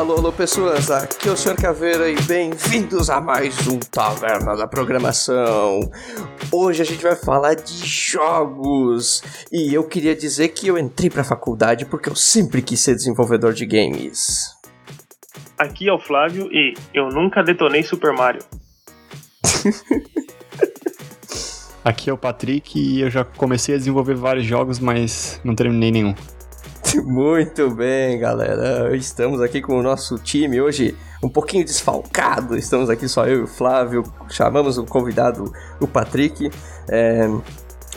Alô, 0.00 0.16
alô, 0.16 0.32
pessoas, 0.32 0.90
aqui 0.90 1.28
é 1.28 1.30
o 1.30 1.36
Sr. 1.36 1.60
Caveira 1.60 2.08
e 2.08 2.18
bem-vindos 2.22 3.10
a 3.10 3.20
mais 3.20 3.68
um 3.68 3.78
Taverna 3.78 4.56
da 4.56 4.66
Programação. 4.66 5.78
Hoje 6.50 6.80
a 6.80 6.86
gente 6.86 7.02
vai 7.02 7.14
falar 7.14 7.52
de 7.52 7.86
jogos 7.86 9.22
e 9.52 9.74
eu 9.74 9.86
queria 9.86 10.16
dizer 10.16 10.48
que 10.48 10.68
eu 10.68 10.78
entrei 10.78 11.10
pra 11.10 11.22
faculdade 11.22 11.84
porque 11.84 12.08
eu 12.08 12.16
sempre 12.16 12.62
quis 12.62 12.80
ser 12.80 12.94
desenvolvedor 12.94 13.52
de 13.52 13.66
games. 13.66 14.56
Aqui 15.58 15.86
é 15.86 15.92
o 15.92 15.98
Flávio 15.98 16.48
e 16.50 16.72
eu 16.94 17.10
nunca 17.10 17.42
detonei 17.42 17.82
Super 17.82 18.14
Mario. 18.14 18.40
Aqui 21.84 22.08
é 22.08 22.12
o 22.12 22.16
Patrick 22.16 22.80
e 22.80 23.02
eu 23.02 23.10
já 23.10 23.22
comecei 23.22 23.74
a 23.74 23.78
desenvolver 23.78 24.14
vários 24.14 24.46
jogos, 24.46 24.78
mas 24.78 25.38
não 25.44 25.54
terminei 25.54 25.90
nenhum. 25.90 26.14
Muito 26.96 27.70
bem, 27.70 28.18
galera. 28.18 28.96
Estamos 28.96 29.40
aqui 29.40 29.60
com 29.60 29.78
o 29.78 29.82
nosso 29.82 30.18
time 30.18 30.60
hoje 30.60 30.96
um 31.22 31.28
pouquinho 31.28 31.64
desfalcado. 31.64 32.56
Estamos 32.56 32.90
aqui 32.90 33.08
só 33.08 33.26
eu 33.26 33.40
e 33.40 33.42
o 33.42 33.46
Flávio. 33.46 34.02
Chamamos 34.28 34.76
o 34.76 34.84
convidado, 34.84 35.52
o 35.80 35.86
Patrick, 35.86 36.50
é, 36.88 37.28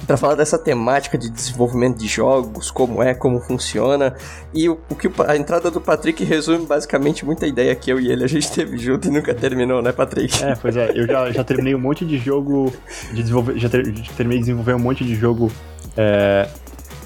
para 0.06 0.16
falar 0.16 0.36
dessa 0.36 0.60
temática 0.60 1.18
de 1.18 1.30
desenvolvimento 1.30 1.98
de 1.98 2.08
jogos, 2.08 2.70
como 2.70 3.02
é, 3.02 3.16
como 3.16 3.40
funciona. 3.40 4.16
E 4.54 4.70
o, 4.70 4.78
o 4.90 4.96
que 4.96 5.10
a 5.28 5.36
entrada 5.36 5.72
do 5.72 5.82
Patrick 5.82 6.24
resume 6.24 6.68
basicamente 6.68 7.26
muita 7.26 7.48
ideia 7.48 7.74
que 7.74 7.92
eu 7.92 8.00
e 8.00 8.12
ele 8.12 8.24
a 8.24 8.28
gente 8.28 8.52
teve 8.52 8.78
junto 8.78 9.08
e 9.08 9.12
nunca 9.12 9.34
terminou, 9.34 9.82
né, 9.82 9.92
Patrick? 9.92 10.44
É, 10.44 10.56
pois 10.56 10.78
é. 10.78 10.92
Eu 10.94 11.08
já, 11.08 11.32
já 11.32 11.44
terminei 11.44 11.74
um 11.74 11.80
monte 11.80 12.06
de 12.06 12.20
jogo 12.20 12.72
de 13.12 13.24
desenvolver, 13.24 13.58
já, 13.58 13.70
ter, 13.70 13.86
já 13.96 14.14
terminei 14.14 14.38
de 14.38 14.46
desenvolver 14.46 14.76
um 14.76 14.80
monte 14.80 15.04
de 15.04 15.16
jogo. 15.16 15.52
É, 15.98 16.48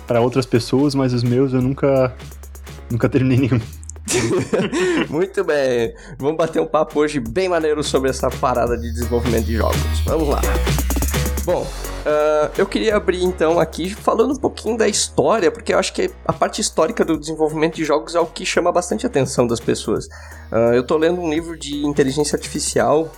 para 0.07 0.21
outras 0.21 0.45
pessoas, 0.45 0.95
mas 0.95 1.13
os 1.13 1.23
meus 1.23 1.53
eu 1.53 1.61
nunca 1.61 2.15
nunca 2.89 3.09
terminei 3.09 3.49
nenhum. 3.49 3.61
Muito 5.09 5.43
bem, 5.43 5.93
vamos 6.17 6.37
bater 6.37 6.61
um 6.61 6.65
papo 6.65 6.99
hoje 6.99 7.19
bem 7.19 7.49
maneiro 7.49 7.83
sobre 7.83 8.09
essa 8.09 8.29
parada 8.29 8.77
de 8.77 8.91
desenvolvimento 8.91 9.45
de 9.45 9.57
jogos. 9.57 9.99
Vamos 10.05 10.29
lá. 10.29 10.41
Bom, 11.43 11.61
uh, 11.61 12.51
eu 12.57 12.65
queria 12.65 12.95
abrir 12.95 13.23
então 13.23 13.59
aqui 13.59 13.89
falando 13.93 14.33
um 14.33 14.37
pouquinho 14.37 14.77
da 14.77 14.87
história, 14.87 15.51
porque 15.51 15.73
eu 15.73 15.79
acho 15.79 15.93
que 15.93 16.11
a 16.25 16.33
parte 16.33 16.61
histórica 16.61 17.05
do 17.05 17.17
desenvolvimento 17.17 17.75
de 17.75 17.85
jogos 17.85 18.15
é 18.15 18.19
o 18.19 18.25
que 18.25 18.45
chama 18.45 18.71
bastante 18.71 19.05
a 19.05 19.09
atenção 19.09 19.45
das 19.45 19.59
pessoas. 19.59 20.05
Uh, 20.51 20.73
eu 20.73 20.83
tô 20.83 20.97
lendo 20.97 21.21
um 21.21 21.29
livro 21.29 21.57
de 21.57 21.85
inteligência 21.85 22.35
artificial 22.35 23.11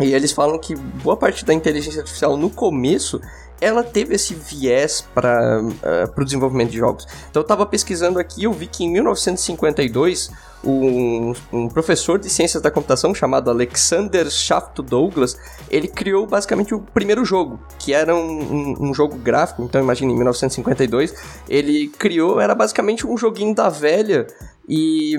e 0.00 0.14
eles 0.14 0.32
falam 0.32 0.58
que 0.58 0.74
boa 0.76 1.16
parte 1.16 1.44
da 1.44 1.52
inteligência 1.52 2.00
artificial 2.00 2.36
no 2.36 2.48
começo 2.48 3.20
ela 3.60 3.82
teve 3.82 4.14
esse 4.14 4.34
viés 4.34 5.04
para 5.14 5.60
uh, 5.62 6.20
o 6.20 6.24
desenvolvimento 6.24 6.70
de 6.70 6.78
jogos. 6.78 7.06
Então 7.30 7.40
eu 7.40 7.42
estava 7.42 7.66
pesquisando 7.66 8.18
aqui, 8.18 8.44
eu 8.44 8.52
vi 8.52 8.66
que 8.66 8.84
em 8.84 8.92
1952 8.92 10.30
um, 10.64 11.32
um, 11.52 11.68
professor 11.68 12.18
de 12.18 12.28
ciências 12.28 12.62
da 12.62 12.70
computação 12.70 13.14
chamado 13.14 13.48
Alexander 13.50 14.28
Shaft 14.28 14.82
Douglas, 14.82 15.36
ele 15.70 15.86
criou 15.86 16.26
basicamente 16.26 16.74
o 16.74 16.80
primeiro 16.80 17.24
jogo, 17.24 17.60
que 17.78 17.92
era 17.92 18.14
um, 18.14 18.20
um, 18.20 18.88
um 18.88 18.94
jogo 18.94 19.16
gráfico. 19.16 19.62
Então 19.62 19.80
imagine, 19.80 20.12
em 20.12 20.16
1952 20.16 21.14
ele 21.48 21.88
criou, 21.88 22.40
era 22.40 22.54
basicamente 22.54 23.06
um 23.06 23.16
joguinho 23.16 23.54
da 23.54 23.68
velha 23.68 24.26
e 24.68 25.16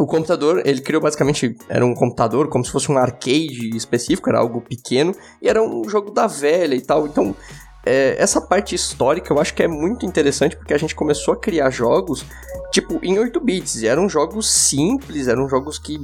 o 0.00 0.06
computador, 0.06 0.62
ele 0.64 0.80
criou 0.80 1.02
basicamente, 1.02 1.54
era 1.68 1.84
um 1.84 1.92
computador 1.92 2.48
como 2.48 2.64
se 2.64 2.72
fosse 2.72 2.90
um 2.90 2.96
arcade 2.96 3.76
específico, 3.76 4.30
era 4.30 4.38
algo 4.38 4.62
pequeno, 4.62 5.14
e 5.42 5.48
era 5.48 5.62
um 5.62 5.86
jogo 5.86 6.10
da 6.10 6.26
velha 6.26 6.74
e 6.74 6.80
tal. 6.80 7.06
Então, 7.06 7.36
é, 7.84 8.16
essa 8.18 8.40
parte 8.40 8.74
histórica 8.74 9.30
eu 9.30 9.38
acho 9.38 9.52
que 9.52 9.62
é 9.62 9.68
muito 9.68 10.06
interessante 10.06 10.56
porque 10.56 10.72
a 10.72 10.78
gente 10.78 10.94
começou 10.94 11.34
a 11.34 11.36
criar 11.36 11.68
jogos, 11.68 12.24
tipo, 12.72 12.98
em 13.02 13.18
8 13.18 13.38
bits. 13.40 13.82
Eram 13.82 14.08
jogos 14.08 14.50
simples, 14.50 15.28
eram 15.28 15.46
jogos 15.46 15.78
que 15.78 15.98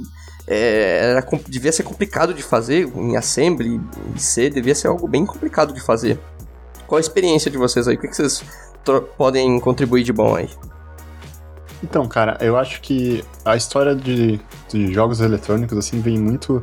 é, 0.45 1.09
era, 1.11 1.27
devia 1.47 1.71
ser 1.71 1.81
complicado 1.81 2.35
de 2.35 2.43
fazer 2.43 2.87
em 2.95 3.17
assembly, 3.17 3.81
em 4.13 4.17
C, 4.19 4.47
devia 4.47 4.75
ser 4.75 4.89
algo 4.89 5.07
bem 5.07 5.25
complicado 5.25 5.73
de 5.73 5.81
fazer. 5.81 6.19
Qual 6.85 6.97
a 6.97 7.01
experiência 7.01 7.49
de 7.49 7.57
vocês 7.57 7.87
aí? 7.87 7.95
O 7.95 7.99
que, 7.99 8.07
que 8.07 8.15
vocês 8.15 8.43
podem 9.17 9.59
contribuir 9.59 10.03
de 10.03 10.13
bom 10.13 10.35
aí? 10.35 10.47
Então, 11.83 12.07
cara, 12.07 12.37
eu 12.41 12.57
acho 12.57 12.81
que 12.81 13.23
a 13.45 13.55
história 13.55 13.95
de, 13.95 14.39
de 14.69 14.93
jogos 14.93 15.21
eletrônicos, 15.21 15.77
assim, 15.77 16.01
vem 16.01 16.17
muito 16.17 16.61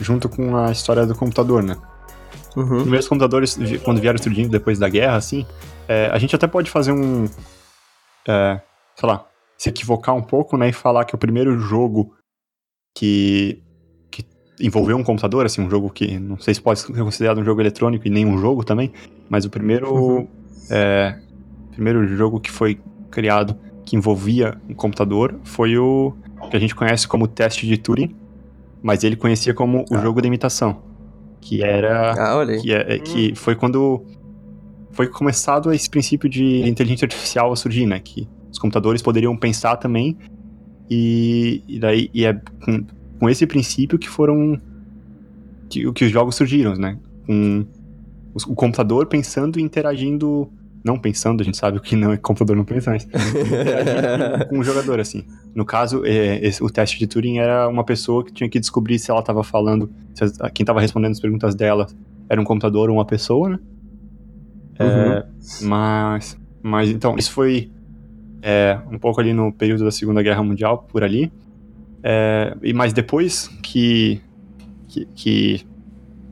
junto 0.00 0.28
com 0.28 0.56
a 0.56 0.72
história 0.72 1.06
do 1.06 1.14
computador, 1.14 1.62
né? 1.62 1.76
Uhum. 2.56 2.76
Os 2.76 2.82
primeiros 2.82 3.08
computadores, 3.08 3.58
quando 3.84 4.00
vieram 4.00 4.18
surgindo 4.18 4.50
depois 4.50 4.78
da 4.78 4.88
guerra, 4.88 5.16
assim, 5.16 5.46
é, 5.86 6.06
a 6.06 6.18
gente 6.18 6.34
até 6.34 6.46
pode 6.46 6.70
fazer 6.70 6.92
um. 6.92 7.28
É, 8.26 8.60
sei 8.96 9.08
lá, 9.08 9.26
se 9.58 9.68
equivocar 9.68 10.14
um 10.14 10.22
pouco, 10.22 10.56
né? 10.56 10.68
E 10.68 10.72
falar 10.72 11.04
que 11.04 11.14
o 11.14 11.18
primeiro 11.18 11.58
jogo 11.58 12.14
que, 12.96 13.62
que 14.10 14.24
envolveu 14.58 14.96
um 14.96 15.04
computador, 15.04 15.44
assim, 15.44 15.60
um 15.62 15.70
jogo 15.70 15.90
que 15.90 16.18
não 16.18 16.38
sei 16.38 16.54
se 16.54 16.62
pode 16.62 16.80
ser 16.80 16.92
considerado 16.92 17.38
um 17.38 17.44
jogo 17.44 17.60
eletrônico 17.60 18.06
e 18.06 18.10
nem 18.10 18.24
um 18.26 18.38
jogo 18.38 18.64
também, 18.64 18.92
mas 19.28 19.44
o 19.44 19.50
primeiro. 19.50 19.92
Uhum. 19.92 20.28
É, 20.70 21.18
primeiro 21.72 22.06
jogo 22.16 22.40
que 22.40 22.50
foi 22.50 22.80
criado 23.10 23.58
que 23.90 23.96
envolvia 23.96 24.56
um 24.68 24.74
computador 24.74 25.34
foi 25.42 25.76
o 25.76 26.14
que 26.48 26.56
a 26.56 26.60
gente 26.60 26.76
conhece 26.76 27.08
como 27.08 27.26
teste 27.26 27.66
de 27.66 27.76
Turing, 27.76 28.14
mas 28.80 29.02
ele 29.02 29.16
conhecia 29.16 29.52
como 29.52 29.84
o 29.90 29.96
ah. 29.96 30.00
jogo 30.00 30.22
da 30.22 30.28
imitação, 30.28 30.80
que 31.40 31.60
era 31.60 32.12
ah, 32.12 32.46
que, 32.46 32.72
é, 32.72 32.94
hum. 32.94 33.02
que 33.02 33.34
foi 33.34 33.56
quando 33.56 34.04
foi 34.92 35.08
começado 35.08 35.72
esse 35.72 35.90
princípio 35.90 36.30
de 36.30 36.60
inteligência 36.68 37.04
artificial 37.04 37.52
a 37.52 37.56
surgir, 37.56 37.84
né, 37.84 37.98
que 37.98 38.28
os 38.52 38.60
computadores 38.60 39.02
poderiam 39.02 39.36
pensar 39.36 39.76
também 39.76 40.16
e, 40.88 41.64
e 41.66 41.80
daí 41.80 42.10
e 42.14 42.24
é 42.24 42.32
com, 42.64 42.86
com 43.18 43.28
esse 43.28 43.44
princípio 43.44 43.98
que 43.98 44.08
foram 44.08 44.60
que, 45.68 45.92
que 45.92 46.04
os 46.04 46.12
jogos 46.12 46.36
surgiram, 46.36 46.76
né, 46.76 46.96
com 47.26 47.66
o 48.46 48.54
computador 48.54 49.06
pensando 49.06 49.58
e 49.58 49.62
interagindo 49.62 50.48
não 50.82 50.98
pensando, 50.98 51.40
a 51.40 51.44
gente 51.44 51.56
sabe 51.56 51.78
o 51.78 51.80
que 51.80 51.94
não 51.94 52.12
é 52.12 52.16
computador 52.16 52.56
não 52.56 52.64
pensa, 52.64 52.90
mas 52.90 53.06
com 54.48 54.58
um 54.58 54.64
jogador, 54.64 54.98
assim. 54.98 55.24
No 55.54 55.64
caso, 55.64 56.04
é, 56.04 56.44
esse, 56.44 56.62
o 56.62 56.70
teste 56.70 56.98
de 56.98 57.06
Turing 57.06 57.38
era 57.38 57.68
uma 57.68 57.84
pessoa 57.84 58.24
que 58.24 58.32
tinha 58.32 58.48
que 58.48 58.58
descobrir 58.58 58.98
se 58.98 59.10
ela 59.10 59.20
estava 59.20 59.44
falando, 59.44 59.90
se 60.14 60.24
a, 60.40 60.50
quem 60.50 60.64
estava 60.64 60.80
respondendo 60.80 61.12
as 61.12 61.20
perguntas 61.20 61.54
dela 61.54 61.86
era 62.28 62.40
um 62.40 62.44
computador 62.44 62.88
ou 62.88 62.96
uma 62.96 63.04
pessoa, 63.04 63.50
né? 63.50 63.58
É, 64.78 64.84
uhum. 64.84 65.68
Mas, 65.68 66.38
mas, 66.62 66.90
então, 66.90 67.16
isso 67.18 67.32
foi 67.32 67.70
é, 68.42 68.78
um 68.90 68.98
pouco 68.98 69.20
ali 69.20 69.32
no 69.32 69.52
período 69.52 69.84
da 69.84 69.90
Segunda 69.90 70.22
Guerra 70.22 70.42
Mundial, 70.42 70.86
por 70.88 71.04
ali. 71.04 71.30
É, 72.02 72.56
e 72.62 72.72
Mas 72.72 72.92
depois 72.92 73.48
que, 73.62 74.20
que, 74.88 75.04
que 75.14 75.66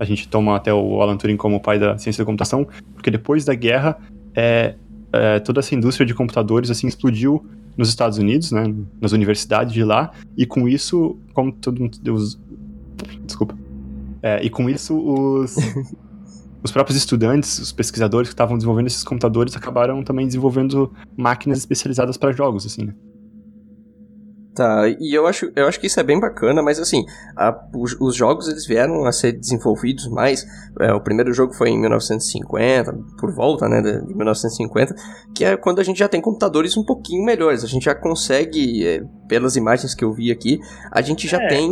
a 0.00 0.04
gente 0.04 0.28
toma 0.28 0.56
até 0.56 0.72
o 0.72 1.02
Alan 1.02 1.16
Turing 1.16 1.36
como 1.36 1.60
pai 1.60 1.78
da 1.78 1.98
ciência 1.98 2.22
da 2.22 2.26
computação, 2.26 2.66
porque 2.94 3.10
depois 3.10 3.44
da 3.44 3.54
guerra 3.54 3.98
é, 4.34 4.74
é, 5.12 5.38
toda 5.40 5.60
essa 5.60 5.74
indústria 5.74 6.06
de 6.06 6.14
computadores 6.14 6.70
assim 6.70 6.86
explodiu 6.86 7.44
nos 7.76 7.88
Estados 7.88 8.18
Unidos, 8.18 8.50
né, 8.50 8.74
nas 9.00 9.12
universidades 9.12 9.72
de 9.72 9.84
lá, 9.84 10.10
e 10.36 10.44
com 10.44 10.68
isso, 10.68 11.16
como 11.32 11.52
todo 11.52 11.80
mundo, 11.80 11.96
os, 12.12 12.38
desculpa, 13.24 13.56
é, 14.22 14.42
e 14.42 14.50
com 14.50 14.68
isso 14.68 14.98
os 14.98 15.56
os 16.62 16.72
próprios 16.72 16.96
estudantes, 16.96 17.58
os 17.58 17.72
pesquisadores 17.72 18.28
que 18.28 18.34
estavam 18.34 18.56
desenvolvendo 18.56 18.88
esses 18.88 19.04
computadores 19.04 19.56
acabaram 19.56 20.02
também 20.02 20.26
desenvolvendo 20.26 20.92
máquinas 21.16 21.58
especializadas 21.58 22.16
para 22.16 22.32
jogos, 22.32 22.66
assim, 22.66 22.86
né? 22.86 22.94
Tá, 24.58 24.88
e 24.88 25.16
eu 25.16 25.24
acho, 25.24 25.52
eu 25.54 25.68
acho 25.68 25.78
que 25.78 25.86
isso 25.86 26.00
é 26.00 26.02
bem 26.02 26.18
bacana, 26.18 26.60
mas 26.60 26.80
assim, 26.80 27.04
a, 27.36 27.56
os, 27.76 27.96
os, 28.00 28.16
jogos 28.16 28.48
eles 28.48 28.66
vieram 28.66 29.04
a 29.04 29.12
ser 29.12 29.30
desenvolvidos 29.30 30.08
mais. 30.08 30.44
É, 30.80 30.92
o 30.92 31.00
primeiro 31.00 31.32
jogo 31.32 31.54
foi 31.54 31.70
em 31.70 31.78
1950, 31.78 32.92
por 33.20 33.32
volta, 33.32 33.68
né, 33.68 33.80
de, 33.80 34.04
de 34.04 34.14
1950, 34.16 34.96
que 35.32 35.44
é 35.44 35.56
quando 35.56 35.78
a 35.78 35.84
gente 35.84 36.00
já 36.00 36.08
tem 36.08 36.20
computadores 36.20 36.76
um 36.76 36.82
pouquinho 36.82 37.24
melhores. 37.24 37.62
A 37.62 37.68
gente 37.68 37.84
já 37.84 37.94
consegue, 37.94 38.84
é, 38.84 39.00
pelas 39.28 39.54
imagens 39.54 39.94
que 39.94 40.04
eu 40.04 40.12
vi 40.12 40.32
aqui, 40.32 40.58
a 40.90 41.00
gente 41.02 41.28
já 41.28 41.40
é. 41.40 41.46
tem 41.46 41.70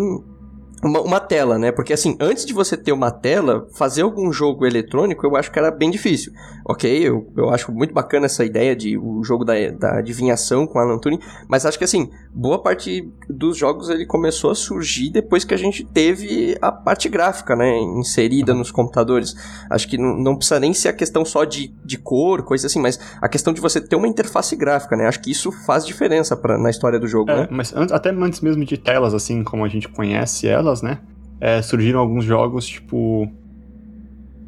uma, 0.82 1.00
uma, 1.00 1.20
tela, 1.20 1.58
né? 1.58 1.72
Porque 1.72 1.92
assim, 1.92 2.16
antes 2.20 2.44
de 2.44 2.52
você 2.52 2.76
ter 2.76 2.92
uma 2.92 3.10
tela, 3.10 3.66
fazer 3.74 4.02
algum 4.02 4.32
jogo 4.32 4.66
eletrônico 4.66 5.26
eu 5.26 5.36
acho 5.36 5.50
que 5.50 5.58
era 5.58 5.70
bem 5.70 5.90
difícil. 5.90 6.32
Ok, 6.68 6.90
eu, 6.90 7.32
eu 7.36 7.50
acho 7.50 7.72
muito 7.72 7.94
bacana 7.94 8.26
essa 8.26 8.44
ideia 8.44 8.74
de 8.74 8.98
o 8.98 9.22
jogo 9.22 9.44
da, 9.44 9.54
da 9.70 9.98
adivinhação 9.98 10.66
com 10.66 10.78
Alan 10.78 10.98
Turing, 10.98 11.18
mas 11.48 11.64
acho 11.64 11.78
que 11.78 11.84
assim, 11.84 12.10
boa 12.32 12.62
parte 12.62 13.08
dos 13.28 13.56
jogos 13.56 13.88
ele 13.88 14.04
começou 14.04 14.50
a 14.50 14.54
surgir 14.54 15.10
depois 15.10 15.44
que 15.44 15.54
a 15.54 15.56
gente 15.56 15.84
teve 15.84 16.56
a 16.60 16.70
parte 16.70 17.08
gráfica, 17.08 17.56
né? 17.56 17.78
Inserida 17.78 18.52
nos 18.52 18.70
computadores. 18.70 19.34
Acho 19.70 19.88
que 19.88 19.96
não, 19.96 20.16
não 20.16 20.36
precisa 20.36 20.60
nem 20.60 20.74
ser 20.74 20.88
a 20.88 20.92
questão 20.92 21.24
só 21.24 21.44
de, 21.44 21.74
de 21.84 21.98
cor, 21.98 22.42
coisa 22.42 22.66
assim, 22.66 22.80
mas 22.80 22.98
a 23.20 23.28
questão 23.28 23.52
de 23.52 23.60
você 23.60 23.80
ter 23.80 23.96
uma 23.96 24.08
interface 24.08 24.54
gráfica, 24.56 24.96
né? 24.96 25.06
Acho 25.06 25.20
que 25.20 25.30
isso 25.30 25.50
faz 25.50 25.86
diferença 25.86 26.36
pra, 26.36 26.58
na 26.58 26.68
história 26.68 26.98
do 26.98 27.06
jogo, 27.06 27.30
é, 27.30 27.36
né? 27.42 27.48
Mas 27.50 27.74
antes, 27.74 27.92
até 27.92 28.10
antes 28.10 28.40
mesmo 28.40 28.64
de 28.64 28.76
telas, 28.76 29.14
assim, 29.14 29.42
como 29.42 29.64
a 29.64 29.68
gente 29.68 29.88
conhece 29.88 30.48
ela, 30.82 30.90
né? 30.92 30.98
É, 31.40 31.60
surgiram 31.60 32.00
alguns 32.00 32.24
jogos, 32.24 32.66
tipo, 32.66 33.30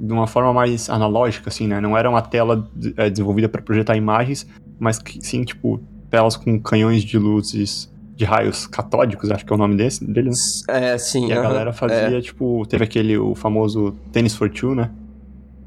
de 0.00 0.12
uma 0.12 0.26
forma 0.26 0.52
mais 0.52 0.88
analógica, 0.88 1.48
assim, 1.48 1.66
né? 1.66 1.80
Não 1.80 1.96
era 1.96 2.08
uma 2.08 2.22
tela 2.22 2.69
é, 2.96 3.10
desenvolvida 3.10 3.48
para 3.48 3.60
projetar 3.60 3.96
imagens, 3.96 4.46
mas 4.78 4.98
que, 4.98 5.25
sim, 5.25 5.44
tipo, 5.44 5.80
telas 6.10 6.36
com 6.36 6.58
canhões 6.60 7.02
de 7.02 7.19
luzes 7.19 7.92
de 8.14 8.25
raios 8.25 8.66
catódicos, 8.66 9.30
acho 9.30 9.46
que 9.46 9.52
é 9.52 9.54
o 9.54 9.58
nome 9.58 9.76
desse, 9.76 10.04
dele, 10.04 10.30
né? 10.30 10.36
É, 10.69 10.98
sim. 10.98 11.28
E 11.28 11.32
a 11.32 11.40
galera 11.40 11.72
fazia, 11.72 12.19
é. 12.19 12.20
tipo, 12.20 12.66
teve 12.66 12.82
aquele, 12.82 13.16
o 13.16 13.34
famoso 13.34 13.92
Tennis 14.10 14.34
for 14.34 14.50
Two, 14.50 14.75
né? 14.75 14.90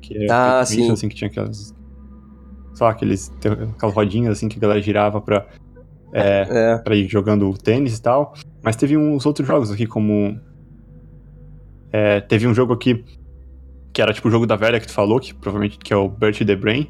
Que 0.02 0.26
é 0.26 0.28
ah, 0.30 0.64
sim. 0.66 0.82
Isso, 0.82 0.92
assim, 0.92 1.08
que 1.08 1.16
tinha 1.16 1.30
aquelas, 1.30 1.74
sei 2.74 2.86
lá, 2.86 2.92
aqueles, 2.92 3.32
aquelas 3.76 3.96
rodinhas, 3.96 4.38
assim, 4.38 4.50
que 4.50 4.58
a 4.58 4.62
galera 4.62 4.82
girava 4.82 5.22
pra, 5.22 5.46
é, 6.14 6.48
é. 6.50 6.78
pra 6.78 6.94
ir 6.94 7.08
jogando 7.08 7.54
tênis 7.58 7.98
e 7.98 8.02
tal. 8.02 8.34
Mas 8.62 8.76
teve 8.76 8.98
uns 8.98 9.26
outros 9.26 9.48
jogos 9.48 9.72
aqui, 9.72 9.86
como... 9.86 10.38
É, 11.92 12.22
teve 12.22 12.48
um 12.48 12.54
jogo 12.54 12.74
aqui 12.74 13.04
que 13.94 14.02
era 14.02 14.14
tipo 14.14 14.28
o 14.28 14.32
jogo 14.32 14.46
da 14.46 14.56
velha 14.56 14.80
que 14.80 14.88
tu 14.88 14.94
falou, 14.94 15.20
que 15.20 15.34
provavelmente 15.34 15.78
que 15.78 15.94
é 15.94 15.96
o 15.98 16.08
Burt 16.08 16.46
the 16.46 16.56
Brain. 16.56 16.90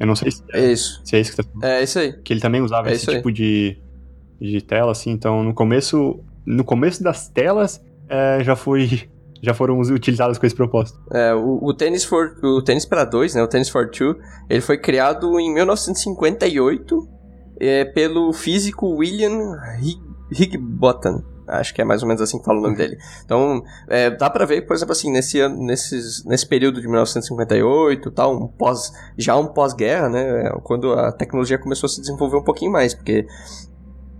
Eu 0.00 0.06
não 0.06 0.16
sei 0.16 0.30
se 0.32 0.42
é, 0.52 0.72
isso. 0.72 1.00
Se 1.04 1.16
é 1.16 1.20
isso 1.20 1.36
que 1.36 1.42
tá 1.42 1.68
É 1.68 1.82
isso 1.82 1.98
aí. 1.98 2.12
Que 2.24 2.32
ele 2.32 2.40
também 2.40 2.60
usava 2.60 2.90
é 2.90 2.94
esse 2.94 3.06
tipo 3.06 3.30
de, 3.30 3.78
de 4.40 4.60
tela, 4.60 4.90
assim. 4.90 5.10
Então, 5.10 5.44
no 5.44 5.54
começo, 5.54 6.18
no 6.44 6.64
começo 6.64 7.02
das 7.02 7.28
telas, 7.28 7.80
é, 8.08 8.42
já 8.42 8.56
foi 8.56 9.08
já 9.42 9.52
foram 9.54 9.80
utilizadas 9.80 10.38
com 10.38 10.46
esse 10.46 10.54
propósito. 10.54 11.00
É, 11.12 11.34
o, 11.34 11.58
o 11.62 11.74
tênis 11.74 12.04
for 12.04 12.36
o 12.42 12.62
tênis 12.62 12.84
para 12.84 13.04
dois, 13.04 13.34
né, 13.34 13.42
o 13.42 13.48
tênis 13.48 13.68
for 13.68 13.90
two, 13.90 14.16
ele 14.48 14.60
foi 14.60 14.78
criado 14.78 15.38
em 15.38 15.52
1958 15.52 17.08
é, 17.60 17.84
pelo 17.84 18.32
físico 18.32 18.96
William 18.96 19.56
Higginbotham. 20.30 21.24
Acho 21.46 21.74
que 21.74 21.82
é 21.82 21.84
mais 21.84 22.02
ou 22.02 22.08
menos 22.08 22.22
assim 22.22 22.38
que 22.38 22.44
fala 22.44 22.58
o 22.58 22.62
nome 22.62 22.76
dele. 22.76 22.96
Então, 23.24 23.62
é, 23.88 24.10
dá 24.10 24.30
para 24.30 24.44
ver, 24.44 24.62
por 24.62 24.74
exemplo, 24.74 24.92
assim, 24.92 25.10
nesse, 25.10 25.40
ano, 25.40 25.56
nesses, 25.64 26.24
nesse 26.24 26.46
período 26.46 26.80
de 26.80 26.86
1958 26.86 28.10
tal, 28.10 28.36
um 28.36 28.46
pós, 28.46 28.92
já 29.16 29.36
um 29.36 29.46
pós-guerra, 29.46 30.08
né? 30.08 30.50
Quando 30.62 30.92
a 30.92 31.12
tecnologia 31.12 31.58
começou 31.58 31.86
a 31.86 31.90
se 31.90 32.00
desenvolver 32.00 32.36
um 32.36 32.44
pouquinho 32.44 32.72
mais, 32.72 32.94
porque 32.94 33.26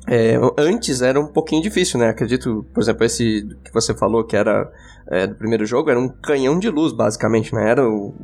é, 0.09 0.37
antes 0.59 1.01
era 1.01 1.21
um 1.21 1.29
pouquinho 1.29 1.63
difícil, 1.63 1.99
né? 1.99 2.09
Acredito, 2.09 2.67
por 2.75 2.83
exemplo, 2.83 3.05
esse 3.05 3.47
que 3.65 3.73
você 3.73 3.95
falou 3.95 4.25
que 4.25 4.37
era 4.37 4.71
é, 5.09 5.27
do 5.27 5.35
primeiro 5.35 5.65
jogo 5.65 5.91
era 5.91 5.99
um 5.99 6.09
canhão 6.09 6.59
de 6.59 6.69
luz, 6.69 6.93
basicamente, 6.93 7.55
né? 7.55 7.71
Era 7.71 7.89
o, 7.89 8.15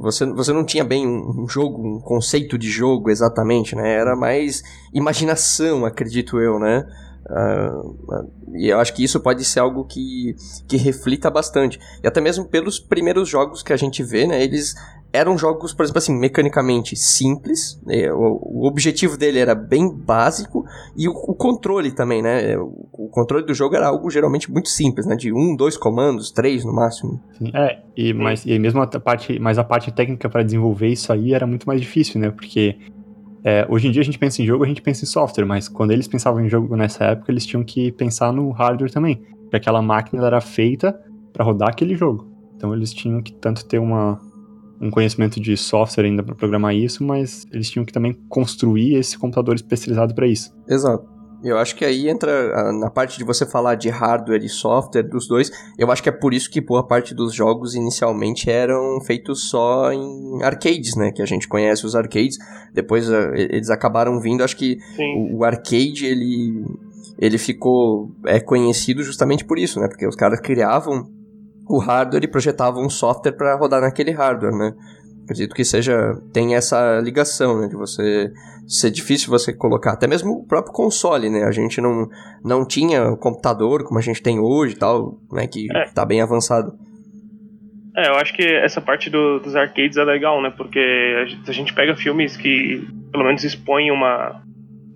você, 0.00 0.26
você 0.26 0.52
não 0.52 0.64
tinha 0.64 0.84
bem 0.84 1.06
um 1.06 1.46
jogo, 1.48 1.96
um 1.96 2.00
conceito 2.00 2.58
de 2.58 2.68
jogo 2.68 3.10
exatamente, 3.10 3.76
né? 3.76 3.94
Era 3.94 4.16
mais 4.16 4.62
imaginação, 4.92 5.84
acredito 5.84 6.40
eu, 6.40 6.58
né? 6.58 6.84
Uh, 7.28 8.30
e 8.54 8.68
eu 8.68 8.78
acho 8.78 8.94
que 8.94 9.02
isso 9.02 9.20
pode 9.20 9.44
ser 9.44 9.58
algo 9.60 9.84
que, 9.84 10.34
que 10.68 10.76
reflita 10.76 11.30
bastante. 11.30 11.78
E 12.02 12.06
até 12.06 12.20
mesmo 12.20 12.46
pelos 12.46 12.78
primeiros 12.78 13.28
jogos 13.28 13.62
que 13.62 13.72
a 13.72 13.76
gente 13.76 14.02
vê, 14.02 14.26
né? 14.26 14.42
Eles 14.42 14.74
eram 15.12 15.36
jogos, 15.36 15.72
por 15.72 15.82
exemplo, 15.82 15.98
assim, 15.98 16.16
mecanicamente 16.16 16.94
simples. 16.94 17.80
Né, 17.84 18.12
o, 18.12 18.40
o 18.42 18.66
objetivo 18.66 19.16
dele 19.16 19.38
era 19.38 19.54
bem 19.54 19.92
básico. 19.92 20.64
E 20.96 21.08
o, 21.08 21.12
o, 21.12 21.34
controle 21.34 21.90
também, 21.90 22.22
né? 22.22 22.56
O, 22.56 22.88
o, 22.92 23.08
controle 23.08 23.44
do 23.44 23.54
jogo 23.54 23.74
era 23.74 23.88
algo 23.88 24.08
geralmente 24.08 24.50
muito 24.50 24.68
simples, 24.68 25.06
né? 25.06 25.16
De 25.16 25.32
um, 25.32 25.56
dois 25.56 25.76
comandos, 25.76 26.30
três 26.30 26.64
no 26.64 26.72
máximo. 26.72 27.20
Sim, 27.38 27.50
é, 27.54 27.80
e, 27.96 28.12
mas, 28.12 28.44
e 28.46 28.58
mesmo 28.58 28.80
a 28.80 28.86
parte, 29.00 29.38
mas 29.40 29.58
a 29.58 29.64
parte 29.64 29.90
técnica 29.92 30.28
para 30.28 30.44
desenvolver 30.44 30.88
isso 30.88 31.12
aí 31.12 31.34
era 31.34 31.46
muito 31.46 31.66
mais 31.66 31.80
difícil, 31.80 32.20
né? 32.20 32.30
Porque 32.30 32.78
é, 33.48 33.64
hoje 33.70 33.86
em 33.86 33.92
dia 33.92 34.02
a 34.02 34.04
gente 34.04 34.18
pensa 34.18 34.42
em 34.42 34.44
jogo, 34.44 34.64
a 34.64 34.66
gente 34.66 34.82
pensa 34.82 35.04
em 35.04 35.06
software, 35.06 35.44
mas 35.44 35.68
quando 35.68 35.92
eles 35.92 36.08
pensavam 36.08 36.44
em 36.44 36.48
jogo 36.48 36.74
nessa 36.74 37.04
época, 37.04 37.30
eles 37.30 37.46
tinham 37.46 37.62
que 37.62 37.92
pensar 37.92 38.32
no 38.32 38.50
hardware 38.50 38.90
também, 38.90 39.22
porque 39.42 39.54
aquela 39.54 39.80
máquina 39.80 40.26
era 40.26 40.40
feita 40.40 41.00
para 41.32 41.44
rodar 41.44 41.68
aquele 41.68 41.94
jogo. 41.94 42.26
Então 42.56 42.74
eles 42.74 42.92
tinham 42.92 43.22
que 43.22 43.32
tanto 43.32 43.64
ter 43.64 43.78
uma, 43.78 44.20
um 44.80 44.90
conhecimento 44.90 45.38
de 45.38 45.56
software 45.56 46.06
ainda 46.06 46.24
para 46.24 46.34
programar 46.34 46.74
isso, 46.74 47.04
mas 47.04 47.46
eles 47.52 47.70
tinham 47.70 47.84
que 47.84 47.92
também 47.92 48.14
construir 48.28 48.96
esse 48.96 49.16
computador 49.16 49.54
especializado 49.54 50.12
para 50.12 50.26
isso. 50.26 50.52
Exato. 50.68 51.15
Eu 51.48 51.58
acho 51.58 51.76
que 51.76 51.84
aí 51.84 52.08
entra 52.08 52.72
na 52.72 52.90
parte 52.90 53.18
de 53.18 53.24
você 53.24 53.46
falar 53.46 53.76
de 53.76 53.88
hardware 53.88 54.42
e 54.44 54.48
software 54.48 55.04
dos 55.04 55.28
dois. 55.28 55.50
Eu 55.78 55.90
acho 55.92 56.02
que 56.02 56.08
é 56.08 56.12
por 56.12 56.34
isso 56.34 56.50
que 56.50 56.60
boa 56.60 56.86
parte 56.86 57.14
dos 57.14 57.32
jogos 57.32 57.74
inicialmente 57.74 58.50
eram 58.50 59.00
feitos 59.00 59.48
só 59.48 59.92
em 59.92 60.42
arcades, 60.42 60.96
né? 60.96 61.12
Que 61.12 61.22
a 61.22 61.26
gente 61.26 61.46
conhece 61.46 61.86
os 61.86 61.94
arcades. 61.94 62.36
Depois 62.72 63.08
uh, 63.08 63.32
eles 63.34 63.70
acabaram 63.70 64.20
vindo. 64.20 64.42
Acho 64.42 64.56
que 64.56 64.78
o, 64.98 65.38
o, 65.38 65.44
arcade 65.44 66.04
ele 66.04 66.64
ele 67.18 67.38
ficou 67.38 68.10
é 68.26 68.40
conhecido 68.40 69.02
justamente 69.02 69.44
por 69.44 69.58
isso, 69.58 69.78
né? 69.80 69.86
Porque 69.88 70.06
os 70.06 70.16
caras 70.16 70.40
criavam 70.40 71.08
o 71.68 71.78
hardware 71.78 72.24
e 72.24 72.28
projetavam 72.28 72.84
um 72.84 72.90
software 72.90 73.32
para 73.32 73.56
rodar 73.56 73.80
naquele 73.80 74.10
hardware, 74.10 74.54
né? 74.54 74.74
Acredito 75.24 75.54
que 75.54 75.64
seja 75.64 76.16
tem 76.32 76.54
essa 76.54 77.00
ligação, 77.00 77.60
né, 77.60 77.68
de 77.68 77.74
você 77.74 78.32
ser 78.66 78.90
difícil 78.90 79.30
você 79.30 79.52
colocar, 79.52 79.92
até 79.92 80.06
mesmo 80.06 80.32
o 80.32 80.46
próprio 80.46 80.72
console, 80.72 81.30
né? 81.30 81.44
A 81.44 81.52
gente 81.52 81.80
não, 81.80 82.08
não 82.44 82.66
tinha 82.66 83.10
o 83.10 83.16
computador 83.16 83.84
como 83.84 83.98
a 83.98 84.02
gente 84.02 84.22
tem 84.22 84.38
hoje 84.38 84.74
e 84.74 84.78
tal, 84.78 85.18
né? 85.32 85.46
Que 85.46 85.68
é. 85.74 85.84
tá 85.92 86.04
bem 86.04 86.20
avançado. 86.20 86.72
É, 87.96 88.08
eu 88.08 88.16
acho 88.16 88.34
que 88.34 88.42
essa 88.42 88.80
parte 88.80 89.08
do, 89.08 89.38
dos 89.38 89.56
arcades 89.56 89.96
é 89.96 90.04
legal, 90.04 90.42
né? 90.42 90.52
Porque 90.54 90.78
a 90.78 91.24
gente, 91.24 91.50
a 91.50 91.52
gente 91.52 91.74
pega 91.74 91.96
filmes 91.96 92.36
que 92.36 92.86
pelo 93.10 93.24
menos 93.24 93.42
expõem 93.44 93.90
uma, 93.90 94.42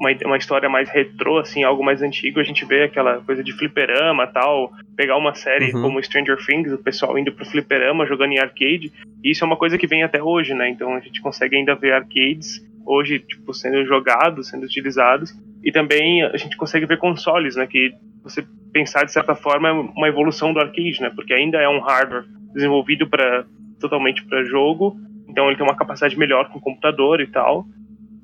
uma, 0.01 0.11
uma 0.25 0.39
história 0.39 0.69
mais 0.69 0.89
retrô, 0.89 1.39
assim, 1.39 1.63
algo 1.63 1.85
mais 1.85 2.01
antigo, 2.01 2.41
a 2.41 2.45
gente 2.45 2.65
vê 2.65 2.85
aquela 2.85 3.21
coisa 3.21 3.45
de 3.45 3.53
fliperama 3.53 4.27
tal, 4.27 4.73
pegar 4.97 5.19
uma 5.19 5.35
série 5.35 5.75
uhum. 5.75 5.83
como 5.83 6.03
Stranger 6.03 6.39
Things, 6.45 6.73
o 6.73 6.79
pessoal 6.79 7.19
indo 7.19 7.31
pro 7.31 7.45
fliperama, 7.45 8.07
jogando 8.07 8.33
em 8.33 8.39
arcade, 8.39 8.91
e 9.23 9.31
isso 9.31 9.45
é 9.45 9.47
uma 9.47 9.59
coisa 9.59 9.77
que 9.77 9.87
vem 9.87 10.03
até 10.03 10.23
hoje, 10.23 10.55
né? 10.55 10.71
Então 10.71 10.95
a 10.95 11.01
gente 11.01 11.21
consegue 11.21 11.55
ainda 11.55 11.75
ver 11.75 11.93
arcades 11.93 12.67
hoje, 12.87 13.19
tipo, 13.19 13.53
sendo 13.53 13.85
jogados, 13.85 14.49
sendo 14.49 14.65
utilizados, 14.65 15.35
e 15.63 15.71
também 15.71 16.25
a 16.25 16.37
gente 16.39 16.57
consegue 16.57 16.87
ver 16.87 16.97
consoles, 16.97 17.55
né? 17.55 17.67
Que 17.67 17.93
você 18.25 18.43
pensar 18.73 19.05
de 19.05 19.13
certa 19.13 19.35
forma 19.35 19.69
é 19.69 19.73
uma 19.73 20.09
evolução 20.09 20.55
do 20.55 20.61
arcade, 20.61 21.03
né? 21.03 21.11
Porque 21.15 21.35
ainda 21.35 21.59
é 21.59 21.69
um 21.69 21.81
hardware 21.81 22.25
desenvolvido 22.55 23.07
para 23.07 23.45
totalmente 23.79 24.25
para 24.25 24.45
jogo, 24.45 24.97
então 25.29 25.47
ele 25.47 25.57
tem 25.57 25.67
uma 25.67 25.77
capacidade 25.77 26.19
melhor 26.19 26.49
com 26.51 26.59
o 26.59 26.63
computador 26.63 27.21
e 27.21 27.27
tal. 27.27 27.67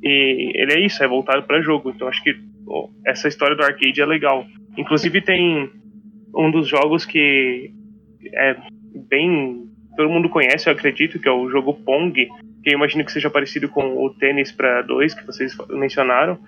E 0.03 0.53
ele 0.55 0.73
é 0.73 0.81
isso, 0.81 1.03
é 1.03 1.09
voltado 1.09 1.43
para 1.45 1.63
jogo. 1.63 1.91
Então 1.91 2.09
acho 2.09 2.23
que 2.23 2.35
oh, 2.67 2.89
essa 3.05 3.29
história 3.29 3.57
do 3.57 3.63
arcade 3.63 4.01
é 4.01 4.07
legal. 4.07 4.47
Inclusive 4.77 5.21
tem 5.21 5.71
um 6.35 6.51
dos 6.51 6.69
jogos 6.69 7.05
que 7.05 7.71
é 8.35 8.57
bem 9.09 9.67
todo 9.97 10.11
mundo 10.11 10.29
conhece, 10.29 10.69
eu 10.69 10.75
acredito, 10.75 11.19
que 11.19 11.29
é 11.29 11.33
o 11.33 11.49
jogo 11.49 11.73
Pong, 11.73 12.13
que 12.63 12.71
eu 12.71 12.75
imagino 12.75 13.05
que 13.05 13.11
seja 13.11 13.31
parecido 13.31 13.69
com 13.69 14.05
o 14.05 14.11
tênis 14.11 14.53
para 14.53 14.83
dois 14.83 15.15
que 15.15 15.25
vocês 15.25 15.57
mencionaram, 15.71 16.39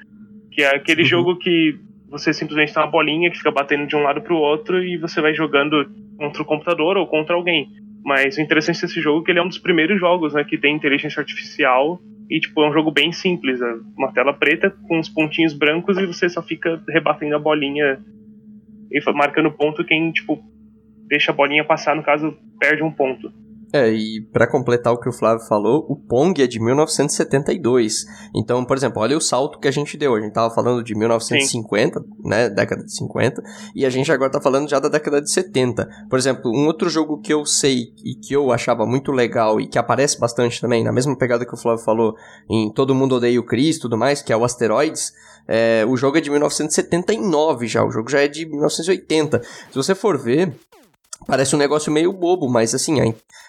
que 0.53 0.63
é 0.63 0.77
aquele 0.77 1.03
uhum. 1.03 1.09
jogo 1.09 1.37
que 1.37 1.77
você 2.11 2.33
simplesmente 2.33 2.73
tem 2.73 2.83
uma 2.83 2.91
bolinha 2.91 3.31
que 3.31 3.39
fica 3.39 3.51
batendo 3.51 3.87
de 3.87 3.97
um 3.97 4.03
lado 4.03 4.21
para 4.21 4.35
o 4.35 4.39
outro 4.39 4.83
e 4.83 4.97
você 4.97 5.21
vai 5.21 5.35
jogando 5.35 5.91
contra 6.19 6.43
o 6.43 6.45
computador 6.45 6.97
ou 6.97 7.07
contra 7.07 7.35
alguém. 7.35 7.69
Mas 8.05 8.37
o 8.37 8.41
interessante 8.41 8.81
desse 8.81 9.01
jogo 9.01 9.23
é 9.23 9.25
que 9.25 9.31
ele 9.33 9.39
é 9.39 9.43
um 9.43 9.49
dos 9.49 9.59
primeiros 9.59 9.99
jogos, 9.99 10.35
né, 10.35 10.45
que 10.45 10.59
tem 10.59 10.75
inteligência 10.75 11.21
artificial 11.21 12.01
e, 12.31 12.41
tipo, 12.41 12.63
é 12.63 12.69
um 12.69 12.73
jogo 12.73 12.91
bem 12.91 13.13
simples. 13.13 13.61
É 13.61 13.75
uma 13.97 14.13
tela 14.13 14.35
preta 14.35 14.71
com 14.87 14.99
uns 14.99 15.09
pontinhos 15.09 15.55
brancos 15.55 15.97
e 15.97 16.07
você 16.07 16.29
só 16.29 16.43
fica 16.43 16.83
rebatendo 16.89 17.35
a 17.35 17.39
bolinha 17.39 17.99
e 18.91 19.13
marcando 19.13 19.51
ponto. 19.51 19.85
Quem, 19.85 20.13
tipo, 20.13 20.39
deixa 21.09 21.33
a 21.33 21.35
bolinha 21.35 21.65
passar, 21.65 21.97
no 21.97 22.03
caso, 22.03 22.37
perde 22.61 22.83
um 22.83 22.91
ponto. 22.91 23.33
É, 23.73 23.91
e 23.91 24.23
para 24.33 24.47
completar 24.47 24.93
o 24.93 24.99
que 24.99 25.09
o 25.09 25.13
Flávio 25.13 25.47
falou, 25.47 25.85
o 25.89 25.95
Pong 25.95 26.43
é 26.43 26.47
de 26.47 26.59
1972. 26.59 28.07
Então, 28.35 28.65
por 28.65 28.77
exemplo, 28.77 29.03
olha 29.03 29.17
o 29.17 29.21
salto 29.21 29.59
que 29.59 29.69
a 29.69 29.71
gente 29.71 29.97
deu. 29.97 30.15
A 30.15 30.21
gente 30.21 30.33
tava 30.33 30.55
falando 30.55 30.83
de 30.83 30.95
1950, 30.95 32.01
Sim. 32.01 32.07
né, 32.25 32.49
década 32.49 32.83
de 32.83 32.95
50, 32.95 33.43
e 33.75 33.85
a 33.85 33.91
gente 33.91 34.11
agora 34.11 34.31
tá 34.31 34.41
falando 34.41 34.69
já 34.69 34.79
da 34.79 34.89
década 34.89 35.21
de 35.21 35.31
70. 35.31 35.87
Por 36.09 36.19
exemplo, 36.19 36.51
um 36.51 36.67
outro 36.67 36.89
jogo 36.89 37.21
que 37.21 37.33
eu 37.33 37.45
sei 37.45 37.93
e 38.03 38.15
que 38.15 38.35
eu 38.35 38.51
achava 38.53 38.87
muito 38.87 39.13
legal 39.13 39.61
e 39.61 39.67
que 39.67 39.79
aparece 39.79 40.19
bastante 40.19 40.61
também, 40.61 40.83
na 40.83 40.93
mesma 40.93 41.17
pegada 41.17 41.45
que 41.45 41.55
o 41.55 41.59
Flávio 41.59 41.85
falou 41.85 42.15
em 42.49 42.73
Todo 42.73 42.95
Mundo 42.95 43.17
Odeia 43.17 43.39
o 43.39 43.45
Chris 43.45 43.77
e 43.77 43.81
tudo 43.81 43.99
mais, 43.99 44.23
que 44.23 44.33
é 44.33 44.37
o 44.37 44.45
Asteroids, 44.45 45.13
é, 45.47 45.85
o 45.87 45.97
jogo 45.97 46.19
é 46.19 46.21
de 46.21 46.31
1979 46.31 47.67
já, 47.67 47.85
o 47.85 47.91
jogo 47.91 48.11
já 48.11 48.21
é 48.21 48.29
de 48.29 48.47
1980. 48.47 49.43
Se 49.43 49.75
você 49.75 49.95
for 49.95 50.19
ver, 50.19 50.55
Parece 51.27 51.55
um 51.55 51.59
negócio 51.59 51.93
meio 51.93 52.13
bobo, 52.13 52.49
mas 52.49 52.75
assim, 52.75 53.01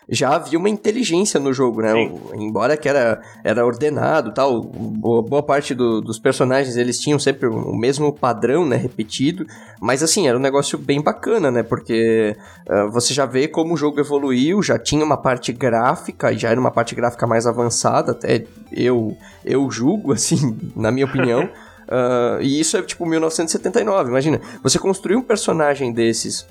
já 0.09 0.35
havia 0.35 0.57
uma 0.57 0.69
inteligência 0.69 1.39
no 1.39 1.53
jogo, 1.53 1.81
né? 1.81 1.93
Embora 2.33 2.75
que 2.75 2.89
era, 2.89 3.21
era 3.43 3.65
ordenado 3.65 4.33
tal, 4.33 4.61
boa 4.61 5.43
parte 5.43 5.75
do, 5.75 6.01
dos 6.01 6.17
personagens 6.17 6.75
eles 6.75 6.99
tinham 6.99 7.19
sempre 7.19 7.47
o 7.47 7.75
mesmo 7.75 8.11
padrão, 8.11 8.65
né? 8.65 8.75
Repetido, 8.75 9.45
mas 9.79 10.01
assim, 10.01 10.27
era 10.27 10.37
um 10.37 10.41
negócio 10.41 10.77
bem 10.77 11.01
bacana, 11.01 11.51
né? 11.51 11.61
Porque 11.61 12.35
uh, 12.67 12.89
você 12.91 13.13
já 13.13 13.25
vê 13.25 13.47
como 13.47 13.75
o 13.75 13.77
jogo 13.77 13.99
evoluiu, 13.99 14.63
já 14.63 14.79
tinha 14.79 15.05
uma 15.05 15.17
parte 15.17 15.53
gráfica, 15.53 16.35
já 16.35 16.49
era 16.49 16.59
uma 16.59 16.71
parte 16.71 16.95
gráfica 16.95 17.27
mais 17.27 17.45
avançada, 17.45 18.11
até 18.13 18.45
eu, 18.71 19.15
eu 19.45 19.69
julgo, 19.69 20.11
assim, 20.13 20.57
na 20.75 20.91
minha 20.91 21.05
opinião. 21.05 21.43
Uh, 21.43 22.41
e 22.41 22.59
isso 22.59 22.75
é 22.75 22.81
tipo 22.81 23.05
1979, 23.05 24.09
imagina. 24.09 24.41
Você 24.63 24.79
construir 24.79 25.15
um 25.15 25.21
personagem 25.21 25.93
desses 25.93 26.47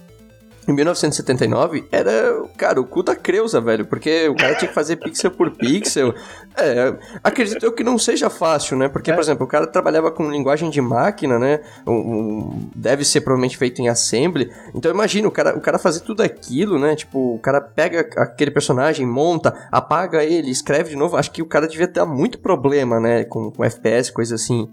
em 0.69 0.73
1979 0.75 1.89
era, 1.91 2.45
cara, 2.59 2.79
o 2.79 2.85
cu 2.85 3.03
da 3.03 3.17
Creuza, 3.17 3.59
velho, 3.59 3.87
porque 3.87 4.29
o 4.29 4.37
cara 4.37 4.55
tinha 4.55 4.69
que 4.69 4.75
fazer 4.75 4.97
pixel 4.97 5.31
por 5.31 5.51
pixel. 5.53 6.15
É, 6.55 6.95
acredito 7.25 7.65
eu 7.65 7.73
que 7.73 7.83
não 7.83 7.97
seja 7.99 8.29
fácil, 8.29 8.77
né? 8.77 8.87
Porque, 8.87 9.11
é. 9.11 9.15
por 9.15 9.21
exemplo, 9.23 9.47
o 9.47 9.49
cara 9.49 9.67
trabalhava 9.67 10.11
com 10.11 10.31
linguagem 10.31 10.69
de 10.69 10.83
máquina, 10.83 11.39
né? 11.39 11.61
Um, 11.87 12.69
deve 12.77 13.03
ser 13.03 13.23
provavelmente 13.23 13.57
feito 13.57 13.81
em 13.81 13.89
assembly. 13.89 14.53
Então 14.75 14.91
imagina 14.91 15.27
o 15.27 15.31
cara, 15.31 15.57
o 15.57 15.61
cara 15.61 15.79
fazer 15.79 16.01
tudo 16.01 16.23
aquilo, 16.23 16.79
né? 16.79 16.95
Tipo, 16.95 17.37
o 17.37 17.39
cara 17.39 17.63
pega 17.63 18.01
aquele 18.19 18.51
personagem, 18.51 19.07
monta, 19.07 19.69
apaga 19.73 20.23
ele, 20.23 20.51
escreve 20.51 20.91
de 20.91 20.97
novo. 20.97 21.17
Acho 21.17 21.31
que 21.31 21.41
o 21.41 21.47
cara 21.47 21.67
devia 21.67 21.89
ter 21.89 22.05
muito 22.05 22.39
problema, 22.39 23.01
né? 23.01 23.25
Com, 23.25 23.51
com 23.51 23.65
FPS, 23.65 24.13
coisa 24.13 24.35
assim. 24.35 24.69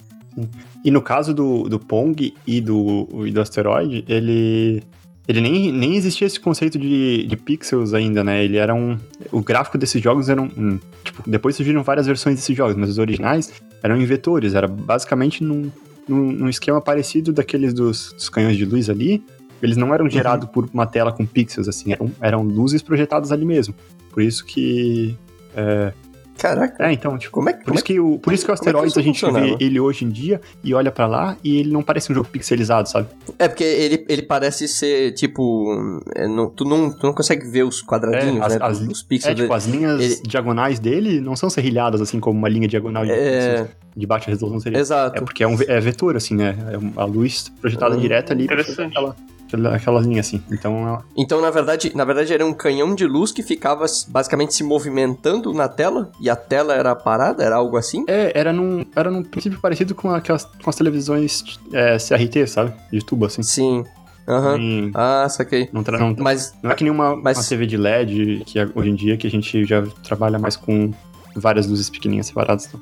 E 0.83 0.91
no 0.91 1.01
caso 1.01 1.33
do, 1.33 1.69
do 1.69 1.79
Pong 1.79 2.35
e 2.45 2.59
do, 2.59 3.07
e 3.25 3.31
do 3.31 3.39
asteroide, 3.39 4.03
ele 4.09 4.83
ele 5.27 5.41
nem, 5.41 5.71
nem 5.71 5.95
existia 5.95 6.27
esse 6.27 6.39
conceito 6.39 6.77
de, 6.77 7.25
de 7.25 7.35
pixels 7.35 7.93
ainda, 7.93 8.23
né? 8.23 8.43
Ele 8.43 8.57
era 8.57 8.75
um. 8.75 8.97
O 9.31 9.41
gráfico 9.41 9.77
desses 9.77 10.01
jogos 10.01 10.29
eram. 10.29 10.49
Um, 10.55 10.79
tipo, 11.03 11.23
depois 11.25 11.55
surgiram 11.55 11.81
várias 11.81 12.05
versões 12.05 12.35
desses 12.35 12.55
jogos, 12.55 12.75
mas 12.75 12.89
os 12.89 12.99
originais 12.99 13.51
eram 13.81 13.97
em 13.97 14.05
vetores. 14.05 14.53
Era 14.53 14.67
basicamente 14.67 15.43
num, 15.43 15.71
num, 16.07 16.31
num 16.31 16.49
esquema 16.49 16.79
parecido 16.79 17.33
daqueles 17.33 17.73
dos, 17.73 18.13
dos, 18.13 18.29
canhões 18.29 18.55
de 18.55 18.65
luz 18.65 18.89
ali. 18.89 19.23
Eles 19.63 19.77
não 19.77 19.93
eram 19.93 20.07
gerados 20.07 20.45
uhum. 20.45 20.51
por 20.51 20.69
uma 20.71 20.85
tela 20.85 21.11
com 21.11 21.25
pixels, 21.25 21.67
assim, 21.67 21.93
eram, 21.93 22.11
eram 22.21 22.43
luzes 22.43 22.83
projetadas 22.83 23.31
ali 23.31 23.45
mesmo. 23.45 23.73
Por 24.11 24.21
isso 24.21 24.45
que. 24.45 25.17
É, 25.55 25.91
Caraca. 26.37 26.85
É, 26.85 26.91
então, 26.91 27.17
tipo, 27.17 27.31
como 27.31 27.49
é, 27.49 27.53
por, 27.53 27.73
isso 27.75 27.83
que 27.83 27.99
o, 27.99 28.19
por 28.19 28.33
isso 28.33 28.45
que 28.45 28.51
o 28.51 28.53
é 28.53 28.55
Asteroids 28.55 28.97
a 28.97 29.01
gente 29.01 29.25
vê 29.31 29.55
ele 29.59 29.79
hoje 29.79 30.05
em 30.05 30.09
dia 30.09 30.41
e 30.63 30.73
olha 30.73 30.91
para 30.91 31.07
lá 31.07 31.37
e 31.43 31.59
ele 31.59 31.71
não 31.71 31.81
parece 31.81 32.11
um 32.11 32.15
jogo 32.15 32.27
pixelizado, 32.27 32.89
sabe? 32.89 33.07
É, 33.39 33.47
porque 33.47 33.63
ele, 33.63 34.05
ele 34.09 34.21
parece 34.21 34.67
ser, 34.67 35.13
tipo, 35.13 36.01
é, 36.13 36.27
não, 36.27 36.49
tu, 36.49 36.65
não, 36.65 36.91
tu 36.91 37.05
não 37.05 37.13
consegue 37.13 37.47
ver 37.49 37.63
os 37.63 37.81
quadradinhos, 37.81 38.39
é, 38.39 38.45
as, 38.45 38.53
né? 38.53 38.59
As, 38.61 38.79
os 38.81 39.03
pixels. 39.03 39.31
É, 39.31 39.41
tipo, 39.41 39.53
as 39.53 39.65
linhas 39.65 40.01
ele... 40.01 40.21
diagonais 40.27 40.79
dele 40.79 41.21
não 41.21 41.35
são 41.35 41.49
serrilhadas, 41.49 42.01
assim, 42.01 42.19
como 42.19 42.37
uma 42.37 42.49
linha 42.49 42.67
diagonal 42.67 43.05
de, 43.05 43.11
é... 43.11 43.67
de 43.95 44.05
baixa 44.05 44.29
resolução 44.29 44.59
seria. 44.59 44.79
Exato. 44.79 45.17
É 45.17 45.21
porque 45.21 45.43
é 45.43 45.47
um 45.47 45.57
é 45.61 45.79
vetor, 45.79 46.17
assim, 46.17 46.35
né? 46.35 46.57
É 46.71 47.01
a 47.01 47.05
luz 47.05 47.51
projetada 47.61 47.95
hum, 47.95 47.99
direta 47.99 48.33
ali. 48.33 48.43
Interessante. 48.43 48.91
Aquela 48.91 49.15
aquela, 49.55 49.75
aquela 49.75 50.01
linha 50.01 50.21
assim. 50.21 50.41
Então, 50.51 50.87
ela... 50.87 51.05
então 51.15 51.41
na 51.41 51.49
verdade, 51.49 51.91
na 51.95 52.05
verdade 52.05 52.33
era 52.33 52.45
um 52.45 52.53
canhão 52.53 52.93
de 52.93 53.05
luz 53.05 53.31
que 53.31 53.41
ficava 53.41 53.85
basicamente 54.07 54.53
se 54.53 54.63
movimentando 54.63 55.53
na 55.53 55.67
tela 55.67 56.11
e 56.19 56.29
a 56.29 56.35
tela 56.35 56.73
era 56.73 56.95
parada, 56.95 57.43
era 57.43 57.55
algo 57.55 57.77
assim? 57.77 58.05
É, 58.07 58.31
era 58.37 58.51
num, 58.51 58.85
era 58.95 59.09
num 59.09 59.23
princípio 59.23 59.59
parecido 59.59 59.95
com 59.95 60.09
aquelas 60.11 60.45
com 60.45 60.69
as 60.69 60.75
televisões 60.75 61.43
é, 61.73 61.97
CRT, 61.97 62.47
sabe? 62.47 62.73
De 62.91 63.03
tubo 63.03 63.25
assim. 63.25 63.43
Sim. 63.43 63.83
Aham. 64.27 64.55
Uhum. 64.55 64.91
Ah, 64.93 65.27
saquei. 65.29 65.69
Não, 65.71 65.83
não, 65.83 66.15
mas, 66.17 66.53
não 66.61 66.71
é 66.71 66.75
que 66.75 66.83
nem 66.83 66.91
uma, 66.91 67.15
mas... 67.15 67.37
uma 67.37 67.43
TV 67.43 67.67
de 67.67 67.77
LED 67.77 68.43
que 68.45 68.57
é, 68.57 68.67
hoje 68.73 68.89
em 68.89 68.95
dia 68.95 69.17
que 69.17 69.27
a 69.27 69.29
gente 69.29 69.65
já 69.65 69.83
trabalha 70.03 70.39
mais 70.39 70.55
com 70.55 70.91
várias 71.35 71.67
luzes 71.67 71.89
pequenininhas 71.89 72.27
separadas. 72.27 72.67
Então. 72.67 72.81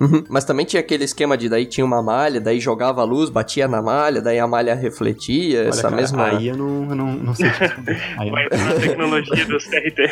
Uhum. 0.00 0.24
Mas 0.28 0.44
também 0.44 0.64
tinha 0.64 0.80
aquele 0.80 1.04
esquema 1.04 1.36
de 1.36 1.48
daí 1.48 1.66
tinha 1.66 1.84
uma 1.84 2.02
malha, 2.02 2.40
daí 2.40 2.60
jogava 2.60 3.00
a 3.00 3.04
luz, 3.04 3.30
batia 3.30 3.66
na 3.66 3.82
malha, 3.82 4.20
daí 4.20 4.38
a 4.38 4.46
malha 4.46 4.74
refletia, 4.74 5.60
Olha, 5.60 5.68
essa 5.68 5.82
cara, 5.82 5.96
mesma. 5.96 6.24
Aí 6.26 6.48
eu 6.48 6.56
não, 6.56 6.90
eu 6.90 6.94
não, 6.94 7.12
não 7.12 7.34
sei. 7.34 7.48
aí 8.18 8.30
Vai 8.30 8.46
a 8.46 8.80
tecnologia 8.80 9.44
dos 9.46 9.64
TRT. 9.68 10.10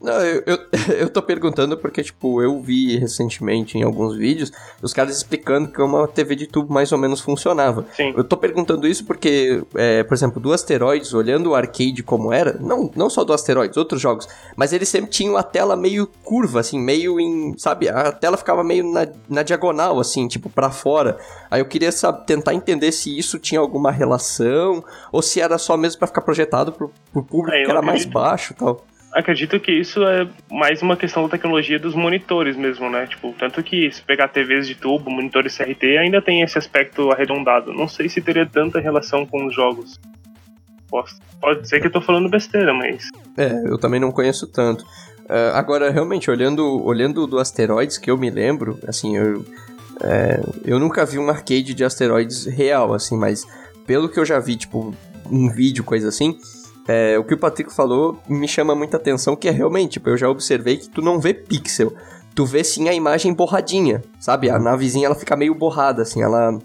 Não, 0.00 0.20
eu, 0.20 0.42
eu, 0.46 0.58
eu 1.00 1.10
tô 1.10 1.22
perguntando 1.22 1.76
porque, 1.76 2.02
tipo, 2.02 2.42
eu 2.42 2.60
vi 2.60 2.98
recentemente 2.98 3.78
em 3.78 3.82
alguns 3.82 4.16
vídeos 4.16 4.52
os 4.82 4.92
caras 4.92 5.16
explicando 5.16 5.68
que 5.68 5.80
uma 5.80 6.06
TV 6.06 6.36
de 6.36 6.46
tubo 6.46 6.72
mais 6.72 6.92
ou 6.92 6.98
menos 6.98 7.20
funcionava. 7.20 7.86
Sim. 7.94 8.12
Eu 8.16 8.24
tô 8.24 8.36
perguntando 8.36 8.86
isso 8.86 9.04
porque, 9.04 9.62
é, 9.74 10.02
por 10.02 10.14
exemplo, 10.14 10.40
do 10.40 10.52
Asteroids, 10.52 11.14
olhando 11.14 11.50
o 11.50 11.54
arcade 11.54 12.02
como 12.02 12.32
era, 12.32 12.56
não, 12.60 12.90
não 12.94 13.08
só 13.08 13.24
do 13.24 13.32
Asteroids, 13.32 13.76
outros 13.76 14.00
jogos, 14.00 14.28
mas 14.56 14.72
eles 14.72 14.88
sempre 14.88 15.10
tinham 15.10 15.36
a 15.36 15.42
tela 15.42 15.76
meio 15.76 16.06
curva, 16.22 16.60
assim, 16.60 16.78
meio 16.78 17.18
em. 17.18 17.56
Sabe, 17.56 17.88
a 17.88 18.12
tela 18.12 18.36
ficava 18.36 18.62
meio 18.62 18.84
na, 18.98 19.12
na 19.28 19.42
diagonal, 19.42 20.00
assim, 20.00 20.26
tipo, 20.26 20.48
para 20.50 20.70
fora. 20.70 21.18
Aí 21.50 21.60
eu 21.60 21.66
queria 21.66 21.92
saber, 21.92 22.24
tentar 22.24 22.54
entender 22.54 22.92
se 22.92 23.16
isso 23.16 23.38
tinha 23.38 23.60
alguma 23.60 23.90
relação, 23.90 24.84
ou 25.12 25.22
se 25.22 25.40
era 25.40 25.58
só 25.58 25.76
mesmo 25.76 25.98
para 25.98 26.08
ficar 26.08 26.22
projetado 26.22 26.72
pro, 26.72 26.92
pro 27.12 27.22
público 27.22 27.56
é, 27.56 27.64
que 27.64 27.70
era 27.70 27.82
mais 27.82 28.04
baixo 28.04 28.54
tal. 28.54 28.84
Acredito 29.12 29.58
que 29.58 29.72
isso 29.72 30.04
é 30.04 30.28
mais 30.50 30.82
uma 30.82 30.96
questão 30.96 31.22
da 31.22 31.30
tecnologia 31.30 31.78
dos 31.78 31.94
monitores 31.94 32.56
mesmo, 32.56 32.90
né? 32.90 33.06
Tipo, 33.06 33.34
tanto 33.38 33.62
que 33.62 33.90
se 33.90 34.02
pegar 34.02 34.28
TVs 34.28 34.66
de 34.66 34.74
tubo, 34.74 35.10
monitores 35.10 35.56
CRT, 35.56 35.96
ainda 35.98 36.20
tem 36.20 36.42
esse 36.42 36.58
aspecto 36.58 37.10
arredondado. 37.10 37.72
Não 37.72 37.88
sei 37.88 38.08
se 38.08 38.20
teria 38.20 38.44
tanta 38.44 38.78
relação 38.78 39.24
com 39.24 39.46
os 39.46 39.54
jogos. 39.54 39.98
pode 41.40 41.66
ser 41.66 41.80
que 41.80 41.86
eu 41.86 41.92
tô 41.92 42.02
falando 42.02 42.28
besteira, 42.28 42.74
mas. 42.74 43.08
É, 43.36 43.50
eu 43.66 43.78
também 43.78 43.98
não 43.98 44.12
conheço 44.12 44.46
tanto. 44.46 44.84
Uh, 45.28 45.52
agora, 45.54 45.90
realmente, 45.90 46.30
olhando, 46.30 46.82
olhando 46.82 47.26
do 47.26 47.38
Asteroids, 47.38 47.98
que 47.98 48.10
eu 48.10 48.16
me 48.16 48.30
lembro, 48.30 48.78
assim, 48.86 49.16
eu, 49.16 49.44
é, 50.00 50.40
eu 50.64 50.78
nunca 50.78 51.04
vi 51.04 51.18
um 51.18 51.28
arcade 51.28 51.74
de 51.74 51.84
asteroides 51.84 52.46
real, 52.46 52.94
assim, 52.94 53.16
mas 53.16 53.46
pelo 53.86 54.08
que 54.08 54.18
eu 54.18 54.24
já 54.24 54.38
vi, 54.38 54.56
tipo, 54.56 54.94
um 55.30 55.50
vídeo, 55.50 55.84
coisa 55.84 56.08
assim, 56.08 56.38
é, 56.86 57.18
o 57.18 57.24
que 57.24 57.34
o 57.34 57.38
Patrick 57.38 57.72
falou 57.74 58.18
me 58.26 58.48
chama 58.48 58.74
muita 58.74 58.96
atenção, 58.96 59.36
que 59.36 59.48
é 59.48 59.50
realmente, 59.50 59.92
tipo, 59.92 60.08
eu 60.08 60.16
já 60.16 60.30
observei 60.30 60.78
que 60.78 60.88
tu 60.88 61.02
não 61.02 61.20
vê 61.20 61.34
pixel, 61.34 61.92
tu 62.34 62.46
vê 62.46 62.64
sim 62.64 62.88
a 62.88 62.94
imagem 62.94 63.34
borradinha, 63.34 64.02
sabe? 64.18 64.48
A 64.48 64.58
navezinha, 64.58 65.06
ela 65.06 65.14
fica 65.14 65.36
meio 65.36 65.54
borrada, 65.54 66.02
assim, 66.02 66.22
ela... 66.22 66.58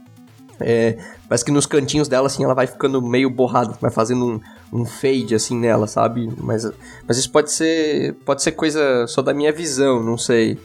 É, 0.60 0.98
parece 1.28 1.44
que 1.44 1.52
nos 1.52 1.66
cantinhos 1.66 2.08
dela, 2.08 2.28
assim, 2.28 2.44
ela 2.44 2.54
vai 2.54 2.68
ficando 2.68 3.02
meio 3.02 3.30
borrada, 3.30 3.76
vai 3.82 3.92
fazendo 3.92 4.26
um, 4.26 4.40
um 4.74 4.86
fade 4.86 5.36
assim 5.36 5.58
nela, 5.58 5.86
sabe? 5.86 6.28
Mas, 6.38 6.70
mas 7.08 7.18
isso 7.18 7.32
pode 7.32 7.52
ser 7.52 8.16
pode 8.26 8.42
ser 8.42 8.54
coisa 8.54 9.06
só 9.08 9.22
da 9.22 9.34
minha 9.34 9.52
visão, 9.52 10.04
não 10.04 10.18
sei. 10.18 10.58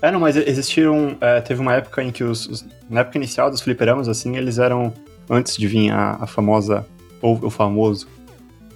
É, 0.00 0.10
não, 0.10 0.20
mas 0.20 0.36
existiram. 0.36 1.16
É, 1.20 1.40
teve 1.40 1.60
uma 1.60 1.74
época 1.74 2.02
em 2.02 2.12
que 2.12 2.22
os, 2.22 2.46
os, 2.46 2.64
Na 2.88 3.00
época 3.00 3.18
inicial 3.18 3.50
dos 3.50 3.60
fliperamas, 3.60 4.08
assim, 4.08 4.36
eles 4.36 4.58
eram. 4.58 4.92
Antes 5.28 5.56
de 5.56 5.66
vir 5.66 5.90
a, 5.90 6.18
a 6.20 6.26
famosa. 6.26 6.86
Ou 7.20 7.38
o 7.42 7.50
famoso 7.50 8.06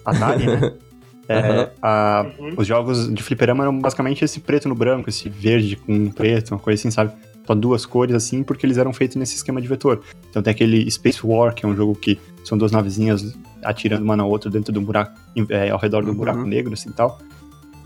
Atari, 0.04 0.46
né? 0.46 0.72
É, 1.30 1.60
uhum. 1.60 1.66
a, 1.80 2.26
os 2.56 2.66
jogos 2.66 3.08
de 3.14 3.22
fliperama 3.22 3.62
eram 3.62 3.78
basicamente 3.78 4.24
esse 4.24 4.40
preto 4.40 4.68
no 4.68 4.74
branco, 4.74 5.08
esse 5.08 5.28
verde 5.28 5.76
com 5.76 6.10
preto, 6.10 6.50
uma 6.50 6.58
coisa 6.58 6.80
assim, 6.80 6.90
sabe? 6.90 7.12
Só 7.46 7.54
duas 7.54 7.86
cores 7.86 8.16
assim, 8.16 8.42
porque 8.42 8.66
eles 8.66 8.78
eram 8.78 8.92
feitos 8.92 9.14
nesse 9.14 9.36
esquema 9.36 9.60
de 9.60 9.68
vetor. 9.68 10.00
Então 10.28 10.42
tem 10.42 10.50
aquele 10.50 10.90
Space 10.90 11.24
War, 11.24 11.54
que 11.54 11.64
é 11.64 11.68
um 11.68 11.76
jogo 11.76 11.94
que 11.94 12.18
são 12.42 12.58
duas 12.58 12.72
navezinhas 12.72 13.32
atirando 13.64 14.02
uma 14.02 14.16
na 14.16 14.24
outra 14.24 14.50
dentro 14.50 14.72
do 14.72 14.80
buraco, 14.80 15.12
é, 15.48 15.70
ao 15.70 15.78
redor 15.78 16.04
do 16.04 16.10
uhum. 16.10 16.16
buraco 16.16 16.42
negro, 16.42 16.72
assim 16.72 16.90
tal. 16.90 17.18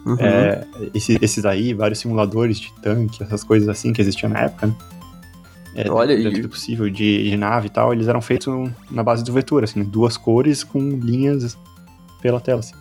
Uhum. 0.05 0.17
É, 0.19 0.67
esse, 0.95 1.19
esses 1.21 1.45
aí, 1.45 1.73
vários 1.73 1.99
simuladores 1.99 2.61
de 2.61 2.73
tanque, 2.83 3.23
essas 3.23 3.43
coisas 3.43 3.69
assim 3.69 3.93
que 3.93 4.01
existiam 4.01 4.31
na 4.31 4.41
época, 4.41 4.67
né? 4.67 4.75
É, 5.75 5.91
Olha 5.91 6.17
dentro 6.17 6.39
e... 6.39 6.43
do 6.43 6.49
possível, 6.49 6.89
de, 6.89 7.31
de, 7.31 7.37
nave 7.37 7.67
e 7.67 7.71
tal, 7.71 7.93
eles 7.93 8.07
eram 8.07 8.21
feitos 8.21 8.71
na 8.91 9.03
base 9.03 9.25
do 9.25 9.33
vetor, 9.33 9.65
assim, 9.65 9.81
né? 9.81 9.87
duas 9.89 10.17
cores 10.17 10.63
com 10.63 10.79
linhas 10.79 11.59
pela 12.23 12.41
tela, 12.41 12.61
assim. 12.61 12.75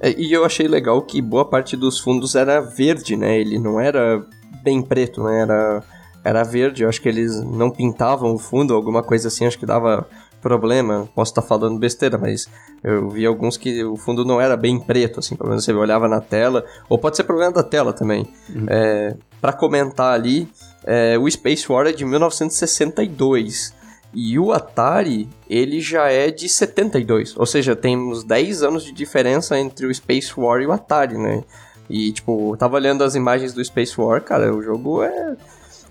É, 0.00 0.18
e 0.18 0.32
eu 0.32 0.44
achei 0.44 0.66
legal 0.66 1.02
que 1.02 1.20
boa 1.20 1.44
parte 1.44 1.76
dos 1.76 2.00
fundos 2.00 2.34
era 2.34 2.60
verde, 2.60 3.16
né? 3.16 3.38
Ele 3.38 3.58
não 3.58 3.78
era 3.78 4.24
bem 4.62 4.80
preto, 4.80 5.22
né? 5.22 5.42
Era, 5.42 5.82
era 6.24 6.42
verde. 6.42 6.82
Eu 6.82 6.88
acho 6.88 7.02
que 7.02 7.08
eles 7.08 7.38
não 7.44 7.70
pintavam 7.70 8.32
o 8.32 8.38
fundo, 8.38 8.72
alguma 8.72 9.02
coisa 9.02 9.28
assim, 9.28 9.44
acho 9.44 9.58
que 9.58 9.66
dava 9.66 10.08
problema. 10.40 11.08
Posso 11.14 11.32
estar 11.32 11.42
tá 11.42 11.48
falando 11.48 11.78
besteira, 11.78 12.18
mas 12.18 12.48
eu 12.82 13.10
vi 13.10 13.26
alguns 13.26 13.56
que 13.56 13.84
o 13.84 13.96
fundo 13.96 14.24
não 14.24 14.40
era 14.40 14.56
bem 14.56 14.78
preto, 14.78 15.20
assim, 15.20 15.36
pelo 15.36 15.50
menos 15.50 15.64
você 15.64 15.72
olhava 15.72 16.08
na 16.08 16.20
tela. 16.20 16.64
Ou 16.88 16.98
pode 16.98 17.16
ser 17.16 17.24
problema 17.24 17.52
da 17.52 17.62
tela 17.62 17.92
também. 17.92 18.26
Uhum. 18.48 18.66
É, 18.68 19.16
para 19.40 19.52
comentar 19.52 20.12
ali, 20.12 20.48
é, 20.84 21.18
o 21.18 21.30
Space 21.30 21.70
War 21.70 21.86
é 21.86 21.92
de 21.92 22.04
1962. 22.04 23.74
E 24.12 24.38
o 24.38 24.52
Atari, 24.52 25.28
ele 25.48 25.80
já 25.80 26.10
é 26.10 26.30
de 26.30 26.48
72. 26.48 27.36
Ou 27.36 27.46
seja, 27.46 27.76
temos 27.76 28.24
10 28.24 28.62
anos 28.62 28.84
de 28.84 28.92
diferença 28.92 29.58
entre 29.58 29.86
o 29.86 29.94
Space 29.94 30.32
War 30.36 30.60
e 30.60 30.66
o 30.66 30.72
Atari, 30.72 31.16
né? 31.16 31.44
E, 31.88 32.12
tipo, 32.12 32.52
eu 32.52 32.56
tava 32.56 32.76
olhando 32.76 33.04
as 33.04 33.14
imagens 33.14 33.52
do 33.52 33.64
Space 33.64 34.00
War, 34.00 34.22
cara, 34.22 34.54
o 34.54 34.62
jogo 34.62 35.02
é. 35.02 35.36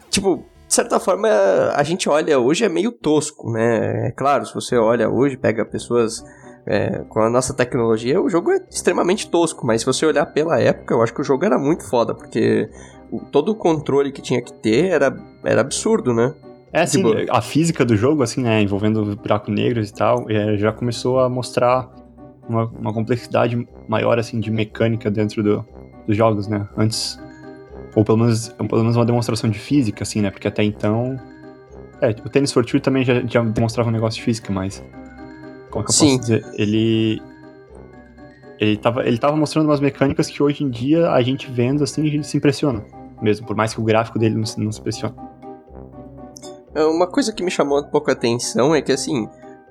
Tipo, 0.10 0.44
de 0.70 0.76
certa 0.76 1.00
forma, 1.00 1.28
a 1.74 1.82
gente 1.82 2.08
olha 2.08 2.38
hoje 2.38 2.64
é 2.64 2.70
meio 2.70 2.92
tosco, 2.92 3.52
né? 3.52 4.10
É 4.10 4.12
claro, 4.12 4.46
se 4.46 4.54
você 4.54 4.78
olha 4.78 5.10
hoje, 5.10 5.36
pega 5.36 5.66
pessoas 5.66 6.24
é, 6.68 7.00
com 7.10 7.22
a 7.22 7.30
nossa 7.30 7.56
tecnologia, 7.56 8.22
o 8.22 8.30
jogo 8.30 8.52
é 8.52 8.64
extremamente 8.70 9.28
tosco, 9.32 9.66
mas 9.66 9.82
se 9.82 9.88
você 9.88 10.06
olhar 10.06 10.28
pela 10.28 10.62
época, 10.62 10.94
eu 10.94 11.02
acho 11.02 11.12
que 11.12 11.22
o 11.22 11.24
jogo 11.24 11.44
era 11.44 11.58
muito 11.58 11.90
foda, 11.90 12.14
porque 12.14 12.70
o, 13.12 13.20
todo 13.20 13.50
o 13.50 13.56
controle 13.56 14.12
que 14.12 14.22
tinha 14.22 14.44
que 14.44 14.54
ter 14.54 14.90
era, 14.90 15.12
era 15.44 15.62
absurdo, 15.62 16.14
né? 16.14 16.36
É, 16.72 16.82
assim, 16.82 17.02
tipo... 17.02 17.34
a 17.34 17.42
física 17.42 17.84
do 17.84 17.96
jogo, 17.98 18.22
assim, 18.22 18.44
né, 18.44 18.62
envolvendo 18.62 19.16
buraco 19.16 19.50
negros 19.50 19.90
e 19.90 19.94
tal, 19.94 20.30
é, 20.30 20.56
já 20.56 20.72
começou 20.72 21.20
a 21.20 21.28
mostrar 21.28 21.90
uma, 22.48 22.66
uma 22.66 22.94
complexidade 22.94 23.68
maior, 23.88 24.20
assim, 24.20 24.40
de 24.40 24.52
mecânica 24.52 25.10
dentro 25.10 25.42
do, 25.42 25.66
dos 26.06 26.16
jogos, 26.16 26.48
né? 26.48 26.70
Antes 26.78 27.20
ou 27.96 28.04
pelo 28.04 28.18
menos, 28.18 28.50
pelo 28.50 28.82
menos 28.82 28.96
uma 28.96 29.06
demonstração 29.06 29.50
de 29.50 29.60
física, 29.60 30.04
assim, 30.04 30.22
né? 30.22 30.30
Porque 30.30 30.48
até 30.48 30.64
então. 30.64 31.20
É, 32.02 32.10
o 32.10 32.30
tênis 32.30 32.52
Fortune 32.52 32.82
também 32.82 33.04
já, 33.04 33.22
já 33.26 33.44
demonstrava 33.44 33.90
um 33.90 33.92
negócio 33.92 34.20
de 34.20 34.26
física, 34.26 34.52
mas. 34.52 34.84
Como 35.70 35.86
que 35.86 35.92
eu 35.92 35.96
Sim. 35.96 36.18
posso 36.18 36.22
dizer? 36.22 36.46
Ele. 36.54 37.22
ele 38.60 38.78
tava, 38.78 39.06
ele 39.08 39.18
tava 39.18 39.36
mostrando 39.36 39.66
umas 39.66 39.80
mecânicas 39.80 40.28
que 40.28 40.42
hoje 40.42 40.64
em 40.64 40.70
dia 40.70 41.12
a 41.12 41.22
gente 41.22 41.50
vendo 41.52 41.84
assim, 41.84 42.08
a 42.08 42.12
gente 42.12 42.28
se 42.28 42.38
impressiona. 42.38 42.84
Mesmo, 43.22 43.46
por 43.46 43.56
mais 43.56 43.74
que 43.74 43.82
o 43.82 43.84
gráfico 43.84 44.18
dele 44.18 44.36
não, 44.36 44.44
não 44.58 44.72
se 44.72 44.80
impressione. 44.80 45.16
É, 46.74 46.86
uma 46.86 47.08
coisa 47.08 47.34
que 47.34 47.44
me 47.44 47.52
chamou 47.52 47.80
um 47.80 47.84
pouco 47.84 48.10
a 48.10 48.14
atenção 48.14 48.74
é 48.74 48.82
que 48.82 48.92
assim, 48.92 49.28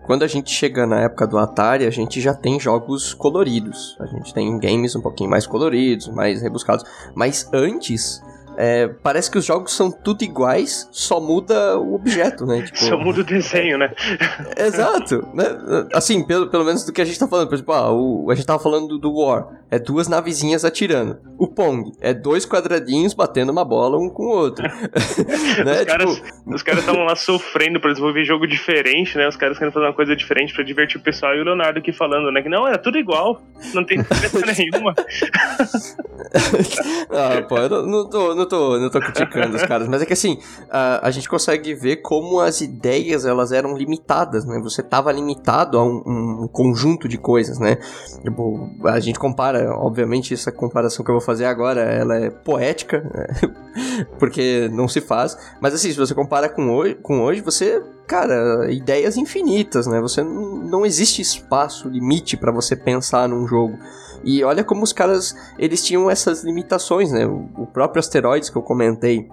quando 0.09 0.23
a 0.23 0.27
gente 0.27 0.51
chega 0.51 0.87
na 0.87 1.03
época 1.03 1.27
do 1.27 1.37
Atari, 1.37 1.85
a 1.85 1.91
gente 1.91 2.19
já 2.19 2.33
tem 2.33 2.59
jogos 2.59 3.13
coloridos. 3.13 3.95
A 4.01 4.07
gente 4.07 4.33
tem 4.33 4.59
games 4.59 4.97
um 4.97 5.03
pouquinho 5.03 5.29
mais 5.29 5.47
coloridos, 5.47 6.09
mais 6.09 6.41
rebuscados. 6.41 6.83
Mas 7.15 7.47
antes, 7.53 8.23
é, 8.61 8.89
parece 8.89 9.31
que 9.31 9.39
os 9.39 9.45
jogos 9.45 9.73
são 9.73 9.89
tudo 9.89 10.25
iguais, 10.25 10.89
só 10.91 11.21
muda 11.21 11.79
o 11.79 11.95
objeto, 11.95 12.45
né? 12.45 12.63
Tipo... 12.67 12.79
Só 12.79 12.99
muda 12.99 13.21
o 13.21 13.25
desenho, 13.25 13.79
né? 13.79 13.95
Exato. 14.59 15.29
Né? 15.33 15.45
Assim, 15.95 16.27
pelo, 16.27 16.51
pelo 16.51 16.65
menos 16.65 16.85
do 16.85 16.93
que 16.93 17.01
a 17.01 17.05
gente 17.05 17.21
tá 17.21 17.29
falando. 17.29 17.47
Por 17.47 17.55
exemplo, 17.55 17.73
ah, 17.73 17.93
o, 17.93 18.29
a 18.33 18.35
gente 18.35 18.47
tava 18.47 18.59
falando 18.59 18.99
do 18.99 19.15
War. 19.15 19.47
É 19.71 19.79
duas 19.79 20.09
navezinhas 20.09 20.65
atirando. 20.65 21.19
O 21.39 21.47
Pong 21.47 21.93
é 22.01 22.13
dois 22.15 22.47
quadradinhos 22.47 23.13
batendo 23.15 23.53
uma 23.53 23.65
bola 23.65 23.99
um 23.99 24.09
com 24.09 24.25
o 24.25 24.31
outro. 24.31 24.65
né? 25.65 25.83
Os 26.47 26.63
caras 26.63 26.81
estavam 26.81 27.03
tipo... 27.03 27.09
lá 27.09 27.15
sofrendo 27.15 27.79
pra 27.79 27.91
desenvolver 27.91 28.25
jogo 28.25 28.47
diferente, 28.47 29.17
né? 29.17 29.29
Os 29.29 29.37
caras 29.37 29.59
querendo 29.59 29.75
fazer 29.75 29.87
uma 29.87 29.93
coisa 29.93 30.17
diferente 30.17 30.55
pra 30.55 30.65
divertir 30.65 30.99
o 30.99 31.05
pessoal. 31.05 31.35
E 31.35 31.41
o 31.41 31.45
Leonardo 31.45 31.79
aqui 31.79 31.93
falando, 31.93 32.33
né? 32.33 32.43
Que 32.43 32.49
não, 32.49 32.67
era 32.67 32.79
tudo 32.79 32.99
igual. 32.99 33.41
Não 33.75 33.85
tem 33.85 33.99
diferença 33.99 34.41
nenhuma. 34.59 34.95
ah, 37.11 37.43
pô, 37.47 37.59
eu 37.59 37.87
não 37.87 38.09
tô, 38.09 38.35
não 38.35 38.48
tô, 38.49 38.79
não 38.79 38.91
tô 38.91 38.99
criticando 39.01 39.57
os 39.57 39.63
caras, 39.63 39.89
mas 39.89 40.03
é 40.03 40.07
que 40.07 40.13
assim, 40.13 40.39
a, 40.71 41.07
a 41.07 41.11
gente 41.11 41.29
consegue 41.29 41.75
ver 41.75 41.97
como 41.97 42.41
as 42.41 42.61
ideias 42.61 43.25
elas 43.25 43.53
eram 43.53 43.77
limitadas, 43.77 44.45
né? 44.45 44.59
Você 44.63 44.83
tava 44.83 45.13
limitado 45.13 45.79
a 45.79 45.85
um, 45.85 46.43
um 46.45 46.49
conjunto 46.49 47.09
de 47.09 47.19
coisas, 47.19 47.59
né? 47.59 47.77
Tipo, 48.23 48.71
a 48.85 48.99
gente 48.99 49.19
compara, 49.19 49.73
obviamente, 49.77 50.35
essa 50.35 50.51
comparação 50.51 51.05
que 51.05 51.11
eu 51.11 51.17
vou 51.17 51.25
fazer 51.25 51.45
agora, 51.45 51.81
ela 51.83 52.17
é 52.17 52.31
poética, 52.31 53.01
né? 53.15 53.27
porque 54.19 54.69
não 54.73 54.89
se 54.89 55.01
faz, 55.01 55.37
mas 55.61 55.75
assim, 55.75 55.91
se 55.91 55.99
você 55.99 56.15
compara 56.15 56.49
com 56.49 56.71
hoje, 56.71 56.95
com 56.97 57.21
hoje 57.21 57.41
você 57.41 57.83
cara, 58.09 58.73
ideias 58.73 59.19
infinitas, 59.19 59.87
né? 59.87 60.01
Você 60.01 60.25
não 60.25 60.87
existe 60.87 61.21
espaço, 61.21 61.89
limite 61.91 62.39
para 62.39 62.51
você 62.51 62.75
pensar 62.75 63.29
num 63.29 63.47
jogo. 63.47 63.79
E 64.25 64.43
olha 64.45 64.65
como 64.65 64.83
os 64.83 64.93
caras, 64.93 65.35
eles 65.59 65.85
tinham 65.85 66.11
essas 66.11 66.45
limitações, 66.45 67.13
né? 67.13 67.27
O 67.27 67.67
próprio 67.67 68.01
Asteroids 68.01 68.51
que 68.51 68.57
eu 68.57 68.63
comentei, 68.63 69.29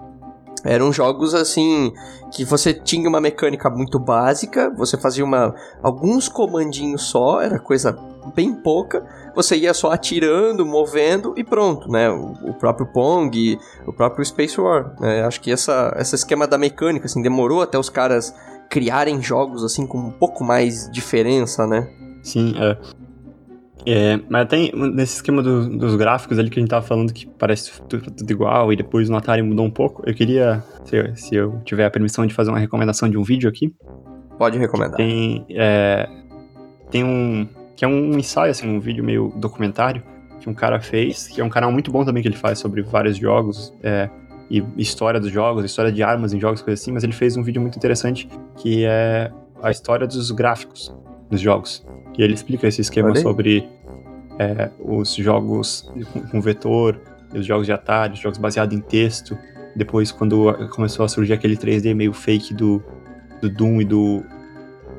eram 0.66 0.92
jogos 0.92 1.36
assim 1.36 1.94
que 2.34 2.44
você 2.44 2.74
tinha 2.74 3.08
uma 3.08 3.22
mecânica 3.22 3.70
muito 3.70 4.00
básica, 4.00 4.74
você 4.76 4.98
fazia 4.98 5.24
uma 5.24 5.54
alguns 5.82 6.28
comandinhos 6.28 7.04
só, 7.04 7.40
era 7.40 7.60
coisa 7.60 7.98
bem 8.34 8.54
pouca, 8.54 9.06
você 9.36 9.56
ia 9.56 9.74
só 9.74 9.92
atirando, 9.92 10.66
movendo 10.66 11.34
e 11.38 11.44
pronto, 11.44 11.88
né? 11.90 12.10
O, 12.10 12.50
o 12.50 12.54
próprio 12.56 12.88
Pong, 12.88 13.60
o 13.86 13.94
próprio 13.94 14.26
Space 14.26 14.60
War, 14.60 14.96
né? 15.00 15.24
Acho 15.24 15.40
que 15.40 15.52
essa 15.52 15.96
esse 16.00 16.16
esquema 16.16 16.48
da 16.48 16.58
mecânica 16.58 17.06
assim 17.06 17.22
demorou 17.22 17.62
até 17.62 17.78
os 17.78 17.90
caras 17.90 18.34
criarem 18.68 19.22
jogos 19.22 19.64
assim 19.64 19.86
com 19.86 20.00
um 20.00 20.12
pouco 20.12 20.44
mais 20.44 20.90
diferença, 20.92 21.68
né? 21.68 21.88
Sim, 22.24 22.56
é. 22.58 23.05
É, 23.88 24.20
mas 24.28 24.48
tem 24.48 24.72
nesse 24.74 25.18
esquema 25.18 25.44
do, 25.44 25.70
dos 25.78 25.96
gráficos 25.96 26.40
ali 26.40 26.50
que 26.50 26.60
a 26.60 26.62
gente 26.62 26.70
tava 26.70 26.86
falando 26.86 27.14
que 27.14 27.28
parece 27.28 27.80
tudo, 27.84 28.10
tudo, 28.10 28.32
igual 28.32 28.74
e 28.74 28.76
depois 28.76 29.10
no 29.10 29.16
Atari 29.16 29.44
mudou 29.44 29.64
um 29.66 29.70
pouco. 29.70 30.02
Eu 30.06 30.14
queria, 30.16 30.64
se, 30.84 31.16
se, 31.16 31.36
eu 31.36 31.62
tiver 31.64 31.86
a 31.86 31.92
permissão 31.92 32.26
de 32.26 32.34
fazer 32.34 32.50
uma 32.50 32.58
recomendação 32.58 33.08
de 33.08 33.18
um 33.18 33.24
vídeo 33.24 33.48
aqui. 33.48 33.74
Pode 34.40 34.58
recomendar. 34.58 34.98
Tem, 34.98 35.46
é, 35.52 36.10
tem 36.90 37.04
um 37.04 37.48
que 37.76 37.84
é 37.84 37.88
um 37.88 38.18
ensaio 38.18 38.52
assim, 38.52 38.68
um 38.68 38.80
vídeo 38.80 39.04
meio 39.04 39.34
documentário 39.36 40.02
que 40.40 40.50
um 40.50 40.54
cara 40.54 40.80
fez, 40.80 41.28
que 41.28 41.42
é 41.42 41.44
um 41.44 41.50
canal 41.50 41.72
muito 41.72 41.92
bom 41.92 42.06
também 42.06 42.24
que 42.24 42.30
ele 42.30 42.38
faz 42.38 42.58
sobre 42.58 42.82
vários 42.82 43.18
jogos 43.18 43.74
é, 43.84 44.10
e 44.50 44.64
história 44.78 45.20
dos 45.20 45.32
jogos, 45.32 45.66
história 45.66 45.92
de 45.92 46.02
armas 46.02 46.34
em 46.34 46.40
jogos, 46.40 46.62
coisas 46.62 46.82
assim. 46.82 46.92
Mas 46.92 47.04
ele 47.04 47.14
fez 47.14 47.38
um 47.38 47.44
vídeo 47.44 47.62
muito 47.62 47.76
interessante 47.78 48.28
que 48.58 48.86
é 48.86 49.32
a 49.62 49.70
história 49.70 50.08
dos 50.08 50.32
gráficos 50.32 50.94
dos 51.30 51.42
jogos. 51.42 51.86
E 52.18 52.24
ele 52.24 52.34
explica 52.34 52.68
esse 52.68 52.82
esquema 52.82 53.16
sobre 53.16 53.68
é, 54.40 54.70
os 54.80 55.16
jogos 55.16 55.92
com 56.32 56.42
vetor, 56.42 57.00
os 57.34 57.46
jogos 57.46 57.66
de 57.66 57.74
Atari, 57.74 58.14
os 58.14 58.20
jogos 58.20 58.38
baseados 58.38 58.76
em 58.76 58.82
texto. 58.82 59.38
Depois, 59.76 60.12
quando 60.12 60.54
começou 60.70 61.06
a 61.06 61.10
surgir 61.10 61.34
aquele 61.34 61.58
3D 61.58 61.94
meio 61.94 62.14
fake 62.14 62.54
do, 62.54 62.82
do 63.42 63.50
Doom 63.50 63.82
e 63.82 63.86
do, 63.86 64.24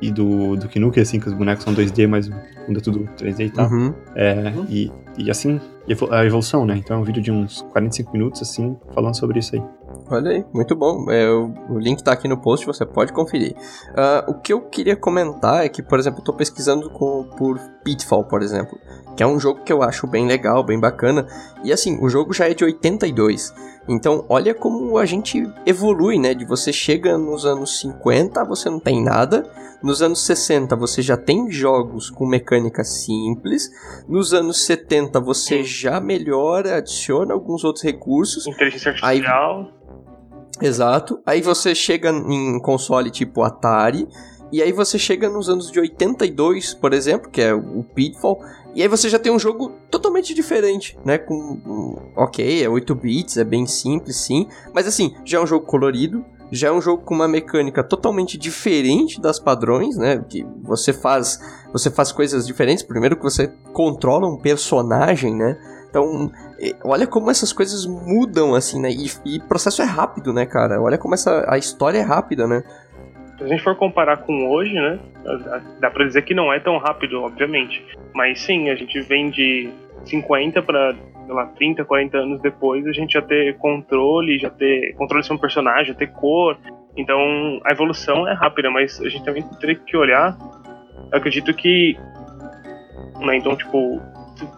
e 0.03 0.11
do, 0.11 0.57
do 0.57 0.69
Kinuke, 0.69 1.01
assim, 1.01 1.19
que 1.19 1.29
os 1.29 1.33
bonecos 1.33 1.65
são 1.65 1.75
2D, 1.75 2.07
mas 2.07 2.29
muda 2.69 2.81
tudo 2.81 3.09
3D 3.17 3.47
e 3.47 3.51
tal. 3.51 3.71
Uhum. 3.71 3.95
É, 4.15 4.53
e, 4.69 4.93
e 5.17 5.31
assim, 5.31 5.61
a 6.11 6.25
evolução, 6.25 6.67
né? 6.67 6.77
Então 6.77 6.99
é 6.99 7.01
um 7.01 7.05
vídeo 7.05 7.23
de 7.23 7.31
uns 7.31 7.63
45 7.73 8.13
minutos, 8.13 8.43
assim, 8.43 8.77
falando 8.95 9.17
sobre 9.17 9.39
isso 9.39 9.55
aí. 9.55 9.63
Olha 10.09 10.31
aí, 10.31 10.45
muito 10.53 10.77
bom. 10.77 11.11
É, 11.11 11.29
o, 11.29 11.79
link 11.79 12.03
tá 12.03 12.13
aqui 12.13 12.29
no 12.29 12.41
post, 12.41 12.65
você 12.65 12.87
pode 12.87 13.13
conferir. 13.13 13.57
Uh, 13.91 14.31
o 14.31 14.35
que 14.35 14.53
eu 14.53 14.61
queria 14.61 14.95
comentar 14.95 15.65
é 15.65 15.69
que, 15.69 15.83
por 15.83 15.99
exemplo, 15.99 16.21
eu 16.21 16.25
tô 16.25 16.33
pesquisando 16.33 16.89
com, 16.91 17.25
por 17.37 17.59
Pitfall, 17.83 18.25
por 18.25 18.41
exemplo, 18.41 18.79
que 19.17 19.23
é 19.23 19.27
um 19.27 19.41
jogo 19.41 19.65
que 19.65 19.73
eu 19.73 19.83
acho 19.83 20.07
bem 20.07 20.27
legal, 20.27 20.63
bem 20.63 20.79
bacana. 20.79 21.27
E 21.65 21.73
assim, 21.73 21.99
o 22.01 22.09
jogo 22.09 22.33
já 22.33 22.49
é 22.49 22.55
de 22.55 22.65
82. 22.65 23.53
Então, 23.89 24.25
olha 24.29 24.53
como 24.55 24.99
a 24.99 25.07
gente 25.07 25.43
evolui, 25.65 26.19
né? 26.19 26.35
De 26.35 26.45
você 26.45 26.73
chega 26.73 27.17
nos 27.17 27.45
anos 27.45 27.79
50, 27.81 28.45
você 28.45 28.69
não 28.69 28.81
tem 28.81 29.03
nada. 29.03 29.49
Nos 29.83 30.03
anos 30.03 30.25
60, 30.27 30.75
você 30.75 31.03
já 31.03 31.17
tem 31.17 31.51
jogos 31.51 32.11
com 32.11 32.27
mecânica 32.27 32.83
simples. 32.83 33.71
Nos 34.09 34.35
anos 34.35 34.65
70, 34.65 35.21
você 35.21 35.63
já 35.63 36.01
melhora, 36.01 36.77
adiciona 36.77 37.35
alguns 37.35 37.63
outros 37.63 37.85
recursos. 37.85 38.47
Inteligência 38.47 38.91
artificial. 38.91 39.61
Aí, 39.61 39.77
Exato. 40.61 41.21
Aí 41.27 41.43
você 41.43 41.75
chega 41.75 42.11
em 42.11 42.59
console 42.61 43.11
tipo 43.11 43.43
Atari. 43.43 44.09
E 44.53 44.63
aí 44.63 44.73
você 44.73 44.99
chega 44.99 45.29
nos 45.29 45.49
anos 45.49 45.71
de 45.71 45.81
82, 45.81 46.73
por 46.75 46.93
exemplo, 46.95 47.31
que 47.31 47.43
é 47.43 47.53
o 47.53 47.83
Pitfall, 47.83 48.41
e 48.77 48.83
aí 48.83 48.89
você 48.89 49.09
já 49.09 49.19
tem 49.19 49.33
um 49.33 49.39
jogo 49.39 49.73
totalmente 49.91 50.35
diferente, 50.35 50.99
né? 51.03 51.17
Com. 51.17 51.99
Ok, 52.15 52.63
é 52.63 52.69
8 52.69 52.95
bits, 52.95 53.39
é 53.39 53.45
bem 53.45 53.67
simples, 53.67 54.17
sim. 54.17 54.47
Mas 54.75 54.87
assim, 54.87 55.17
já 55.25 55.39
é 55.39 55.41
um 55.41 55.47
jogo 55.47 55.65
colorido, 55.65 56.23
já 56.53 56.69
é 56.69 56.73
um 56.73 56.81
jogo 56.81 57.03
com 57.03 57.15
uma 57.15 57.27
mecânica 57.27 57.83
totalmente 57.83 58.37
diferente 58.37 59.19
das 59.19 59.39
padrões, 59.39 59.97
né? 59.97 60.23
Que 60.29 60.47
você 60.63 60.93
faz. 60.93 61.41
Você 61.73 61.91
faz 61.91 62.13
coisas 62.13 62.47
diferentes. 62.47 62.85
Primeiro 62.85 63.17
que 63.17 63.23
você 63.23 63.51
controla 63.73 64.29
um 64.29 64.37
personagem, 64.37 65.35
né? 65.35 65.59
Então, 65.89 66.31
olha 66.85 67.07
como 67.07 67.31
essas 67.31 67.55
coisas 67.55 67.87
mudam, 67.87 68.55
assim, 68.55 68.79
né? 68.79 68.91
E, 68.91 69.39
o 69.39 69.49
processo 69.49 69.81
é 69.81 69.87
rápido, 69.87 70.35
né, 70.35 70.45
cara? 70.45 70.83
Olha 70.83 70.99
como 70.99 71.15
essa, 71.15 71.47
a 71.49 71.57
história 71.57 71.99
é 71.99 72.03
rápida, 72.03 72.47
né? 72.47 72.63
Se 73.39 73.45
a 73.45 73.47
gente 73.49 73.63
for 73.63 73.77
comparar 73.77 74.19
com 74.19 74.49
hoje, 74.49 74.75
né? 74.75 74.99
Dá 75.81 75.91
pra 75.91 76.05
dizer 76.05 76.23
que 76.23 76.35
não 76.35 76.53
é 76.53 76.59
tão 76.59 76.79
rápido, 76.79 77.23
obviamente. 77.23 77.85
Mas 78.15 78.41
sim, 78.41 78.71
a 78.71 78.75
gente 78.75 79.01
vem 79.03 79.31
de 79.31 79.71
50 80.05 80.63
para 80.63 80.95
lá, 81.29 81.47
30, 81.47 81.85
40 81.85 82.17
anos 82.17 82.41
depois, 82.41 82.87
a 82.87 82.93
gente 82.93 83.13
já 83.13 83.23
ter 83.23 83.57
controle, 83.59 84.39
já 84.39 84.49
ter 84.49 84.95
controle 84.95 85.23
sobre 85.23 85.39
um 85.39 85.41
personagem, 85.41 85.93
já 85.93 85.95
ter 85.95 86.13
cor. 86.13 86.57
Então 86.97 87.61
a 87.65 87.73
evolução 87.73 88.27
é 88.27 88.33
rápida, 88.33 88.71
mas 88.71 89.01
a 89.01 89.09
gente 89.09 89.25
também 89.25 89.43
teria 89.61 89.75
que 89.75 89.97
olhar. 89.97 90.37
Eu 91.13 91.19
acredito 91.19 91.53
que. 91.53 91.97
Né, 93.21 93.37
então, 93.37 93.57
tipo, 93.57 94.01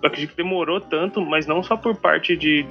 acredito 0.05 0.31
que 0.31 0.37
demorou 0.37 0.81
tanto, 0.81 1.21
mas 1.21 1.47
não 1.47 1.63
só 1.63 1.77
por 1.77 1.97
parte 1.97 2.37
de 2.37 2.67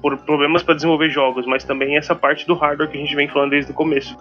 por 0.00 0.16
problemas 0.18 0.62
para 0.62 0.74
desenvolver 0.74 1.08
jogos, 1.08 1.46
mas 1.46 1.64
também 1.64 1.96
essa 1.96 2.14
parte 2.14 2.46
do 2.46 2.54
hardware 2.54 2.90
que 2.90 2.96
a 2.96 3.00
gente 3.00 3.14
vem 3.14 3.28
falando 3.28 3.50
desde 3.50 3.70
o 3.70 3.74
começo. 3.74 4.16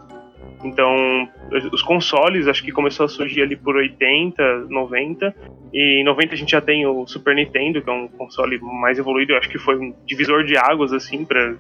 Então, 0.64 1.28
os 1.72 1.82
consoles 1.82 2.48
acho 2.48 2.64
que 2.64 2.72
começou 2.72 3.06
a 3.06 3.10
surgir 3.10 3.42
ali 3.42 3.56
por 3.56 3.76
80, 3.76 4.68
90, 4.70 5.36
e 5.74 6.02
em 6.02 6.04
90 6.04 6.34
a 6.34 6.38
gente 6.38 6.52
já 6.52 6.62
tem 6.62 6.86
o 6.86 7.06
Super 7.08 7.36
Nintendo, 7.36 7.82
que 7.82 7.90
é 7.90 7.94
um 7.94 8.08
console 8.08 8.60
mais 8.60 9.00
evoluído, 9.00 9.34
eu 9.34 9.38
acho 9.38 9.50
que 9.50 9.58
foi 9.58 9.78
um 9.78 9.94
divisor 10.06 10.44
de 10.44 10.58
águas 10.58 10.94
assim 10.94 11.26
para 11.26 11.56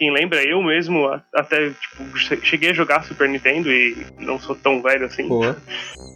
quem 0.00 0.10
lembra, 0.10 0.42
eu 0.42 0.62
mesmo 0.62 1.06
até 1.34 1.68
tipo, 1.68 2.16
cheguei 2.16 2.70
a 2.70 2.72
jogar 2.72 3.04
Super 3.04 3.28
Nintendo 3.28 3.70
e 3.70 3.94
não 4.18 4.38
sou 4.38 4.56
tão 4.56 4.80
velho 4.80 5.04
assim. 5.04 5.28
Boa. 5.28 5.56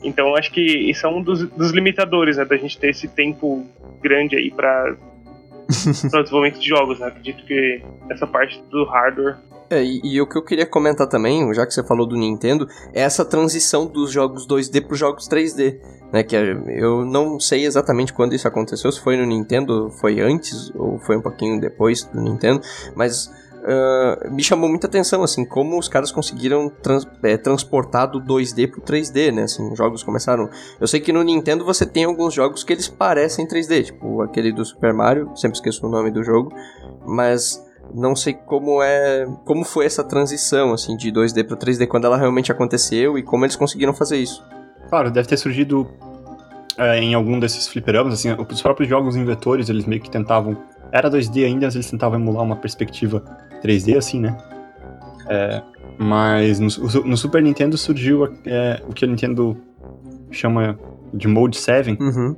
Então 0.02 0.36
acho 0.36 0.50
que 0.50 0.60
isso 0.60 1.06
é 1.06 1.08
um 1.08 1.22
dos, 1.22 1.48
dos 1.48 1.70
limitadores, 1.70 2.36
né, 2.36 2.44
da 2.44 2.58
gente 2.58 2.78
ter 2.78 2.90
esse 2.90 3.08
tempo 3.08 3.66
grande 4.02 4.36
aí 4.36 4.50
para 4.50 4.94
o 5.64 5.66
desenvolvimento 6.22 6.60
de 6.60 6.68
jogos, 6.68 6.98
né? 6.98 7.06
Acredito 7.06 7.42
que 7.46 7.80
essa 8.10 8.26
parte 8.26 8.62
do 8.70 8.84
hardware 8.84 9.36
é, 9.70 9.82
e, 9.82 10.00
e, 10.04 10.20
o 10.20 10.26
que 10.26 10.36
eu 10.36 10.42
queria 10.42 10.66
comentar 10.66 11.08
também, 11.08 11.52
já 11.54 11.66
que 11.66 11.72
você 11.72 11.82
falou 11.82 12.06
do 12.06 12.16
Nintendo, 12.16 12.68
é 12.92 13.02
essa 13.02 13.24
transição 13.24 13.86
dos 13.86 14.10
jogos 14.10 14.46
2D 14.46 14.82
para 14.84 14.92
os 14.92 14.98
jogos 14.98 15.28
3D. 15.28 15.80
Né, 16.12 16.22
que 16.22 16.36
é, 16.36 16.52
eu 16.68 17.04
não 17.04 17.40
sei 17.40 17.64
exatamente 17.64 18.12
quando 18.12 18.34
isso 18.34 18.46
aconteceu, 18.46 18.92
se 18.92 19.00
foi 19.00 19.16
no 19.16 19.26
Nintendo, 19.26 19.90
foi 20.00 20.20
antes 20.20 20.70
ou 20.76 20.98
foi 21.00 21.16
um 21.16 21.22
pouquinho 21.22 21.60
depois 21.60 22.04
do 22.04 22.20
Nintendo, 22.20 22.60
mas 22.94 23.26
uh, 23.64 24.32
me 24.32 24.42
chamou 24.42 24.68
muita 24.68 24.86
atenção, 24.86 25.22
assim, 25.22 25.44
como 25.44 25.78
os 25.78 25.88
caras 25.88 26.12
conseguiram 26.12 26.68
trans, 26.68 27.04
é, 27.22 27.36
transportar 27.36 28.08
do 28.08 28.20
2D 28.20 28.70
pro 28.70 28.80
3D, 28.80 29.32
né? 29.32 29.42
Assim, 29.42 29.74
jogos 29.74 30.02
começaram. 30.02 30.48
Eu 30.80 30.86
sei 30.86 31.00
que 31.00 31.12
no 31.12 31.22
Nintendo 31.22 31.64
você 31.64 31.84
tem 31.84 32.04
alguns 32.04 32.32
jogos 32.32 32.62
que 32.62 32.72
eles 32.72 32.86
parecem 32.86 33.46
3D, 33.46 33.86
tipo 33.86 34.22
aquele 34.22 34.52
do 34.52 34.64
Super 34.64 34.92
Mario, 34.92 35.34
sempre 35.36 35.56
esqueço 35.56 35.86
o 35.86 35.90
nome 35.90 36.10
do 36.10 36.22
jogo, 36.22 36.52
mas 37.04 37.60
não 37.92 38.14
sei 38.14 38.34
como 38.34 38.82
é, 38.82 39.26
como 39.44 39.64
foi 39.64 39.86
essa 39.86 40.04
transição 40.04 40.72
assim 40.72 40.96
de 40.96 41.12
2D 41.12 41.46
para 41.46 41.56
3D 41.56 41.86
quando 41.86 42.06
ela 42.06 42.16
realmente 42.16 42.50
aconteceu 42.52 43.18
e 43.18 43.22
como 43.22 43.44
eles 43.44 43.56
conseguiram 43.56 43.92
fazer 43.92 44.18
isso. 44.18 44.42
Claro, 44.88 45.10
deve 45.10 45.28
ter 45.28 45.36
surgido 45.36 45.88
é, 46.78 46.98
em 46.98 47.14
algum 47.14 47.38
desses 47.38 47.68
fliperamas, 47.68 48.14
assim, 48.14 48.30
os 48.32 48.62
próprios 48.62 48.88
jogos 48.88 49.16
em 49.16 49.24
vetores, 49.24 49.68
eles 49.68 49.86
meio 49.86 50.00
que 50.00 50.10
tentavam 50.10 50.56
era 50.94 51.10
2D 51.10 51.44
ainda, 51.44 51.66
mas 51.66 51.74
eles 51.74 51.90
tentavam 51.90 52.20
emular 52.20 52.44
uma 52.44 52.54
perspectiva 52.54 53.20
3D, 53.64 53.96
assim, 53.96 54.20
né? 54.20 54.36
É, 55.28 55.60
mas 55.98 56.60
no, 56.60 56.68
no, 57.04 57.16
Super 57.16 57.42
Nintendo 57.42 57.76
surgiu 57.76 58.24
é, 58.46 58.80
o 58.88 58.92
que 58.92 59.04
a 59.04 59.08
Nintendo 59.08 59.56
chama 60.30 60.78
de 61.12 61.26
Mode 61.26 61.56
7, 61.56 61.96
uhum. 62.00 62.36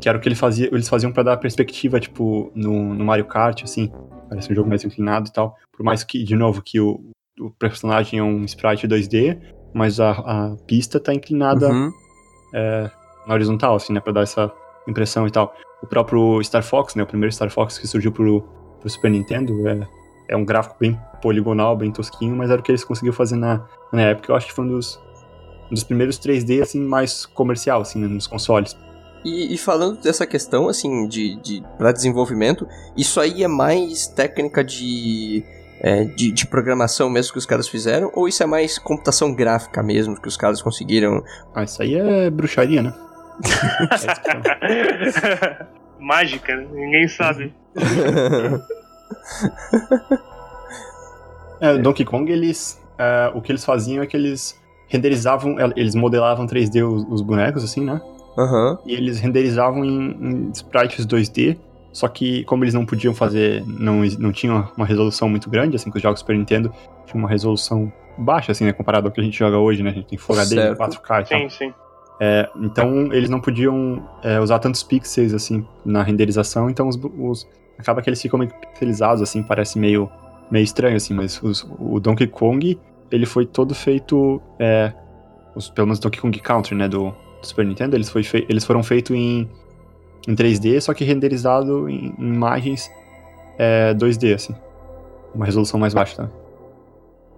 que 0.00 0.08
era 0.08 0.18
o 0.18 0.20
que 0.20 0.28
ele 0.28 0.34
fazia, 0.34 0.68
eles 0.70 0.88
faziam 0.88 1.12
para 1.12 1.22
dar 1.22 1.36
perspectiva, 1.36 1.98
tipo, 2.00 2.50
no, 2.54 2.94
no, 2.94 3.04
Mario 3.04 3.24
Kart, 3.24 3.62
assim, 3.62 3.90
parece 4.28 4.52
um 4.52 4.54
jogo 4.54 4.68
mais 4.68 4.84
inclinado 4.84 5.28
e 5.28 5.32
tal. 5.32 5.56
Por 5.72 5.84
mais 5.84 6.04
que, 6.04 6.22
de 6.22 6.36
novo, 6.36 6.62
que 6.62 6.80
o, 6.80 7.00
o 7.40 7.50
personagem 7.50 8.18
é 8.18 8.22
um 8.22 8.44
sprite 8.44 8.86
2D, 8.86 9.38
mas 9.72 9.98
a, 9.98 10.12
a 10.12 10.56
pista 10.66 11.00
tá 11.00 11.12
inclinada 11.12 11.68
uhum. 11.68 11.92
é, 12.54 12.90
na 13.26 13.34
horizontal, 13.34 13.74
assim, 13.74 13.92
né, 13.92 14.00
pra 14.00 14.12
dar 14.12 14.22
essa 14.22 14.52
impressão 14.88 15.26
e 15.26 15.30
tal. 15.30 15.54
O 15.82 15.86
próprio 15.86 16.42
Star 16.42 16.62
Fox, 16.62 16.94
né, 16.94 17.02
o 17.02 17.06
primeiro 17.06 17.34
Star 17.34 17.50
Fox 17.50 17.78
que 17.78 17.86
surgiu 17.86 18.12
pro, 18.12 18.42
pro 18.80 18.88
Super 18.88 19.10
Nintendo, 19.10 19.68
é, 19.68 19.86
é 20.28 20.36
um 20.36 20.44
gráfico 20.44 20.76
bem 20.78 20.98
poligonal, 21.20 21.76
bem 21.76 21.90
tosquinho, 21.90 22.36
mas 22.36 22.50
era 22.50 22.60
o 22.60 22.62
que 22.62 22.70
eles 22.70 22.84
conseguiram 22.84 23.14
fazer 23.14 23.36
na, 23.36 23.66
na 23.92 24.02
época. 24.02 24.30
Eu 24.30 24.36
acho 24.36 24.46
que 24.46 24.52
foi 24.52 24.64
um 24.64 24.68
dos, 24.68 25.00
um 25.70 25.74
dos 25.74 25.84
primeiros 25.84 26.18
3D, 26.18 26.62
assim, 26.62 26.80
mais 26.80 27.26
comercial, 27.26 27.80
assim, 27.80 27.98
né, 27.98 28.06
nos 28.06 28.26
consoles. 28.26 28.76
E, 29.24 29.54
e, 29.54 29.58
falando 29.58 30.00
dessa 30.00 30.26
questão, 30.26 30.68
assim, 30.68 31.08
de, 31.08 31.36
de 31.36 31.64
para 31.78 31.92
desenvolvimento, 31.92 32.68
isso 32.94 33.18
aí 33.18 33.42
é 33.42 33.48
mais 33.48 34.06
técnica 34.06 34.62
de, 34.62 35.42
é, 35.80 36.04
de, 36.04 36.30
de, 36.30 36.46
programação 36.46 37.08
mesmo 37.08 37.32
que 37.32 37.38
os 37.38 37.46
caras 37.46 37.66
fizeram? 37.66 38.10
Ou 38.14 38.28
isso 38.28 38.42
é 38.42 38.46
mais 38.46 38.78
computação 38.78 39.34
gráfica 39.34 39.82
mesmo 39.82 40.20
que 40.20 40.28
os 40.28 40.36
caras 40.36 40.60
conseguiram? 40.60 41.24
Ah, 41.54 41.64
isso 41.64 41.82
aí 41.82 41.94
é 41.94 42.28
bruxaria, 42.28 42.82
né? 42.82 42.92
Mágica, 45.98 46.54
né? 46.54 46.68
ninguém 46.70 47.08
sabe. 47.08 47.54
é, 51.60 51.78
Donkey 51.78 52.04
Kong, 52.04 52.30
eles. 52.30 52.78
Uh, 52.94 53.36
o 53.36 53.42
que 53.42 53.50
eles 53.50 53.64
faziam 53.64 54.04
é 54.04 54.06
que 54.06 54.16
eles 54.16 54.56
renderizavam, 54.86 55.56
eles 55.74 55.94
modelavam 55.94 56.46
3D 56.46 56.86
os, 56.86 57.06
os 57.08 57.22
bonecos, 57.22 57.64
assim, 57.64 57.84
né? 57.84 58.00
Uhum. 58.36 58.78
E 58.86 58.94
eles 58.94 59.20
renderizavam 59.20 59.84
em, 59.84 60.10
em, 60.10 60.50
sprites 60.52 61.06
2D, 61.06 61.56
só 61.92 62.08
que 62.08 62.44
como 62.44 62.64
eles 62.64 62.74
não 62.74 62.84
podiam 62.84 63.14
fazer, 63.14 63.64
não, 63.66 64.02
não 64.18 64.32
tinham 64.32 64.68
uma 64.76 64.86
resolução 64.86 65.28
muito 65.28 65.48
grande, 65.48 65.76
assim, 65.76 65.90
que 65.90 65.96
os 65.96 66.02
jogos 66.02 66.20
Super 66.20 66.36
Nintendo 66.36 66.72
tinham 67.06 67.22
uma 67.22 67.28
resolução 67.28 67.92
baixa, 68.18 68.52
assim, 68.52 68.64
né, 68.64 68.72
comparado 68.72 69.06
ao 69.06 69.12
que 69.12 69.20
a 69.20 69.24
gente 69.24 69.38
joga 69.38 69.58
hoje, 69.58 69.82
né? 69.82 69.90
A 69.90 69.94
gente 69.94 70.06
tem 70.06 70.18
Full 70.18 70.38
HD, 70.38 70.74
4K 70.74 70.96
e 70.96 70.98
tal. 70.98 71.24
Sim, 71.26 71.48
sim. 71.48 71.74
É, 72.20 72.48
então 72.56 73.12
eles 73.12 73.28
não 73.28 73.40
podiam 73.40 74.08
é, 74.22 74.38
usar 74.38 74.60
tantos 74.60 74.84
pixels 74.84 75.34
assim 75.34 75.66
na 75.84 76.02
renderização, 76.02 76.70
então 76.70 76.88
os, 76.88 76.96
os, 77.18 77.48
acaba 77.76 78.00
que 78.00 78.08
eles 78.08 78.22
ficam 78.22 78.38
meio 78.38 78.52
pixelizados 78.52 79.20
assim, 79.20 79.42
parece 79.42 79.78
meio 79.80 80.08
meio 80.48 80.62
estranho 80.62 80.96
assim, 80.96 81.12
mas 81.12 81.42
os, 81.42 81.68
o 81.76 81.98
Donkey 81.98 82.28
Kong 82.28 82.78
ele 83.10 83.26
foi 83.26 83.44
todo 83.44 83.74
feito, 83.74 84.40
é, 84.60 84.92
os, 85.56 85.68
pelo 85.68 85.88
menos 85.88 85.98
Donkey 85.98 86.20
Kong 86.20 86.38
Country, 86.38 86.76
né, 86.76 86.88
do, 86.88 87.14
do 87.44 87.48
Super 87.48 87.66
Nintendo, 87.66 87.96
eles, 87.96 88.08
foi 88.08 88.22
eles 88.48 88.64
foram 88.64 88.82
feitos 88.82 89.14
em, 89.16 89.48
em 90.26 90.34
3D, 90.34 90.80
só 90.80 90.92
que 90.94 91.04
renderizado 91.04 91.88
em, 91.88 92.14
em 92.18 92.34
imagens 92.34 92.90
é, 93.58 93.94
2D 93.94 94.34
assim, 94.34 94.54
uma 95.34 95.46
resolução 95.46 95.78
mais 95.78 95.94
baixa, 95.94 96.16
tá? 96.16 96.30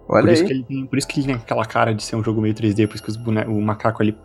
Olha 0.09 0.21
por 0.21 0.29
aí. 0.29 0.33
Isso 0.33 0.45
que 0.45 0.53
ele 0.53 0.63
tem, 0.63 0.85
por 0.85 0.97
isso 0.97 1.07
que 1.07 1.19
ele 1.19 1.27
tem 1.27 1.35
aquela 1.35 1.65
cara 1.65 1.93
de 1.93 2.01
ser 2.01 2.15
um 2.15 2.23
jogo 2.23 2.41
meio 2.41 2.53
3D, 2.53 2.87
por 2.87 2.95
isso 2.95 3.03
que 3.03 3.29
o 3.47 3.61
macaco 3.61 4.01
ali 4.01 4.15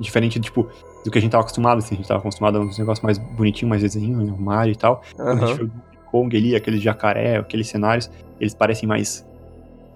Diferente, 0.00 0.40
tipo, 0.40 0.68
do 1.04 1.10
que 1.10 1.18
a 1.18 1.20
gente 1.20 1.30
tava 1.30 1.42
acostumado, 1.42 1.78
assim, 1.78 1.94
a 1.94 1.98
gente 1.98 2.08
tava 2.08 2.20
acostumado 2.20 2.58
a 2.58 2.60
uns 2.60 2.78
negócios 2.78 3.02
mais 3.02 3.16
bonitinhos, 3.16 3.70
mais 3.70 3.82
desenho, 3.82 4.18
né, 4.18 4.32
o 4.36 4.40
Mario 4.40 4.72
e 4.72 4.76
tal. 4.76 5.02
Uhum. 5.18 5.24
Quando 5.24 5.44
a 5.44 5.46
gente 5.46 5.58
vê 5.58 5.64
o 5.64 5.70
Kong 6.10 6.36
ali, 6.36 6.56
aqueles 6.56 6.82
jacaré, 6.82 7.36
aqueles 7.36 7.68
cenários, 7.68 8.10
eles 8.40 8.54
parecem 8.54 8.88
mais, 8.88 9.24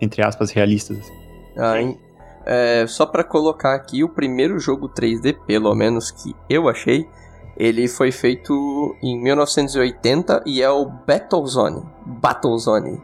entre 0.00 0.22
aspas, 0.22 0.50
realistas. 0.52 0.98
Assim. 0.98 1.12
Ah? 1.56 1.74
É, 2.44 2.86
só 2.86 3.04
para 3.04 3.24
colocar 3.24 3.74
aqui, 3.74 4.02
o 4.02 4.08
primeiro 4.08 4.58
jogo 4.58 4.88
3D, 4.88 5.36
pelo 5.46 5.74
menos 5.74 6.10
que 6.10 6.34
eu 6.48 6.68
achei, 6.68 7.06
ele 7.56 7.88
foi 7.88 8.12
feito 8.12 8.96
em 9.02 9.20
1980 9.20 10.44
e 10.46 10.62
é 10.62 10.70
o 10.70 10.86
Battlezone. 10.86 11.82
Battlezone. 12.06 13.02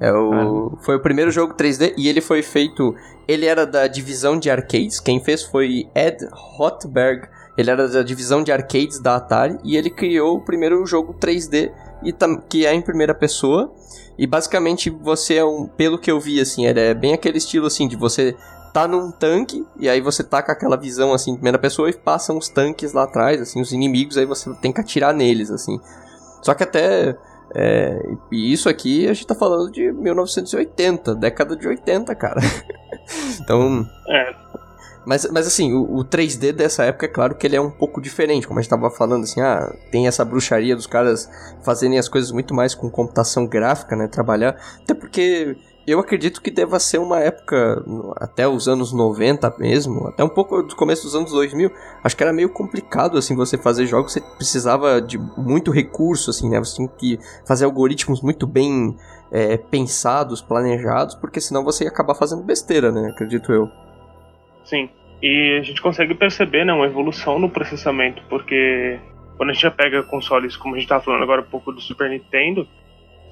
É 0.00 0.10
o, 0.10 0.72
ah. 0.72 0.78
Foi 0.80 0.96
o 0.96 1.00
primeiro 1.00 1.30
jogo 1.30 1.54
3D 1.54 1.92
e 1.96 2.08
ele 2.08 2.22
foi 2.22 2.42
feito. 2.42 2.94
Ele 3.28 3.44
era 3.44 3.66
da 3.66 3.86
divisão 3.86 4.38
de 4.38 4.50
arcades. 4.50 4.98
Quem 4.98 5.22
fez 5.22 5.42
foi 5.42 5.86
Ed 5.94 6.26
Hotberg. 6.58 7.28
Ele 7.58 7.70
era 7.70 7.86
da 7.86 8.02
divisão 8.02 8.42
de 8.42 8.50
arcades 8.50 8.98
da 8.98 9.16
Atari 9.16 9.58
e 9.62 9.76
ele 9.76 9.90
criou 9.90 10.38
o 10.38 10.40
primeiro 10.40 10.84
jogo 10.86 11.12
3D 11.12 11.70
e 12.02 12.14
que 12.48 12.64
é 12.64 12.72
em 12.72 12.80
primeira 12.80 13.14
pessoa. 13.14 13.70
E 14.18 14.26
basicamente 14.26 14.88
você 14.88 15.36
é 15.36 15.44
um, 15.44 15.66
pelo 15.66 15.98
que 15.98 16.10
eu 16.10 16.18
vi 16.18 16.40
assim, 16.40 16.66
é 16.66 16.94
bem 16.94 17.12
aquele 17.12 17.36
estilo 17.36 17.66
assim 17.66 17.86
de 17.86 17.96
você 17.96 18.34
tá 18.72 18.86
num 18.86 19.10
tanque 19.10 19.66
e 19.78 19.88
aí 19.88 20.00
você 20.00 20.22
tá 20.22 20.42
com 20.42 20.52
aquela 20.52 20.76
visão 20.76 21.12
assim, 21.12 21.34
primeira 21.34 21.58
pessoa 21.58 21.90
e 21.90 21.92
passam 21.92 22.38
os 22.38 22.48
tanques 22.48 22.92
lá 22.92 23.04
atrás, 23.04 23.40
assim, 23.40 23.60
os 23.60 23.72
inimigos, 23.72 24.16
aí 24.16 24.26
você 24.26 24.52
tem 24.54 24.72
que 24.72 24.80
atirar 24.80 25.14
neles 25.14 25.50
assim. 25.50 25.80
Só 26.42 26.54
que 26.54 26.62
até 26.62 27.16
é, 27.54 28.00
e 28.30 28.52
isso 28.52 28.68
aqui 28.68 29.08
a 29.08 29.12
gente 29.12 29.26
tá 29.26 29.34
falando 29.34 29.70
de 29.70 29.90
1980, 29.92 31.14
década 31.14 31.56
de 31.56 31.66
80, 31.66 32.14
cara. 32.14 32.40
então. 33.40 33.86
É. 34.08 34.34
Mas, 35.04 35.26
mas 35.32 35.46
assim, 35.46 35.72
o, 35.72 35.96
o, 35.96 36.04
3D 36.04 36.52
dessa 36.52 36.84
época, 36.84 37.06
é 37.06 37.08
claro 37.08 37.34
que 37.34 37.46
ele 37.46 37.56
é 37.56 37.60
um 37.60 37.70
pouco 37.70 38.00
diferente, 38.00 38.46
como 38.46 38.60
a 38.60 38.62
gente 38.62 38.70
tava 38.70 38.90
falando, 38.90 39.24
assim, 39.24 39.40
ah, 39.40 39.74
tem 39.90 40.06
essa 40.06 40.24
bruxaria 40.24 40.76
dos 40.76 40.86
caras 40.86 41.28
fazerem 41.62 41.98
as 41.98 42.08
coisas 42.08 42.30
muito 42.30 42.54
mais 42.54 42.74
com 42.74 42.90
computação 42.90 43.46
gráfica, 43.46 43.96
né, 43.96 44.06
trabalhar, 44.06 44.56
até 44.82 44.92
porque 44.92 45.56
eu 45.86 45.98
acredito 45.98 46.42
que 46.42 46.50
deva 46.50 46.78
ser 46.78 46.98
uma 46.98 47.20
época, 47.20 47.82
até 48.16 48.46
os 48.46 48.68
anos 48.68 48.92
90 48.92 49.56
mesmo, 49.58 50.06
até 50.08 50.22
um 50.22 50.28
pouco 50.28 50.62
do 50.62 50.76
começo 50.76 51.04
dos 51.04 51.14
anos 51.14 51.32
2000, 51.32 51.70
acho 52.04 52.16
que 52.16 52.22
era 52.22 52.32
meio 52.32 52.50
complicado, 52.50 53.16
assim, 53.16 53.34
você 53.34 53.56
fazer 53.56 53.86
jogos, 53.86 54.12
você 54.12 54.20
precisava 54.36 55.00
de 55.00 55.18
muito 55.18 55.70
recurso, 55.70 56.30
assim, 56.30 56.48
né, 56.48 56.58
você 56.58 56.76
tinha 56.76 56.88
que 56.88 57.18
fazer 57.46 57.64
algoritmos 57.64 58.22
muito 58.22 58.46
bem 58.46 58.96
é, 59.32 59.56
pensados, 59.56 60.40
planejados, 60.40 61.14
porque 61.14 61.40
senão 61.40 61.64
você 61.64 61.84
ia 61.84 61.90
acabar 61.90 62.14
fazendo 62.14 62.42
besteira, 62.42 62.92
né, 62.92 63.10
acredito 63.10 63.52
eu. 63.52 63.68
Sim, 64.64 64.88
e 65.22 65.58
a 65.58 65.62
gente 65.62 65.80
consegue 65.82 66.14
perceber, 66.14 66.64
né, 66.64 66.72
uma 66.72 66.86
evolução 66.86 67.38
no 67.38 67.48
processamento, 67.48 68.22
porque 68.28 68.98
quando 69.36 69.50
a 69.50 69.52
gente 69.54 69.62
já 69.62 69.70
pega 69.70 70.02
consoles, 70.02 70.56
como 70.56 70.74
a 70.74 70.78
gente 70.78 70.84
estava 70.84 71.02
falando 71.02 71.22
agora 71.22 71.40
um 71.40 71.50
pouco 71.50 71.72
do 71.72 71.80
Super 71.80 72.10
Nintendo, 72.10 72.68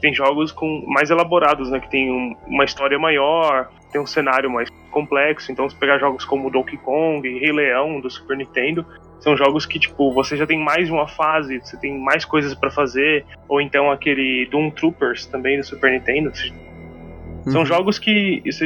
tem 0.00 0.14
jogos 0.14 0.52
com 0.52 0.84
mais 0.86 1.10
elaborados, 1.10 1.70
né? 1.70 1.80
Que 1.80 1.90
tem 1.90 2.10
um, 2.10 2.36
uma 2.46 2.64
história 2.64 2.98
maior, 2.98 3.68
tem 3.90 4.00
um 4.00 4.06
cenário 4.06 4.50
mais 4.50 4.70
complexo. 4.90 5.50
Então, 5.50 5.68
se 5.68 5.76
pegar 5.76 5.98
jogos 5.98 6.24
como 6.24 6.50
Donkey 6.50 6.76
Kong 6.78 7.26
Rei 7.38 7.52
Leão 7.52 8.00
do 8.00 8.10
Super 8.10 8.36
Nintendo, 8.36 8.84
são 9.20 9.36
jogos 9.36 9.66
que, 9.66 9.78
tipo, 9.78 10.12
você 10.12 10.36
já 10.36 10.46
tem 10.46 10.58
mais 10.58 10.90
uma 10.90 11.08
fase, 11.08 11.58
você 11.58 11.76
tem 11.76 11.98
mais 11.98 12.24
coisas 12.24 12.54
para 12.54 12.70
fazer. 12.70 13.24
Ou 13.48 13.60
então 13.60 13.90
aquele 13.90 14.46
Doom 14.50 14.70
Troopers 14.70 15.26
também 15.26 15.58
do 15.58 15.64
Super 15.64 15.90
Nintendo. 15.90 16.32
São 17.44 17.60
uhum. 17.60 17.66
jogos 17.66 17.98
que 17.98 18.42
isso 18.44 18.64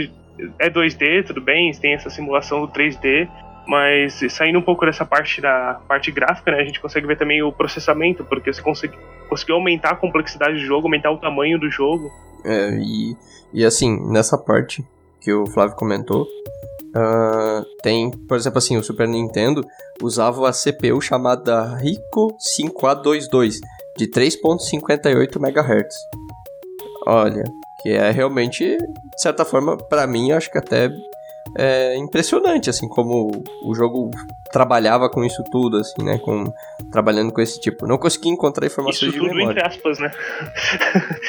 é 0.59 0.71
2D, 0.71 1.27
tudo 1.27 1.41
bem, 1.41 1.73
tem 1.73 1.95
essa 1.95 2.11
simulação 2.11 2.65
do 2.67 2.73
3D, 2.73 3.29
mas 3.67 4.21
saindo 4.31 4.59
um 4.59 4.63
pouco 4.63 4.85
dessa 4.85 5.05
parte 5.05 5.41
da 5.41 5.81
parte 5.87 6.11
gráfica, 6.11 6.51
né, 6.51 6.61
a 6.61 6.65
gente 6.65 6.81
consegue 6.81 7.07
ver 7.07 7.17
também 7.17 7.43
o 7.43 7.53
processamento, 7.53 8.25
porque 8.25 8.53
você 8.53 8.63
consegue, 8.63 8.97
conseguiu 9.29 9.57
aumentar 9.57 9.91
a 9.91 9.97
complexidade 9.97 10.55
do 10.55 10.61
jogo, 10.61 10.87
aumentar 10.87 11.11
o 11.11 11.19
tamanho 11.19 11.59
do 11.59 11.71
jogo. 11.71 12.11
É, 12.45 12.71
e, 12.79 13.17
e 13.53 13.65
assim, 13.65 13.97
nessa 14.11 14.37
parte 14.37 14.85
que 15.21 15.33
o 15.33 15.47
Flávio 15.47 15.77
comentou, 15.77 16.23
uh, 16.23 17.65
tem, 17.83 18.11
por 18.11 18.37
exemplo, 18.37 18.59
assim, 18.59 18.77
o 18.77 18.83
Super 18.83 19.07
Nintendo 19.07 19.65
usava 20.03 20.49
a 20.49 20.53
CPU 20.53 21.01
chamada 21.01 21.77
Rico 21.77 22.37
5A22 22.59 23.59
de 23.97 24.09
3.58 24.09 25.37
MHz. 25.37 25.95
Olha, 27.07 27.45
que 27.83 27.91
é 27.91 28.11
realmente, 28.11 28.65
de 28.65 29.23
certa 29.23 29.45
forma, 29.45 29.77
para 29.77 30.07
mim, 30.07 30.33
acho 30.33 30.51
que 30.51 30.59
até 30.59 30.89
é 31.57 31.97
impressionante, 31.97 32.71
assim, 32.71 32.89
como 32.89 33.31
o 33.65 33.75
jogo 33.75 34.11
trabalhava 34.53 35.09
com 35.09 35.25
isso 35.25 35.43
tudo, 35.51 35.79
assim, 35.79 36.05
né? 36.05 36.19
Com, 36.19 36.53
trabalhando 36.93 37.33
com 37.33 37.41
esse 37.41 37.59
tipo. 37.59 37.87
Não 37.87 37.99
consegui 37.99 38.29
encontrar 38.29 38.67
informações 38.67 39.03
isso 39.03 39.13
de 39.13 39.19
tudo 39.19 39.35
memória. 39.35 39.59
entre 39.59 39.67
aspas, 39.67 39.99
né? 39.99 40.11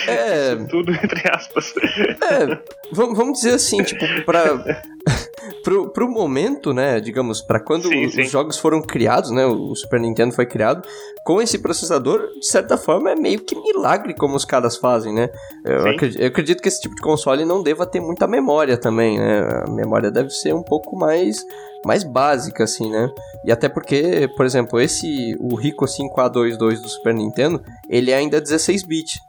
É. 0.07 0.53
Isso 0.53 0.67
tudo 0.67 0.91
entre 0.91 1.31
aspas. 1.31 1.73
É, 1.77 2.59
vamos, 2.91 3.39
dizer 3.39 3.53
assim, 3.55 3.81
tipo, 3.81 4.05
pra. 4.25 4.43
pro, 5.63 5.89
pro 5.89 6.09
momento, 6.09 6.73
né, 6.73 6.99
digamos, 6.99 7.41
para 7.41 7.59
quando 7.59 7.87
Sim, 7.87 8.05
os 8.05 8.13
sim. 8.13 8.23
jogos 8.25 8.57
foram 8.57 8.81
criados, 8.81 9.31
né, 9.31 9.45
o 9.45 9.75
Super 9.75 9.99
Nintendo 9.99 10.33
foi 10.33 10.45
criado, 10.45 10.87
com 11.25 11.41
esse 11.41 11.57
processador, 11.57 12.27
de 12.39 12.45
certa 12.45 12.77
forma, 12.77 13.11
é 13.11 13.15
meio 13.15 13.39
que 13.39 13.55
milagre 13.55 14.13
como 14.13 14.35
os 14.35 14.45
caras 14.45 14.77
fazem, 14.77 15.13
né? 15.13 15.29
Eu 15.63 15.87
acredito, 15.89 16.21
eu 16.21 16.27
acredito 16.27 16.61
que 16.61 16.67
esse 16.67 16.81
tipo 16.81 16.95
de 16.95 17.01
console 17.01 17.45
não 17.45 17.63
deva 17.63 17.85
ter 17.85 18.01
muita 18.01 18.27
memória 18.27 18.77
também, 18.77 19.17
né? 19.17 19.63
A 19.65 19.71
memória 19.71 20.11
deve 20.11 20.29
ser 20.29 20.53
um 20.53 20.63
pouco 20.63 20.97
mais 20.97 21.45
mais 21.85 22.03
básica, 22.03 22.63
assim, 22.63 22.89
né? 22.89 23.09
E 23.45 23.51
até 23.51 23.67
porque, 23.67 24.29
por 24.35 24.45
exemplo, 24.45 24.79
esse, 24.79 25.35
o 25.39 25.55
Rico 25.55 25.85
5A22 25.85 26.81
do 26.81 26.87
Super 26.87 27.13
Nintendo, 27.13 27.63
ele 27.89 28.11
é 28.11 28.15
ainda 28.15 28.41
16-bit. 28.41 29.19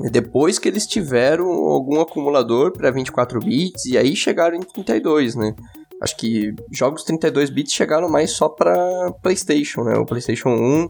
E 0.00 0.10
Depois 0.10 0.58
que 0.58 0.68
eles 0.68 0.86
tiveram 0.86 1.46
algum 1.46 2.00
acumulador 2.00 2.72
para 2.72 2.90
24 2.90 3.38
bits 3.38 3.86
e 3.86 3.96
aí 3.96 4.16
chegaram 4.16 4.56
em 4.56 4.60
32, 4.60 5.36
né? 5.36 5.54
Acho 6.00 6.16
que 6.16 6.54
jogos 6.72 7.04
32 7.04 7.50
bits 7.50 7.72
chegaram 7.72 8.08
mais 8.08 8.32
só 8.32 8.48
para 8.48 8.74
PlayStation, 9.22 9.84
né? 9.84 9.96
O 9.96 10.04
PlayStation 10.04 10.50
1 10.50 10.88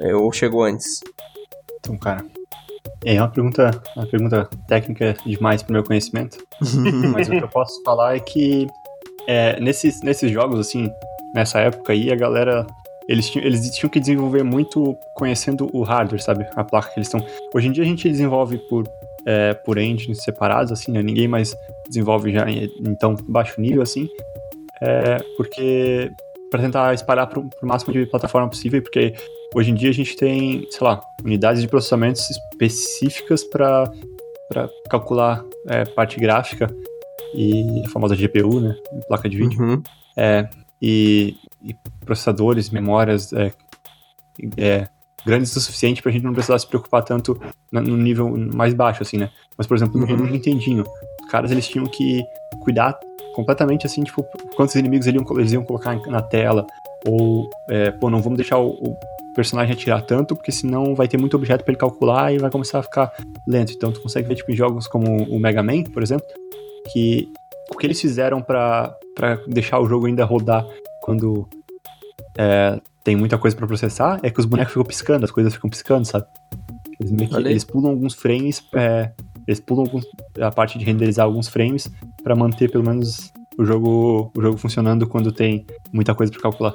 é, 0.00 0.14
ou 0.14 0.32
chegou 0.32 0.62
antes. 0.62 1.00
Então, 1.80 1.96
cara. 1.98 2.24
É 3.04 3.20
uma 3.20 3.28
pergunta, 3.28 3.70
uma 3.96 4.06
pergunta 4.06 4.48
técnica 4.66 5.16
demais 5.24 5.62
pro 5.62 5.72
meu 5.72 5.84
conhecimento. 5.84 6.38
Mas 7.12 7.28
o 7.28 7.30
que 7.30 7.44
eu 7.44 7.48
posso 7.48 7.82
falar 7.82 8.16
é 8.16 8.20
que 8.20 8.66
é, 9.28 9.60
nesses, 9.60 10.00
nesses 10.00 10.30
jogos, 10.30 10.58
assim, 10.58 10.90
nessa 11.34 11.60
época 11.60 11.92
aí, 11.92 12.10
a 12.10 12.16
galera. 12.16 12.66
Eles 13.06 13.34
eles 13.36 13.70
tinham 13.70 13.88
que 13.88 14.00
desenvolver 14.00 14.42
muito 14.42 14.94
conhecendo 15.14 15.70
o 15.72 15.82
hardware, 15.82 16.22
sabe? 16.22 16.46
A 16.56 16.64
placa 16.64 16.88
que 16.88 16.98
eles 16.98 17.08
estão. 17.08 17.24
Hoje 17.54 17.68
em 17.68 17.72
dia 17.72 17.82
a 17.82 17.86
gente 17.86 18.08
desenvolve 18.08 18.58
por, 18.68 18.86
é, 19.24 19.54
por 19.54 19.78
engines 19.78 20.22
separados, 20.22 20.72
assim, 20.72 20.92
né? 20.92 21.02
Ninguém 21.02 21.26
mais 21.26 21.56
desenvolve 21.86 22.32
já 22.32 22.48
em, 22.50 22.64
em 22.64 22.94
tão 22.94 23.14
baixo 23.14 23.60
nível, 23.60 23.82
assim. 23.82 24.08
É, 24.82 25.16
porque. 25.36 26.10
para 26.50 26.60
tentar 26.60 26.94
espalhar 26.94 27.26
pro, 27.28 27.48
pro 27.48 27.68
máximo 27.68 27.92
de 27.94 28.04
plataforma 28.06 28.48
possível, 28.48 28.82
porque 28.82 29.14
hoje 29.54 29.70
em 29.70 29.74
dia 29.74 29.88
a 29.88 29.94
gente 29.94 30.14
tem, 30.14 30.66
sei 30.70 30.86
lá, 30.86 31.02
unidades 31.24 31.62
de 31.62 31.68
processamento 31.68 32.20
específicas 32.20 33.42
para 33.44 33.90
calcular 34.90 35.42
é, 35.66 35.84
parte 35.86 36.20
gráfica 36.20 36.68
e 37.34 37.82
a 37.86 37.88
famosa 37.90 38.14
GPU, 38.16 38.60
né? 38.60 38.74
Placa 39.06 39.28
de 39.28 39.36
vídeo. 39.36 39.60
Uhum. 39.62 39.82
É, 40.16 40.48
e, 40.80 41.36
e 41.62 41.74
processadores, 42.04 42.70
memórias 42.70 43.32
é, 43.32 43.52
é, 44.56 44.88
grandes 45.26 45.54
o 45.56 45.60
suficiente 45.60 46.02
pra 46.02 46.12
gente 46.12 46.22
não 46.24 46.32
precisar 46.32 46.58
se 46.58 46.66
preocupar 46.66 47.02
tanto 47.02 47.40
na- 47.70 47.80
no 47.80 47.96
nível 47.96 48.28
mais 48.54 48.72
baixo, 48.74 49.02
assim, 49.02 49.16
né? 49.18 49.30
Mas, 49.56 49.66
por 49.66 49.76
exemplo, 49.76 50.00
no 50.00 50.06
Uhum. 50.06 50.16
no 50.16 50.26
Nintendinho, 50.26 50.84
os 51.24 51.30
caras 51.30 51.50
eles 51.50 51.66
tinham 51.68 51.86
que 51.86 52.22
cuidar 52.60 52.98
completamente, 53.34 53.86
assim, 53.86 54.02
tipo, 54.02 54.24
quantos 54.56 54.74
inimigos 54.74 55.06
eles 55.06 55.20
iam, 55.22 55.38
eles 55.38 55.52
iam 55.52 55.64
colocar 55.64 55.94
na 56.08 56.22
tela, 56.22 56.66
ou, 57.06 57.48
é, 57.70 57.90
pô, 57.90 58.10
não 58.10 58.20
vamos 58.22 58.36
deixar 58.38 58.58
o, 58.58 58.70
o 58.70 58.96
personagem 59.34 59.72
atirar 59.72 60.02
tanto, 60.02 60.34
porque 60.34 60.50
senão 60.50 60.94
vai 60.96 61.06
ter 61.06 61.16
muito 61.16 61.36
objeto 61.36 61.62
pra 61.62 61.70
ele 61.72 61.78
calcular 61.78 62.32
e 62.32 62.38
vai 62.38 62.50
começar 62.50 62.80
a 62.80 62.82
ficar 62.82 63.12
lento. 63.46 63.72
Então, 63.72 63.92
tu 63.92 64.00
consegue 64.00 64.26
ver, 64.26 64.34
tipo, 64.34 64.50
em 64.50 64.56
jogos 64.56 64.88
como 64.88 65.22
o 65.24 65.38
Mega 65.38 65.62
Man, 65.62 65.84
por 65.84 66.02
exemplo, 66.02 66.26
que 66.92 67.28
o 67.72 67.76
que 67.76 67.86
eles 67.86 68.00
fizeram 68.00 68.40
pra 68.40 68.94
pra 69.14 69.36
deixar 69.48 69.80
o 69.80 69.86
jogo 69.88 70.06
ainda 70.06 70.24
rodar 70.24 70.64
quando 71.02 71.48
é, 72.38 72.80
tem 73.02 73.16
muita 73.16 73.36
coisa 73.38 73.56
pra 73.56 73.66
processar 73.66 74.20
é 74.22 74.30
que 74.30 74.38
os 74.38 74.46
bonecos 74.46 74.72
ficam 74.72 74.84
piscando, 74.84 75.24
as 75.24 75.30
coisas 75.30 75.52
ficam 75.54 75.68
piscando, 75.68 76.06
sabe? 76.06 76.24
Eles, 77.00 77.10
meio 77.12 77.28
que- 77.30 77.36
eles 77.50 77.64
pulam 77.64 77.90
alguns 77.90 78.14
frames, 78.14 78.62
é, 78.74 79.10
eles 79.46 79.58
pulam 79.60 79.84
alguns- 79.84 80.06
a 80.40 80.50
parte 80.50 80.78
de 80.78 80.84
renderizar 80.84 81.24
alguns 81.26 81.48
frames 81.48 81.90
pra 82.22 82.36
manter 82.36 82.70
pelo 82.70 82.84
menos 82.84 83.32
o 83.58 83.64
jogo, 83.64 84.30
o 84.36 84.40
jogo 84.40 84.56
funcionando 84.56 85.06
quando 85.08 85.32
tem 85.32 85.66
muita 85.92 86.14
coisa 86.14 86.30
pra 86.32 86.42
calcular. 86.42 86.74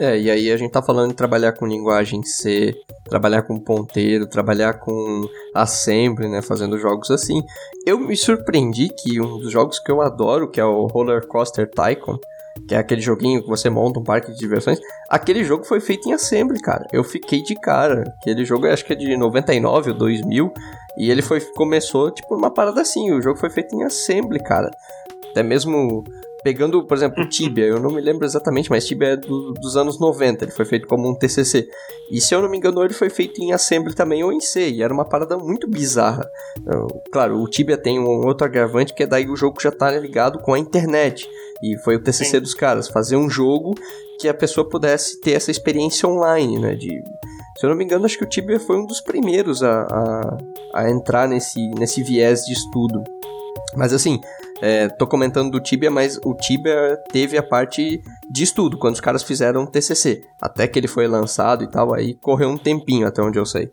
É, 0.00 0.18
e 0.18 0.30
aí 0.30 0.50
a 0.50 0.56
gente 0.56 0.72
tá 0.72 0.82
falando 0.82 1.10
de 1.10 1.14
trabalhar 1.16 1.52
com 1.52 1.66
linguagem 1.66 2.22
C, 2.24 2.74
trabalhar 3.12 3.42
com 3.42 3.60
ponteiro, 3.60 4.26
trabalhar 4.26 4.78
com 4.78 5.28
assembly, 5.54 6.28
né, 6.28 6.40
fazendo 6.40 6.78
jogos 6.78 7.10
assim. 7.10 7.42
Eu 7.86 7.98
me 7.98 8.16
surpreendi 8.16 8.88
que 8.88 9.20
um 9.20 9.38
dos 9.38 9.52
jogos 9.52 9.78
que 9.78 9.92
eu 9.92 10.00
adoro, 10.00 10.50
que 10.50 10.58
é 10.58 10.64
o 10.64 10.86
Roller 10.86 11.26
Coaster 11.26 11.70
Tycoon, 11.70 12.16
que 12.66 12.74
é 12.74 12.78
aquele 12.78 13.02
joguinho 13.02 13.42
que 13.42 13.48
você 13.48 13.68
monta 13.68 14.00
um 14.00 14.02
parque 14.02 14.32
de 14.32 14.38
diversões, 14.38 14.80
aquele 15.10 15.44
jogo 15.44 15.64
foi 15.64 15.78
feito 15.78 16.08
em 16.08 16.14
assembly, 16.14 16.58
cara. 16.58 16.86
Eu 16.90 17.04
fiquei 17.04 17.42
de 17.42 17.54
cara. 17.54 18.02
Aquele 18.20 18.46
jogo 18.46 18.66
acho 18.66 18.84
que 18.84 18.94
é 18.94 18.96
de 18.96 19.14
99 19.14 19.90
ou 19.90 19.98
2000, 19.98 20.50
e 20.96 21.10
ele 21.10 21.20
foi 21.20 21.40
começou 21.54 22.10
tipo 22.10 22.34
uma 22.34 22.50
parada 22.50 22.80
assim, 22.80 23.12
o 23.12 23.20
jogo 23.20 23.38
foi 23.38 23.50
feito 23.50 23.76
em 23.76 23.84
assembly, 23.84 24.42
cara. 24.42 24.70
Até 25.30 25.42
mesmo 25.42 26.02
pegando, 26.44 26.84
por 26.86 26.96
exemplo, 26.96 27.22
o 27.22 27.28
Tibia, 27.28 27.64
eu 27.66 27.80
não 27.80 27.90
me 27.90 28.00
lembro 28.00 28.24
exatamente, 28.24 28.68
mas 28.70 28.86
Tibia 28.86 29.08
é 29.08 29.16
do- 29.16 29.52
dos 29.52 29.76
anos 29.76 29.98
90, 30.00 30.44
ele 30.44 30.52
foi 30.52 30.64
feito 30.64 30.86
como 30.86 31.08
um 31.08 31.14
TCC. 31.14 31.68
E 32.10 32.20
se 32.20 32.34
eu 32.34 32.42
não 32.42 32.48
me 32.48 32.56
engano, 32.58 32.82
ele 32.84 32.92
foi 32.94 33.08
feito 33.10 33.40
em 33.42 33.52
Assembly 33.52 33.94
também 33.94 34.22
ou 34.24 34.32
em 34.32 34.40
C, 34.40 34.68
e 34.70 34.82
era 34.82 34.92
uma 34.92 35.04
parada 35.04 35.36
muito 35.38 35.68
bizarra. 35.68 36.28
Claro, 37.12 37.40
o 37.40 37.48
Tibia 37.48 37.76
tem 37.78 37.98
um 37.98 38.26
outro 38.26 38.44
agravante 38.46 38.92
que 38.94 39.02
é 39.02 39.06
daí 39.06 39.28
o 39.28 39.36
jogo 39.36 39.60
já 39.60 39.70
tá 39.70 39.90
ligado 39.90 40.38
com 40.40 40.54
a 40.54 40.58
internet. 40.58 41.28
E 41.62 41.76
foi 41.78 41.96
o 41.96 42.02
TCC 42.02 42.24
Sim. 42.32 42.40
dos 42.40 42.54
caras, 42.54 42.88
fazer 42.88 43.16
um 43.16 43.30
jogo 43.30 43.74
que 44.20 44.28
a 44.28 44.34
pessoa 44.34 44.68
pudesse 44.68 45.20
ter 45.20 45.32
essa 45.32 45.50
experiência 45.50 46.08
online, 46.08 46.58
né? 46.58 46.74
De, 46.74 46.88
se 47.58 47.64
eu 47.64 47.70
não 47.70 47.76
me 47.76 47.84
engano, 47.84 48.04
acho 48.04 48.18
que 48.18 48.24
o 48.24 48.28
Tibia 48.28 48.58
foi 48.58 48.76
um 48.76 48.84
dos 48.86 49.00
primeiros 49.00 49.62
a, 49.62 49.82
a, 49.82 50.38
a 50.74 50.90
entrar 50.90 51.28
nesse, 51.28 51.60
nesse 51.78 52.02
viés 52.02 52.40
de 52.44 52.52
estudo. 52.52 53.02
Mas 53.76 53.92
assim, 53.92 54.20
é, 54.62 54.88
tô 54.88 55.08
comentando 55.08 55.50
do 55.50 55.60
Tibia, 55.60 55.90
mas 55.90 56.20
o 56.24 56.34
Tibia 56.34 56.96
teve 57.10 57.36
a 57.36 57.42
parte 57.42 58.00
de 58.32 58.42
estudo, 58.44 58.78
quando 58.78 58.94
os 58.94 59.00
caras 59.00 59.22
fizeram 59.22 59.64
o 59.64 59.66
TCC. 59.66 60.22
Até 60.40 60.66
que 60.66 60.78
ele 60.78 60.88
foi 60.88 61.06
lançado 61.06 61.62
e 61.62 61.66
tal, 61.70 61.92
aí 61.94 62.14
correu 62.14 62.48
um 62.48 62.56
tempinho, 62.56 63.06
até 63.06 63.20
onde 63.22 63.38
eu 63.38 63.44
sei. 63.46 63.68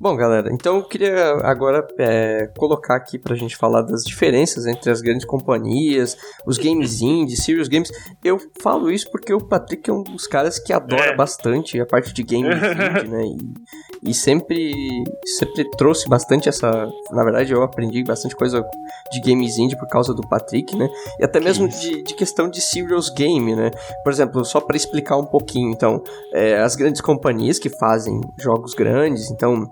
Bom, 0.00 0.16
galera, 0.16 0.50
então 0.52 0.76
eu 0.78 0.82
queria 0.84 1.34
agora 1.44 1.86
é, 1.98 2.48
colocar 2.58 2.96
aqui 2.96 3.18
pra 3.18 3.36
gente 3.36 3.56
falar 3.56 3.82
das 3.82 4.02
diferenças 4.04 4.66
entre 4.66 4.90
as 4.90 5.00
grandes 5.00 5.24
companhias, 5.24 6.16
os 6.44 6.58
games 6.58 7.00
indie, 7.00 7.36
serious 7.36 7.68
games. 7.68 7.90
Eu 8.24 8.38
falo 8.60 8.90
isso 8.90 9.08
porque 9.12 9.32
o 9.32 9.40
Patrick 9.40 9.88
é 9.88 9.92
um 9.92 10.02
dos 10.02 10.26
caras 10.26 10.58
que 10.58 10.72
adora 10.72 11.10
É. 11.10 11.16
bastante 11.16 11.80
a 11.80 11.86
parte 11.86 12.12
de 12.12 12.22
games 12.24 12.56
indie, 12.56 13.08
né? 13.08 13.24
E, 14.02 14.10
e 14.10 14.14
sempre, 14.14 14.72
sempre 15.38 15.70
trouxe 15.76 16.08
bastante 16.08 16.48
essa. 16.48 16.88
Na 17.12 17.22
verdade, 17.22 17.52
eu 17.52 17.62
aprendi 17.62 18.02
bastante 18.02 18.34
coisa 18.34 18.64
de 19.12 19.20
games 19.20 19.56
indie 19.58 19.78
por 19.78 19.86
causa 19.88 20.12
do 20.12 20.26
Patrick, 20.26 20.74
né? 20.76 20.88
E 21.20 21.24
até 21.24 21.38
mesmo 21.38 21.68
de, 21.68 22.02
de 22.02 22.14
questão 22.14 22.48
de 22.48 22.60
serious 22.60 23.08
game, 23.10 23.54
né? 23.54 23.70
Por 24.02 24.12
exemplo, 24.12 24.44
só 24.44 24.60
para 24.60 24.76
explicar 24.76 25.16
um 25.16 25.24
pouquinho, 25.24 25.70
então, 25.70 26.02
é, 26.32 26.58
as 26.60 26.76
grandes 26.76 27.00
companhias 27.00 27.58
que 27.58 27.68
fazem 27.68 28.20
jogos 28.38 28.74
grandes, 28.74 29.30
então. 29.30 29.68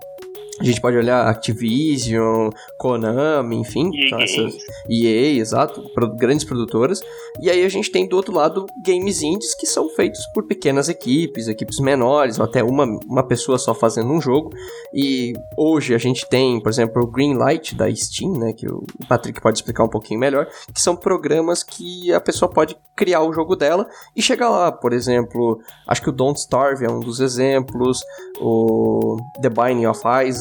A 0.59 0.63
gente 0.63 0.81
pode 0.81 0.97
olhar 0.97 1.27
Activision, 1.27 2.49
Konami, 2.77 3.57
enfim, 3.57 3.89
EA 3.93 4.05
então 4.05 4.19
essas-. 4.19 4.57
EA, 4.89 5.39
exato, 5.39 5.83
grandes 6.17 6.45
produtoras. 6.45 7.01
E 7.41 7.49
aí 7.49 7.63
a 7.63 7.69
gente 7.69 7.91
tem 7.91 8.07
do 8.07 8.15
outro 8.15 8.33
lado 8.33 8.65
games 8.77 9.21
indies 9.21 9.55
que 9.55 9.65
são 9.65 9.89
feitos 9.89 10.25
por 10.33 10.45
pequenas 10.45 10.89
equipes, 10.89 11.47
equipes 11.47 11.79
menores, 11.79 12.37
ou 12.37 12.45
até 12.45 12.63
uma, 12.63 12.85
uma 13.05 13.23
pessoa 13.23 13.57
só 13.57 13.73
fazendo 13.73 14.11
um 14.11 14.21
jogo. 14.21 14.51
E 14.93 15.33
hoje 15.57 15.95
a 15.95 15.97
gente 15.97 16.27
tem, 16.29 16.61
por 16.61 16.69
exemplo, 16.69 17.01
o 17.01 17.07
Greenlight 17.07 17.75
da 17.75 17.93
Steam, 17.95 18.33
né, 18.33 18.53
que 18.53 18.67
o 18.67 18.83
Patrick 19.07 19.41
pode 19.41 19.57
explicar 19.57 19.83
um 19.83 19.89
pouquinho 19.89 20.19
melhor, 20.19 20.47
que 20.73 20.81
são 20.81 20.95
programas 20.95 21.63
que 21.63 22.13
a 22.13 22.19
pessoa 22.19 22.51
pode 22.51 22.75
criar 22.95 23.23
o 23.23 23.33
jogo 23.33 23.55
dela 23.55 23.87
e 24.15 24.21
chegar 24.21 24.49
lá, 24.49 24.71
por 24.71 24.93
exemplo, 24.93 25.59
acho 25.87 26.01
que 26.03 26.09
o 26.09 26.13
Don't 26.13 26.39
Starve 26.39 26.85
é 26.85 26.89
um 26.89 26.99
dos 26.99 27.19
exemplos, 27.19 28.01
o 28.39 29.17
The 29.41 29.49
Binding 29.49 29.87
of 29.87 30.01
Isaac, 30.27 30.40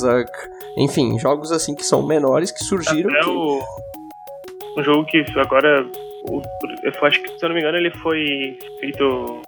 enfim, 0.77 1.19
jogos 1.19 1.53
assim 1.53 1.75
que 1.75 1.85
são 1.85 2.07
menores 2.07 2.51
que 2.51 2.63
surgiram. 2.65 3.11
Até 3.11 3.21
que- 3.21 3.29
o. 3.31 3.61
Um 4.79 4.83
jogo 4.85 5.05
que 5.07 5.25
agora. 5.37 5.85
eu 6.83 7.07
acho 7.07 7.23
que, 7.23 7.29
se 7.39 7.45
eu 7.45 7.49
não 7.49 7.55
me 7.57 7.61
engano, 7.61 7.77
ele 7.79 7.91
foi 7.91 8.57
feito 8.81 9.43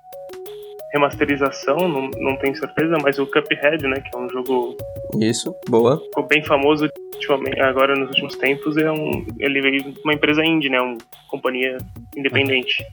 remasterização, 0.93 1.77
não, 1.89 2.11
não 2.19 2.37
tenho 2.37 2.55
certeza, 2.57 2.97
mas 3.03 3.19
o 3.19 3.27
Cuphead, 3.27 3.87
né? 3.87 4.01
Que 4.01 4.15
é 4.17 4.21
um 4.21 4.29
jogo 4.29 4.77
Isso, 5.19 5.55
boa. 5.69 5.99
ficou 5.99 6.27
bem 6.27 6.45
famoso 6.45 6.87
ultimamente, 7.15 7.61
agora 7.61 7.95
nos 7.95 8.09
últimos 8.09 8.37
tempos. 8.37 8.77
É 8.77 8.91
um, 8.91 9.25
ele 9.39 9.61
veio 9.63 9.83
de 9.93 10.01
uma 10.05 10.13
empresa 10.15 10.45
indie, 10.45 10.69
né? 10.69 10.81
Uma 10.81 10.99
companhia 11.29 11.79
independente. 12.17 12.85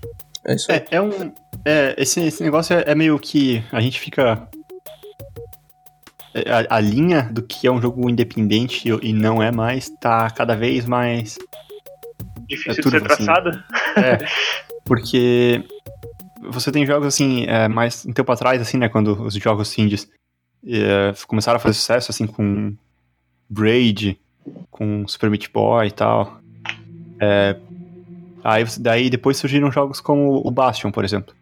É 0.45 0.55
isso 0.55 0.71
aí. 0.71 0.77
É, 0.91 0.95
é 0.95 1.01
um. 1.01 1.31
É, 1.65 1.93
esse, 1.97 2.21
esse 2.25 2.41
negócio 2.41 2.73
é, 2.77 2.83
é 2.87 2.95
meio 2.95 3.19
que. 3.19 3.61
A 3.71 3.81
gente 3.81 3.99
fica. 3.99 4.47
A, 6.33 6.77
a 6.77 6.79
linha 6.79 7.23
do 7.23 7.41
que 7.41 7.67
é 7.67 7.71
um 7.71 7.81
jogo 7.81 8.09
independente 8.09 8.87
e, 8.87 9.09
e 9.09 9.13
não 9.13 9.41
é 9.41 9.51
mais 9.51 9.89
tá 9.89 10.29
cada 10.29 10.55
vez 10.55 10.85
mais. 10.85 11.37
difícil 12.47 12.71
é 12.71 12.75
de 12.75 12.89
ser 12.89 12.95
assim. 12.97 13.25
traçada. 13.25 13.65
É, 13.95 14.17
porque 14.85 15.63
você 16.41 16.71
tem 16.71 16.85
jogos 16.85 17.07
assim, 17.07 17.45
é, 17.45 17.67
mais 17.67 18.05
um 18.05 18.13
tempo 18.13 18.31
atrás, 18.31 18.61
assim, 18.61 18.77
né, 18.77 18.89
quando 18.89 19.21
os 19.23 19.33
jogos 19.35 19.77
indies 19.77 20.09
é, 20.65 21.13
começaram 21.27 21.57
a 21.57 21.59
fazer 21.59 21.73
sucesso, 21.73 22.11
assim, 22.11 22.27
com 22.27 22.75
Braid, 23.49 24.19
com 24.69 25.07
Super 25.07 25.29
Meat 25.29 25.51
Boy 25.51 25.87
e 25.87 25.91
tal. 25.91 26.39
É, 27.19 27.55
aí, 28.43 28.63
daí 28.79 29.09
depois 29.09 29.37
surgiram 29.37 29.71
jogos 29.71 29.99
como 29.99 30.41
o 30.45 30.51
Bastion, 30.51 30.91
por 30.91 31.03
exemplo, 31.03 31.35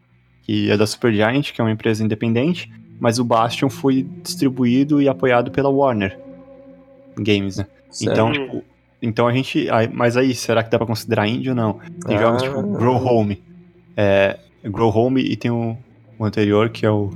que 0.43 0.71
é 0.71 0.77
da 0.77 0.87
Supergiant, 0.87 1.51
que 1.51 1.61
é 1.61 1.63
uma 1.63 1.71
empresa 1.71 2.03
independente, 2.03 2.71
mas 2.99 3.19
o 3.19 3.23
Bastion 3.23 3.69
foi 3.69 4.03
distribuído 4.23 5.01
e 5.01 5.07
apoiado 5.07 5.51
pela 5.51 5.69
Warner 5.69 6.19
Games, 7.17 7.57
né? 7.57 7.67
Então, 8.01 8.31
tipo, 8.31 8.63
então 9.01 9.27
a 9.27 9.33
gente. 9.33 9.67
Mas 9.93 10.17
aí, 10.17 10.33
será 10.33 10.63
que 10.63 10.69
dá 10.69 10.77
pra 10.77 10.87
considerar 10.87 11.27
indie 11.27 11.49
ou 11.49 11.55
não? 11.55 11.79
Tem 12.05 12.17
ah. 12.17 12.21
jogos 12.21 12.41
tipo 12.43 12.61
Grow 12.61 12.95
Home. 12.95 13.41
É, 13.95 14.37
Grow 14.63 14.95
Home 14.95 15.21
e 15.21 15.35
tem 15.35 15.51
o, 15.51 15.77
o 16.17 16.25
anterior 16.25 16.69
que 16.69 16.85
é 16.85 16.91
o. 16.91 17.11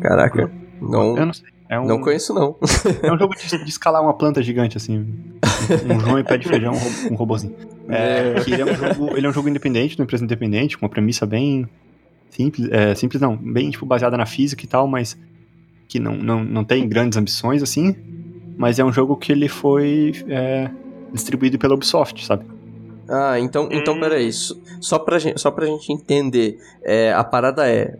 Caraca, 0.00 0.50
não. 0.80 1.16
Eu 1.16 1.26
não 1.26 1.32
sei. 1.32 1.48
É 1.68 1.78
um, 1.78 1.86
não 1.86 2.00
conheço, 2.00 2.34
não. 2.34 2.56
É 3.00 3.12
um 3.12 3.16
jogo 3.16 3.34
de, 3.36 3.46
de 3.46 3.70
escalar 3.70 4.02
uma 4.02 4.14
planta 4.14 4.42
gigante, 4.42 4.76
assim. 4.76 5.06
Um 5.88 6.00
João 6.00 6.18
e 6.18 6.24
pé 6.24 6.36
de 6.36 6.48
feijão, 6.48 6.72
um 7.08 7.14
robôzinho. 7.14 7.54
É, 7.88 8.34
é. 8.36 8.40
que 8.40 8.52
ele 8.52 8.62
é, 8.62 8.64
um 8.64 8.74
jogo, 8.74 9.16
ele 9.16 9.26
é 9.26 9.30
um 9.30 9.32
jogo 9.32 9.48
independente, 9.48 9.96
uma 9.96 10.02
empresa 10.02 10.24
independente, 10.24 10.76
com 10.76 10.84
uma 10.84 10.90
premissa 10.90 11.24
bem 11.24 11.68
simples. 12.30 12.68
É, 12.70 12.94
simples 12.94 13.20
não, 13.20 13.36
bem 13.36 13.70
tipo, 13.70 13.84
baseada 13.84 14.16
na 14.16 14.26
física 14.26 14.64
e 14.64 14.68
tal, 14.68 14.86
mas 14.86 15.18
que 15.88 15.98
não, 15.98 16.14
não, 16.16 16.44
não 16.44 16.64
tem 16.64 16.88
grandes 16.88 17.18
ambições, 17.18 17.62
assim. 17.62 17.94
Mas 18.56 18.78
é 18.78 18.84
um 18.84 18.92
jogo 18.92 19.16
que 19.16 19.32
ele 19.32 19.48
foi 19.48 20.12
é, 20.28 20.70
distribuído 21.12 21.58
pela 21.58 21.74
Ubisoft, 21.74 22.24
sabe? 22.24 22.44
Ah, 23.08 23.40
então, 23.40 23.68
então 23.72 23.94
hum. 23.94 24.00
peraí. 24.00 24.30
Só 24.32 24.98
pra 24.98 25.18
gente, 25.18 25.40
só 25.40 25.50
pra 25.50 25.66
gente 25.66 25.92
entender, 25.92 26.58
é, 26.84 27.12
a 27.12 27.24
parada 27.24 27.68
é: 27.68 27.98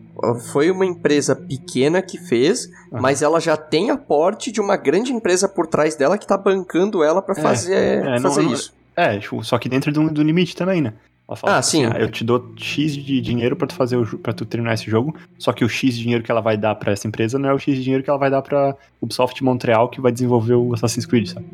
foi 0.52 0.70
uma 0.70 0.86
empresa 0.86 1.34
pequena 1.34 2.00
que 2.00 2.16
fez, 2.16 2.66
uhum. 2.92 3.00
mas 3.00 3.20
ela 3.20 3.40
já 3.40 3.56
tem 3.56 3.90
aporte 3.90 4.52
de 4.52 4.60
uma 4.60 4.76
grande 4.76 5.12
empresa 5.12 5.48
por 5.48 5.66
trás 5.66 5.96
dela 5.96 6.16
que 6.16 6.26
tá 6.26 6.38
bancando 6.38 7.02
ela 7.02 7.20
para 7.20 7.36
é, 7.36 7.42
fazer, 7.42 7.74
é, 7.74 8.20
fazer 8.20 8.42
não, 8.42 8.52
isso. 8.52 8.72
É, 8.94 9.18
tipo, 9.18 9.42
só 9.42 9.58
que 9.58 9.68
dentro 9.68 9.90
do, 9.90 10.08
do 10.10 10.22
limite 10.22 10.54
também, 10.54 10.80
né? 10.80 10.94
Fala, 11.36 11.54
ah, 11.54 11.58
assim, 11.58 11.84
sim. 11.84 11.90
Ah, 11.92 11.98
eu 11.98 12.10
te 12.10 12.24
dou 12.24 12.52
X 12.56 12.96
de 12.96 13.20
dinheiro 13.20 13.54
para 13.54 13.66
tu 13.66 13.74
fazer 13.74 13.96
o 13.96 14.18
para 14.18 14.32
tu 14.32 14.44
terminar 14.44 14.74
esse 14.74 14.90
jogo, 14.90 15.14
só 15.38 15.52
que 15.52 15.64
o 15.64 15.68
X 15.68 15.96
de 15.96 16.02
dinheiro 16.02 16.24
que 16.24 16.30
ela 16.30 16.40
vai 16.40 16.56
dar 16.56 16.74
para 16.74 16.92
essa 16.92 17.06
empresa 17.06 17.38
não 17.38 17.48
é 17.48 17.54
o 17.54 17.58
X 17.58 17.76
de 17.76 17.82
dinheiro 17.82 18.02
que 18.02 18.10
ela 18.10 18.18
vai 18.18 18.30
dar 18.30 18.42
para 18.42 18.76
Ubisoft 19.00 19.42
Montreal 19.42 19.88
que 19.88 20.00
vai 20.00 20.10
desenvolver 20.10 20.54
o 20.54 20.74
Assassin's 20.74 21.06
Creed, 21.06 21.28
sabe? 21.28 21.46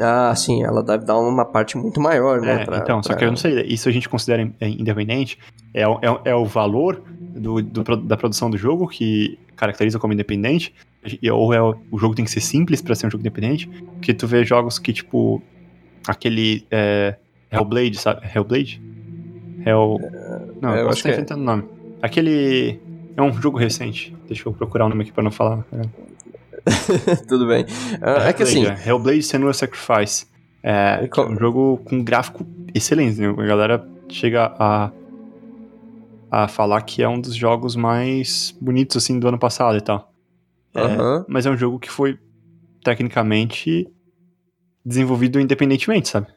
Ah, 0.00 0.34
sim, 0.34 0.64
ela 0.64 0.82
deve 0.82 1.04
dar 1.04 1.18
uma 1.18 1.44
parte 1.44 1.76
muito 1.76 2.00
maior, 2.00 2.40
né? 2.40 2.62
É, 2.62 2.64
pra, 2.64 2.78
então, 2.78 3.00
pra... 3.00 3.12
só 3.12 3.14
que 3.14 3.24
eu 3.24 3.28
não 3.28 3.36
sei, 3.36 3.62
isso 3.62 3.88
a 3.88 3.92
gente 3.92 4.08
considera 4.08 4.42
independente, 4.60 5.38
é, 5.74 5.82
é, 5.82 6.20
é 6.24 6.34
o 6.34 6.44
valor 6.44 7.02
do, 7.18 7.60
do, 7.62 7.96
da 7.96 8.16
produção 8.16 8.50
do 8.50 8.56
jogo 8.56 8.88
que 8.88 9.38
caracteriza 9.56 9.98
como 9.98 10.12
independente, 10.12 10.74
ou 11.30 11.52
é 11.52 11.62
o, 11.62 11.76
o 11.90 11.98
jogo 11.98 12.14
tem 12.14 12.24
que 12.24 12.30
ser 12.30 12.40
simples 12.40 12.80
para 12.80 12.94
ser 12.94 13.06
um 13.06 13.10
jogo 13.10 13.22
independente, 13.22 13.68
porque 13.94 14.14
tu 14.14 14.26
vê 14.26 14.42
jogos 14.42 14.78
que, 14.78 14.92
tipo, 14.92 15.42
aquele 16.06 16.66
é, 16.70 17.16
Hellblade, 17.50 17.98
sabe? 17.98 18.26
Hellblade? 18.34 18.80
Hell... 19.64 19.98
Não, 20.60 20.74
é, 20.74 20.82
eu 20.82 20.86
posso 20.86 20.98
estar 20.98 21.10
inventando 21.10 21.40
o 21.40 21.44
nome. 21.44 21.64
Aquele... 22.02 22.80
É 23.16 23.22
um 23.22 23.32
jogo 23.32 23.58
recente. 23.58 24.16
Deixa 24.26 24.48
eu 24.48 24.52
procurar 24.52 24.86
o 24.86 24.88
nome 24.88 25.02
aqui 25.02 25.12
pra 25.12 25.22
não 25.22 25.30
falar. 25.30 25.64
Tudo 27.28 27.46
bem. 27.46 27.64
Uh, 27.64 28.20
é 28.26 28.32
que 28.32 28.42
assim. 28.42 28.66
É, 28.66 28.88
Hellblade 28.88 29.22
Senua 29.22 29.52
Sacrifice. 29.52 30.26
É, 30.62 31.08
é 31.14 31.20
um 31.20 31.38
jogo 31.38 31.78
com 31.84 32.02
gráfico 32.02 32.46
excelente, 32.74 33.20
né? 33.20 33.28
A 33.28 33.46
galera 33.46 33.88
chega 34.08 34.54
a, 34.58 34.90
a 36.30 36.48
falar 36.48 36.82
que 36.82 37.02
é 37.02 37.08
um 37.08 37.20
dos 37.20 37.34
jogos 37.34 37.76
mais 37.76 38.56
bonitos 38.60 38.96
assim 38.96 39.18
do 39.18 39.28
ano 39.28 39.38
passado 39.38 39.76
e 39.76 39.80
tal. 39.80 40.12
É, 40.74 41.24
Mas 41.28 41.46
é 41.46 41.50
um 41.50 41.56
jogo 41.56 41.78
que 41.78 41.90
foi 41.90 42.18
tecnicamente 42.84 43.88
desenvolvido 44.84 45.40
independentemente, 45.40 46.08
sabe? 46.08 46.28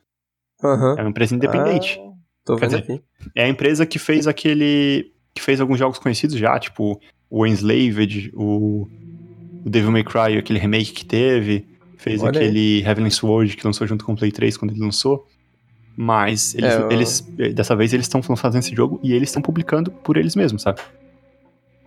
Uhum. 0.64 0.98
É 0.98 1.02
uma 1.02 1.10
empresa 1.10 1.36
independente. 1.36 2.00
Ah, 2.02 2.13
tô 2.46 2.56
vendo 2.56 2.70
dizer, 2.70 2.94
aqui. 2.94 3.02
É 3.36 3.46
a 3.46 3.50
empresa 3.50 3.86
que 3.86 4.00
fez 4.00 4.28
aquele. 4.28 5.12
que 5.34 5.42
fez 5.42 5.60
alguns 5.62 5.80
jogos 5.80 6.00
conhecidos 6.00 6.38
já, 6.38 6.60
tipo 6.60 7.00
o 7.30 7.46
Enslaved, 7.48 8.32
o 8.36 8.88
o 9.66 9.70
Devil 9.70 9.92
May 9.92 10.04
Cry, 10.04 10.38
aquele 10.38 10.60
remake 10.60 10.92
que 10.92 11.06
teve, 11.06 11.66
fez 11.98 12.22
Olha 12.22 12.32
aquele 12.32 12.84
aí. 12.84 12.84
Heavenly 12.84 13.12
Sword 13.12 13.56
que 13.56 13.66
lançou 13.66 13.88
junto 13.88 14.04
com 14.04 14.14
o 14.14 14.16
Play 14.16 14.32
3 14.32 14.58
quando 14.58 14.72
ele 14.72 14.82
lançou. 14.82 15.26
Mas 15.96 16.56
eles, 16.56 16.74
é, 16.74 16.94
eles 17.38 17.54
dessa 17.54 17.76
vez 17.76 17.94
eles 17.94 18.06
estão 18.08 18.22
fazendo 18.22 18.62
esse 18.62 18.76
jogo 18.76 19.00
e 19.04 19.14
eles 19.14 19.30
estão 19.30 19.42
publicando 19.42 19.92
por 19.92 20.18
eles 20.18 20.36
mesmos, 20.36 20.64
sabe? 20.64 20.82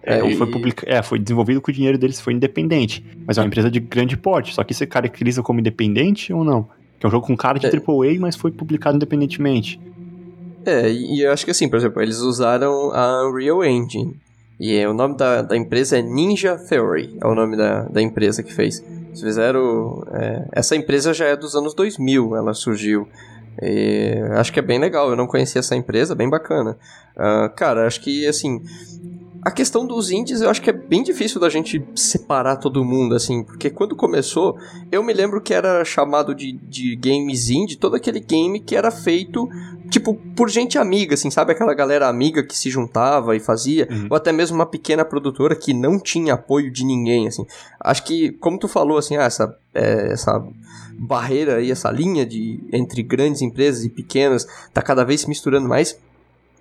É, 0.02 0.18
então, 0.18 0.30
e... 0.30 0.36
foi, 0.36 0.46
publica... 0.48 0.88
é, 0.88 1.02
foi 1.02 1.18
desenvolvido 1.18 1.60
com 1.60 1.70
o 1.70 1.74
dinheiro 1.74 1.98
deles, 1.98 2.20
foi 2.20 2.32
independente. 2.32 3.04
Mas 3.26 3.36
é 3.36 3.40
uma 3.40 3.48
empresa 3.48 3.68
de 3.68 3.80
grande 3.80 4.16
porte. 4.16 4.54
Só 4.54 4.62
que 4.62 4.72
você 4.72 4.86
caracteriza 4.86 5.42
como 5.42 5.58
independente 5.58 6.32
ou 6.32 6.44
não? 6.44 6.68
Que 7.00 7.04
é 7.04 7.08
um 7.08 7.10
jogo 7.10 7.26
com 7.26 7.36
cara 7.36 7.58
de 7.58 7.66
é. 7.66 7.70
AAA, 7.70 8.18
mas 8.20 8.36
foi 8.36 8.52
publicado 8.52 8.96
independentemente. 8.96 9.80
É, 10.66 10.90
e 10.90 11.22
eu 11.22 11.32
acho 11.32 11.44
que 11.44 11.52
assim, 11.52 11.68
por 11.68 11.76
exemplo, 11.76 12.02
eles 12.02 12.18
usaram 12.18 12.92
a 12.92 13.28
Unreal 13.28 13.64
Engine. 13.64 14.16
E 14.58 14.76
é, 14.76 14.88
o 14.88 14.92
nome 14.92 15.16
da, 15.16 15.42
da 15.42 15.56
empresa 15.56 15.98
é 15.98 16.02
Ninja 16.02 16.56
Theory, 16.56 17.16
é 17.20 17.26
o 17.26 17.34
nome 17.34 17.56
da, 17.56 17.82
da 17.84 18.02
empresa 18.02 18.42
que 18.42 18.52
fez. 18.52 18.82
Eles 19.08 19.20
fizeram. 19.20 20.02
É, 20.12 20.48
essa 20.52 20.74
empresa 20.74 21.14
já 21.14 21.26
é 21.26 21.36
dos 21.36 21.54
anos 21.54 21.74
2000, 21.74 22.34
ela 22.34 22.52
surgiu. 22.52 23.06
E 23.62 24.12
acho 24.32 24.52
que 24.52 24.58
é 24.58 24.62
bem 24.62 24.78
legal, 24.78 25.08
eu 25.08 25.16
não 25.16 25.26
conhecia 25.26 25.60
essa 25.60 25.76
empresa, 25.76 26.14
bem 26.14 26.28
bacana. 26.28 26.76
Uh, 27.16 27.48
cara, 27.54 27.86
acho 27.86 28.00
que 28.00 28.26
assim. 28.26 28.62
A 29.46 29.50
questão 29.52 29.86
dos 29.86 30.10
indies 30.10 30.40
eu 30.40 30.50
acho 30.50 30.60
que 30.60 30.70
é 30.70 30.72
bem 30.72 31.04
difícil 31.04 31.40
da 31.40 31.48
gente 31.48 31.80
separar 31.94 32.56
todo 32.56 32.84
mundo, 32.84 33.14
assim, 33.14 33.44
porque 33.44 33.70
quando 33.70 33.94
começou, 33.94 34.58
eu 34.90 35.04
me 35.04 35.12
lembro 35.12 35.40
que 35.40 35.54
era 35.54 35.84
chamado 35.84 36.34
de, 36.34 36.58
de 36.64 36.96
games 36.96 37.48
indie, 37.48 37.76
todo 37.76 37.94
aquele 37.94 38.18
game 38.18 38.58
que 38.58 38.74
era 38.74 38.90
feito 38.90 39.48
tipo, 39.88 40.14
por 40.34 40.50
gente 40.50 40.76
amiga, 40.76 41.14
assim, 41.14 41.30
sabe? 41.30 41.52
Aquela 41.52 41.74
galera 41.74 42.08
amiga 42.08 42.42
que 42.42 42.58
se 42.58 42.68
juntava 42.68 43.36
e 43.36 43.38
fazia, 43.38 43.86
uhum. 43.88 44.08
ou 44.10 44.16
até 44.16 44.32
mesmo 44.32 44.56
uma 44.56 44.66
pequena 44.66 45.04
produtora 45.04 45.54
que 45.54 45.72
não 45.72 46.00
tinha 46.00 46.34
apoio 46.34 46.68
de 46.68 46.84
ninguém, 46.84 47.28
assim. 47.28 47.46
Acho 47.78 48.02
que, 48.02 48.32
como 48.32 48.58
tu 48.58 48.66
falou, 48.66 48.98
assim, 48.98 49.16
ah, 49.16 49.26
essa, 49.26 49.56
é, 49.72 50.12
essa 50.12 50.44
barreira 50.98 51.58
aí, 51.58 51.70
essa 51.70 51.88
linha 51.88 52.26
de 52.26 52.58
entre 52.72 53.00
grandes 53.00 53.42
empresas 53.42 53.84
e 53.84 53.90
pequenas 53.90 54.44
tá 54.74 54.82
cada 54.82 55.04
vez 55.04 55.20
se 55.20 55.28
misturando 55.28 55.68
mais 55.68 55.96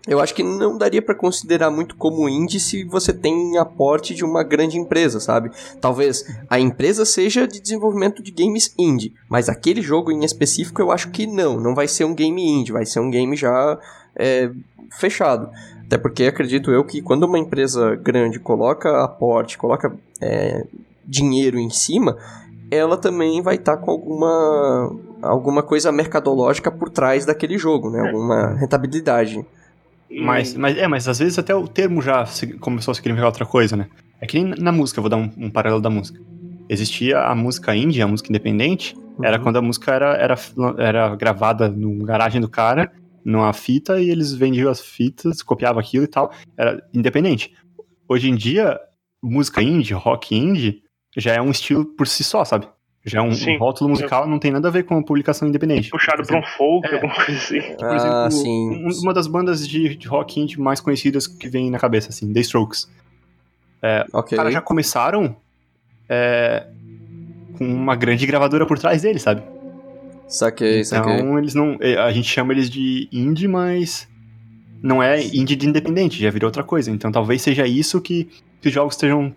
eu 0.07 0.19
acho 0.19 0.35
que 0.35 0.43
não 0.43 0.77
daria 0.77 1.01
para 1.01 1.15
considerar 1.15 1.71
muito 1.71 1.95
como 1.95 2.29
indie 2.29 2.59
se 2.59 2.83
você 2.83 3.11
tem 3.11 3.57
aporte 3.57 4.13
de 4.13 4.23
uma 4.23 4.43
grande 4.43 4.77
empresa, 4.77 5.19
sabe? 5.19 5.51
Talvez 5.81 6.25
a 6.49 6.59
empresa 6.59 7.05
seja 7.05 7.47
de 7.47 7.59
desenvolvimento 7.59 8.21
de 8.21 8.31
games 8.31 8.73
indie, 8.77 9.13
mas 9.27 9.49
aquele 9.49 9.81
jogo 9.81 10.11
em 10.11 10.23
específico 10.23 10.81
eu 10.81 10.91
acho 10.91 11.09
que 11.09 11.25
não, 11.25 11.59
não 11.59 11.73
vai 11.73 11.87
ser 11.87 12.05
um 12.05 12.13
game 12.13 12.41
indie, 12.41 12.71
vai 12.71 12.85
ser 12.85 12.99
um 12.99 13.09
game 13.09 13.35
já 13.35 13.79
é, 14.15 14.51
fechado. 14.91 15.49
Até 15.85 15.97
porque 15.97 16.25
acredito 16.25 16.71
eu 16.71 16.83
que 16.83 17.01
quando 17.01 17.23
uma 17.23 17.39
empresa 17.39 17.95
grande 17.95 18.39
coloca 18.39 19.03
aporte, 19.03 19.57
coloca 19.57 19.91
é, 20.21 20.65
dinheiro 21.05 21.59
em 21.59 21.69
cima, 21.69 22.17
ela 22.71 22.97
também 22.97 23.41
vai 23.41 23.55
estar 23.55 23.77
tá 23.77 23.83
com 23.83 23.91
alguma, 23.91 24.95
alguma 25.21 25.63
coisa 25.63 25.91
mercadológica 25.91 26.71
por 26.71 26.89
trás 26.89 27.25
daquele 27.25 27.57
jogo, 27.57 27.89
né? 27.89 28.01
Alguma 28.01 28.55
rentabilidade. 28.55 29.45
Mas, 30.09 30.55
mas, 30.55 30.77
é, 30.77 30.87
mas 30.87 31.07
às 31.07 31.19
vezes 31.19 31.37
até 31.37 31.53
o 31.53 31.67
termo 31.67 32.01
já 32.01 32.25
começou 32.59 32.91
a 32.91 32.95
significar 32.95 33.27
outra 33.27 33.45
coisa, 33.45 33.75
né? 33.75 33.87
É 34.21 34.25
que 34.25 34.41
nem 34.41 34.53
na 34.57 34.71
música, 34.71 35.01
vou 35.01 35.09
dar 35.09 35.17
um, 35.17 35.29
um 35.37 35.49
paralelo 35.49 35.81
da 35.81 35.89
música. 35.89 36.19
Existia 36.69 37.19
a 37.19 37.35
música 37.35 37.75
indie, 37.75 38.01
a 38.01 38.07
música 38.07 38.29
independente, 38.29 38.95
uhum. 38.95 39.25
era 39.25 39.39
quando 39.39 39.57
a 39.57 39.61
música 39.61 39.93
era, 39.93 40.15
era, 40.15 40.35
era 40.77 41.15
gravada 41.15 41.69
no 41.69 42.03
garagem 42.03 42.39
do 42.39 42.49
cara, 42.49 42.91
numa 43.23 43.51
fita, 43.53 43.99
e 43.99 44.09
eles 44.09 44.33
vendiam 44.33 44.69
as 44.69 44.79
fitas, 44.79 45.41
copiavam 45.41 45.79
aquilo 45.79 46.05
e 46.05 46.07
tal. 46.07 46.31
Era 46.57 46.83
independente. 46.93 47.53
Hoje 48.07 48.29
em 48.29 48.35
dia, 48.35 48.79
música 49.21 49.61
indie, 49.61 49.93
rock 49.93 50.35
indie, 50.35 50.83
já 51.17 51.33
é 51.33 51.41
um 51.41 51.51
estilo 51.51 51.85
por 51.85 52.07
si 52.07 52.23
só, 52.23 52.45
sabe? 52.45 52.67
Já 53.05 53.19
é 53.19 53.21
um, 53.21 53.29
um 53.29 53.57
rótulo 53.59 53.91
musical, 53.91 54.27
não 54.27 54.39
tem 54.39 54.51
nada 54.51 54.67
a 54.67 54.71
ver 54.71 54.83
com 54.83 54.97
a 54.97 55.03
publicação 55.03 55.47
independente. 55.47 55.91
Puxado 55.91 56.23
pra 56.25 56.39
um 56.39 56.43
folk, 56.43 56.87
é. 56.87 56.95
alguma 56.95 57.13
coisa 57.13 57.33
assim. 57.33 57.61
Por 57.61 57.85
ah, 57.85 58.31
sim. 58.31 58.89
uma 59.03 59.13
das 59.13 59.27
bandas 59.27 59.67
de, 59.67 59.95
de 59.95 60.07
rock 60.07 60.39
indie 60.39 60.59
mais 60.59 60.81
conhecidas 60.81 61.27
que 61.27 61.47
vem 61.47 61.69
na 61.69 61.77
cabeça, 61.77 62.09
assim, 62.09 62.33
The 62.33 62.39
Strokes. 62.39 62.89
É, 63.81 64.05
okay. 64.11 64.35
Os 64.35 64.37
caras 64.37 64.53
já 64.53 64.61
começaram 64.61 65.35
é, 66.09 66.65
com 67.57 67.65
uma 67.65 67.95
grande 67.95 68.25
gravadora 68.25 68.65
por 68.65 68.79
trás 68.79 69.03
deles, 69.03 69.21
sabe? 69.21 69.43
Saquei, 70.27 70.81
então, 70.81 70.83
saquei. 70.85 71.13
Então, 71.13 71.37
eles 71.37 71.53
não. 71.53 71.77
É, 71.79 71.97
a 71.97 72.11
gente 72.11 72.27
chama 72.27 72.53
eles 72.53 72.69
de 72.69 73.07
indie, 73.11 73.47
mas 73.47 74.07
não 74.81 75.01
é 75.01 75.23
indie 75.23 75.55
de 75.55 75.67
independente, 75.67 76.21
já 76.21 76.29
virou 76.29 76.47
outra 76.47 76.63
coisa. 76.63 76.91
Então 76.91 77.11
talvez 77.11 77.41
seja 77.41 77.67
isso 77.67 78.01
que, 78.01 78.27
que 78.61 78.67
os 78.67 78.73
jogos 78.73 78.95
estejam 78.95 79.33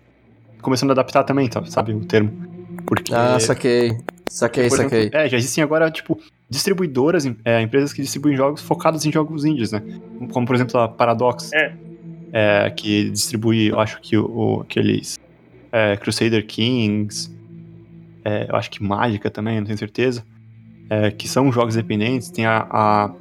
começando 0.61 0.89
a 0.91 0.93
adaptar 0.93 1.23
também, 1.23 1.49
sabe? 1.67 1.93
O 1.93 2.05
termo. 2.05 2.48
Porque, 2.89 3.13
ah, 3.13 3.39
saquei. 3.39 3.95
Saquei, 4.27 4.67
saquei. 4.67 5.01
Exemplo, 5.01 5.19
é, 5.19 5.29
já 5.29 5.37
existem 5.37 5.63
agora, 5.63 5.91
tipo, 5.91 6.19
distribuidoras, 6.49 7.23
é, 7.45 7.61
empresas 7.61 7.93
que 7.93 8.01
distribuem 8.01 8.35
jogos 8.35 8.63
focados 8.63 9.05
em 9.05 9.11
jogos 9.11 9.45
indies, 9.45 9.71
né? 9.71 9.83
Como, 10.31 10.47
por 10.47 10.55
exemplo, 10.55 10.79
a 10.79 10.87
Paradox. 10.87 11.53
É. 11.53 11.75
é 12.33 12.69
que 12.71 13.11
distribui, 13.11 13.67
eu 13.67 13.79
acho 13.79 14.01
que 14.01 14.17
o, 14.17 14.25
o 14.25 14.61
aqueles 14.61 15.19
é, 15.71 15.97
Crusader 15.97 16.47
Kings, 16.47 17.31
é, 18.25 18.47
eu 18.49 18.55
acho 18.55 18.71
que 18.71 18.81
Mágica 18.81 19.29
também, 19.29 19.59
não 19.59 19.67
tenho 19.67 19.77
certeza, 19.77 20.25
é, 20.89 21.11
que 21.11 21.27
são 21.27 21.51
jogos 21.51 21.75
independentes. 21.75 22.31
Tem 22.31 22.47
a, 22.47 22.65
a, 22.71 23.11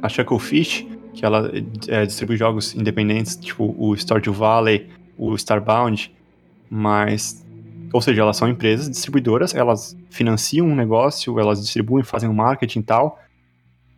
a 0.00 0.08
Chucklefish, 0.08 0.86
que 1.12 1.24
ela 1.24 1.50
é, 1.88 2.06
distribui 2.06 2.36
jogos 2.36 2.72
independentes, 2.76 3.34
tipo 3.34 3.74
o 3.76 3.96
Stardew 3.96 4.32
Valley, 4.32 4.86
o 5.18 5.34
Starbound, 5.34 6.12
mas 6.70 7.41
ou 7.92 8.00
seja, 8.00 8.22
elas 8.22 8.36
são 8.36 8.48
empresas 8.48 8.88
distribuidoras, 8.88 9.54
elas 9.54 9.96
financiam 10.10 10.66
um 10.66 10.74
negócio, 10.74 11.38
elas 11.38 11.60
distribuem, 11.60 12.04
fazem 12.04 12.28
o 12.28 12.32
um 12.32 12.34
marketing 12.34 12.80
e 12.80 12.82
tal, 12.82 13.18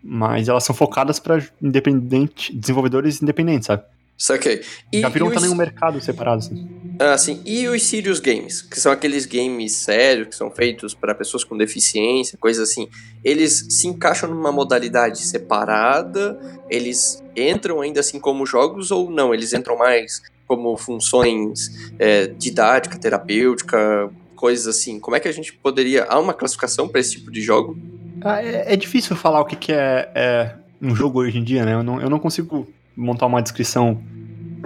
mas 0.03 0.49
elas 0.49 0.65
são 0.65 0.75
focadas 0.75 1.19
para 1.19 1.43
independente, 1.63 2.55
desenvolvedores 2.55 3.23
independentes, 3.23 3.67
sabe? 3.67 3.85
Saquei. 4.17 4.63
E, 4.93 5.01
Já 5.01 5.09
viram 5.09 5.29
também 5.31 5.47
os... 5.47 5.53
um 5.53 5.57
mercado 5.57 6.01
separado, 6.01 6.39
assim. 6.39 6.69
Ah, 7.01 7.19
sim. 7.19 7.43
E 7.45 7.67
os 7.67 7.83
Serious 7.83 8.21
Games, 8.21 8.63
que 8.63 8.79
são 8.79 8.93
aqueles 8.93 9.27
games 9.27 9.73
sérios, 9.73 10.29
que 10.29 10.37
são 10.37 10.51
feitos 10.51 10.95
para 10.95 11.15
pessoas 11.15 11.43
com 11.43 11.57
deficiência, 11.57 12.39
coisas 12.39 12.71
assim. 12.71 12.89
Eles 13.25 13.67
se 13.71 13.89
encaixam 13.89 14.31
numa 14.31 14.53
modalidade 14.53 15.19
separada? 15.19 16.39
Eles 16.71 17.23
entram 17.37 17.81
ainda 17.81 18.01
assim 18.01 18.21
como 18.21 18.47
jogos 18.47 18.93
ou 18.93 19.11
não? 19.11 19.35
Eles 19.35 19.53
entram 19.53 19.77
mais 19.77 20.23
como 20.47 20.77
funções 20.77 21.93
é, 21.99 22.27
didática, 22.27 22.99
terapêutica, 22.99 24.11
coisas 24.35 24.67
assim. 24.67 25.01
Como 25.01 25.17
é 25.17 25.21
que 25.21 25.29
a 25.29 25.33
gente 25.33 25.53
poderia. 25.55 26.05
Há 26.05 26.19
uma 26.19 26.35
classificação 26.35 26.89
para 26.89 27.01
esse 27.01 27.13
tipo 27.13 27.31
de 27.31 27.41
jogo? 27.41 27.79
Ah, 28.23 28.43
é, 28.43 28.73
é, 28.73 28.77
difícil 28.77 29.17
falar 29.17 29.41
o 29.41 29.45
que, 29.45 29.57
que 29.57 29.73
é, 29.73 30.11
é, 30.15 30.55
um 30.81 30.95
jogo 30.95 31.21
hoje 31.21 31.39
em 31.39 31.45
dia, 31.45 31.65
né? 31.65 31.75
Eu 31.75 31.83
não, 31.83 32.01
eu 32.01 32.11
não 32.11 32.19
consigo 32.19 32.67
montar 32.97 33.27
uma 33.27 33.43
descrição 33.43 34.01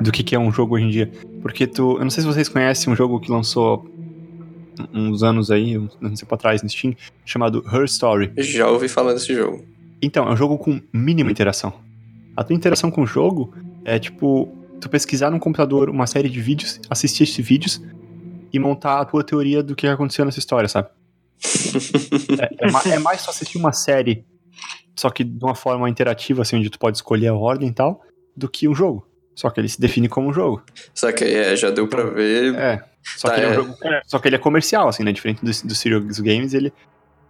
do 0.00 0.12
que, 0.12 0.22
que 0.22 0.34
é 0.34 0.38
um 0.38 0.52
jogo 0.52 0.74
hoje 0.74 0.84
em 0.84 0.90
dia. 0.90 1.10
Porque 1.42 1.66
tu. 1.66 1.96
Eu 1.96 2.02
não 2.02 2.10
sei 2.10 2.22
se 2.22 2.26
vocês 2.26 2.48
conhecem 2.48 2.92
um 2.92 2.96
jogo 2.96 3.20
que 3.20 3.30
lançou 3.30 3.88
uns 4.92 5.22
anos 5.22 5.50
aí, 5.50 5.76
uns 5.76 5.96
anos 6.02 6.22
pra 6.22 6.36
trás 6.36 6.62
no 6.62 6.68
Steam, 6.68 6.94
chamado 7.24 7.64
Her 7.72 7.84
Story. 7.84 8.32
Já 8.36 8.68
ouvi 8.68 8.88
falar 8.88 9.12
desse 9.14 9.34
jogo. 9.34 9.64
Então, 10.00 10.28
é 10.28 10.32
um 10.32 10.36
jogo 10.36 10.56
com 10.58 10.80
mínima 10.92 11.30
interação. 11.30 11.72
A 12.36 12.44
tua 12.44 12.54
interação 12.54 12.90
com 12.90 13.02
o 13.02 13.06
jogo 13.06 13.52
é 13.84 13.98
tipo 13.98 14.48
tu 14.80 14.88
pesquisar 14.88 15.30
no 15.30 15.38
computador 15.38 15.90
uma 15.90 16.06
série 16.06 16.28
de 16.28 16.40
vídeos, 16.40 16.80
assistir 16.88 17.24
esses 17.24 17.44
vídeos 17.44 17.80
e 18.52 18.58
montar 18.58 19.00
a 19.00 19.04
tua 19.04 19.24
teoria 19.24 19.62
do 19.62 19.74
que 19.74 19.86
aconteceu 19.86 20.24
nessa 20.24 20.38
história, 20.38 20.68
sabe? 20.68 20.88
é, 22.40 22.90
é, 22.90 22.94
é, 22.94 22.98
mais 22.98 23.20
só 23.20 23.30
assistir 23.30 23.58
uma 23.58 23.72
série, 23.72 24.24
só 24.96 25.10
que 25.10 25.22
de 25.22 25.44
uma 25.44 25.54
forma 25.54 25.88
interativa, 25.88 26.42
assim, 26.42 26.56
onde 26.56 26.70
tu 26.70 26.78
pode 26.78 26.96
escolher 26.96 27.28
a 27.28 27.34
ordem 27.34 27.68
e 27.68 27.72
tal, 27.72 28.02
do 28.36 28.48
que 28.48 28.68
um 28.68 28.74
jogo. 28.74 29.06
Só 29.34 29.50
que 29.50 29.60
ele 29.60 29.68
se 29.68 29.80
define 29.80 30.08
como 30.08 30.28
um 30.28 30.32
jogo. 30.32 30.64
Só 30.92 31.12
que 31.12 31.22
é, 31.22 31.54
já 31.54 31.70
deu 31.70 31.86
pra 31.86 32.02
ver. 32.02 32.56
É. 32.56 32.84
Só, 33.16 33.28
tá, 33.28 33.34
que, 33.34 33.40
ele 33.40 33.46
é 33.46 33.50
um 33.50 33.54
jogo, 33.54 33.76
só 34.06 34.18
que 34.18 34.28
ele 34.28 34.36
é 34.36 34.38
comercial, 34.38 34.88
assim, 34.88 35.04
né? 35.04 35.12
Diferente 35.12 35.44
dos 35.44 35.62
do 35.62 35.74
Serious 35.74 36.18
Games, 36.18 36.54
ele, 36.54 36.72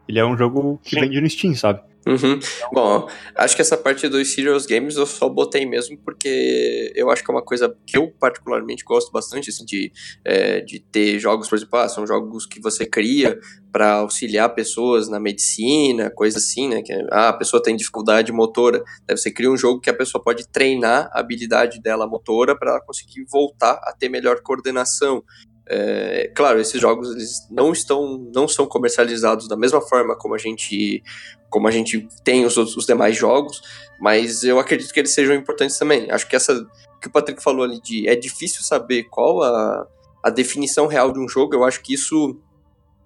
ele 0.08 0.18
é 0.18 0.24
um 0.24 0.36
jogo 0.36 0.80
que 0.82 0.94
Sim. 0.94 1.00
vende 1.02 1.20
no 1.20 1.28
Steam, 1.28 1.54
sabe? 1.54 1.80
Uhum. 2.08 2.40
Bom, 2.72 3.06
acho 3.34 3.54
que 3.54 3.60
essa 3.60 3.76
parte 3.76 4.08
dos 4.08 4.32
Serious 4.32 4.64
Games 4.64 4.96
eu 4.96 5.04
só 5.04 5.28
botei 5.28 5.66
mesmo 5.66 5.98
porque 5.98 6.90
eu 6.96 7.10
acho 7.10 7.22
que 7.22 7.30
é 7.30 7.34
uma 7.34 7.44
coisa 7.44 7.76
que 7.86 7.98
eu 7.98 8.10
particularmente 8.18 8.82
gosto 8.82 9.12
bastante, 9.12 9.50
assim, 9.50 9.66
de, 9.66 9.92
é, 10.24 10.60
de 10.60 10.80
ter 10.80 11.18
jogos, 11.18 11.50
por 11.50 11.56
exemplo, 11.56 11.78
ah, 11.78 11.86
são 11.86 12.06
jogos 12.06 12.46
que 12.46 12.62
você 12.62 12.86
cria 12.86 13.38
para 13.70 13.96
auxiliar 13.96 14.54
pessoas 14.54 15.08
na 15.10 15.20
medicina, 15.20 16.10
coisa 16.10 16.38
assim, 16.38 16.68
né? 16.68 16.80
Que 16.80 16.94
ah, 17.10 17.28
a 17.28 17.32
pessoa 17.34 17.62
tem 17.62 17.76
dificuldade 17.76 18.32
motora, 18.32 18.82
daí 19.06 19.16
você 19.16 19.30
cria 19.30 19.50
um 19.50 19.56
jogo 19.56 19.78
que 19.78 19.90
a 19.90 19.94
pessoa 19.94 20.22
pode 20.24 20.48
treinar 20.48 21.10
a 21.12 21.20
habilidade 21.20 21.78
dela 21.80 22.06
motora 22.06 22.58
para 22.58 22.70
ela 22.70 22.80
conseguir 22.80 23.26
voltar 23.30 23.78
a 23.84 23.92
ter 23.92 24.08
melhor 24.08 24.40
coordenação. 24.40 25.22
É, 25.70 26.32
claro, 26.34 26.58
esses 26.58 26.80
jogos 26.80 27.10
eles 27.10 27.46
não 27.50 27.72
estão, 27.72 28.30
não 28.34 28.48
são 28.48 28.66
comercializados 28.66 29.46
da 29.46 29.56
mesma 29.56 29.82
forma 29.82 30.16
como 30.16 30.34
a 30.34 30.38
gente, 30.38 31.02
como 31.50 31.68
a 31.68 31.70
gente 31.70 32.08
tem 32.24 32.46
os, 32.46 32.56
os 32.56 32.86
demais 32.86 33.16
jogos, 33.16 33.60
mas 34.00 34.42
eu 34.44 34.58
acredito 34.58 34.92
que 34.92 35.00
eles 35.00 35.12
sejam 35.12 35.34
importantes 35.34 35.78
também. 35.78 36.10
Acho 36.10 36.26
que 36.26 36.36
essa 36.36 36.66
que 37.00 37.08
o 37.08 37.10
Patrick 37.10 37.42
falou 37.42 37.64
ali 37.64 37.80
de 37.80 38.08
é 38.08 38.16
difícil 38.16 38.62
saber 38.62 39.04
qual 39.04 39.42
a, 39.42 39.86
a 40.24 40.30
definição 40.30 40.86
real 40.86 41.12
de 41.12 41.20
um 41.20 41.28
jogo. 41.28 41.54
Eu 41.54 41.64
acho 41.64 41.82
que 41.82 41.94
isso 41.94 42.40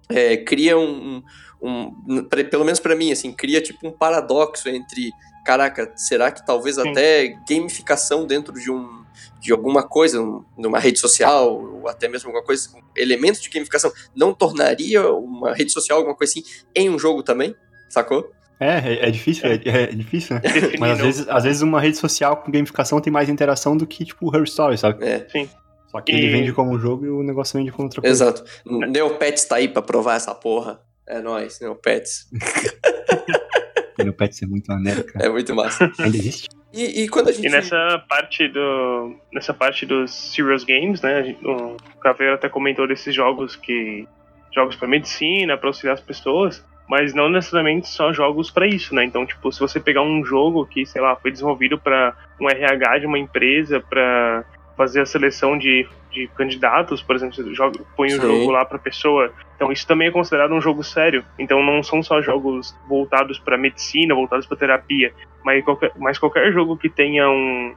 é, 0.09 0.37
cria 0.37 0.77
um, 0.77 1.21
um, 1.61 1.93
um 2.07 2.23
pra, 2.23 2.43
pelo 2.43 2.65
menos 2.65 2.79
para 2.79 2.95
mim 2.95 3.11
assim, 3.11 3.31
cria 3.31 3.61
tipo 3.61 3.87
um 3.87 3.91
paradoxo 3.91 4.69
entre, 4.69 5.11
caraca, 5.45 5.91
será 5.95 6.31
que 6.31 6.45
talvez 6.45 6.75
Sim. 6.75 6.89
até 6.89 7.35
gamificação 7.47 8.25
dentro 8.25 8.53
de 8.53 8.71
um 8.71 9.02
de 9.39 9.51
alguma 9.51 9.83
coisa, 9.83 10.19
numa 10.57 10.79
rede 10.79 10.99
social, 10.99 11.61
ou 11.61 11.87
até 11.87 12.07
mesmo 12.07 12.29
alguma 12.29 12.45
coisa, 12.45 12.69
elementos 12.95 13.41
de 13.41 13.49
gamificação, 13.49 13.91
não 14.15 14.33
tornaria 14.33 15.11
uma 15.11 15.53
rede 15.53 15.71
social, 15.71 15.99
alguma 15.99 16.15
coisa 16.15 16.31
assim, 16.31 16.43
em 16.75 16.89
um 16.89 16.97
jogo 16.97 17.23
também? 17.23 17.55
Sacou? 17.89 18.31
É, 18.59 18.93
é, 18.93 19.07
é 19.07 19.11
difícil, 19.11 19.49
é, 19.49 19.61
é, 19.65 19.87
difícil, 19.87 20.35
né? 20.35 20.41
Mas 20.79 20.91
às 20.91 20.99
vezes, 20.99 21.29
às 21.29 21.43
vezes 21.43 21.61
uma 21.61 21.81
rede 21.81 21.97
social 21.97 22.37
com 22.37 22.51
gamificação 22.51 23.01
tem 23.01 23.11
mais 23.11 23.27
interação 23.27 23.75
do 23.75 23.85
que, 23.85 24.05
tipo, 24.05 24.35
Her 24.35 24.43
Story, 24.43 24.77
sabe? 24.77 25.05
É. 25.05 25.27
Sim. 25.29 25.49
Só 25.87 26.01
que 26.01 26.11
e... 26.11 26.15
ele 26.15 26.31
vende 26.31 26.53
como 26.53 26.71
um 26.71 26.79
jogo 26.79 27.05
e 27.05 27.09
o 27.09 27.21
negócio 27.21 27.57
vende 27.57 27.71
como 27.71 27.87
outra 27.87 28.01
coisa. 28.01 28.23
Exato. 28.23 28.43
Neopets 28.65 29.45
tá 29.45 29.57
aí 29.57 29.67
pra 29.67 29.81
provar 29.81 30.15
essa 30.15 30.33
porra. 30.33 30.79
É 31.05 31.21
nóis, 31.21 31.59
Neopets. 31.59 32.27
Neopets 33.99 34.41
é 34.41 34.45
muito 34.45 34.67
maneiro, 34.67 35.03
cara. 35.03 35.25
É 35.25 35.29
muito 35.29 35.53
massa. 35.53 35.91
Ainda 35.99 36.17
existe? 36.17 36.49
E, 36.73 37.03
e, 37.03 37.07
quando 37.07 37.29
a 37.29 37.31
gente. 37.31 37.45
E 37.45 37.49
nessa 37.49 38.03
parte 38.09 38.47
do. 38.47 39.15
Nessa 39.31 39.53
parte 39.53 39.85
dos 39.85 40.11
Serious 40.11 40.63
Games, 40.63 41.01
né? 41.01 41.35
O 41.43 41.77
Caveira 42.01 42.33
até 42.33 42.49
comentou 42.49 42.87
desses 42.87 43.13
jogos 43.13 43.55
que. 43.55 44.07
Jogos 44.53 44.75
para 44.75 44.87
medicina, 44.87 45.55
para 45.55 45.69
auxiliar 45.69 45.93
as 45.93 46.01
pessoas. 46.01 46.65
Mas 46.89 47.13
não 47.13 47.29
necessariamente 47.29 47.87
só 47.87 48.11
jogos 48.11 48.51
para 48.51 48.67
isso, 48.67 48.93
né? 48.93 49.05
Então, 49.05 49.25
tipo, 49.25 49.51
se 49.51 49.59
você 49.59 49.79
pegar 49.79 50.01
um 50.01 50.25
jogo 50.25 50.65
que, 50.65 50.85
sei 50.85 51.01
lá, 51.01 51.15
foi 51.15 51.31
desenvolvido 51.31 51.77
para 51.77 52.15
um 52.41 52.49
RH 52.49 52.99
de 52.99 53.05
uma 53.05 53.17
empresa, 53.17 53.79
para 53.79 54.43
fazer 54.75 55.01
a 55.01 55.05
seleção 55.05 55.57
de, 55.57 55.87
de 56.11 56.27
candidatos, 56.35 57.01
por 57.01 57.15
exemplo, 57.15 57.35
você 57.35 57.53
joga, 57.53 57.79
põe 57.95 58.07
o 58.07 58.21
jogo 58.21 58.51
lá 58.51 58.65
para 58.65 58.79
pessoa. 58.79 59.31
Então 59.55 59.71
isso 59.71 59.87
também 59.87 60.07
é 60.07 60.11
considerado 60.11 60.53
um 60.53 60.61
jogo 60.61 60.83
sério. 60.83 61.23
Então 61.37 61.63
não 61.63 61.83
são 61.83 62.01
só 62.01 62.21
jogos 62.21 62.75
voltados 62.87 63.39
para 63.39 63.57
medicina, 63.57 64.15
voltados 64.15 64.45
para 64.45 64.57
terapia, 64.57 65.13
mas 65.43 65.63
qualquer, 65.63 65.91
mas 65.97 66.17
qualquer 66.17 66.51
jogo 66.51 66.77
que 66.77 66.89
tenha 66.89 67.29
um, 67.29 67.75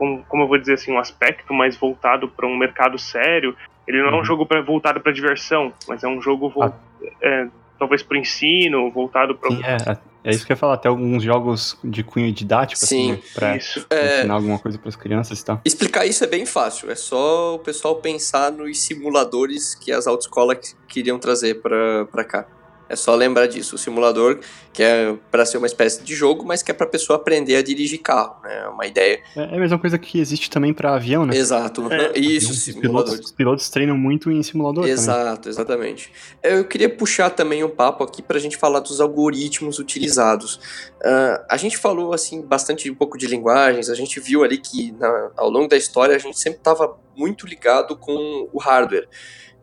um, 0.00 0.22
como 0.22 0.44
eu 0.44 0.48
vou 0.48 0.58
dizer 0.58 0.74
assim, 0.74 0.92
um 0.92 0.98
aspecto 0.98 1.52
mais 1.52 1.76
voltado 1.76 2.28
para 2.28 2.46
um 2.46 2.56
mercado 2.56 2.98
sério. 2.98 3.54
Ele 3.86 3.98
não 3.98 4.06
uhum. 4.06 4.12
é 4.12 4.14
um 4.14 4.18
uhum. 4.18 4.24
jogo 4.24 4.46
pra, 4.46 4.60
voltado 4.60 5.00
para 5.00 5.12
diversão, 5.12 5.72
mas 5.88 6.02
é 6.02 6.08
um 6.08 6.20
jogo 6.20 6.52
ah. 6.62 6.72
é, 7.20 7.48
talvez 7.78 8.02
para 8.02 8.18
ensino, 8.18 8.90
voltado 8.90 9.34
para. 9.34 9.50
É, 9.66 10.09
é 10.22 10.30
isso 10.30 10.44
que 10.46 10.52
eu 10.52 10.54
ia 10.54 10.58
falar, 10.58 10.74
até 10.74 10.88
alguns 10.88 11.22
jogos 11.22 11.76
de 11.82 12.02
cunho 12.02 12.32
didático, 12.32 12.84
Sim, 12.84 13.12
assim, 13.12 13.22
pra 13.34 13.56
isso. 13.56 13.86
É. 13.90 14.18
ensinar 14.18 14.34
é... 14.34 14.36
alguma 14.36 14.58
coisa 14.58 14.78
para 14.78 14.88
as 14.88 14.96
crianças 14.96 15.40
e 15.40 15.44
tal. 15.44 15.60
Explicar 15.64 16.06
isso 16.06 16.22
é 16.24 16.26
bem 16.26 16.44
fácil, 16.46 16.90
é 16.90 16.94
só 16.94 17.54
o 17.54 17.58
pessoal 17.58 17.96
pensar 17.96 18.52
nos 18.52 18.80
simuladores 18.80 19.74
que 19.74 19.92
as 19.92 20.06
autoescolas 20.06 20.76
queriam 20.88 21.18
trazer 21.18 21.60
para 21.60 22.24
cá. 22.24 22.46
É 22.90 22.96
só 22.96 23.14
lembrar 23.14 23.46
disso. 23.46 23.76
O 23.76 23.78
simulador 23.78 24.40
que 24.72 24.82
é 24.82 25.14
para 25.30 25.46
ser 25.46 25.58
uma 25.58 25.66
espécie 25.66 26.02
de 26.02 26.14
jogo, 26.14 26.44
mas 26.44 26.60
que 26.60 26.72
é 26.72 26.74
para 26.74 26.86
pessoa 26.86 27.16
aprender 27.16 27.54
a 27.54 27.62
dirigir 27.62 28.00
carro, 28.00 28.36
né? 28.42 28.62
É 28.64 28.68
uma 28.68 28.84
ideia. 28.84 29.20
É, 29.36 29.42
é 29.42 29.56
a 29.56 29.60
mesma 29.60 29.78
coisa 29.78 29.96
que 29.96 30.18
existe 30.18 30.50
também 30.50 30.74
para 30.74 30.94
avião, 30.94 31.24
né? 31.24 31.36
Exato. 31.36 31.86
É. 31.92 32.12
Isso, 32.18 32.50
os 32.50 32.74
pilotos, 32.74 33.18
os 33.20 33.30
pilotos 33.32 33.70
treinam 33.70 33.96
muito 33.96 34.30
em 34.30 34.42
simulador. 34.42 34.88
Exato, 34.88 35.42
também. 35.42 35.50
exatamente. 35.50 36.12
Eu 36.42 36.64
queria 36.64 36.88
puxar 36.88 37.30
também 37.30 37.62
um 37.62 37.70
papo 37.70 38.02
aqui 38.02 38.22
para 38.22 38.36
a 38.36 38.40
gente 38.40 38.56
falar 38.56 38.80
dos 38.80 39.00
algoritmos 39.00 39.78
utilizados. 39.78 40.56
Uh, 41.00 41.44
a 41.48 41.56
gente 41.56 41.78
falou 41.78 42.12
assim 42.12 42.42
bastante 42.42 42.90
um 42.90 42.94
pouco 42.94 43.16
de 43.16 43.28
linguagens. 43.28 43.88
A 43.88 43.94
gente 43.94 44.18
viu 44.18 44.42
ali 44.42 44.58
que 44.58 44.92
na, 44.98 45.30
ao 45.36 45.48
longo 45.48 45.68
da 45.68 45.76
história 45.76 46.16
a 46.16 46.18
gente 46.18 46.38
sempre 46.38 46.58
estava 46.58 46.96
muito 47.16 47.46
ligado 47.46 47.96
com 47.96 48.48
o 48.52 48.58
hardware. 48.58 49.08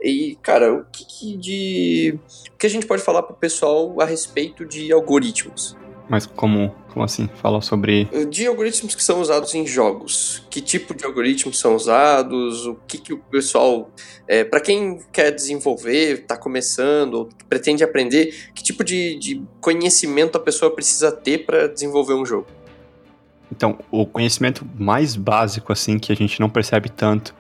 E, 0.01 0.37
cara, 0.41 0.73
o 0.73 0.85
que, 0.85 1.05
que 1.05 1.37
de. 1.37 2.19
O 2.53 2.57
que 2.57 2.67
a 2.67 2.69
gente 2.69 2.85
pode 2.85 3.01
falar 3.01 3.23
pro 3.23 3.35
pessoal 3.35 3.99
a 3.99 4.05
respeito 4.05 4.65
de 4.65 4.91
algoritmos? 4.91 5.75
Mas 6.09 6.25
como, 6.25 6.73
como 6.93 7.03
assim? 7.03 7.29
Fala 7.35 7.61
sobre. 7.61 8.05
De 8.29 8.47
algoritmos 8.47 8.95
que 8.95 9.03
são 9.03 9.19
usados 9.19 9.53
em 9.53 9.65
jogos. 9.67 10.43
Que 10.49 10.61
tipo 10.61 10.93
de 10.93 11.03
algoritmos 11.03 11.59
são 11.59 11.75
usados? 11.75 12.65
O 12.65 12.75
que, 12.87 12.97
que 12.97 13.13
o 13.13 13.17
pessoal. 13.17 13.91
É, 14.27 14.43
para 14.43 14.61
quem 14.61 14.99
quer 15.11 15.31
desenvolver, 15.31 16.21
está 16.21 16.37
começando, 16.37 17.15
ou 17.15 17.29
pretende 17.49 17.83
aprender, 17.83 18.51
que 18.55 18.63
tipo 18.63 18.83
de, 18.83 19.15
de 19.19 19.43
conhecimento 19.59 20.37
a 20.37 20.39
pessoa 20.39 20.73
precisa 20.73 21.11
ter 21.11 21.45
para 21.45 21.67
desenvolver 21.67 22.13
um 22.13 22.25
jogo? 22.25 22.47
Então, 23.51 23.79
o 23.89 24.05
conhecimento 24.05 24.65
mais 24.77 25.15
básico, 25.15 25.71
assim, 25.71 25.97
que 25.97 26.11
a 26.11 26.15
gente 26.15 26.39
não 26.39 26.49
percebe 26.49 26.89
tanto, 26.89 27.33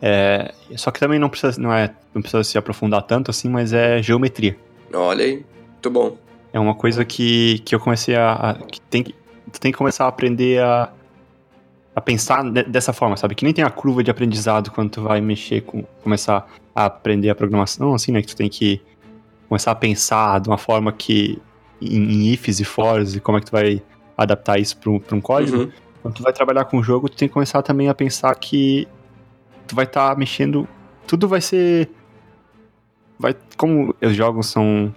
é, 0.00 0.52
só 0.76 0.90
que 0.90 1.00
também 1.00 1.18
não 1.18 1.28
precisa, 1.28 1.60
não, 1.60 1.72
é, 1.72 1.94
não 2.14 2.20
precisa 2.20 2.44
se 2.44 2.58
aprofundar 2.58 3.02
tanto 3.02 3.30
assim, 3.30 3.48
mas 3.48 3.72
é 3.72 4.02
geometria. 4.02 4.56
Olha 4.92 5.24
aí, 5.24 5.44
muito 5.72 5.90
bom. 5.90 6.16
é 6.52 6.60
uma 6.60 6.74
coisa 6.74 7.04
que, 7.04 7.58
que 7.60 7.74
eu 7.74 7.80
comecei 7.80 8.14
a. 8.14 8.32
a 8.32 8.54
que 8.54 8.80
tem, 8.82 9.02
tu 9.02 9.60
tem 9.60 9.72
que 9.72 9.78
começar 9.78 10.04
a 10.04 10.08
aprender 10.08 10.60
a, 10.62 10.90
a 11.94 12.00
pensar 12.00 12.42
dessa 12.44 12.92
forma, 12.92 13.16
sabe? 13.16 13.34
Que 13.34 13.44
nem 13.44 13.54
tem 13.54 13.64
a 13.64 13.70
curva 13.70 14.04
de 14.04 14.10
aprendizado 14.10 14.70
quando 14.70 14.90
tu 14.90 15.02
vai 15.02 15.20
mexer 15.20 15.62
com. 15.62 15.84
começar 16.02 16.48
a 16.74 16.86
aprender 16.86 17.30
a 17.30 17.34
programação, 17.34 17.94
assim, 17.94 18.12
né? 18.12 18.20
Que 18.20 18.28
tu 18.28 18.36
tem 18.36 18.48
que 18.48 18.80
começar 19.48 19.70
a 19.72 19.74
pensar 19.74 20.40
de 20.40 20.48
uma 20.48 20.58
forma 20.58 20.92
que. 20.92 21.40
em, 21.80 21.96
em 21.96 22.32
ifs 22.32 22.60
e 22.60 22.64
fors 22.64 23.14
e 23.14 23.20
como 23.20 23.38
é 23.38 23.40
que 23.40 23.46
tu 23.46 23.52
vai 23.52 23.82
adaptar 24.16 24.58
isso 24.58 24.76
para 24.76 24.90
um, 24.90 25.00
um 25.12 25.20
código. 25.20 25.58
Uhum. 25.58 25.72
Quando 26.02 26.14
tu 26.14 26.22
vai 26.22 26.32
trabalhar 26.32 26.66
com 26.66 26.78
o 26.78 26.82
jogo, 26.82 27.08
tu 27.08 27.16
tem 27.16 27.26
que 27.26 27.34
começar 27.34 27.62
também 27.62 27.88
a 27.88 27.94
pensar 27.94 28.34
que 28.34 28.86
tu 29.66 29.74
vai 29.74 29.84
estar 29.84 30.10
tá 30.10 30.16
mexendo. 30.18 30.68
Tudo 31.06 31.28
vai 31.28 31.40
ser. 31.40 31.90
Vai, 33.18 33.34
como 33.56 33.94
os 34.00 34.14
jogos 34.14 34.46
são. 34.48 34.94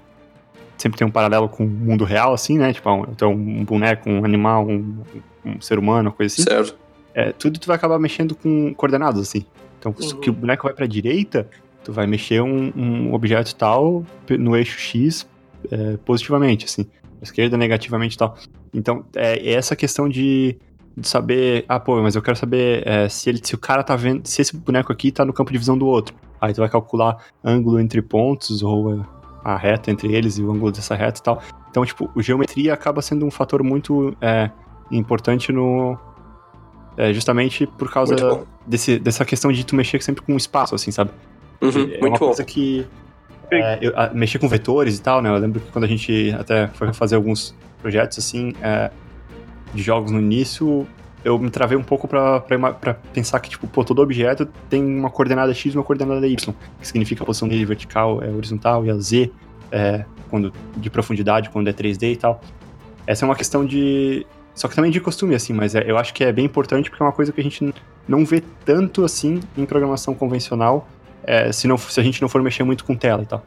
Sempre 0.78 1.00
tem 1.00 1.08
um 1.08 1.12
paralelo 1.12 1.50
com 1.50 1.66
o 1.66 1.68
mundo 1.68 2.04
real, 2.04 2.34
assim, 2.34 2.58
né? 2.58 2.72
Tipo, 2.72 3.08
então 3.12 3.32
um 3.32 3.66
boneco, 3.66 4.10
um 4.10 4.24
animal, 4.24 4.68
um, 4.68 5.02
um 5.44 5.60
ser 5.60 5.80
humano, 5.80 6.12
coisa 6.12 6.34
assim. 6.34 6.44
Certo. 6.44 6.78
É, 7.14 7.32
tudo 7.32 7.60
tu 7.60 7.66
vai 7.66 7.76
acabar 7.76 7.98
mexendo 7.98 8.36
com 8.36 8.74
coordenadas, 8.76 9.22
assim. 9.22 9.44
Então, 9.80 9.94
uhum. 10.00 10.24
se 10.24 10.30
o 10.30 10.34
boneco 10.34 10.64
vai 10.64 10.74
pra 10.74 10.86
direita, 10.86 11.50
tu 11.84 11.92
vai 11.92 12.06
mexer 12.06 12.42
um, 12.42 12.72
um 12.76 13.14
objeto 13.14 13.56
tal 13.56 14.06
no 14.30 14.56
eixo 14.56 14.78
X 14.80 15.28
é, 15.72 15.98
positivamente, 15.98 16.66
assim. 16.66 16.86
Esquerda 17.22 17.58
negativamente 17.58 18.16
e 18.16 18.18
tal. 18.20 18.38
Então, 18.72 19.04
é, 19.16 19.38
é 19.38 19.54
essa 19.54 19.76
questão 19.76 20.08
de 20.08 20.58
de 20.98 21.08
saber, 21.08 21.64
ah, 21.70 21.80
pô, 21.80 22.02
mas 22.02 22.16
eu 22.16 22.24
quero 22.24 22.36
saber 22.36 22.86
é, 22.88 23.08
se, 23.08 23.30
ele, 23.30 23.40
se 23.44 23.54
o 23.54 23.58
cara 23.58 23.84
tá 23.84 23.96
vendo, 23.96 24.26
se 24.28 24.42
esse 24.42 24.58
boneco 24.58 24.92
aqui 24.92 25.12
tá 25.12 25.24
no 25.24 25.32
campo 25.32 25.52
de 25.52 25.58
visão 25.60 25.78
do 25.78 25.86
outro. 25.86 26.16
Aí 26.42 26.54
tu 26.54 26.58
vai 26.58 26.70
calcular 26.70 27.18
ângulo 27.44 27.80
entre 27.80 28.02
pontos 28.02 28.64
ou 28.64 29.06
a 29.44 29.56
reta 29.56 29.92
entre 29.92 30.12
eles 30.14 30.40
e 30.40 30.44
o 30.44 30.52
ângulo 30.52 30.72
dessa 30.72 30.96
reta 30.96 31.20
e 31.20 31.24
tal. 31.24 31.42
Então, 31.70 31.86
tipo, 31.86 32.10
o 32.16 32.22
geometria 32.22 32.74
acaba 32.74 33.02
sendo 33.04 33.26
um 33.28 33.32
fator 33.32 33.62
muito 33.62 34.16
é, 34.20 34.50
importante 34.92 35.52
no. 35.52 35.98
É, 36.98 37.14
justamente 37.14 37.68
por 37.68 37.92
causa 37.92 38.16
desse, 38.66 38.98
dessa 38.98 39.24
questão 39.24 39.52
de 39.52 39.64
tu 39.64 39.76
mexer 39.76 40.02
sempre 40.02 40.24
com 40.24 40.36
espaço, 40.36 40.74
assim, 40.74 40.90
sabe? 40.90 41.12
Uhum, 41.62 41.92
é 41.94 42.00
uma 42.00 42.10
bom. 42.10 42.18
coisa 42.18 42.44
que. 42.44 42.88
É, 43.52 43.78
eu, 43.82 43.94
a, 43.96 44.10
mexer 44.10 44.40
com 44.40 44.50
vetores 44.50 44.98
e 44.98 45.02
tal, 45.02 45.22
né? 45.22 45.30
Eu 45.30 45.38
lembro 45.38 45.60
que 45.60 45.72
quando 45.72 45.84
a 45.84 45.88
gente 45.88 46.32
até 46.32 46.68
foi 46.70 46.92
fazer 46.92 47.16
alguns 47.16 47.56
projetos 47.82 48.18
assim, 48.18 48.54
é, 48.62 48.90
de 49.74 49.82
jogos 49.82 50.12
no 50.12 50.20
início, 50.20 50.88
eu 51.24 51.38
me 51.38 51.50
travei 51.50 51.78
um 51.78 51.84
pouco 51.84 52.08
para 52.08 52.42
pensar 53.14 53.40
que, 53.40 53.50
tipo, 53.50 53.68
pô, 53.68 53.84
todo 53.84 54.02
objeto 54.02 54.46
tem 54.70 54.84
uma 54.84 55.10
coordenada 55.10 55.54
X 55.54 55.74
e 55.74 55.78
uma 55.78 55.84
coordenada 55.84 56.26
Y, 56.26 56.54
que 56.80 56.88
significa 56.88 57.24
a 57.24 57.26
posição 57.26 57.48
dele 57.48 57.66
vertical 57.66 58.24
é 58.24 58.30
horizontal 58.30 58.86
e 58.86 58.90
a 58.90 58.98
Z 58.98 59.32
é 59.72 60.06
quando, 60.30 60.54
de 60.76 60.90
profundidade 60.90 61.50
quando 61.50 61.68
é 61.68 61.74
3D 61.74 62.14
e 62.14 62.16
tal. 62.16 62.42
Essa 63.06 63.26
é 63.26 63.28
uma 63.28 63.36
questão 63.36 63.66
de. 63.66 64.26
Só 64.54 64.68
que 64.68 64.76
também 64.76 64.90
de 64.90 65.00
costume, 65.00 65.36
assim, 65.36 65.54
mas 65.54 65.76
é, 65.76 65.90
eu 65.90 65.98
acho 65.98 66.14
que 66.14 66.24
é 66.24 66.32
bem 66.32 66.46
importante 66.46 66.90
porque 66.90 67.02
é 67.02 67.06
uma 67.06 67.12
coisa 67.12 67.32
que 67.32 67.40
a 67.40 67.44
gente 67.44 67.74
não 68.08 68.26
vê 68.26 68.42
tanto 68.66 69.04
assim 69.04 69.40
em 69.56 69.66
programação 69.66 70.16
convencional 70.16 70.88
é, 71.24 71.52
se, 71.52 71.68
não, 71.68 71.78
se 71.78 72.00
a 72.00 72.04
gente 72.04 72.22
não 72.22 72.30
for 72.30 72.42
mexer 72.42 72.64
muito 72.64 72.84
com 72.84 72.96
tela 72.96 73.22
e 73.22 73.26
tal. 73.26 73.46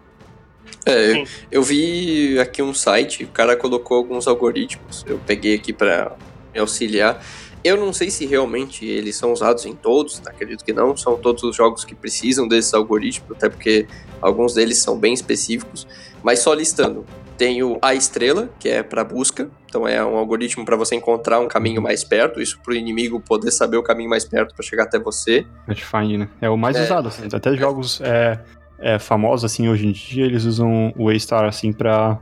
É, 0.86 1.12
eu, 1.12 1.24
eu, 1.52 1.62
vi 1.62 2.38
aqui 2.38 2.62
um 2.62 2.72
site, 2.72 3.24
o 3.24 3.28
cara 3.28 3.56
colocou 3.56 3.96
alguns 3.96 4.26
algoritmos, 4.26 5.04
eu 5.06 5.20
peguei 5.26 5.54
aqui 5.54 5.72
para 5.72 6.16
me 6.52 6.60
auxiliar. 6.60 7.22
Eu 7.62 7.76
não 7.76 7.92
sei 7.92 8.10
se 8.10 8.24
realmente 8.24 8.86
eles 8.86 9.16
são 9.16 9.32
usados 9.32 9.66
em 9.66 9.74
todos, 9.74 10.22
acredito 10.26 10.64
que 10.64 10.72
não, 10.72 10.96
são 10.96 11.18
todos 11.18 11.42
os 11.42 11.54
jogos 11.54 11.84
que 11.84 11.94
precisam 11.94 12.48
desses 12.48 12.72
algoritmos, 12.72 13.32
até 13.32 13.50
porque 13.50 13.86
alguns 14.22 14.54
deles 14.54 14.78
são 14.78 14.98
bem 14.98 15.12
específicos, 15.12 15.86
mas 16.22 16.38
só 16.38 16.54
listando. 16.54 17.04
Tem 17.36 17.62
o 17.62 17.78
A 17.80 17.94
estrela, 17.94 18.50
que 18.58 18.68
é 18.68 18.82
para 18.82 19.02
busca, 19.04 19.50
então 19.66 19.86
é 19.86 20.04
um 20.04 20.16
algoritmo 20.16 20.64
para 20.64 20.76
você 20.76 20.94
encontrar 20.94 21.40
um 21.40 21.48
caminho 21.48 21.80
mais 21.80 22.02
perto, 22.02 22.40
isso 22.40 22.58
para 22.62 22.72
o 22.72 22.76
inimigo 22.76 23.20
poder 23.20 23.50
saber 23.50 23.76
o 23.76 23.82
caminho 23.82 24.10
mais 24.10 24.24
perto 24.24 24.54
para 24.54 24.64
chegar 24.64 24.84
até 24.84 24.98
você. 24.98 25.46
Pathfinder, 25.66 26.18
né? 26.18 26.28
É 26.40 26.50
o 26.50 26.56
mais 26.56 26.76
é, 26.76 26.82
usado, 26.82 27.08
assim, 27.08 27.28
até 27.32 27.54
jogos 27.56 28.00
é, 28.02 28.38
é, 28.80 28.98
famosos, 28.98 29.44
assim, 29.44 29.68
hoje 29.68 29.86
em 29.86 29.92
dia, 29.92 30.24
eles 30.24 30.44
usam 30.44 30.92
o 30.96 31.08
A-Star, 31.10 31.44
assim, 31.44 31.72
pra, 31.72 32.18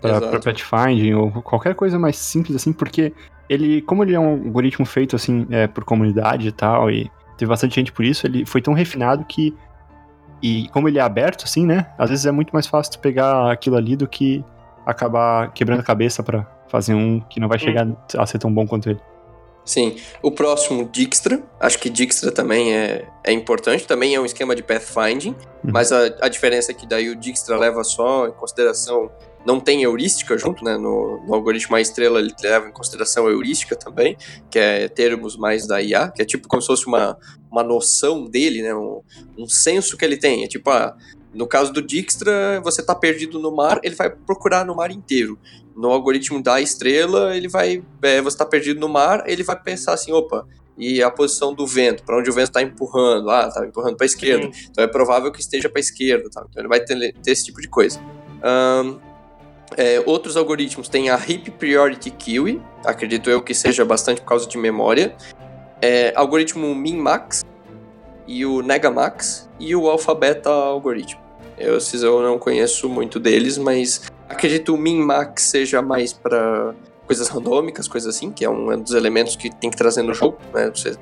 pra, 0.00 0.20
pra 0.20 0.40
Pathfinding 0.40 1.14
ou 1.14 1.30
qualquer 1.42 1.74
coisa 1.74 1.98
mais 1.98 2.16
simples, 2.16 2.56
assim, 2.56 2.72
porque 2.72 3.12
ele, 3.48 3.82
como 3.82 4.04
ele 4.04 4.14
é 4.14 4.20
um 4.20 4.44
algoritmo 4.44 4.84
feito, 4.84 5.16
assim, 5.16 5.46
é, 5.50 5.66
por 5.66 5.84
comunidade 5.84 6.48
e 6.48 6.52
tal, 6.52 6.90
e 6.90 7.10
teve 7.36 7.48
bastante 7.48 7.74
gente 7.74 7.92
por 7.92 8.04
isso, 8.04 8.26
ele 8.26 8.44
foi 8.44 8.60
tão 8.60 8.74
refinado 8.74 9.24
que, 9.24 9.54
e 10.42 10.68
como 10.68 10.88
ele 10.88 10.98
é 10.98 11.02
aberto, 11.02 11.44
assim, 11.44 11.66
né, 11.66 11.86
às 11.98 12.10
vezes 12.10 12.26
é 12.26 12.32
muito 12.32 12.50
mais 12.52 12.66
fácil 12.66 12.92
tu 12.92 12.98
pegar 12.98 13.50
aquilo 13.50 13.76
ali 13.76 13.96
do 13.96 14.06
que 14.06 14.44
acabar 14.84 15.52
quebrando 15.52 15.80
a 15.80 15.84
cabeça 15.84 16.22
para 16.22 16.46
fazer 16.68 16.94
um 16.94 17.20
que 17.20 17.38
não 17.38 17.48
vai 17.48 17.58
chegar 17.58 17.86
a 18.16 18.26
ser 18.26 18.38
tão 18.38 18.52
bom 18.52 18.66
quanto 18.66 18.90
ele. 18.90 19.00
Sim. 19.64 19.96
O 20.22 20.30
próximo, 20.30 20.88
Dijkstra. 20.90 21.42
Acho 21.60 21.78
que 21.78 21.88
Dijkstra 21.88 22.32
também 22.32 22.74
é, 22.74 23.08
é 23.24 23.32
importante. 23.32 23.86
Também 23.86 24.14
é 24.14 24.20
um 24.20 24.24
esquema 24.24 24.56
de 24.56 24.62
pathfinding. 24.62 25.30
Uhum. 25.30 25.70
Mas 25.72 25.92
a, 25.92 26.06
a 26.20 26.28
diferença 26.28 26.72
é 26.72 26.74
que 26.74 26.86
daí 26.86 27.08
o 27.08 27.16
Dijkstra 27.16 27.56
leva 27.56 27.84
só 27.84 28.26
em 28.26 28.32
consideração... 28.32 29.10
Não 29.44 29.58
tem 29.58 29.82
heurística 29.82 30.38
junto, 30.38 30.64
né? 30.64 30.76
No, 30.76 31.20
no 31.26 31.34
algoritmo 31.34 31.74
A 31.74 31.80
estrela 31.80 32.20
ele 32.20 32.32
leva 32.40 32.68
em 32.68 32.72
consideração 32.72 33.28
heurística 33.28 33.74
também, 33.74 34.16
que 34.48 34.56
é 34.56 34.86
termos 34.88 35.36
mais 35.36 35.66
da 35.66 35.82
IA, 35.82 36.12
que 36.12 36.22
é 36.22 36.24
tipo 36.24 36.46
como 36.46 36.62
se 36.62 36.68
fosse 36.68 36.86
uma, 36.86 37.18
uma 37.50 37.64
noção 37.64 38.24
dele, 38.24 38.62
né? 38.62 38.72
Um, 38.72 39.00
um 39.36 39.48
senso 39.48 39.96
que 39.96 40.04
ele 40.04 40.16
tem. 40.16 40.44
É 40.44 40.46
tipo, 40.46 40.70
ah, 40.70 40.96
no 41.34 41.46
caso 41.46 41.72
do 41.72 41.80
Dijkstra, 41.80 42.60
você 42.62 42.80
está 42.80 42.94
perdido 42.94 43.38
no 43.38 43.54
mar, 43.54 43.80
ele 43.82 43.94
vai 43.94 44.10
procurar 44.10 44.64
no 44.64 44.76
mar 44.76 44.90
inteiro. 44.90 45.38
No 45.74 45.90
algoritmo 45.90 46.42
da 46.42 46.60
estrela, 46.60 47.34
ele 47.34 47.48
vai. 47.48 47.82
É, 48.02 48.20
você 48.20 48.34
está 48.34 48.44
perdido 48.44 48.78
no 48.78 48.88
mar, 48.88 49.24
ele 49.26 49.42
vai 49.42 49.58
pensar 49.58 49.94
assim: 49.94 50.12
opa, 50.12 50.46
e 50.76 51.02
a 51.02 51.10
posição 51.10 51.54
do 51.54 51.66
vento, 51.66 52.02
para 52.02 52.18
onde 52.18 52.28
o 52.28 52.32
vento 52.32 52.48
está 52.48 52.62
empurrando? 52.62 53.30
Ah, 53.30 53.46
está 53.48 53.64
empurrando 53.64 53.96
para 53.96 54.04
a 54.04 54.06
esquerda. 54.06 54.52
Sim. 54.52 54.68
Então 54.70 54.84
é 54.84 54.86
provável 54.86 55.32
que 55.32 55.40
esteja 55.40 55.68
para 55.68 55.78
a 55.78 55.80
esquerda. 55.80 56.28
Tá? 56.30 56.44
Então 56.48 56.60
ele 56.60 56.68
vai 56.68 56.80
ter, 56.80 57.14
ter, 57.22 57.30
esse 57.30 57.46
tipo 57.46 57.60
de 57.60 57.68
coisa. 57.68 57.98
Um, 58.44 58.98
é, 59.76 60.02
outros 60.04 60.36
algoritmos 60.36 60.88
têm 60.88 61.08
a 61.08 61.14
Heap 61.14 61.50
Priority 61.58 62.10
Queue, 62.10 62.60
acredito 62.84 63.30
eu 63.30 63.40
que 63.40 63.54
seja 63.54 63.84
bastante 63.84 64.20
por 64.20 64.26
causa 64.26 64.46
de 64.46 64.58
memória. 64.58 65.16
É, 65.80 66.12
algoritmo 66.14 66.74
Min-Max 66.74 67.42
e 68.26 68.44
o 68.44 68.60
Negamax 68.60 69.48
e 69.58 69.74
o 69.74 69.88
Alphabeta 69.88 70.50
algoritmo. 70.50 71.21
Eu, 71.62 71.78
eu 72.02 72.22
não 72.22 72.38
conheço 72.38 72.88
muito 72.88 73.20
deles, 73.20 73.56
mas 73.56 74.10
acredito 74.28 74.74
o 74.74 74.78
min-max 74.78 75.44
seja 75.44 75.80
mais 75.80 76.12
para 76.12 76.74
coisas 77.06 77.28
randômicas, 77.28 77.86
coisas 77.86 78.16
assim, 78.16 78.32
que 78.32 78.44
é 78.44 78.50
um 78.50 78.80
dos 78.80 78.94
elementos 78.94 79.36
que 79.36 79.54
tem 79.54 79.70
que 79.70 79.76
trazer 79.76 80.02
no 80.02 80.14
jogo, 80.14 80.38
né? 80.52 80.70
Você 80.70 80.96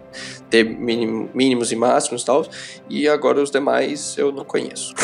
ter 0.50 0.64
mínimos 0.64 1.72
e 1.72 1.76
máximos 1.76 2.22
e 2.22 2.26
tal. 2.26 2.44
E 2.88 3.08
agora 3.08 3.40
os 3.40 3.50
demais 3.50 4.18
eu 4.18 4.32
não 4.32 4.44
conheço. 4.44 4.94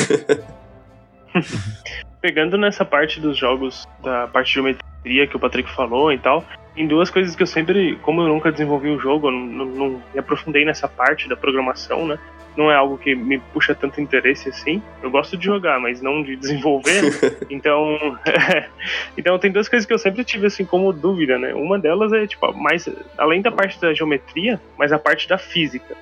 Pegando 2.20 2.58
nessa 2.58 2.84
parte 2.84 3.20
dos 3.20 3.38
jogos, 3.38 3.86
da 4.02 4.26
parte 4.26 4.48
de 4.48 4.54
geometria 4.54 5.26
que 5.26 5.36
o 5.36 5.40
Patrick 5.40 5.70
falou 5.74 6.12
e 6.12 6.18
tal, 6.18 6.44
tem 6.74 6.88
duas 6.88 7.08
coisas 7.08 7.36
que 7.36 7.42
eu 7.42 7.46
sempre, 7.46 7.96
como 8.02 8.22
eu 8.22 8.28
nunca 8.28 8.50
desenvolvi 8.50 8.90
o 8.90 8.98
jogo, 8.98 9.28
eu 9.28 9.32
não, 9.32 9.66
não 9.66 10.02
me 10.12 10.18
aprofundei 10.18 10.64
nessa 10.64 10.88
parte 10.88 11.28
da 11.28 11.36
programação, 11.36 12.06
né? 12.06 12.18
Não 12.56 12.70
é 12.70 12.74
algo 12.74 12.96
que 12.96 13.14
me 13.14 13.38
puxa 13.38 13.74
tanto 13.74 14.00
interesse 14.00 14.48
assim. 14.48 14.82
Eu 15.02 15.10
gosto 15.10 15.36
de 15.36 15.44
jogar, 15.44 15.78
mas 15.78 16.00
não 16.00 16.22
de 16.22 16.36
desenvolver. 16.36 17.02
então, 17.50 18.18
então 19.16 19.38
tem 19.38 19.52
duas 19.52 19.68
coisas 19.68 19.86
que 19.86 19.92
eu 19.92 19.98
sempre 19.98 20.24
tive 20.24 20.46
assim 20.46 20.64
como 20.64 20.92
dúvida, 20.92 21.38
né? 21.38 21.54
Uma 21.54 21.78
delas 21.78 22.12
é 22.12 22.26
tipo 22.26 22.52
mais 22.52 22.88
além 23.18 23.42
da 23.42 23.50
parte 23.50 23.80
da 23.80 23.92
geometria, 23.92 24.60
mas 24.78 24.92
a 24.92 24.98
parte 24.98 25.28
da 25.28 25.38
física. 25.38 25.96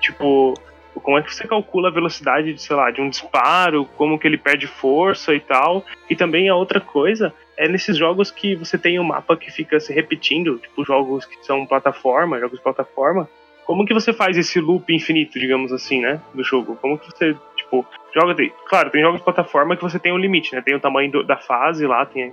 Tipo, 0.00 0.54
como 1.00 1.18
é 1.18 1.22
que 1.22 1.34
você 1.34 1.46
calcula 1.46 1.88
a 1.88 1.92
velocidade 1.92 2.52
de, 2.52 2.60
sei 2.60 2.76
lá, 2.76 2.90
de 2.90 3.00
um 3.00 3.08
disparo, 3.08 3.84
como 3.96 4.18
que 4.18 4.26
ele 4.26 4.36
perde 4.36 4.66
força 4.66 5.34
e 5.34 5.40
tal. 5.40 5.84
E 6.10 6.16
também 6.16 6.48
a 6.48 6.56
outra 6.56 6.80
coisa 6.80 7.32
é 7.56 7.68
nesses 7.68 7.96
jogos 7.96 8.30
que 8.30 8.54
você 8.54 8.76
tem 8.76 8.98
um 8.98 9.04
mapa 9.04 9.36
que 9.36 9.50
fica 9.50 9.78
se 9.78 9.92
repetindo, 9.92 10.58
tipo 10.58 10.84
jogos 10.84 11.24
que 11.24 11.44
são 11.44 11.66
plataforma, 11.66 12.40
jogos 12.40 12.58
de 12.58 12.62
plataforma, 12.62 13.28
como 13.64 13.86
que 13.86 13.94
você 13.94 14.12
faz 14.12 14.36
esse 14.36 14.60
loop 14.60 14.94
infinito, 14.94 15.38
digamos 15.38 15.72
assim, 15.72 16.00
né, 16.00 16.20
do 16.34 16.42
jogo? 16.42 16.76
Como 16.76 16.98
que 16.98 17.06
você, 17.06 17.34
tipo, 17.56 17.86
joga... 18.14 18.34
Claro, 18.68 18.90
tem 18.90 19.02
jogos 19.02 19.18
de 19.18 19.24
plataforma 19.24 19.76
que 19.76 19.82
você 19.82 19.98
tem 19.98 20.12
um 20.12 20.18
limite, 20.18 20.54
né? 20.54 20.60
Tem 20.60 20.74
o 20.74 20.80
tamanho 20.80 21.10
do, 21.10 21.22
da 21.24 21.36
fase 21.36 21.86
lá, 21.86 22.04
tem, 22.04 22.32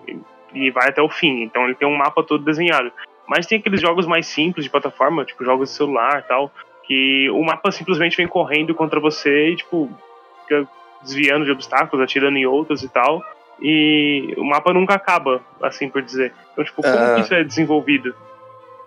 e 0.53 0.71
vai 0.71 0.89
até 0.89 1.01
o 1.01 1.09
fim. 1.09 1.43
Então 1.43 1.65
ele 1.65 1.75
tem 1.75 1.87
um 1.87 1.95
mapa 1.95 2.23
todo 2.23 2.43
desenhado. 2.43 2.91
Mas 3.27 3.45
tem 3.45 3.59
aqueles 3.59 3.79
jogos 3.79 4.07
mais 4.07 4.25
simples 4.25 4.65
de 4.65 4.71
plataforma, 4.71 5.23
tipo 5.23 5.45
jogos 5.45 5.69
de 5.69 5.75
celular 5.75 6.23
tal, 6.23 6.51
que 6.83 7.29
o 7.29 7.43
mapa 7.43 7.71
simplesmente 7.71 8.17
vem 8.17 8.27
correndo 8.27 8.73
contra 8.73 8.99
você 8.99 9.49
e, 9.49 9.55
tipo, 9.55 9.89
fica 10.41 10.67
desviando 11.03 11.45
de 11.45 11.51
obstáculos, 11.51 12.03
atirando 12.03 12.37
em 12.37 12.45
outros 12.45 12.83
e 12.83 12.89
tal. 12.89 13.21
E 13.61 14.33
o 14.37 14.43
mapa 14.43 14.73
nunca 14.73 14.95
acaba, 14.95 15.41
assim 15.61 15.89
por 15.89 16.01
dizer. 16.01 16.33
Então, 16.51 16.63
tipo, 16.63 16.81
como 16.81 17.15
que 17.15 17.21
isso 17.21 17.33
é 17.33 17.43
desenvolvido? 17.43 18.15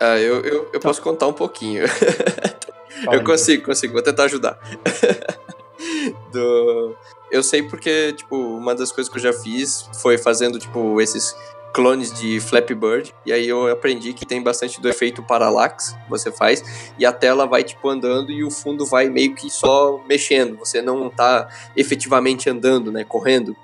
Ah, 0.02 0.18
eu, 0.18 0.40
eu, 0.40 0.68
eu 0.72 0.80
tá. 0.80 0.80
posso 0.80 1.00
contar 1.00 1.28
um 1.28 1.32
pouquinho. 1.32 1.84
eu 3.12 3.22
consigo, 3.22 3.64
consigo, 3.66 3.92
vou 3.92 4.02
tentar 4.02 4.24
ajudar. 4.24 4.58
Do... 6.32 6.96
Eu 7.30 7.40
sei 7.40 7.62
porque, 7.62 8.12
tipo, 8.12 8.36
uma 8.36 8.74
das 8.74 8.90
coisas 8.90 9.08
que 9.08 9.16
eu 9.18 9.22
já 9.22 9.32
fiz 9.32 9.88
foi 10.02 10.18
fazendo, 10.18 10.58
tipo, 10.58 11.00
esses 11.00 11.36
clones 11.72 12.12
de 12.12 12.40
Flappy 12.40 12.74
Bird. 12.74 13.14
E 13.24 13.32
aí 13.32 13.48
eu 13.48 13.70
aprendi 13.70 14.12
que 14.12 14.26
tem 14.26 14.42
bastante 14.42 14.80
do 14.80 14.88
efeito 14.88 15.22
parallax 15.22 15.92
que 15.92 16.10
você 16.10 16.32
faz. 16.32 16.92
E 16.98 17.06
a 17.06 17.12
tela 17.12 17.46
vai, 17.46 17.62
tipo, 17.62 17.88
andando 17.88 18.32
e 18.32 18.42
o 18.42 18.50
fundo 18.50 18.84
vai 18.84 19.08
meio 19.08 19.36
que 19.36 19.48
só 19.48 20.02
mexendo. 20.08 20.58
Você 20.58 20.82
não 20.82 21.08
tá 21.08 21.48
efetivamente 21.76 22.50
andando, 22.50 22.90
né? 22.90 23.04
Correndo 23.04 23.56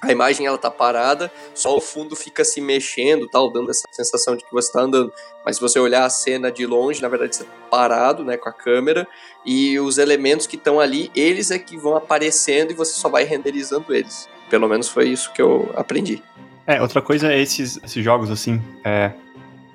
a 0.00 0.12
imagem 0.12 0.46
ela 0.46 0.58
tá 0.58 0.70
parada, 0.70 1.30
só 1.54 1.76
o 1.76 1.80
fundo 1.80 2.14
fica 2.14 2.44
se 2.44 2.60
mexendo, 2.60 3.28
tal, 3.28 3.50
dando 3.50 3.70
essa 3.70 3.82
sensação 3.90 4.36
de 4.36 4.44
que 4.44 4.52
você 4.52 4.68
está 4.68 4.80
andando. 4.80 5.12
Mas 5.44 5.56
se 5.56 5.62
você 5.62 5.78
olhar 5.78 6.04
a 6.04 6.10
cena 6.10 6.52
de 6.52 6.64
longe, 6.66 7.02
na 7.02 7.08
verdade 7.08 7.34
você 7.34 7.44
tá 7.44 7.50
parado, 7.70 8.24
né, 8.24 8.36
com 8.36 8.48
a 8.48 8.52
câmera, 8.52 9.06
e 9.44 9.78
os 9.80 9.98
elementos 9.98 10.46
que 10.46 10.56
estão 10.56 10.78
ali, 10.78 11.10
eles 11.16 11.50
é 11.50 11.58
que 11.58 11.76
vão 11.76 11.96
aparecendo 11.96 12.70
e 12.70 12.74
você 12.74 12.92
só 12.92 13.08
vai 13.08 13.24
renderizando 13.24 13.92
eles. 13.94 14.28
Pelo 14.48 14.68
menos 14.68 14.88
foi 14.88 15.08
isso 15.08 15.32
que 15.32 15.42
eu 15.42 15.70
aprendi. 15.74 16.22
É, 16.66 16.80
outra 16.80 17.02
coisa 17.02 17.32
é 17.32 17.40
esses, 17.40 17.80
esses 17.82 18.04
jogos 18.04 18.30
assim, 18.30 18.62
é, 18.84 19.12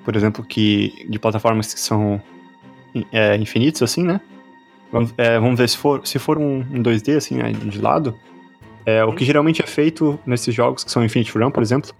por 0.04 0.16
exemplo, 0.16 0.44
que 0.44 1.06
de 1.08 1.18
plataformas 1.18 1.74
que 1.74 1.80
são 1.80 2.22
é, 3.12 3.36
infinitos 3.36 3.82
assim, 3.82 4.02
né? 4.02 4.20
Vamos, 4.90 5.12
é, 5.18 5.38
vamos 5.38 5.58
ver 5.58 5.68
se 5.68 5.76
for 5.76 6.06
se 6.06 6.18
for 6.20 6.38
um, 6.38 6.58
um 6.58 6.82
2D 6.82 7.16
assim, 7.16 7.34
né, 7.36 7.50
de 7.52 7.80
lado, 7.80 8.16
é, 8.86 9.04
o 9.04 9.14
que 9.14 9.24
geralmente 9.24 9.62
é 9.62 9.66
feito 9.66 10.18
nesses 10.26 10.54
jogos 10.54 10.84
que 10.84 10.90
são 10.90 11.04
Infinite 11.04 11.36
Run, 11.36 11.50
por 11.50 11.62
exemplo, 11.62 11.90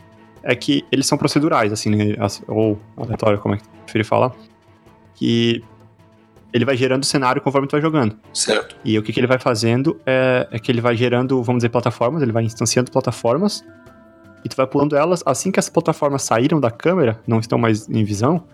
é 0.43 0.55
que 0.55 0.85
eles 0.93 1.07
são 1.07 1.17
procedurais, 1.17 1.73
assim, 1.73 1.91
né? 1.91 2.17
ou 2.47 2.79
aleatório, 2.97 3.39
como 3.39 3.55
é 3.55 3.59
que 3.59 3.65
prefere 3.85 4.05
falar, 4.05 4.33
que 5.15 5.65
ele 6.53 6.65
vai 6.65 6.77
gerando 6.77 7.03
o 7.03 7.07
cenário 7.07 7.43
conforme 7.43 7.67
tu 7.67 7.73
vai 7.73 7.81
jogando. 7.81 8.17
Certo. 8.33 8.77
E 8.85 8.99
o 8.99 9.03
que, 9.03 9.13
que 9.13 9.19
ele 9.19 9.27
vai 9.27 9.39
fazendo 9.39 9.99
é, 10.07 10.47
é, 10.53 10.59
que 10.59 10.71
ele 10.71 10.81
vai 10.81 10.95
gerando, 10.97 11.43
vamos 11.43 11.61
dizer, 11.61 11.71
plataformas, 11.71 12.23
ele 12.23 12.31
vai 12.31 12.45
instanciando 12.45 12.91
plataformas, 12.91 13.65
e 14.45 14.49
tu 14.49 14.57
vai 14.57 14.67
pulando 14.67 14.95
elas, 14.95 15.23
assim 15.25 15.51
que 15.51 15.59
as 15.59 15.71
plataformas 15.71 16.23
saíram 16.23 16.61
da 16.61 16.71
câmera, 16.71 17.19
não 17.27 17.41
estão 17.41 17.59
mais 17.59 17.89
em 17.89 18.05
visão 18.05 18.45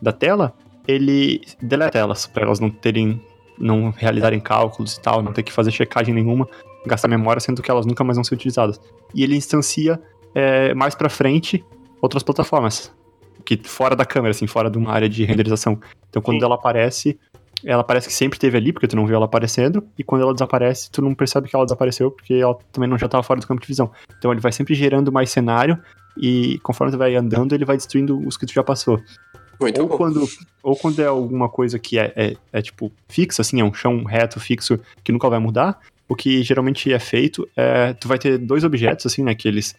da 0.00 0.12
tela, 0.12 0.54
ele 0.86 1.42
deleta 1.60 1.98
elas, 1.98 2.26
para 2.26 2.44
elas 2.44 2.60
não 2.60 2.70
terem, 2.70 3.20
não 3.58 3.90
realizarem 3.90 4.38
cálculos 4.38 4.94
e 4.94 5.00
tal, 5.00 5.20
não 5.20 5.32
ter 5.32 5.42
que 5.42 5.52
fazer 5.52 5.72
checagem 5.72 6.14
nenhuma, 6.14 6.48
gastar 6.86 7.08
memória, 7.08 7.40
sendo 7.40 7.62
que 7.62 7.70
elas 7.70 7.86
nunca 7.86 8.02
mais 8.04 8.16
vão 8.16 8.24
ser 8.24 8.34
utilizadas. 8.34 8.80
E 9.14 9.22
ele 9.22 9.36
instancia 9.36 10.00
é, 10.34 10.74
mais 10.74 10.94
para 10.94 11.08
frente 11.08 11.64
outras 12.00 12.22
plataformas, 12.22 12.92
que 13.44 13.56
fora 13.64 13.94
da 13.94 14.04
câmera, 14.04 14.30
assim, 14.30 14.46
fora 14.46 14.70
de 14.70 14.78
uma 14.78 14.92
área 14.92 15.08
de 15.08 15.24
renderização. 15.24 15.78
Então 16.08 16.20
quando 16.20 16.40
Sim. 16.40 16.44
ela 16.44 16.54
aparece, 16.56 17.18
ela 17.64 17.84
parece 17.84 18.08
que 18.08 18.14
sempre 18.14 18.36
esteve 18.36 18.56
ali, 18.56 18.72
porque 18.72 18.88
tu 18.88 18.96
não 18.96 19.06
viu 19.06 19.16
ela 19.16 19.26
aparecendo, 19.26 19.86
e 19.96 20.02
quando 20.02 20.22
ela 20.22 20.32
desaparece, 20.32 20.90
tu 20.90 21.00
não 21.00 21.14
percebe 21.14 21.48
que 21.48 21.54
ela 21.54 21.64
desapareceu, 21.64 22.10
porque 22.10 22.34
ela 22.34 22.56
também 22.72 22.88
não 22.88 22.98
já 22.98 23.06
estava 23.06 23.22
fora 23.22 23.40
do 23.40 23.46
campo 23.46 23.60
de 23.60 23.68
visão. 23.68 23.90
Então 24.18 24.32
ele 24.32 24.40
vai 24.40 24.52
sempre 24.52 24.74
gerando 24.74 25.12
mais 25.12 25.30
cenário, 25.30 25.78
e 26.16 26.58
conforme 26.62 26.92
tu 26.92 26.98
vai 26.98 27.14
andando, 27.14 27.54
ele 27.54 27.64
vai 27.64 27.76
destruindo 27.76 28.18
os 28.26 28.36
que 28.36 28.46
tu 28.46 28.52
já 28.52 28.62
passou. 28.62 29.00
Muito 29.60 29.80
ou, 29.80 29.88
bom. 29.88 29.96
Quando, 29.96 30.28
ou 30.62 30.76
quando 30.76 31.00
é 31.00 31.06
alguma 31.06 31.48
coisa 31.48 31.78
que 31.78 31.98
é, 31.98 32.12
é, 32.16 32.36
é, 32.52 32.62
tipo 32.62 32.90
fixa, 33.08 33.42
assim, 33.42 33.60
é 33.60 33.64
um 33.64 33.72
chão 33.72 34.02
reto, 34.04 34.40
fixo, 34.40 34.78
que 35.04 35.12
nunca 35.12 35.28
vai 35.28 35.38
mudar, 35.38 35.78
o 36.12 36.14
que 36.14 36.42
geralmente 36.42 36.92
é 36.92 36.98
feito 36.98 37.48
é 37.56 37.94
tu 37.94 38.06
vai 38.06 38.18
ter 38.18 38.36
dois 38.36 38.64
objetos 38.64 39.06
assim, 39.06 39.22
né, 39.24 39.34
que 39.34 39.48
eles 39.48 39.74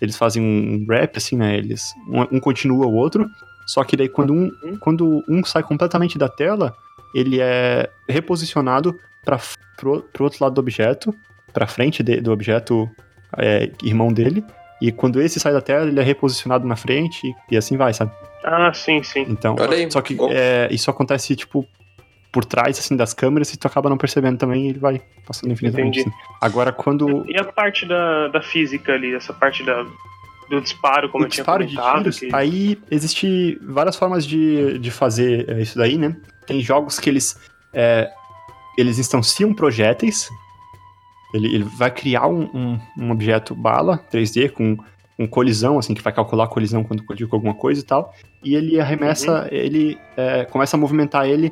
eles 0.00 0.16
fazem 0.16 0.42
um 0.42 0.84
wrap 0.88 1.16
assim, 1.16 1.36
né, 1.36 1.56
eles 1.56 1.94
um, 2.08 2.36
um 2.36 2.40
continua 2.40 2.86
o 2.86 2.94
outro, 2.94 3.26
só 3.66 3.84
que 3.84 3.96
daí 3.96 4.08
quando 4.08 4.32
um 4.32 4.50
quando 4.80 5.22
um 5.28 5.44
sai 5.44 5.62
completamente 5.62 6.16
da 6.16 6.28
tela, 6.28 6.74
ele 7.14 7.40
é 7.40 7.90
reposicionado 8.08 8.98
para 9.22 9.38
pro, 9.76 10.02
pro 10.12 10.24
outro 10.24 10.42
lado 10.42 10.54
do 10.54 10.60
objeto, 10.60 11.14
para 11.52 11.66
frente 11.66 12.02
de, 12.02 12.22
do 12.22 12.32
objeto 12.32 12.88
é, 13.36 13.70
irmão 13.82 14.10
dele, 14.10 14.42
e 14.80 14.90
quando 14.90 15.20
esse 15.20 15.38
sai 15.38 15.52
da 15.52 15.60
tela, 15.60 15.86
ele 15.86 16.00
é 16.00 16.02
reposicionado 16.02 16.66
na 16.66 16.76
frente 16.76 17.34
e 17.50 17.56
assim 17.56 17.76
vai, 17.76 17.92
sabe? 17.92 18.12
Ah, 18.44 18.72
sim, 18.72 19.02
sim. 19.02 19.26
Então, 19.28 19.56
aí, 19.70 19.90
só 19.90 20.00
que 20.00 20.16
é, 20.30 20.68
isso 20.70 20.90
acontece, 20.90 21.34
tipo, 21.34 21.66
por 22.36 22.44
trás, 22.44 22.78
assim, 22.78 22.94
das 22.94 23.14
câmeras 23.14 23.50
e 23.54 23.56
tu 23.56 23.66
acaba 23.66 23.88
não 23.88 23.96
percebendo 23.96 24.36
também 24.36 24.66
e 24.66 24.68
ele 24.68 24.78
vai 24.78 25.00
passando 25.26 25.52
infinitamente. 25.52 26.00
Assim. 26.00 26.12
Agora, 26.38 26.70
quando... 26.70 27.24
E 27.26 27.34
a 27.38 27.44
parte 27.44 27.88
da, 27.88 28.28
da 28.28 28.42
física 28.42 28.92
ali, 28.92 29.14
essa 29.14 29.32
parte 29.32 29.64
da, 29.64 29.86
do 30.50 30.60
disparo, 30.60 31.08
como 31.08 31.24
o 31.24 31.26
eu 31.26 31.30
disparo 31.30 31.66
tinha 31.66 31.80
comentado. 31.80 32.10
De 32.10 32.18
tiros, 32.18 32.30
que... 32.30 32.36
Aí 32.36 32.78
existe 32.90 33.58
várias 33.62 33.96
formas 33.96 34.26
de, 34.26 34.78
de 34.78 34.90
fazer 34.90 35.48
é, 35.48 35.62
isso 35.62 35.78
daí, 35.78 35.96
né? 35.96 36.14
Tem 36.46 36.60
jogos 36.60 37.00
que 37.00 37.08
eles, 37.08 37.40
é, 37.72 38.10
eles 38.76 38.98
instanciam 38.98 39.54
projéteis, 39.54 40.28
ele, 41.32 41.54
ele 41.54 41.64
vai 41.64 41.90
criar 41.90 42.26
um, 42.26 42.50
um, 42.52 42.80
um 42.98 43.10
objeto 43.12 43.54
bala 43.54 44.04
3D 44.12 44.50
com 44.50 44.76
um 45.18 45.26
colisão, 45.26 45.78
assim, 45.78 45.94
que 45.94 46.02
vai 46.02 46.12
calcular 46.12 46.44
a 46.44 46.48
colisão 46.48 46.84
quando 46.84 47.02
colidir 47.02 47.26
com 47.28 47.36
alguma 47.36 47.54
coisa 47.54 47.80
e 47.80 47.84
tal, 47.84 48.14
e 48.44 48.54
ele 48.54 48.78
arremessa, 48.78 49.44
uhum. 49.44 49.48
ele 49.50 49.98
é, 50.18 50.44
começa 50.44 50.76
a 50.76 50.78
movimentar 50.78 51.26
ele 51.26 51.50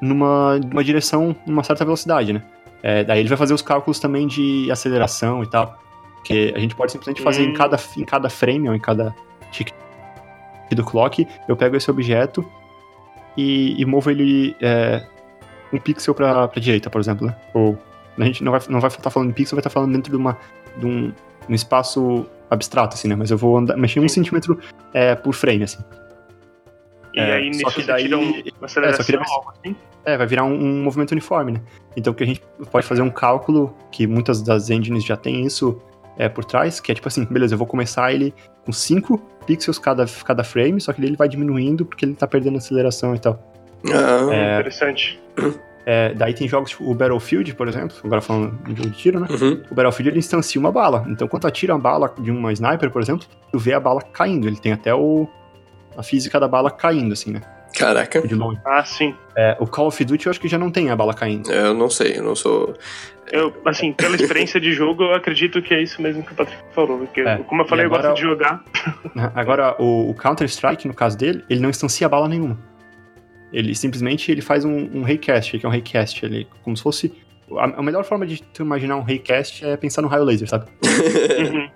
numa, 0.00 0.58
numa 0.58 0.84
direção, 0.84 1.34
numa 1.46 1.62
certa 1.62 1.84
velocidade, 1.84 2.32
né? 2.32 2.42
É, 2.82 3.02
daí 3.02 3.20
ele 3.20 3.28
vai 3.28 3.38
fazer 3.38 3.54
os 3.54 3.62
cálculos 3.62 3.98
também 3.98 4.26
de 4.26 4.70
aceleração 4.70 5.42
e 5.42 5.46
tal. 5.46 5.78
Que 6.22 6.52
a 6.54 6.58
gente 6.58 6.74
pode 6.74 6.92
simplesmente 6.92 7.22
fazer 7.22 7.44
em, 7.44 7.50
hum. 7.50 7.54
cada, 7.54 7.78
em 7.96 8.04
cada 8.04 8.28
frame 8.28 8.68
ou 8.68 8.74
em 8.74 8.80
cada 8.80 9.14
tick 9.50 9.72
do 10.70 10.84
clock. 10.84 11.26
Eu 11.48 11.56
pego 11.56 11.76
esse 11.76 11.90
objeto 11.90 12.44
e, 13.36 13.80
e 13.80 13.84
movo 13.84 14.10
ele 14.10 14.54
é, 14.60 15.06
um 15.72 15.78
pixel 15.78 16.14
para 16.14 16.48
pra 16.48 16.60
direita, 16.60 16.90
por 16.90 17.00
exemplo. 17.00 17.26
Né? 17.26 17.36
Ou 17.54 17.78
a 18.18 18.24
gente 18.24 18.44
não 18.44 18.52
vai, 18.52 18.60
não 18.68 18.80
vai 18.80 18.88
estar 18.88 19.10
falando 19.10 19.30
em 19.30 19.32
pixel, 19.32 19.56
vai 19.56 19.60
estar 19.60 19.70
falando 19.70 19.92
dentro 19.92 20.10
de, 20.10 20.16
uma, 20.16 20.36
de 20.76 20.86
um, 20.86 21.12
um 21.48 21.54
espaço 21.54 22.26
abstrato, 22.50 22.94
assim, 22.94 23.08
né? 23.08 23.16
Mas 23.16 23.30
eu 23.30 23.38
vou 23.38 23.56
andar, 23.56 23.76
mexer 23.76 24.00
um 24.00 24.08
centímetro 24.08 24.58
é, 24.92 25.14
por 25.14 25.34
frame, 25.34 25.64
assim. 25.64 25.82
E 27.14 27.20
é, 27.20 27.34
aí 27.34 27.50
nisso 27.50 27.64
que 27.70 27.82
daí, 27.84 28.04
tira 28.04 28.18
um, 28.18 28.30
uma 28.30 28.66
aceleração, 28.66 29.14
é, 29.14 29.24
algo 29.30 29.50
assim? 29.50 29.76
É, 30.04 30.16
vai 30.16 30.26
virar 30.26 30.44
um, 30.44 30.52
um, 30.52 30.82
movimento 30.82 31.12
uniforme, 31.12 31.52
né? 31.52 31.60
Então 31.96 32.12
que 32.12 32.24
a 32.24 32.26
gente 32.26 32.42
pode 32.70 32.86
fazer 32.86 33.02
um 33.02 33.10
cálculo, 33.10 33.74
que 33.90 34.06
muitas 34.06 34.42
das 34.42 34.68
engines 34.68 35.04
já 35.04 35.16
tem 35.16 35.46
isso 35.46 35.80
é, 36.18 36.28
por 36.28 36.44
trás, 36.44 36.80
que 36.80 36.90
é 36.90 36.94
tipo 36.94 37.06
assim, 37.06 37.24
beleza, 37.24 37.54
eu 37.54 37.58
vou 37.58 37.66
começar 37.66 38.12
ele 38.12 38.34
com 38.64 38.72
5 38.72 39.18
pixels 39.46 39.78
cada, 39.78 40.06
cada 40.24 40.42
frame, 40.42 40.80
só 40.80 40.92
que 40.92 41.00
ele 41.02 41.16
vai 41.16 41.28
diminuindo 41.28 41.84
porque 41.84 42.04
ele 42.04 42.14
tá 42.14 42.26
perdendo 42.26 42.58
aceleração 42.58 43.14
e 43.14 43.18
tal. 43.18 43.38
Ah, 43.92 44.34
é, 44.34 44.54
interessante. 44.54 45.20
É, 45.86 46.14
daí 46.14 46.32
tem 46.32 46.48
jogos 46.48 46.70
tipo 46.70 46.90
o 46.90 46.94
Battlefield, 46.94 47.54
por 47.54 47.68
exemplo, 47.68 47.94
agora 48.02 48.20
falando 48.20 48.56
de 48.64 48.74
jogo 48.74 48.90
de 48.90 48.96
tiro, 48.96 49.20
né? 49.20 49.28
Uhum. 49.30 49.62
O 49.70 49.74
Battlefield 49.74 50.08
ele 50.08 50.18
instancia 50.18 50.58
uma 50.58 50.72
bala. 50.72 51.04
Então 51.08 51.28
quando 51.28 51.42
tu 51.42 51.46
atira 51.46 51.74
uma 51.74 51.80
bala 51.80 52.12
de 52.18 52.30
uma 52.30 52.52
sniper, 52.52 52.90
por 52.90 53.02
exemplo, 53.02 53.26
tu 53.52 53.58
vê 53.58 53.74
a 53.74 53.80
bala 53.80 54.00
caindo. 54.00 54.46
Ele 54.46 54.56
tem 54.56 54.72
até 54.72 54.94
o, 54.94 55.28
a 55.96 56.02
física 56.02 56.38
da 56.38 56.48
bala 56.48 56.70
caindo, 56.70 57.12
assim, 57.12 57.32
né? 57.32 57.40
Caraca. 57.76 58.26
De 58.26 58.34
longe. 58.34 58.60
Ah, 58.64 58.84
sim. 58.84 59.14
É, 59.36 59.56
o 59.58 59.66
Call 59.66 59.88
of 59.88 60.04
Duty 60.04 60.26
eu 60.26 60.30
acho 60.30 60.40
que 60.40 60.48
já 60.48 60.58
não 60.58 60.70
tem 60.70 60.90
a 60.90 60.96
bala 60.96 61.12
caindo. 61.12 61.50
É, 61.52 61.66
eu 61.66 61.74
não 61.74 61.90
sei, 61.90 62.18
eu 62.18 62.22
não 62.22 62.36
sou. 62.36 62.74
Eu, 63.32 63.52
assim, 63.64 63.92
pela 63.92 64.14
experiência 64.14 64.60
de 64.60 64.72
jogo, 64.72 65.02
eu 65.02 65.14
acredito 65.14 65.60
que 65.60 65.74
é 65.74 65.82
isso 65.82 66.00
mesmo 66.00 66.22
que 66.22 66.32
o 66.32 66.34
Patrick 66.34 66.62
falou. 66.72 66.98
Porque, 66.98 67.22
é, 67.22 67.38
como 67.38 67.62
eu 67.62 67.66
falei, 67.66 67.86
agora, 67.86 68.04
eu 68.04 68.08
gosto 68.10 68.22
de 68.22 68.28
jogar. 68.28 68.64
Agora, 69.34 69.74
o, 69.80 70.10
o 70.10 70.14
Counter-Strike, 70.14 70.86
no 70.86 70.94
caso 70.94 71.18
dele, 71.18 71.44
ele 71.50 71.60
não 71.60 71.70
instancia 71.70 72.08
bala 72.08 72.28
nenhuma. 72.28 72.56
Ele 73.52 73.74
simplesmente 73.74 74.30
ele 74.30 74.42
faz 74.42 74.64
um, 74.64 74.98
um 74.98 75.02
raycast, 75.02 75.58
que 75.58 75.64
é 75.64 75.68
um 75.68 75.72
raycast. 75.72 76.24
Ele, 76.24 76.46
como 76.62 76.76
se 76.76 76.82
fosse. 76.82 77.12
A, 77.56 77.64
a 77.78 77.82
melhor 77.82 78.04
forma 78.04 78.26
de 78.26 78.42
tu 78.42 78.62
imaginar 78.62 78.96
um 78.96 79.02
raycast 79.02 79.64
é 79.64 79.76
pensar 79.76 80.02
no 80.02 80.08
raio 80.08 80.24
laser, 80.24 80.48
sabe? 80.48 80.66
uhum. 80.82 81.68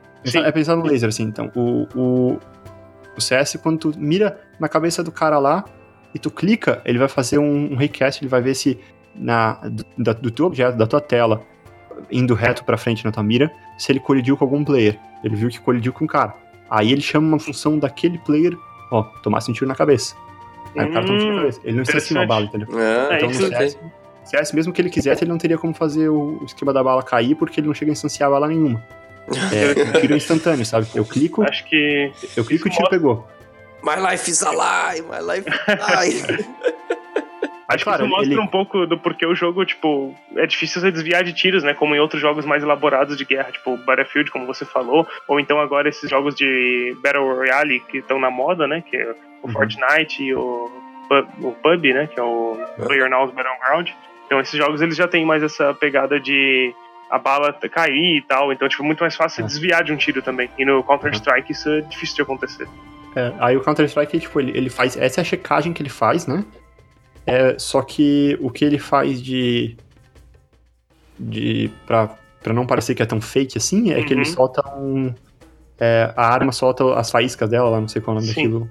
É 0.44 0.52
pensar 0.52 0.76
no 0.76 0.84
laser, 0.84 1.08
assim. 1.08 1.24
Então, 1.24 1.50
o, 1.54 1.86
o, 1.94 2.38
o 3.18 3.22
CS, 3.22 3.58
quando 3.62 3.78
tu 3.78 3.98
mira 3.98 4.40
na 4.58 4.68
cabeça 4.68 5.02
do 5.02 5.12
cara 5.12 5.38
lá 5.38 5.64
e 6.14 6.18
tu 6.18 6.30
clica, 6.30 6.80
ele 6.84 6.98
vai 6.98 7.08
fazer 7.08 7.38
um, 7.38 7.72
um 7.72 7.76
request, 7.76 8.22
ele 8.22 8.28
vai 8.28 8.40
ver 8.40 8.54
se 8.54 8.78
na, 9.14 9.54
do, 9.96 10.14
do 10.14 10.30
teu 10.30 10.46
objeto, 10.46 10.76
da 10.76 10.86
tua 10.86 11.00
tela, 11.00 11.42
indo 12.10 12.34
reto 12.34 12.64
para 12.64 12.76
frente 12.76 13.04
na 13.04 13.10
tua 13.10 13.22
mira, 13.22 13.50
se 13.76 13.92
ele 13.92 14.00
colidiu 14.00 14.36
com 14.36 14.44
algum 14.44 14.64
player. 14.64 14.98
Ele 15.22 15.36
viu 15.36 15.48
que 15.48 15.60
colidiu 15.60 15.92
com 15.92 16.04
o 16.04 16.08
cara. 16.08 16.34
Aí 16.70 16.92
ele 16.92 17.00
chama 17.00 17.26
uma 17.26 17.38
função 17.38 17.78
daquele 17.78 18.18
player, 18.18 18.56
ó, 18.90 19.02
tomasse 19.22 19.50
um 19.50 19.54
tiro 19.54 19.66
na 19.66 19.74
cabeça. 19.74 20.14
Aí 20.76 20.86
hum, 20.86 20.90
o 20.90 20.92
cara 20.92 21.06
toma 21.06 21.16
um 21.16 21.18
tiro 21.18 21.30
na 21.30 21.36
hum, 21.36 21.40
cabeça. 21.40 21.60
Ele 21.64 21.76
não 21.76 21.82
instancia 21.82 22.16
uma 22.16 22.26
bala, 22.26 22.44
entendeu? 22.44 22.68
É, 22.78 23.16
então 23.16 23.28
no 23.28 23.34
CS, 23.34 23.78
CS, 24.24 24.52
mesmo 24.52 24.72
que 24.72 24.80
ele 24.80 24.90
quisesse, 24.90 25.24
ele 25.24 25.30
não 25.30 25.38
teria 25.38 25.58
como 25.58 25.74
fazer 25.74 26.08
o 26.08 26.42
esquema 26.44 26.72
da 26.72 26.82
bala 26.84 27.02
cair, 27.02 27.34
porque 27.34 27.60
ele 27.60 27.66
não 27.66 27.74
chega 27.74 27.90
a 27.90 27.94
instanciar 27.94 28.30
bala 28.30 28.46
nenhuma. 28.46 28.82
É 29.52 29.98
um 29.98 30.00
tiro 30.00 30.16
instantâneo, 30.16 30.64
sabe? 30.64 30.88
Eu 30.94 31.04
clico. 31.04 31.42
Acho 31.42 31.64
que. 31.64 32.12
Eu 32.36 32.44
clico 32.44 32.68
e 32.68 32.70
o 32.70 32.72
tiro 32.72 32.88
pegou. 32.88 33.28
My 33.82 33.94
life 34.10 34.30
is 34.30 34.42
alive, 34.42 35.06
my 35.06 35.20
life 35.20 35.48
is 35.48 35.82
alive. 35.82 36.46
Acho 37.68 37.84
claro, 37.84 37.98
que 37.98 38.04
isso 38.06 38.16
mostra 38.16 38.32
ele... 38.32 38.40
um 38.40 38.46
pouco 38.46 38.86
do 38.86 38.98
porquê 38.98 39.26
o 39.26 39.34
jogo, 39.34 39.62
tipo, 39.62 40.14
é 40.36 40.46
difícil 40.46 40.80
você 40.80 40.90
desviar 40.90 41.22
de 41.22 41.34
tiros, 41.34 41.62
né? 41.62 41.74
Como 41.74 41.94
em 41.94 41.98
outros 41.98 42.20
jogos 42.20 42.46
mais 42.46 42.62
elaborados 42.62 43.14
de 43.14 43.26
guerra, 43.26 43.52
tipo 43.52 43.76
Battlefield, 43.84 44.30
como 44.30 44.46
você 44.46 44.64
falou, 44.64 45.06
ou 45.28 45.38
então 45.38 45.60
agora 45.60 45.86
esses 45.86 46.08
jogos 46.08 46.34
de 46.34 46.96
Battle 47.02 47.34
Royale 47.34 47.80
que 47.80 47.98
estão 47.98 48.18
na 48.18 48.30
moda, 48.30 48.66
né? 48.66 48.82
Que 48.88 48.96
é 48.96 49.14
o 49.42 49.46
uhum. 49.46 49.52
Fortnite 49.52 50.22
e 50.22 50.34
o, 50.34 50.70
o 51.42 51.52
PUB, 51.62 51.92
né? 51.92 52.06
Que 52.06 52.18
é 52.18 52.22
o 52.22 52.58
Player 52.86 53.10
Now 53.10 53.30
Battleground. 53.30 53.90
Então 54.24 54.40
esses 54.40 54.56
jogos 54.56 54.80
eles 54.80 54.96
já 54.96 55.06
têm 55.06 55.26
mais 55.26 55.42
essa 55.42 55.74
pegada 55.74 56.18
de 56.18 56.74
a 57.10 57.18
bala 57.18 57.52
cair 57.52 58.18
e 58.18 58.22
tal. 58.22 58.52
Então, 58.52 58.68
tipo, 58.68 58.84
muito 58.84 59.00
mais 59.00 59.16
fácil 59.16 59.44
é. 59.44 59.46
desviar 59.46 59.84
de 59.84 59.92
um 59.92 59.96
tiro 59.96 60.22
também. 60.22 60.50
E 60.58 60.64
no 60.64 60.82
Counter-Strike 60.82 61.52
isso 61.52 61.68
é 61.68 61.80
difícil 61.82 62.16
de 62.16 62.22
acontecer. 62.22 62.68
É, 63.16 63.32
aí 63.38 63.56
o 63.56 63.60
Counter-Strike, 63.60 64.20
tipo, 64.20 64.40
ele, 64.40 64.56
ele 64.56 64.70
faz. 64.70 64.96
Essa 64.96 65.20
é 65.20 65.22
a 65.22 65.24
checagem 65.24 65.72
que 65.72 65.82
ele 65.82 65.88
faz, 65.88 66.26
né? 66.26 66.44
É, 67.26 67.58
só 67.58 67.82
que 67.82 68.38
o 68.40 68.50
que 68.50 68.64
ele 68.64 68.78
faz 68.78 69.22
de. 69.22 69.76
de. 71.18 71.70
pra, 71.86 72.10
pra 72.42 72.52
não 72.52 72.66
parecer 72.66 72.94
que 72.94 73.02
é 73.02 73.06
tão 73.06 73.20
fake 73.20 73.58
assim, 73.58 73.90
é 73.92 73.98
uhum. 73.98 74.04
que 74.04 74.12
ele 74.12 74.20
uhum. 74.20 74.26
solta 74.26 74.76
um. 74.76 75.14
É, 75.80 76.12
a 76.16 76.26
arma 76.26 76.52
solta 76.52 76.94
as 76.94 77.10
faíscas 77.10 77.48
dela 77.48 77.70
lá, 77.70 77.80
não 77.80 77.88
sei 77.88 78.02
qual 78.02 78.16
é 78.16 78.18
o 78.18 78.20
nome 78.20 78.32
Sim. 78.32 78.42
daquilo. 78.42 78.70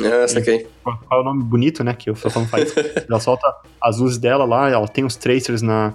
Ah, 0.00 0.26
saquei. 0.26 0.66
Qual 0.82 0.98
é 1.12 1.16
o 1.16 1.22
nome 1.22 1.44
bonito, 1.44 1.84
né? 1.84 1.94
Que 1.94 2.10
eu 2.10 2.14
falando 2.14 2.48
faz. 2.48 2.74
ela 3.08 3.20
solta 3.20 3.46
as 3.80 3.98
luzes 3.98 4.18
dela 4.18 4.44
lá, 4.44 4.70
ela 4.70 4.88
tem 4.88 5.04
os 5.04 5.16
tracers 5.16 5.62
na, 5.62 5.94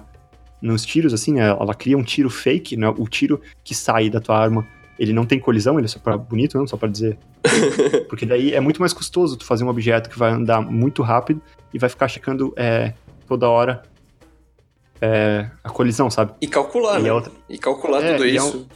nos 0.60 0.84
tiros, 0.84 1.14
assim, 1.14 1.34
né? 1.34 1.48
Ela 1.48 1.74
cria 1.74 1.96
um 1.96 2.02
tiro 2.02 2.28
fake, 2.28 2.76
né? 2.76 2.88
O 2.96 3.08
tiro 3.08 3.40
que 3.62 3.74
sai 3.74 4.10
da 4.10 4.20
tua 4.20 4.38
arma, 4.38 4.66
ele 4.98 5.12
não 5.12 5.24
tem 5.24 5.38
colisão, 5.38 5.78
ele 5.78 5.86
é 5.86 5.88
só 5.88 5.98
pra 5.98 6.16
bonito, 6.16 6.58
não, 6.58 6.66
só 6.66 6.76
pra 6.76 6.88
dizer. 6.88 7.16
Porque 8.08 8.26
daí 8.26 8.52
é 8.52 8.60
muito 8.60 8.80
mais 8.80 8.92
custoso 8.92 9.36
tu 9.36 9.44
fazer 9.44 9.64
um 9.64 9.68
objeto 9.68 10.10
que 10.10 10.18
vai 10.18 10.32
andar 10.32 10.60
muito 10.60 11.02
rápido 11.02 11.40
e 11.72 11.78
vai 11.78 11.88
ficar 11.88 12.08
checando 12.08 12.52
é, 12.56 12.92
toda 13.26 13.48
hora 13.48 13.82
é, 15.00 15.48
a 15.62 15.70
colisão, 15.70 16.10
sabe? 16.10 16.32
E 16.40 16.46
calcular, 16.46 16.98
e 16.98 17.04
né? 17.04 17.12
Outra... 17.12 17.32
E 17.48 17.58
calcular 17.58 18.02
é, 18.02 18.12
tudo 18.12 18.26
isso. 18.26 18.68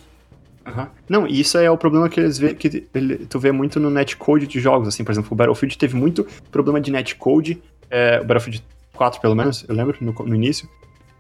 É 0.67 0.71
um... 0.71 0.81
uhum. 0.81 0.87
Não, 1.09 1.27
e 1.27 1.41
isso 1.41 1.59
é 1.59 1.71
o 1.71 1.77
problema 1.77 2.09
que 2.09 2.21
eles 2.21 2.39
vê, 2.39 2.55
que 2.55 2.87
ele, 2.95 3.27
tu 3.27 3.39
vê 3.39 3.51
muito 3.51 3.81
no 3.81 3.91
netcode 3.91 4.47
de 4.47 4.61
jogos, 4.61 4.89
assim, 4.89 5.03
por 5.03 5.13
exemplo, 5.13 5.31
o 5.33 5.35
Battlefield 5.35 5.77
teve 5.77 5.97
muito 5.97 6.27
problema 6.51 6.81
de 6.81 6.91
netcode, 6.91 7.61
é, 7.91 8.21
o 8.21 8.25
Battlefield 8.25 8.65
4 8.95 9.21
pelo 9.21 9.35
menos, 9.35 9.65
eu 9.69 9.75
lembro, 9.75 9.97
no, 10.01 10.13
no 10.13 10.35
início, 10.35 10.69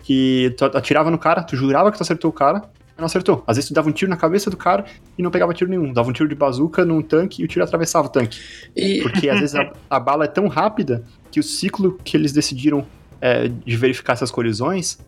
que 0.02 0.54
tu 0.56 0.64
atirava 0.64 1.10
no 1.10 1.18
cara, 1.18 1.42
tu 1.42 1.56
jurava 1.56 1.90
que 1.90 1.96
tu 1.96 2.02
acertou 2.02 2.30
o 2.30 2.34
cara, 2.34 2.60
mas 2.60 2.98
não 2.98 3.06
acertou. 3.06 3.42
Às 3.46 3.56
vezes 3.56 3.68
tu 3.68 3.74
dava 3.74 3.88
um 3.88 3.92
tiro 3.92 4.10
na 4.10 4.16
cabeça 4.16 4.50
do 4.50 4.56
cara 4.56 4.84
e 5.16 5.22
não 5.22 5.30
pegava 5.30 5.54
tiro 5.54 5.70
nenhum. 5.70 5.92
Dava 5.92 6.10
um 6.10 6.12
tiro 6.12 6.28
de 6.28 6.34
bazuca 6.34 6.84
num 6.84 7.00
tanque 7.00 7.42
e 7.42 7.44
o 7.44 7.48
tiro 7.48 7.64
atravessava 7.64 8.08
o 8.08 8.10
tanque. 8.10 8.40
E... 8.76 9.00
Porque 9.02 9.28
às 9.28 9.40
vezes 9.40 9.54
a, 9.54 9.72
a, 9.88 10.00
bala 10.00 10.24
é 10.24 10.28
tão 10.28 10.48
rápida 10.48 11.04
que 11.30 11.40
o 11.40 11.42
ciclo 11.42 11.98
que 12.04 12.16
eles 12.16 12.32
decidiram 12.32 12.84
é, 13.20 13.48
de 13.48 13.76
verificar 13.76 14.14
essas 14.14 14.30
colisões 14.30 14.98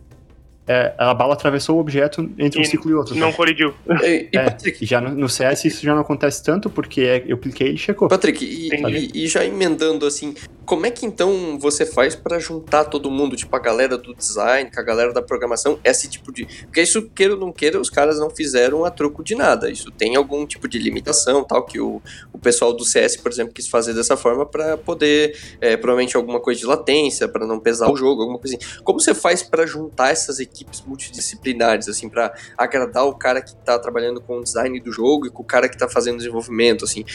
é, 0.67 0.93
a 0.97 1.13
bala 1.13 1.33
atravessou 1.33 1.77
o 1.77 1.79
objeto 1.79 2.21
entre 2.39 2.59
e 2.59 2.61
um 2.61 2.65
ciclo 2.65 2.89
e 2.89 2.93
outro. 2.95 3.15
Não 3.15 3.31
colidiu. 3.31 3.73
E, 4.01 4.29
e 4.33 4.37
é, 4.37 4.45
Patrick, 4.45 4.83
já 4.85 4.99
no, 4.99 5.11
no, 5.11 5.29
CS 5.29 5.65
isso 5.65 5.85
já 5.85 5.93
não 5.93 6.01
acontece 6.01 6.43
tanto, 6.43 6.71
porque 6.71 7.01
é, 7.01 7.23
eu 7.27 7.37
cliquei 7.37 7.67
e 7.67 7.69
ele 7.71 7.77
checou. 7.77 8.07
Patrick, 8.07 8.43
e, 8.43 9.11
e, 9.13 9.27
já 9.27 9.45
emendando 9.45 10.07
assim, 10.07 10.33
como 10.65 10.85
é 10.85 10.91
que 10.91 11.05
então 11.05 11.59
você 11.59 11.85
faz 11.85 12.15
para 12.15 12.39
juntar 12.39 12.85
todo 12.85 13.11
mundo, 13.11 13.35
tipo 13.35 13.55
a 13.55 13.59
galera 13.59 13.97
do 13.97 14.13
design, 14.15 14.69
com 14.71 14.79
a 14.79 14.83
galera 14.83 15.13
da 15.13 15.21
programação, 15.21 15.79
esse 15.83 16.09
tipo 16.09 16.31
de. 16.31 16.45
Porque 16.63 16.81
isso, 16.81 17.03
queira 17.09 17.33
ou 17.33 17.39
não 17.39 17.51
queira, 17.51 17.79
os 17.79 17.89
caras 17.89 18.19
não 18.19 18.29
fizeram 18.29 18.83
a 18.83 18.89
troco 18.89 19.23
de 19.23 19.35
nada. 19.35 19.69
Isso 19.69 19.91
tem 19.91 20.15
algum 20.15 20.45
tipo 20.45 20.67
de 20.67 20.79
limitação, 20.79 21.43
tal, 21.43 21.63
que 21.65 21.79
o, 21.79 22.01
o 22.33 22.37
pessoal 22.37 22.73
do 22.73 22.83
CS, 22.83 23.17
por 23.17 23.31
exemplo, 23.31 23.53
quis 23.53 23.67
fazer 23.67 23.93
dessa 23.93 24.17
forma 24.17 24.45
para 24.45 24.77
poder, 24.77 25.37
é, 25.61 25.77
provavelmente, 25.77 26.17
alguma 26.17 26.39
coisa 26.39 26.59
de 26.59 26.65
latência, 26.65 27.27
para 27.27 27.45
não 27.45 27.59
pesar 27.59 27.91
o 27.91 27.95
jogo, 27.95 28.21
alguma 28.21 28.39
coisa 28.39 28.57
assim. 28.57 28.81
Como 28.83 28.99
você 28.99 29.13
faz 29.13 29.43
para 29.43 29.65
juntar 29.65 30.11
essas 30.11 30.39
equipes 30.39 30.81
multidisciplinares, 30.81 31.87
assim, 31.87 32.09
para 32.09 32.33
agradar 32.57 33.05
o 33.05 33.13
cara 33.13 33.41
que 33.41 33.55
tá 33.57 33.77
trabalhando 33.77 34.19
com 34.19 34.39
o 34.39 34.43
design 34.43 34.79
do 34.79 34.91
jogo 34.91 35.27
e 35.27 35.29
com 35.29 35.43
o 35.43 35.45
cara 35.45 35.69
que 35.69 35.77
tá 35.77 35.87
fazendo 35.87 36.17
desenvolvimento, 36.17 36.85
assim? 36.85 37.05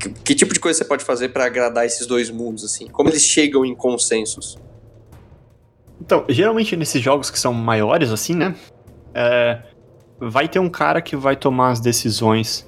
Que, 0.00 0.08
que 0.08 0.34
tipo 0.34 0.54
de 0.54 0.58
coisa 0.58 0.78
você 0.78 0.84
pode 0.84 1.04
fazer 1.04 1.28
para 1.28 1.44
agradar 1.44 1.84
esses 1.84 2.06
dois 2.06 2.30
mundos, 2.30 2.64
assim? 2.64 2.86
Como 2.88 3.10
eles 3.10 3.22
chegam 3.22 3.64
em 3.64 3.74
consensos? 3.74 4.58
Então, 6.00 6.24
geralmente 6.28 6.74
nesses 6.74 7.02
jogos 7.02 7.30
que 7.30 7.38
são 7.38 7.52
maiores, 7.52 8.10
assim, 8.10 8.34
né? 8.34 8.56
É, 9.12 9.62
vai 10.18 10.48
ter 10.48 10.58
um 10.58 10.70
cara 10.70 11.02
que 11.02 11.14
vai 11.14 11.36
tomar 11.36 11.70
as 11.70 11.80
decisões 11.80 12.66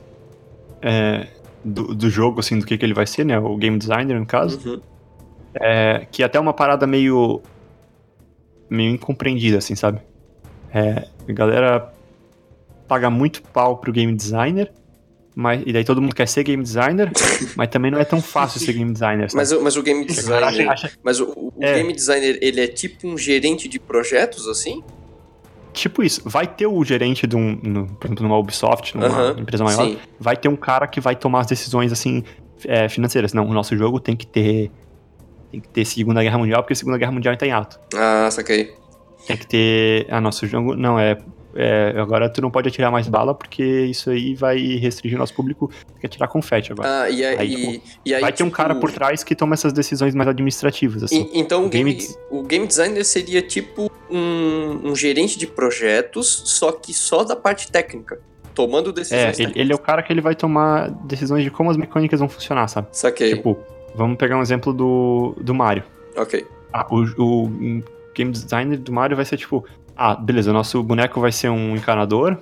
é, 0.82 1.28
do, 1.64 1.94
do, 1.94 2.10
jogo, 2.10 2.40
assim, 2.40 2.58
do 2.58 2.66
que, 2.66 2.76
que 2.76 2.84
ele 2.84 2.92
vai 2.92 3.06
ser, 3.06 3.24
né? 3.24 3.38
O 3.38 3.56
game 3.56 3.78
designer, 3.78 4.20
no 4.20 4.26
caso. 4.26 4.60
Uhum. 4.68 4.80
É, 5.54 6.06
que 6.10 6.22
é 6.22 6.26
até 6.26 6.38
uma 6.38 6.52
parada 6.52 6.86
meio. 6.86 7.40
meio 8.68 8.90
incompreendida, 8.90 9.58
assim, 9.58 9.74
sabe? 9.74 10.00
É, 10.72 11.08
a 11.26 11.32
galera 11.32 11.92
paga 12.86 13.08
muito 13.08 13.42
pau 13.42 13.78
pro 13.78 13.92
game 13.92 14.14
designer 14.14 14.70
mas, 15.34 15.62
e 15.64 15.72
daí 15.72 15.84
todo 15.84 16.00
mundo 16.00 16.14
quer 16.14 16.28
ser 16.28 16.44
game 16.44 16.62
designer, 16.62 17.10
mas 17.56 17.68
também 17.68 17.90
não 17.90 17.98
é 17.98 18.04
tão 18.04 18.20
fácil 18.20 18.60
ser 18.60 18.72
game 18.72 18.92
designer. 18.92 19.28
Mas, 19.34 19.52
mas 19.52 19.76
o 19.76 19.82
game 19.82 20.04
designer. 20.04 20.68
Acha, 20.68 20.70
acha, 20.70 20.92
mas 21.02 21.20
o, 21.20 21.26
o 21.26 21.52
é. 21.60 21.74
game 21.74 21.92
designer, 21.92 22.38
ele 22.42 22.60
é 22.60 22.66
tipo 22.66 23.06
um 23.06 23.16
gerente 23.16 23.68
de 23.68 23.78
projetos, 23.78 24.46
assim? 24.48 24.82
Tipo 25.72 26.02
isso, 26.02 26.20
vai 26.26 26.46
ter 26.46 26.66
o 26.66 26.84
gerente 26.84 27.26
de 27.26 27.34
um, 27.34 27.58
no, 27.62 27.86
por 27.86 28.06
exemplo, 28.06 28.22
numa 28.24 28.38
Ubisoft, 28.38 28.94
numa 28.94 29.08
uh 29.08 29.34
-huh, 29.34 29.40
empresa 29.40 29.64
maior, 29.64 29.86
sim. 29.86 29.98
vai 30.20 30.36
ter 30.36 30.48
um 30.48 30.56
cara 30.56 30.86
que 30.86 31.00
vai 31.00 31.16
tomar 31.16 31.40
as 31.40 31.46
decisões 31.46 31.90
assim 31.90 32.22
é, 32.66 32.88
financeiras. 32.90 33.32
Não, 33.32 33.46
o 33.46 33.54
nosso 33.54 33.74
jogo 33.74 33.98
tem 33.98 34.14
que 34.14 34.26
ter 34.26 34.70
tem 35.50 35.60
que 35.60 35.68
ter 35.68 35.84
Segunda 35.84 36.22
Guerra 36.22 36.38
Mundial, 36.38 36.62
porque 36.62 36.72
a 36.72 36.76
Segunda 36.76 36.98
Guerra 36.98 37.12
Mundial 37.12 37.34
está 37.34 37.46
em 37.46 37.52
alto. 37.52 37.78
Ah, 37.94 38.30
saquei. 38.30 38.74
Tem 39.26 39.36
que 39.36 39.46
ter. 39.46 40.06
Ah, 40.10 40.20
nosso 40.20 40.46
jogo. 40.46 40.74
Não, 40.74 40.98
é 40.98 41.18
é, 41.54 41.94
agora 41.96 42.28
tu 42.28 42.40
não 42.40 42.50
pode 42.50 42.68
atirar 42.68 42.90
mais 42.90 43.08
bala 43.08 43.34
porque 43.34 43.62
isso 43.62 44.10
aí 44.10 44.34
vai 44.34 44.58
restringir 44.76 45.16
o 45.16 45.20
nosso 45.20 45.34
público 45.34 45.70
que 46.00 46.06
atirar 46.06 46.28
confete 46.28 46.72
agora. 46.72 47.02
Ah, 47.02 47.10
e 47.10 47.24
aí, 47.24 47.38
aí, 47.38 47.56
tipo, 47.56 47.88
e 48.04 48.14
aí 48.14 48.20
vai 48.20 48.32
ter 48.32 48.42
um 48.42 48.50
cara 48.50 48.74
tipo, 48.74 48.80
por 48.80 48.92
trás 48.92 49.22
que 49.22 49.34
toma 49.34 49.54
essas 49.54 49.72
decisões 49.72 50.14
mais 50.14 50.28
administrativas, 50.28 51.02
assim. 51.02 51.28
E, 51.32 51.38
então 51.38 51.66
o 51.66 51.68
game, 51.68 51.94
game, 51.94 52.14
o 52.30 52.42
game 52.42 52.66
designer 52.66 53.04
seria 53.04 53.42
tipo 53.42 53.90
um, 54.10 54.90
um, 54.90 54.96
gerente 54.96 55.38
de 55.38 55.46
projetos, 55.46 56.42
só 56.46 56.72
que 56.72 56.92
só 56.94 57.24
da 57.24 57.36
parte 57.36 57.70
técnica. 57.70 58.20
Tomando 58.54 58.92
decisões. 58.92 59.40
É, 59.40 59.42
ele, 59.42 59.52
ele, 59.56 59.72
é 59.72 59.74
o 59.74 59.78
cara 59.78 60.02
que 60.02 60.12
ele 60.12 60.20
vai 60.20 60.34
tomar 60.34 60.90
decisões 61.06 61.42
de 61.42 61.50
como 61.50 61.70
as 61.70 61.76
mecânicas 61.76 62.20
vão 62.20 62.28
funcionar, 62.28 62.68
sabe? 62.68 62.88
Saquei. 62.92 63.34
Tipo, 63.34 63.58
vamos 63.94 64.18
pegar 64.18 64.36
um 64.36 64.42
exemplo 64.42 64.74
do, 64.74 65.34
do 65.40 65.54
Mario. 65.54 65.84
Ok. 66.14 66.46
Ah, 66.70 66.86
o, 66.90 67.02
o 67.18 67.82
game 68.14 68.30
designer 68.30 68.78
do 68.78 68.92
Mario 68.92 69.16
vai 69.16 69.24
ser 69.24 69.38
tipo, 69.38 69.64
ah, 69.96 70.14
beleza, 70.14 70.50
o 70.50 70.54
nosso 70.54 70.82
boneco 70.82 71.20
vai 71.20 71.32
ser 71.32 71.48
um 71.50 71.76
encanador. 71.76 72.38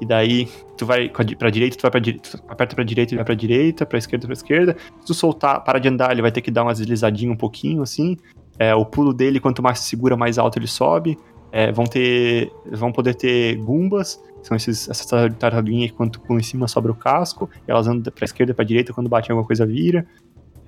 E 0.00 0.06
daí 0.06 0.48
tu 0.76 0.86
vai 0.86 1.08
pra 1.08 1.50
direita, 1.50 1.76
tu 1.76 1.82
vai 1.82 1.90
pra 1.90 2.00
direita, 2.00 2.40
aperta 2.46 2.74
pra 2.74 2.84
direita, 2.84 3.12
ele 3.12 3.18
vai 3.18 3.24
pra 3.24 3.34
direita, 3.34 3.84
pra 3.84 3.98
esquerda, 3.98 4.26
pra 4.26 4.32
esquerda. 4.32 4.76
Se 5.00 5.06
tu 5.06 5.14
soltar, 5.14 5.62
para 5.64 5.78
de 5.78 5.88
andar, 5.88 6.12
ele 6.12 6.22
vai 6.22 6.30
ter 6.30 6.40
que 6.40 6.50
dar 6.50 6.62
uma 6.62 6.72
deslizadinha 6.72 7.32
um 7.32 7.36
pouquinho, 7.36 7.82
assim. 7.82 8.16
É, 8.58 8.74
o 8.74 8.84
pulo 8.84 9.12
dele, 9.12 9.40
quanto 9.40 9.62
mais 9.62 9.80
segura, 9.80 10.16
mais 10.16 10.38
alto 10.38 10.58
ele 10.58 10.68
sobe. 10.68 11.18
É, 11.50 11.72
vão 11.72 11.84
ter. 11.84 12.52
Vão 12.70 12.92
poder 12.92 13.14
ter 13.14 13.56
gumbas, 13.56 14.22
são 14.42 14.56
esses, 14.56 14.88
essas 14.88 15.06
tartaruguinhas 15.06 15.90
que 15.90 15.96
quando 15.96 16.12
tu 16.12 16.20
pula 16.20 16.38
em 16.38 16.42
cima 16.42 16.68
sobra 16.68 16.92
o 16.92 16.94
casco, 16.94 17.50
elas 17.66 17.88
andam 17.88 18.12
pra 18.12 18.24
esquerda 18.24 18.54
pra 18.54 18.64
direita, 18.64 18.92
quando 18.92 19.08
bate 19.08 19.30
alguma 19.30 19.46
coisa 19.46 19.66
vira. 19.66 20.06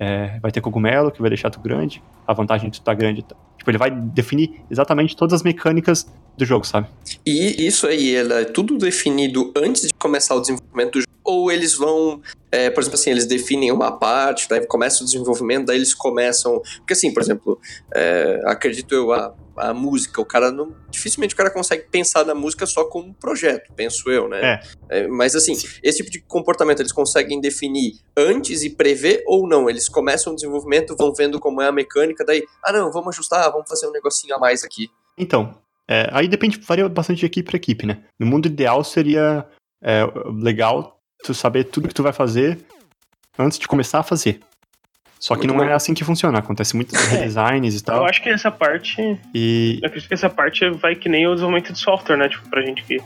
É, 0.03 0.39
vai 0.39 0.51
ter 0.51 0.61
cogumelo, 0.61 1.11
que 1.11 1.21
vai 1.21 1.29
deixar 1.29 1.51
tu 1.51 1.59
grande. 1.59 2.01
A 2.25 2.33
vantagem 2.33 2.71
de 2.71 2.79
tu 2.79 2.83
tá 2.83 2.91
grande. 2.91 3.21
Tá. 3.21 3.35
Tipo, 3.55 3.69
ele 3.69 3.77
vai 3.77 3.91
definir 3.91 4.59
exatamente 4.71 5.15
todas 5.15 5.33
as 5.33 5.43
mecânicas 5.43 6.11
do 6.35 6.43
jogo, 6.43 6.65
sabe? 6.65 6.87
E 7.23 7.67
isso 7.67 7.85
aí, 7.85 8.15
ela 8.15 8.41
é 8.41 8.45
tudo 8.45 8.79
definido 8.79 9.51
antes 9.55 9.83
de 9.83 9.93
começar 9.93 10.33
o 10.33 10.41
desenvolvimento 10.41 10.93
do 10.93 10.99
jogo? 11.01 11.10
Ou 11.23 11.51
eles 11.51 11.75
vão, 11.75 12.21
é, 12.51 12.69
por 12.69 12.81
exemplo, 12.81 12.99
assim, 12.99 13.11
eles 13.11 13.25
definem 13.25 13.71
uma 13.71 13.91
parte, 13.91 14.47
daí 14.49 14.65
começa 14.65 15.03
o 15.03 15.05
desenvolvimento, 15.05 15.67
daí 15.67 15.77
eles 15.77 15.93
começam. 15.93 16.61
Porque 16.77 16.93
assim, 16.93 17.13
por 17.13 17.21
exemplo, 17.21 17.59
é, 17.93 18.41
acredito 18.45 18.93
eu, 18.93 19.11
a 19.11 19.35
a 19.55 19.73
música. 19.73 20.21
O 20.21 20.25
cara 20.25 20.51
não. 20.51 20.75
Dificilmente 20.89 21.33
o 21.33 21.37
cara 21.37 21.49
consegue 21.49 21.83
pensar 21.89 22.25
na 22.25 22.33
música 22.33 22.65
só 22.65 22.85
como 22.85 23.09
um 23.09 23.13
projeto, 23.13 23.71
penso 23.75 24.09
eu, 24.09 24.27
né? 24.27 24.41
É. 24.89 25.01
É, 25.01 25.07
mas 25.07 25.35
assim, 25.35 25.55
Sim. 25.55 25.67
esse 25.83 25.99
tipo 25.99 26.11
de 26.11 26.19
comportamento 26.21 26.79
eles 26.79 26.91
conseguem 26.91 27.39
definir 27.39 27.93
antes 28.17 28.63
e 28.63 28.69
prever 28.69 29.23
ou 29.25 29.47
não? 29.47 29.69
Eles 29.69 29.87
começam 29.87 30.33
o 30.33 30.35
desenvolvimento, 30.35 30.95
vão 30.97 31.13
vendo 31.13 31.39
como 31.39 31.61
é 31.61 31.67
a 31.67 31.71
mecânica, 31.71 32.25
daí, 32.25 32.43
ah 32.63 32.73
não, 32.73 32.91
vamos 32.91 33.15
ajustar, 33.15 33.51
vamos 33.51 33.69
fazer 33.69 33.87
um 33.87 33.91
negocinho 33.91 34.35
a 34.35 34.39
mais 34.39 34.63
aqui. 34.63 34.89
Então, 35.17 35.55
é, 35.89 36.09
aí 36.11 36.27
depende, 36.27 36.59
varia 36.59 36.87
bastante 36.89 37.19
de 37.19 37.25
equipe 37.25 37.49
para 37.49 37.57
equipe, 37.57 37.85
né? 37.85 38.03
No 38.19 38.25
mundo 38.25 38.47
ideal 38.47 38.83
seria 38.83 39.45
é, 39.83 40.03
legal 40.41 41.00
tu 41.23 41.33
saber 41.33 41.65
tudo 41.65 41.87
que 41.87 41.93
tu 41.93 42.03
vai 42.03 42.13
fazer 42.13 42.59
antes 43.37 43.57
de 43.57 43.67
começar 43.67 43.99
a 43.99 44.03
fazer. 44.03 44.39
Só 45.19 45.35
que 45.35 45.45
muito 45.45 45.55
não 45.55 45.65
bom. 45.65 45.71
é 45.71 45.73
assim 45.75 45.93
que 45.93 46.03
funciona, 46.03 46.39
acontece 46.39 46.75
muito 46.75 46.95
redesigns 46.95 47.79
e 47.79 47.83
tal. 47.83 47.97
Eu 47.97 48.05
acho 48.05 48.23
que 48.23 48.29
essa 48.29 48.49
parte. 48.49 48.95
E... 49.35 49.77
Eu 49.79 49.87
acredito 49.87 50.07
que 50.07 50.13
essa 50.15 50.29
parte 50.31 50.67
vai 50.71 50.95
que 50.95 51.07
nem 51.07 51.27
o 51.27 51.35
desenvolvimento 51.35 51.73
de 51.73 51.79
software, 51.79 52.17
né? 52.17 52.27
Tipo, 52.27 52.49
pra 52.49 52.65
gente 52.65 52.83
que. 52.83 52.97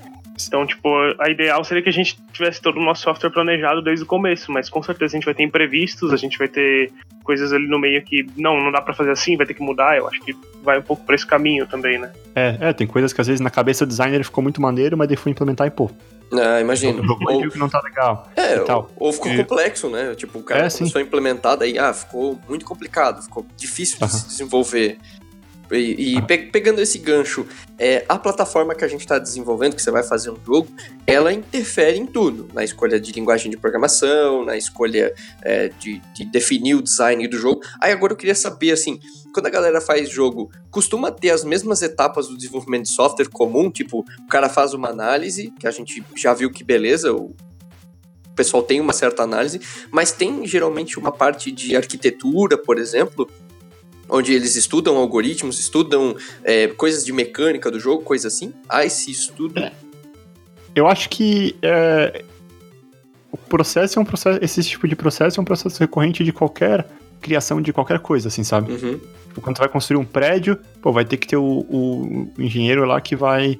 Então, 0.48 0.66
tipo, 0.66 0.90
a 1.20 1.30
ideal 1.30 1.64
seria 1.64 1.82
que 1.82 1.90
a 1.90 1.94
gente 1.94 2.18
tivesse 2.34 2.62
todo 2.62 2.78
o 2.78 2.84
nosso 2.84 3.04
software 3.04 3.30
planejado 3.30 3.82
desde 3.82 4.04
o 4.04 4.08
começo, 4.08 4.52
mas 4.52 4.70
com 4.70 4.84
certeza 4.84 5.16
a 5.16 5.18
gente 5.18 5.26
vai 5.26 5.34
ter 5.34 5.44
imprevistos, 5.44 6.12
a 6.12 6.18
gente 6.18 6.38
vai 6.38 6.48
ter 6.48 6.92
coisas 7.24 7.54
ali 7.54 7.68
no 7.68 7.80
meio 7.80 8.02
que 8.04 8.26
não, 8.36 8.60
não 8.62 8.72
dá 8.72 8.82
para 8.82 8.94
fazer 8.94 9.12
assim, 9.12 9.38
vai 9.38 9.46
ter 9.46 9.54
que 9.54 9.64
mudar. 9.64 9.98
Eu 9.98 10.08
acho 10.08 10.20
que 10.22 10.36
vai 10.64 10.80
um 10.80 10.82
pouco 10.82 11.06
para 11.06 11.16
esse 11.16 11.26
caminho 11.26 11.66
também, 11.66 11.98
né? 11.98 12.12
É, 12.36 12.58
é, 12.60 12.74
tem 12.74 12.86
coisas 12.86 13.14
que 13.14 13.22
às 13.22 13.28
vezes 13.28 13.40
na 13.40 13.50
cabeça 13.50 13.86
do 13.86 13.90
designer 13.90 14.24
ficou 14.24 14.44
muito 14.44 14.62
maneiro, 14.62 14.98
mas 14.98 15.08
depois 15.08 15.28
implementar 15.28 15.68
e 15.68 15.72
pô, 15.72 15.90
ah, 16.34 16.60
imagino. 16.60 17.04
Ou, 17.08 17.36
ou 17.36 17.50
que 17.50 17.58
não 17.58 17.70
tá 17.70 17.80
legal. 17.82 18.30
É, 18.36 18.60
ou, 18.60 18.90
ou, 18.98 19.14
ficou 19.14 19.32
e... 19.32 19.38
complexo, 19.38 19.90
né? 19.90 20.16
Tipo, 20.16 20.40
o 20.40 20.44
cara 20.44 20.62
é, 20.62 20.64
começou 20.64 20.88
sim. 20.88 20.98
a 20.98 21.02
implementar, 21.02 21.58
daí, 21.58 21.78
ah, 21.78 21.94
ficou 21.94 22.40
muito 22.48 22.66
complicado, 22.66 23.22
ficou 23.22 23.46
difícil 23.56 24.00
de 24.00 24.12
se 24.12 24.28
desenvolver. 24.28 24.98
E, 25.72 26.18
e 26.18 26.22
pe 26.22 26.38
pegando 26.38 26.82
esse 26.82 26.98
gancho, 27.00 27.46
é, 27.78 28.06
a 28.08 28.18
plataforma 28.18 28.76
que 28.76 28.86
a 28.86 28.88
gente 28.88 29.02
está 29.02 29.18
desenvolvendo, 29.18 29.76
que 29.76 29.82
você 29.82 29.92
vai 29.92 30.04
fazer 30.04 30.30
um 30.30 30.38
jogo, 30.46 30.68
ela 31.06 31.34
interfere 31.34 31.98
em 31.98 32.06
tudo. 32.06 32.48
Na 32.54 32.64
escolha 32.64 33.00
de 33.00 33.12
linguagem 33.12 33.50
de 33.50 33.58
programação, 33.58 34.46
na 34.46 34.58
escolha 34.58 35.14
é, 35.42 35.70
de, 35.80 36.02
de, 36.14 36.26
definir 36.26 36.76
o 36.76 36.82
design 36.82 37.28
do 37.28 37.38
jogo. 37.38 37.62
Aí 37.82 37.92
agora 37.92 38.14
eu 38.14 38.18
queria 38.18 38.36
saber, 38.36 38.72
assim, 38.72 39.00
quando 39.34 39.48
a 39.48 39.50
galera 39.50 39.82
faz 39.82 40.10
jogo, 40.10 40.52
costuma 40.72 41.12
ter 41.12 41.32
as 41.32 41.44
mesmas 41.44 41.82
etapas 41.82 42.28
do 42.28 42.38
desenvolvimento 42.38 42.84
de 42.84 42.92
software 42.92 43.30
comum? 43.30 43.70
Tipo, 43.70 44.00
o 44.00 44.28
cara 44.28 44.50
faz 44.50 44.74
uma 44.74 44.90
análise, 44.90 45.52
que 45.60 45.68
a 45.68 45.72
gente 45.72 46.04
já 46.16 46.34
viu 46.34 46.52
que 46.52 46.64
beleza, 46.64 47.12
o 47.14 47.36
pessoal 48.36 48.62
tem 48.62 48.80
uma 48.82 48.94
certa 48.94 49.24
análise, 49.24 49.60
mas 49.90 50.12
tem 50.12 50.46
geralmente 50.46 51.00
uma 51.00 51.12
parte 51.12 51.52
de 51.52 51.76
arquitetura, 51.76 52.58
por 52.58 52.78
exemplo, 52.78 53.30
onde 54.10 54.34
eles 54.34 54.56
estudam 54.56 54.98
algoritmos, 54.98 55.60
estudam 55.60 56.16
é, 56.44 56.68
coisas 56.68 57.06
de 57.06 57.12
mecânica 57.12 57.72
do 57.72 57.80
jogo, 57.80 58.04
coisa 58.04 58.28
assim? 58.28 58.54
Há 58.70 58.86
esse 58.86 59.12
estudo? 59.12 59.60
É. 59.60 59.72
Eu 60.76 60.88
acho 60.88 61.10
que 61.10 61.56
é, 61.62 62.24
o 63.32 63.38
processo 63.38 63.98
é 63.98 64.02
um 64.02 64.06
processo, 64.06 64.40
esse 64.42 64.64
tipo 64.64 64.88
de 64.88 64.96
processo 64.96 65.40
é 65.40 65.42
um 65.42 65.46
processo 65.46 65.80
recorrente 65.80 66.24
de 66.24 66.32
qualquer 66.32 66.86
criação 67.22 67.62
de 67.62 67.74
qualquer 67.74 68.00
coisa, 68.00 68.28
assim, 68.28 68.44
sabe? 68.44 68.72
Uhum. 68.72 69.00
Tipo, 69.28 69.42
quando 69.42 69.56
tu 69.56 69.60
vai 69.60 69.70
construir 69.70 69.98
um 69.98 70.06
prédio, 70.06 70.60
pô, 70.82 70.92
vai 70.92 71.04
ter 71.04 71.18
que 71.18 71.28
ter 71.28 71.38
o, 71.38 71.66
o 71.70 72.32
engenheiro 72.38 72.86
lá 72.86 73.02
que 73.02 73.16
vai 73.16 73.60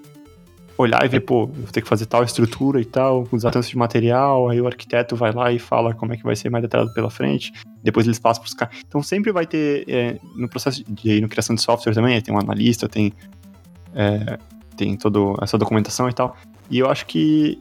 olhar 0.78 1.04
e 1.06 1.08
ver, 1.08 1.22
pô, 1.22 1.48
vou 1.48 1.68
ter 1.72 1.82
que 1.82 1.88
fazer 1.88 2.06
tal 2.06 2.24
estrutura 2.24 2.82
e 2.82 2.86
tal, 2.86 3.28
usar 3.32 3.52
tanto 3.52 3.68
de 3.68 3.78
material, 3.78 4.50
aí 4.50 4.60
o 4.60 4.68
arquiteto 4.68 5.16
vai 5.16 5.32
lá 5.32 5.52
e 5.52 5.60
fala 5.60 5.94
como 5.94 6.14
é 6.14 6.18
que 6.18 6.24
vai 6.24 6.36
ser 6.36 6.50
mais 6.50 6.62
detalhado 6.62 6.94
pela 6.94 7.10
frente, 7.10 7.54
depois 7.82 8.06
eles 8.06 8.20
passam 8.20 8.44
para 8.44 8.50
os 8.50 8.54
caras. 8.54 8.78
Então 8.88 9.02
sempre 9.02 9.32
vai 9.32 9.46
ter, 9.46 9.86
é, 9.88 10.20
no 10.36 10.50
processo 10.50 10.84
de 10.88 11.22
no 11.22 11.30
criação 11.30 11.56
de 11.56 11.62
software 11.62 11.94
também, 11.94 12.20
tem 12.22 12.34
um 12.34 12.40
analista, 12.40 12.90
tem, 12.90 13.14
é, 13.94 14.38
tem 14.76 14.96
toda 14.98 15.42
essa 15.42 15.58
documentação 15.58 16.10
e 16.10 16.14
tal. 16.14 16.36
E 16.70 16.80
eu 16.80 16.90
acho 16.90 17.06
que 17.06 17.60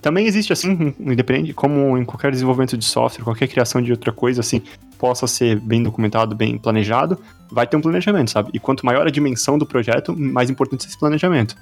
também 0.00 0.26
existe 0.26 0.52
assim, 0.52 0.94
independente, 1.00 1.52
como 1.52 1.98
em 1.98 2.04
qualquer 2.04 2.30
desenvolvimento 2.30 2.76
de 2.76 2.84
software, 2.84 3.24
qualquer 3.24 3.48
criação 3.48 3.82
de 3.82 3.90
outra 3.90 4.12
coisa, 4.12 4.40
assim, 4.40 4.62
possa 4.98 5.26
ser 5.26 5.58
bem 5.58 5.82
documentado, 5.82 6.36
bem 6.36 6.56
planejado, 6.56 7.18
vai 7.50 7.66
ter 7.66 7.76
um 7.76 7.80
planejamento, 7.80 8.30
sabe? 8.30 8.50
E 8.54 8.60
quanto 8.60 8.86
maior 8.86 9.06
a 9.06 9.10
dimensão 9.10 9.58
do 9.58 9.66
projeto, 9.66 10.16
mais 10.16 10.48
importante 10.48 10.84
é 10.84 10.88
esse 10.88 10.98
planejamento 10.98 11.56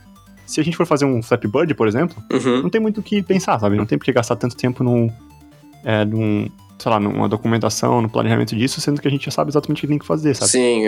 se 0.47 0.61
a 0.61 0.65
gente 0.65 0.77
for 0.77 0.87
fazer 0.87 1.05
um 1.05 1.23
Flappy 1.23 1.49
Bird, 1.49 1.75
por 1.75 1.89
exemplo, 1.89 2.23
uhum. 2.33 2.63
não 2.63 2.71
tem 2.71 2.81
muito 2.81 3.01
o 3.01 3.03
que 3.03 3.23
pensar, 3.23 3.59
sabe? 3.59 3.77
Não 3.77 3.87
tem 3.87 3.99
por 3.99 4.05
que 4.05 4.13
gastar 4.13 4.37
tanto 4.37 4.57
tempo 4.57 4.85
num, 4.85 5.11
é, 5.85 6.05
num, 6.05 6.49
sei 6.79 6.91
lá, 6.91 7.01
numa 7.01 7.29
documentação, 7.29 8.03
no 8.03 8.09
planejamento 8.09 8.55
disso, 8.55 8.81
sendo 8.81 9.01
que 9.01 9.09
a 9.09 9.11
gente 9.11 9.25
já 9.25 9.31
sabe 9.31 9.51
exatamente 9.51 9.79
o 9.79 9.81
que 9.83 9.87
tem 9.87 9.99
que 9.99 10.07
fazer, 10.07 10.35
sabe? 10.35 10.51
Sim, 10.51 10.85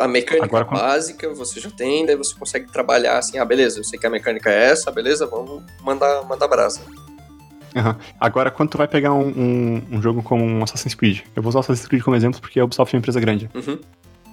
a 0.00 0.08
mecânica 0.08 0.46
Agora, 0.46 0.64
básica 0.64 1.32
você 1.34 1.60
já 1.60 1.70
tem, 1.70 2.06
daí 2.06 2.16
você 2.16 2.34
consegue 2.34 2.70
trabalhar 2.72 3.18
assim, 3.18 3.38
ah, 3.38 3.44
beleza, 3.44 3.80
eu 3.80 3.84
sei 3.84 3.98
que 3.98 4.06
a 4.06 4.10
mecânica 4.10 4.50
é 4.50 4.70
essa, 4.70 4.90
beleza, 4.90 5.26
vamos 5.26 5.62
mandar, 5.82 6.24
mandar 6.24 6.48
brasa. 6.48 6.80
Uhum. 7.74 7.94
Agora, 8.20 8.50
quando 8.50 8.70
tu 8.70 8.78
vai 8.78 8.86
pegar 8.86 9.14
um, 9.14 9.28
um, 9.28 9.82
um, 9.92 10.02
jogo 10.02 10.22
como 10.22 10.44
um 10.44 10.62
Assassin's 10.62 10.94
Creed, 10.94 11.20
eu 11.34 11.42
vou 11.42 11.48
usar 11.48 11.58
o 11.58 11.60
Assassin's 11.60 11.88
Creed 11.88 12.02
como 12.02 12.16
exemplo 12.16 12.40
porque 12.40 12.60
a 12.60 12.64
Ubisoft 12.64 12.94
é 12.94 12.96
uma 12.96 13.00
empresa 13.00 13.18
grande. 13.18 13.48
Uhum. 13.54 13.78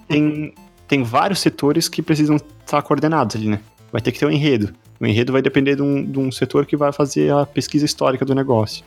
Tem, 0.07 0.53
tem 0.87 1.03
vários 1.03 1.39
setores 1.39 1.87
que 1.87 2.01
precisam 2.01 2.35
estar 2.35 2.81
coordenados 2.81 3.35
ali, 3.35 3.47
né? 3.47 3.61
Vai 3.91 4.01
ter 4.01 4.11
que 4.11 4.19
ter 4.19 4.25
um 4.25 4.31
enredo. 4.31 4.73
O 4.99 5.05
enredo 5.05 5.31
vai 5.31 5.41
depender 5.41 5.75
de 5.75 5.81
um, 5.81 6.03
de 6.03 6.19
um 6.19 6.31
setor 6.31 6.65
que 6.65 6.75
vai 6.75 6.91
fazer 6.91 7.31
a 7.31 7.45
pesquisa 7.45 7.85
histórica 7.85 8.25
do 8.25 8.35
negócio. 8.35 8.83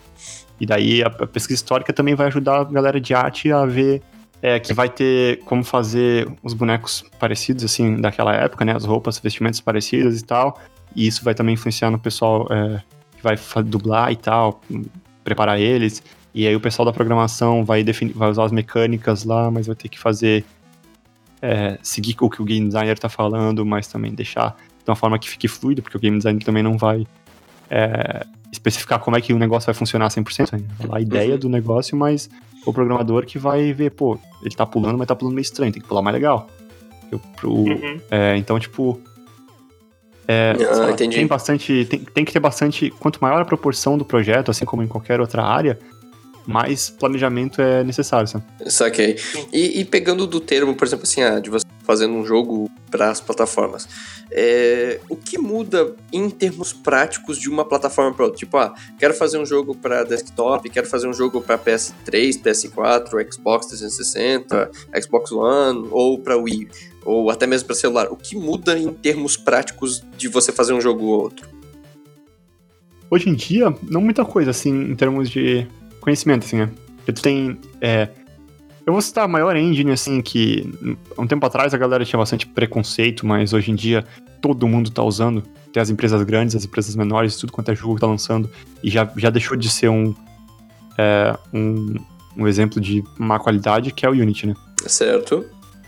E 0.61 0.67
daí 0.67 1.03
a, 1.03 1.07
a 1.07 1.27
pesquisa 1.27 1.55
histórica 1.55 1.93
também 1.93 2.15
vai 2.15 2.27
ajudar 2.29 2.61
a 2.61 2.65
galera 2.65 3.01
de 3.01 3.15
arte 3.15 3.51
a 3.51 3.65
ver 3.65 4.03
é, 4.43 4.59
que 4.59 4.75
vai 4.75 4.89
ter 4.89 5.39
como 5.45 5.63
fazer 5.63 6.29
os 6.43 6.53
bonecos 6.53 7.05
parecidos, 7.19 7.63
assim, 7.63 8.01
daquela 8.01 8.35
época, 8.35 8.65
né? 8.65 8.75
As 8.75 8.85
roupas, 8.85 9.19
vestimentos 9.21 9.61
parecidas 9.61 10.21
e 10.21 10.25
tal. 10.25 10.61
E 10.97 11.07
isso 11.07 11.25
vai 11.25 11.33
também 11.33 11.55
influenciar 11.55 11.91
no 11.91 11.99
pessoal 11.99 12.49
é, 12.51 12.83
que 13.17 13.23
vai 13.23 13.37
dublar 13.65 14.11
e 14.11 14.17
tal, 14.17 14.61
preparar 15.23 15.61
eles. 15.61 16.03
E 16.35 16.47
aí 16.47 16.57
o 16.57 16.61
pessoal 16.61 16.85
da 16.85 16.93
programação 16.93 17.65
vai, 17.65 17.85
definir, 17.85 18.15
vai 18.15 18.29
usar 18.29 18.45
as 18.45 18.53
mecânicas 18.53 19.25
lá, 19.25 19.51
mas 19.51 19.69
vai 19.69 19.77
ter 19.77 19.89
que 19.89 19.99
fazer. 19.99 20.45
É, 21.41 21.77
seguir 21.83 22.15
o 22.21 22.31
que 22.31 22.41
o 22.41 22.45
game 22.45 22.67
designer 22.69 22.93
está 22.93 23.09
falando, 23.09 23.67
mas 23.67 23.89
também 23.89 24.15
deixar 24.15 24.57
de 24.85 24.91
uma 24.91 24.97
forma 24.97 25.19
que 25.19 25.29
fique 25.29 25.49
fluido, 25.49 25.83
porque 25.83 25.97
o 25.97 26.01
game 26.01 26.17
design 26.17 26.39
também 26.41 26.63
não 26.63 26.77
vai 26.77 27.07
é, 27.71 28.27
especificar 28.53 28.99
como 28.99 29.17
é 29.17 29.21
que 29.21 29.33
o 29.33 29.39
negócio 29.39 29.67
vai 29.67 29.75
funcionar 29.75 30.09
100%. 30.09 30.53
Né? 30.53 30.65
A 30.91 31.01
ideia 31.01 31.33
uhum. 31.33 31.39
do 31.39 31.49
negócio, 31.49 31.97
mas 31.97 32.29
o 32.67 32.73
programador 32.73 33.25
que 33.25 33.39
vai 33.39 33.73
ver, 33.73 33.91
pô, 33.91 34.19
ele 34.43 34.55
tá 34.55 34.67
pulando, 34.67 34.99
mas 34.99 35.07
tá 35.07 35.17
pulando 35.17 35.35
meio 35.35 35.43
estranho, 35.43 35.73
tem 35.73 35.81
que 35.81 35.89
pular 35.89 36.03
mais 36.03 36.15
legal. 36.15 36.49
Eu, 37.11 37.19
pro, 37.37 37.51
uhum. 37.51 38.01
é, 38.11 38.37
então, 38.37 38.59
tipo. 38.59 39.01
É, 40.29 40.55
ah, 40.71 40.77
lá, 40.77 40.93
tem 40.93 41.27
bastante. 41.27 41.85
Tem, 41.87 42.01
tem 42.01 42.25
que 42.25 42.33
ter 42.33 42.41
bastante. 42.41 42.91
Quanto 42.91 43.19
maior 43.21 43.41
a 43.41 43.45
proporção 43.45 43.99
do 43.99 44.05
projeto, 44.05 44.51
assim 44.51 44.65
como 44.65 44.83
em 44.83 44.87
qualquer 44.87 45.21
outra 45.21 45.43
área, 45.43 45.79
mais 46.47 46.91
planejamento 46.91 47.61
é 47.61 47.85
necessário, 47.85 48.27
sabe? 48.27 48.45
Saquei. 48.67 49.17
E, 49.53 49.81
e 49.81 49.85
pegando 49.85 50.27
do 50.27 50.41
termo, 50.41 50.75
por 50.75 50.87
exemplo, 50.87 51.05
assim, 51.05 51.23
ah, 51.23 51.39
de 51.39 51.51
você 51.51 51.67
fazendo 51.83 52.15
um 52.15 52.25
jogo 52.25 52.71
para 52.91 53.11
as 53.11 53.21
plataformas. 53.21 53.89
É, 54.31 55.01
o 55.09 55.17
que 55.17 55.39
muda 55.39 55.95
em 56.13 56.31
termos 56.31 56.73
práticos 56.73 57.39
de 57.39 57.51
uma 57.51 57.65
plataforma 57.65 58.15
para 58.15 58.25
outra? 58.25 58.39
Tipo, 58.39 58.57
ah, 58.57 58.75
quero 58.99 59.15
fazer 59.15 59.39
um 59.39 59.47
jogo 59.47 59.75
para 59.75 60.05
desktop, 60.05 60.69
quero 60.71 60.87
fazer 60.87 61.09
um 61.09 61.13
jogo 61.13 61.41
para 61.41 61.59
PS3, 61.59 62.41
PS4, 62.41 63.33
Xbox 63.33 63.67
360, 63.67 64.71
Xbox 65.03 65.33
One 65.33 65.89
ou 65.91 66.19
para 66.19 66.37
Wii, 66.37 66.69
ou 67.05 67.31
até 67.31 67.47
mesmo 67.47 67.67
para 67.67 67.77
celular. 67.77 68.09
O 68.11 68.17
que 68.17 68.37
muda 68.37 68.79
em 68.79 68.93
termos 68.93 69.37
práticos 69.37 70.03
de 70.17 70.29
você 70.29 70.53
fazer 70.53 70.73
um 70.73 70.81
jogo 70.81 71.05
ou 71.05 71.23
outro? 71.23 71.49
Hoje 73.11 73.29
em 73.29 73.35
dia, 73.35 73.75
não 73.83 74.01
muita 74.01 74.25
coisa, 74.25 74.51
assim, 74.51 74.71
em 74.71 74.97
termos 74.97 75.29
de 75.29 75.67
conhecimento, 76.03 76.45
assim, 76.45 76.57
né? 76.59 76.71
Porque 76.97 77.13
tu 77.13 77.23
tem 77.23 77.59
é, 77.81 78.09
eu 78.85 78.93
vou 78.93 79.01
citar 79.01 79.25
a 79.25 79.29
maior 79.29 79.57
engine, 79.57 79.93
assim, 79.93 80.21
que 80.21 80.69
um 81.17 81.27
tempo 81.27 81.47
atrás 81.47 81.73
a 81.73 81.79
galera 81.79 82.05
tinha 82.05 82.19
bastante 82.19 82.47
preconceito, 82.47 83.25
mas 83.25 83.53
hoje 83.53 83.71
em 83.71 83.75
dia 83.75 84.05
todo 84.41 84.67
mundo 84.67 84.91
tá 84.91 85.03
usando. 85.03 85.43
Tem 85.73 85.81
as 85.81 85.89
empresas 85.89 86.21
grandes, 86.25 86.57
as 86.57 86.65
empresas 86.65 86.97
menores, 86.97 87.37
tudo 87.37 87.53
quanto 87.53 87.71
é 87.71 87.77
jogo 87.77 87.95
que 87.95 88.01
tá 88.01 88.09
lançando. 88.09 88.51
E 88.83 88.91
já, 88.91 89.11
já 89.17 89.31
deixou 89.31 89.57
de 89.57 89.71
ser 89.71 89.89
um, 89.89 90.13
é, 90.99 91.37
um, 91.55 91.95
um 92.37 92.49
exemplo 92.49 92.81
de 92.81 93.05
má 93.17 93.39
qualidade, 93.39 93.93
que 93.93 94.05
é 94.05 94.09
o 94.09 94.13
Unity, 94.13 94.49
né? 94.49 94.55
Certo. 94.85 95.47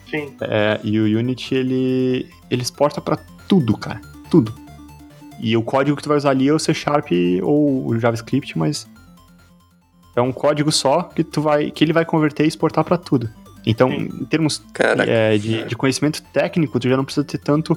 Sim. 0.08 0.32
É, 0.42 0.78
e 0.84 1.00
o 1.00 1.18
Unity, 1.18 1.56
ele, 1.56 2.28
ele 2.48 2.62
exporta 2.62 3.00
para 3.00 3.16
tudo, 3.48 3.76
cara. 3.76 4.00
Tudo. 4.30 4.54
E 5.40 5.56
o 5.56 5.62
código 5.62 5.96
que 5.96 6.02
tu 6.02 6.08
vai 6.08 6.16
usar 6.16 6.30
ali 6.30 6.48
é 6.48 6.52
o 6.52 6.60
C 6.60 6.72
Sharp 6.72 7.08
ou 7.42 7.88
o 7.88 7.98
JavaScript, 7.98 8.56
mas 8.56 8.88
é 10.16 10.20
um 10.20 10.32
código 10.32 10.70
só 10.70 11.02
que 11.02 11.24
tu 11.24 11.40
vai, 11.40 11.70
que 11.70 11.84
ele 11.84 11.92
vai 11.92 12.04
converter 12.04 12.44
e 12.44 12.48
exportar 12.48 12.84
para 12.84 12.96
tudo. 12.96 13.28
Então, 13.66 13.90
Sim. 13.90 14.08
em 14.20 14.24
termos 14.24 14.62
é, 15.06 15.38
de, 15.38 15.64
de, 15.64 15.76
conhecimento 15.76 16.22
técnico, 16.32 16.78
tu 16.78 16.88
já 16.88 16.96
não 16.96 17.04
precisa 17.04 17.24
ter 17.24 17.38
tanto 17.38 17.76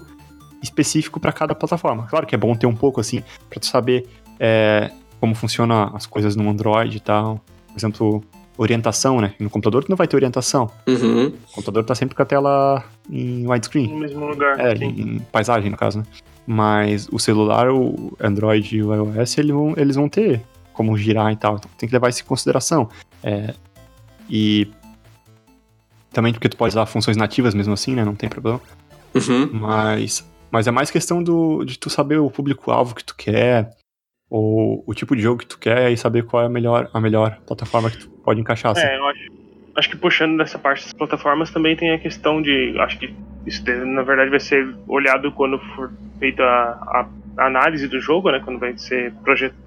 específico 0.62 1.20
para 1.20 1.32
cada 1.32 1.56
plataforma. 1.56 2.06
Claro 2.08 2.28
que 2.28 2.36
é 2.36 2.38
bom 2.38 2.54
ter 2.56 2.68
um 2.68 2.76
pouco 2.76 3.00
assim, 3.00 3.24
para 3.50 3.60
tu 3.60 3.68
saber 3.68 4.06
é, 4.40 4.92
como 5.20 5.34
funciona 5.34 5.92
as 5.94 6.06
coisas 6.06 6.36
no 6.36 6.50
Android 6.50 6.98
e 6.98 7.00
tal. 7.00 7.42
Por 7.68 7.78
exemplo, 7.78 8.24
orientação, 8.58 9.22
né? 9.22 9.34
No 9.40 9.50
computador 9.50 9.84
tu 9.84 9.90
não 9.90 9.96
vai 9.96 10.08
ter 10.08 10.16
orientação. 10.16 10.70
Uhum. 10.88 11.28
O 11.28 11.52
computador 11.54 11.86
tá 11.86 11.96
sempre 11.96 12.16
com 12.16 12.22
a 12.22 12.26
tela 12.26 12.84
em 13.10 13.48
widescreen. 13.48 13.88
No 13.88 14.00
mesmo 14.00 14.26
lugar. 14.26 14.60
É, 14.60 14.74
em 14.74 15.20
paisagem, 15.32 15.70
no 15.70 15.78
caso, 15.78 16.00
né? 16.00 16.06
Mas 16.46 17.08
o 17.12 17.20
celular, 17.20 17.70
o 17.70 18.16
Android 18.20 18.78
e 18.78 18.84
o 18.84 18.94
iOS, 18.94 19.38
eles 19.38 19.52
vão, 19.52 19.74
eles 19.76 19.96
vão 19.96 20.10
ter 20.10 20.42
como 20.78 20.96
girar 20.96 21.34
e 21.34 21.36
tal. 21.36 21.56
Então 21.56 21.70
tem 21.76 21.90
que 21.90 21.94
levar 21.94 22.10
isso 22.10 22.22
em 22.22 22.26
consideração. 22.26 22.88
É, 23.24 23.56
e 24.30 24.68
também 26.12 26.32
porque 26.32 26.48
tu 26.48 26.56
pode 26.56 26.74
usar 26.74 26.86
funções 26.86 27.18
nativas 27.18 27.56
mesmo 27.56 27.74
assim, 27.74 27.96
né? 27.96 28.06
Não 28.06 28.16
tem 28.16 28.30
problema. 28.30 28.62
Uhum. 29.16 29.50
Mas, 29.54 30.30
mas 30.52 30.68
é 30.68 30.72
mais 30.72 30.92
questão 30.92 31.24
do, 31.24 31.66
de 31.66 31.80
tu 31.80 31.90
saber 31.90 32.20
o 32.20 32.30
público-alvo 32.30 32.94
que 32.94 33.04
tu 33.04 33.16
quer, 33.16 33.72
ou 34.30 34.84
o 34.86 34.94
tipo 34.94 35.16
de 35.16 35.22
jogo 35.22 35.40
que 35.40 35.48
tu 35.48 35.58
quer 35.58 35.92
e 35.92 35.98
saber 35.98 36.24
qual 36.26 36.44
é 36.44 36.46
a 36.46 36.50
melhor, 36.50 36.90
a 36.94 37.00
melhor 37.00 37.40
plataforma 37.48 37.90
que 37.90 37.98
tu 37.98 38.10
pode 38.24 38.40
encaixar. 38.40 38.74
Assim. 38.74 38.82
É, 38.82 38.98
eu 38.98 39.06
acho, 39.08 39.32
acho 39.78 39.90
que 39.90 39.98
puxando 39.98 40.38
dessa 40.38 40.60
parte 40.60 40.84
das 40.84 40.94
plataformas 40.94 41.50
também 41.50 41.76
tem 41.76 41.92
a 41.92 41.98
questão 42.00 42.42
de. 42.42 42.76
Acho 42.80 43.00
que 43.00 43.14
isso 43.46 43.64
na 43.86 44.04
verdade 44.04 44.30
vai 44.30 44.40
ser 44.40 44.76
olhado 44.88 45.32
quando 45.32 45.58
for 45.76 45.92
feita 46.20 46.44
a, 46.44 47.02
a 47.02 47.10
análise 47.38 47.88
do 47.88 48.00
jogo, 48.00 48.32
né? 48.32 48.42
Quando 48.44 48.60
vai 48.60 48.78
ser 48.78 49.14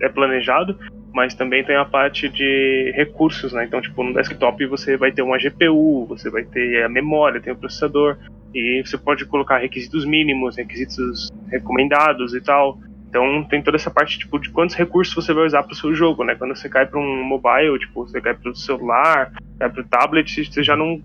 é 0.01 0.09
planejado 0.09 0.77
mas 1.13 1.35
também 1.35 1.65
tem 1.65 1.77
a 1.77 1.85
parte 1.85 2.29
de 2.29 2.93
recursos, 2.95 3.53
né? 3.53 3.65
Então, 3.65 3.81
tipo, 3.81 4.03
no 4.03 4.15
desktop 4.15 4.65
você 4.67 4.97
vai 4.97 5.13
ter 5.13 5.23
uma 5.23 5.39
GPU, 5.39 6.07
você 6.07 6.31
vai 6.31 6.45
ter 6.45 6.85
a 6.85 6.89
memória, 6.89 7.41
tem 7.41 7.53
o 7.53 7.57
processador, 7.57 8.17
e 8.55 8.83
você 8.85 8.97
pode 8.97 9.25
colocar 9.27 9.59
requisitos 9.59 10.05
mínimos, 10.05 10.57
requisitos 10.57 11.31
recomendados 11.49 12.35
e 12.35 12.41
tal. 12.41 12.79
Então, 13.09 13.45
tem 13.45 13.61
toda 13.61 13.77
essa 13.77 13.91
parte, 13.91 14.19
tipo, 14.19 14.39
de 14.39 14.51
quantos 14.51 14.77
recursos 14.77 15.13
você 15.15 15.33
vai 15.35 15.45
usar 15.45 15.65
para 15.65 15.73
o 15.73 15.77
seu 15.77 15.93
jogo, 15.93 16.23
né? 16.23 16.37
Quando 16.37 16.55
você 16.55 16.69
cai 16.69 16.87
para 16.87 17.01
um 17.01 17.25
mobile, 17.25 17.79
tipo, 17.79 18.07
você 18.07 18.21
cai 18.21 18.35
para 18.35 18.51
o 18.51 18.55
celular, 18.55 19.33
cai 19.59 19.69
para 19.69 19.81
o 19.81 19.85
tablet, 19.85 20.45
você 20.45 20.63
já 20.63 20.77
não 20.77 21.03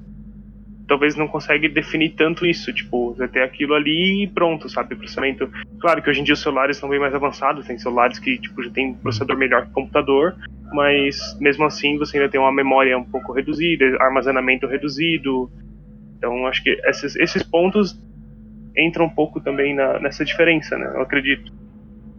talvez 0.87 1.15
não 1.15 1.27
consegue 1.27 1.67
definir 1.67 2.11
tanto 2.11 2.45
isso, 2.45 2.71
tipo, 2.73 3.13
você 3.13 3.27
ter 3.27 3.41
aquilo 3.41 3.73
ali 3.73 4.23
e 4.23 4.27
pronto, 4.27 4.69
sabe, 4.69 4.95
processamento. 4.95 5.49
Claro 5.79 6.01
que 6.01 6.09
hoje 6.09 6.21
em 6.21 6.23
dia 6.23 6.33
os 6.33 6.41
celulares 6.41 6.77
estão 6.77 6.89
bem 6.89 6.99
mais 6.99 7.13
avançados, 7.13 7.65
tem 7.65 7.77
celulares 7.77 8.19
que 8.19 8.37
tipo 8.37 8.63
já 8.63 8.69
tem 8.69 8.93
processador 8.93 9.37
melhor 9.37 9.65
que 9.65 9.71
computador, 9.71 10.35
mas 10.73 11.37
mesmo 11.39 11.65
assim 11.65 11.97
você 11.97 12.17
ainda 12.17 12.29
tem 12.29 12.39
uma 12.39 12.51
memória 12.51 12.97
um 12.97 13.03
pouco 13.03 13.33
reduzida, 13.33 13.85
armazenamento 13.99 14.67
reduzido. 14.67 15.49
Então 16.17 16.47
acho 16.47 16.63
que 16.63 16.71
esses, 16.85 17.15
esses 17.15 17.43
pontos 17.43 17.99
entram 18.77 19.05
um 19.05 19.09
pouco 19.09 19.39
também 19.41 19.73
na, 19.73 19.99
nessa 19.99 20.23
diferença, 20.23 20.77
né? 20.77 20.91
Eu 20.95 21.01
acredito. 21.01 21.51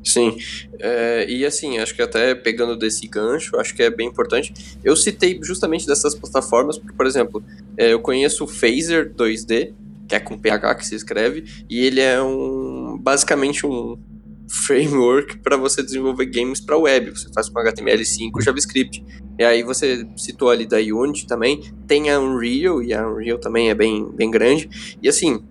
Sim, 0.06 0.38
é, 0.78 1.26
e 1.28 1.44
assim, 1.44 1.78
acho 1.78 1.92
que 1.92 2.00
até 2.00 2.32
pegando 2.32 2.76
desse 2.76 3.08
gancho, 3.08 3.56
acho 3.56 3.74
que 3.74 3.82
é 3.82 3.90
bem 3.90 4.06
importante. 4.06 4.54
Eu 4.84 4.94
citei 4.94 5.36
justamente 5.42 5.84
dessas 5.84 6.14
plataformas, 6.14 6.78
porque, 6.78 6.96
por 6.96 7.06
exemplo, 7.06 7.42
é, 7.76 7.92
eu 7.92 7.98
conheço 7.98 8.44
o 8.44 8.46
Phaser 8.46 9.12
2D, 9.12 9.74
que 10.06 10.14
é 10.14 10.20
com 10.20 10.38
PH 10.38 10.76
que 10.76 10.86
se 10.86 10.94
escreve, 10.94 11.44
e 11.68 11.80
ele 11.84 12.00
é 12.00 12.22
um 12.22 12.96
basicamente 12.96 13.66
um 13.66 13.98
framework 14.48 15.38
para 15.38 15.56
você 15.56 15.82
desenvolver 15.82 16.26
games 16.26 16.60
para 16.60 16.78
web. 16.78 17.10
Você 17.10 17.28
faz 17.34 17.48
com 17.48 17.58
HTML5 17.58 18.30
e 18.40 18.44
JavaScript. 18.44 19.04
E 19.36 19.42
aí 19.42 19.64
você 19.64 20.06
citou 20.16 20.50
ali 20.50 20.66
da 20.66 20.78
Unity 20.78 21.26
também, 21.26 21.62
tem 21.88 22.10
a 22.10 22.20
Unreal, 22.20 22.80
e 22.80 22.94
a 22.94 23.04
Unreal 23.08 23.38
também 23.38 23.70
é 23.70 23.74
bem, 23.74 24.08
bem 24.12 24.30
grande. 24.30 24.70
E 25.02 25.08
assim, 25.08 25.42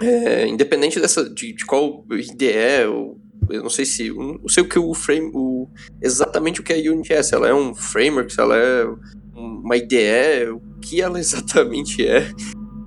é, 0.00 0.48
independente 0.48 0.98
dessa 0.98 1.28
de, 1.28 1.52
de 1.52 1.66
qual 1.66 2.06
IDE 2.10 2.86
ou 2.88 3.20
eu 3.48 3.62
não 3.62 3.70
sei 3.70 3.84
se. 3.84 4.10
Não 4.10 4.48
sei 4.48 4.62
o 4.62 4.68
que 4.68 4.78
o 4.78 4.94
frame. 4.94 5.30
O, 5.34 5.68
exatamente 6.00 6.60
o 6.60 6.64
que 6.64 6.72
a 6.72 6.76
Unity 6.76 7.12
é. 7.12 7.22
Se 7.22 7.34
ela 7.34 7.48
é 7.48 7.54
um 7.54 7.74
framework, 7.74 8.32
se 8.32 8.40
ela 8.40 8.56
é 8.56 8.86
uma 9.34 9.76
IDE, 9.76 10.50
o 10.50 10.60
que 10.80 11.00
ela 11.00 11.18
exatamente 11.20 12.06
é. 12.06 12.30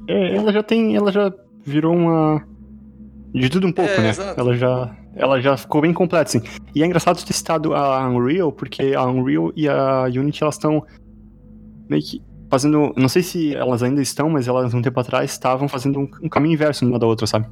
É, 0.07 0.35
ela 0.35 0.51
já 0.51 0.63
tem. 0.63 0.95
Ela 0.95 1.11
já 1.11 1.33
virou 1.65 1.95
uma. 1.95 2.45
De 3.33 3.49
tudo 3.49 3.67
um 3.67 3.71
pouco, 3.71 3.91
é, 3.91 4.01
né? 4.01 4.09
Exato. 4.09 4.39
Ela 4.39 4.55
já. 4.55 4.97
Ela 5.17 5.39
já 5.39 5.55
ficou 5.55 5.81
bem 5.81 5.93
completa, 5.93 6.29
assim. 6.29 6.41
E 6.73 6.83
é 6.83 6.85
engraçado 6.85 7.23
ter 7.23 7.33
citado 7.33 7.73
a 7.73 8.07
Unreal, 8.09 8.51
porque 8.51 8.93
a 8.93 9.05
Unreal 9.05 9.51
e 9.55 9.67
a 9.67 10.03
Unity 10.03 10.43
elas 10.43 10.55
estão 10.55 10.85
meio 11.89 12.03
que 12.03 12.21
fazendo. 12.49 12.93
Não 12.97 13.07
sei 13.07 13.23
se 13.23 13.55
elas 13.55 13.81
ainda 13.81 14.01
estão, 14.01 14.29
mas 14.29 14.47
elas 14.47 14.73
um 14.73 14.81
tempo 14.81 14.99
atrás 14.99 15.31
estavam 15.31 15.69
fazendo 15.69 15.99
um, 15.99 16.09
um 16.23 16.29
caminho 16.29 16.53
inverso 16.53 16.85
uma 16.85 16.99
da 16.99 17.07
outra, 17.07 17.25
sabe? 17.25 17.47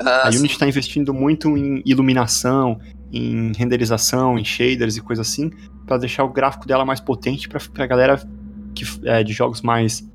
Ah, 0.00 0.28
a 0.28 0.28
Unity 0.28 0.54
está 0.54 0.66
investindo 0.66 1.12
muito 1.12 1.56
em 1.56 1.82
iluminação, 1.84 2.78
em 3.12 3.52
renderização, 3.52 4.38
em 4.38 4.44
shaders 4.44 4.96
e 4.96 5.00
coisa 5.00 5.22
assim, 5.22 5.50
para 5.86 5.98
deixar 5.98 6.24
o 6.24 6.28
gráfico 6.28 6.66
dela 6.66 6.84
mais 6.84 7.00
potente 7.00 7.48
para 7.48 7.84
a 7.84 7.86
galera 7.86 8.22
que, 8.74 8.84
é, 9.04 9.22
de 9.22 9.32
jogos 9.32 9.60
mais 9.60 10.08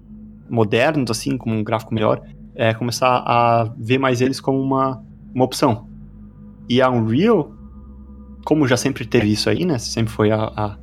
modernos, 0.50 1.12
assim, 1.12 1.38
com 1.38 1.52
um 1.52 1.64
gráfico 1.64 1.94
melhor, 1.94 2.22
é, 2.56 2.74
começar 2.74 3.24
a 3.26 3.72
ver 3.78 4.00
mais 4.00 4.22
eles 4.22 4.40
como 4.40 4.60
uma, 4.60 5.04
uma 5.34 5.46
opção. 5.46 5.88
E 6.68 6.82
a 6.82 6.90
Unreal, 6.90 7.54
como 8.44 8.68
já 8.68 8.76
sempre 8.76 9.06
teve 9.06 9.32
isso 9.32 9.50
aí, 9.50 9.66
né? 9.66 9.78
Sempre 9.78 10.12
foi 10.12 10.32
a. 10.32 10.52
a 10.56 10.78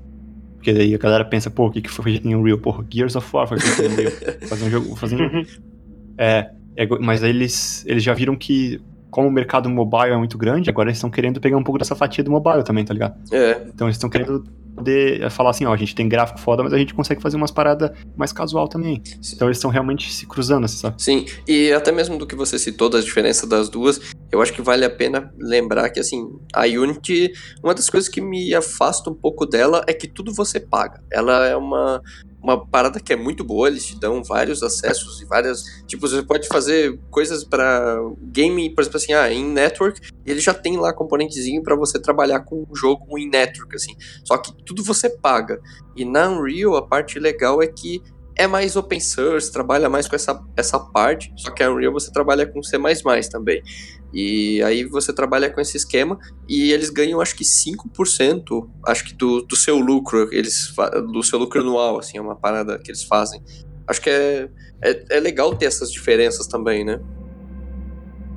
porque 0.54 0.72
daí 0.72 0.94
a 0.94 0.98
galera 0.98 1.26
pensa, 1.26 1.50
pô, 1.50 1.66
o 1.66 1.70
que, 1.70 1.82
que 1.82 1.90
foi 1.90 2.04
feito 2.04 2.26
em 2.26 2.34
Unreal? 2.34 2.56
Pô, 2.56 2.82
Gears 2.88 3.16
of 3.16 3.28
War 3.36 3.46
foi 3.46 3.58
feito 3.60 3.82
em 3.82 3.92
Unreal. 3.92 4.12
fazer 4.48 4.64
um 4.64 4.70
jogo. 4.70 4.96
Fazer 4.96 5.16
um, 5.20 5.44
é, 6.16 6.50
é, 6.76 6.86
mas 7.00 7.22
eles, 7.22 7.84
eles 7.86 8.02
já 8.02 8.12
viram 8.14 8.36
que, 8.36 8.80
como 9.10 9.28
o 9.28 9.30
mercado 9.30 9.68
mobile 9.68 10.12
é 10.12 10.16
muito 10.16 10.36
grande, 10.36 10.70
agora 10.70 10.88
eles 10.88 10.98
estão 10.98 11.10
querendo 11.10 11.40
pegar 11.40 11.56
um 11.56 11.62
pouco 11.62 11.78
dessa 11.78 11.94
fatia 11.94 12.24
do 12.24 12.30
mobile 12.30 12.64
também, 12.64 12.84
tá 12.84 12.92
ligado? 12.92 13.16
É. 13.32 13.62
Então 13.68 13.86
eles 13.86 13.96
estão 13.96 14.10
querendo 14.10 14.44
poder 14.74 15.30
falar 15.30 15.50
assim, 15.50 15.64
ó, 15.64 15.72
a 15.72 15.76
gente 15.76 15.94
tem 15.94 16.08
gráfico 16.08 16.40
foda, 16.40 16.62
mas 16.62 16.72
a 16.72 16.78
gente 16.78 16.94
consegue 16.94 17.22
fazer 17.22 17.36
umas 17.36 17.50
paradas 17.50 17.90
mais 18.16 18.32
casual 18.32 18.68
também. 18.68 19.02
Sim. 19.20 19.34
Então 19.36 19.48
eles 19.48 19.58
estão 19.58 19.70
realmente 19.70 20.12
se 20.12 20.26
cruzando, 20.26 20.64
assim, 20.64 20.78
sabe? 20.78 21.02
Sim, 21.02 21.26
e 21.46 21.72
até 21.72 21.92
mesmo 21.92 22.18
do 22.18 22.26
que 22.26 22.34
você 22.34 22.58
citou, 22.58 22.88
das 22.88 23.04
diferenças 23.04 23.48
das 23.48 23.68
duas, 23.68 24.00
eu 24.30 24.42
acho 24.42 24.52
que 24.52 24.62
vale 24.62 24.84
a 24.84 24.90
pena 24.90 25.32
lembrar 25.38 25.90
que, 25.90 26.00
assim, 26.00 26.28
a 26.52 26.62
Unity, 26.62 27.32
uma 27.62 27.74
das 27.74 27.88
coisas 27.88 28.08
que 28.08 28.20
me 28.20 28.54
afasta 28.54 29.10
um 29.10 29.14
pouco 29.14 29.46
dela 29.46 29.84
é 29.86 29.92
que 29.92 30.08
tudo 30.08 30.32
você 30.32 30.58
paga. 30.58 31.02
Ela 31.10 31.46
é 31.46 31.56
uma 31.56 32.02
uma 32.44 32.62
parada 32.62 33.00
que 33.00 33.10
é 33.10 33.16
muito 33.16 33.42
boa, 33.42 33.68
eles 33.68 33.86
te 33.86 33.98
dão 33.98 34.22
vários 34.22 34.62
acessos 34.62 35.22
e 35.22 35.24
várias. 35.24 35.64
Tipo, 35.86 36.06
você 36.06 36.22
pode 36.22 36.46
fazer 36.46 37.00
coisas 37.10 37.42
para 37.42 37.98
game, 38.20 38.68
por 38.68 38.82
exemplo, 38.82 38.98
assim, 38.98 39.14
ah, 39.14 39.32
em 39.32 39.42
network, 39.42 39.98
e 40.26 40.30
ele 40.30 40.40
já 40.40 40.52
tem 40.52 40.76
lá 40.76 40.92
componentezinho 40.92 41.62
para 41.62 41.74
você 41.74 41.98
trabalhar 41.98 42.40
com 42.40 42.66
o 42.68 42.76
jogo 42.76 43.18
em 43.18 43.30
network, 43.30 43.74
assim. 43.74 43.96
Só 44.22 44.36
que 44.36 44.52
tudo 44.64 44.82
você 44.82 45.08
paga. 45.08 45.60
E 45.96 46.04
na 46.04 46.28
Unreal, 46.28 46.76
a 46.76 46.86
parte 46.86 47.18
legal 47.18 47.62
é 47.62 47.66
que 47.66 48.02
é 48.36 48.46
mais 48.46 48.74
open 48.74 48.98
source, 48.98 49.52
trabalha 49.52 49.88
mais 49.88 50.08
com 50.08 50.16
essa, 50.16 50.42
essa 50.56 50.78
parte, 50.78 51.32
só 51.36 51.50
que 51.52 51.62
a 51.62 51.70
Unreal 51.70 51.92
você 51.92 52.10
trabalha 52.10 52.46
com 52.46 52.62
C++ 52.62 52.76
também. 53.30 53.62
E 54.12 54.62
aí 54.62 54.84
você 54.84 55.12
trabalha 55.12 55.50
com 55.50 55.60
esse 55.60 55.76
esquema 55.76 56.18
e 56.48 56.72
eles 56.72 56.90
ganham 56.90 57.20
acho 57.20 57.34
que 57.36 57.44
5%, 57.44 58.68
acho 58.86 59.04
que 59.04 59.14
do, 59.14 59.42
do 59.42 59.56
seu 59.56 59.78
lucro, 59.78 60.28
eles 60.32 60.72
do 61.12 61.22
seu 61.22 61.38
lucro 61.38 61.60
anual, 61.60 61.98
assim, 61.98 62.18
é 62.18 62.20
uma 62.20 62.36
parada 62.36 62.78
que 62.78 62.90
eles 62.90 63.02
fazem. 63.02 63.42
Acho 63.86 64.00
que 64.00 64.10
é, 64.10 64.48
é, 64.82 65.16
é 65.16 65.20
legal 65.20 65.54
ter 65.54 65.66
essas 65.66 65.90
diferenças 65.90 66.46
também, 66.46 66.84
né? 66.84 67.00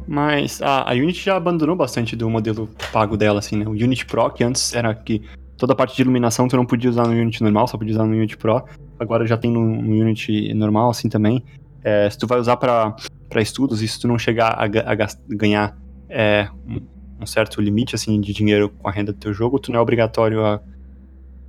Mas 0.08 0.62
a, 0.62 0.90
a 0.90 0.94
Unity 0.94 1.26
já 1.26 1.36
abandonou 1.36 1.76
bastante 1.76 2.16
do 2.16 2.30
modelo 2.30 2.70
pago 2.92 3.18
dela, 3.18 3.40
assim, 3.40 3.58
né? 3.58 3.66
O 3.68 3.72
Unity 3.72 4.06
Pro, 4.06 4.30
que 4.32 4.44
antes 4.44 4.74
era 4.74 4.96
que 4.96 5.22
toda 5.58 5.74
a 5.74 5.76
parte 5.76 5.96
de 5.96 6.02
iluminação 6.02 6.48
tu 6.48 6.56
não 6.56 6.66
podia 6.66 6.90
usar 6.90 7.08
no 7.08 7.14
Unity 7.14 7.42
normal, 7.42 7.68
só 7.68 7.78
podia 7.78 7.94
usar 7.94 8.06
no 8.06 8.14
Unity 8.14 8.38
Pro. 8.38 8.64
Agora 9.00 9.26
já 9.26 9.36
tem 9.38 9.52
no, 9.52 9.62
no 9.62 10.02
Unity 10.02 10.54
normal, 10.54 10.90
assim, 10.90 11.10
também. 11.10 11.44
É, 11.84 12.10
se 12.10 12.18
tu 12.18 12.28
vai 12.28 12.40
usar 12.40 12.58
para 12.58 12.96
estudos 13.38 13.82
e 13.82 13.88
se 13.88 14.00
tu 14.00 14.08
não 14.08 14.18
chegar 14.18 14.50
a, 14.50 14.64
a, 14.64 14.96
ganhar 15.30 15.78
é, 16.10 16.50
um, 16.68 16.82
um, 17.22 17.26
certo 17.26 17.62
limite 17.62 17.96
assim 17.96 18.20
de 18.20 18.34
dinheiro 18.34 18.70
com 18.70 18.88
a 18.88 18.92
renda 18.92 19.12
do 19.12 19.20
teu 19.20 19.34
jogo, 19.34 19.60
tu 19.60 19.72
não 19.72 19.80
é 19.80 19.82
obrigatório 19.82 20.46
a, 20.46 20.62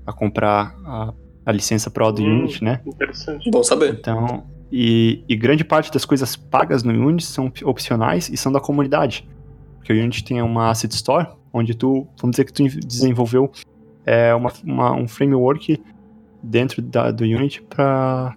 a 0.06 0.12
comprar 0.12 0.74
a, 0.84 1.12
a 1.44 1.52
licença 1.52 1.90
Pro 1.90 2.12
do 2.12 2.22
hum, 2.22 2.40
Unity, 2.40 2.64
né? 2.64 2.80
Interessante. 2.86 3.50
Bom 3.50 3.62
saber. 3.62 3.94
Então, 3.98 4.44
e, 4.70 5.24
e, 5.28 5.36
grande 5.36 5.64
parte 5.64 5.90
das 5.90 6.04
coisas 6.04 6.36
pagas 6.36 6.82
no 6.82 6.92
Unity 6.92 7.24
são 7.24 7.50
opcionais 7.64 8.28
e 8.28 8.36
são 8.36 8.52
da 8.52 8.60
comunidade. 8.60 9.26
Porque 9.78 9.92
o 9.92 9.96
Unity 9.96 10.22
tem 10.24 10.42
uma 10.42 10.70
Asset 10.70 10.94
Store, 10.94 11.26
onde 11.52 11.74
tu, 11.74 12.06
vamos 12.20 12.36
dizer 12.36 12.44
que 12.44 12.52
tu 12.52 12.62
desenvolveu 12.86 13.50
é, 14.08 14.34
uma, 14.34 14.50
uma 14.64 14.92
um 14.94 15.06
framework 15.06 15.78
dentro 16.42 16.80
da, 16.80 17.10
do 17.10 17.24
Unity 17.24 17.60
para 17.62 18.34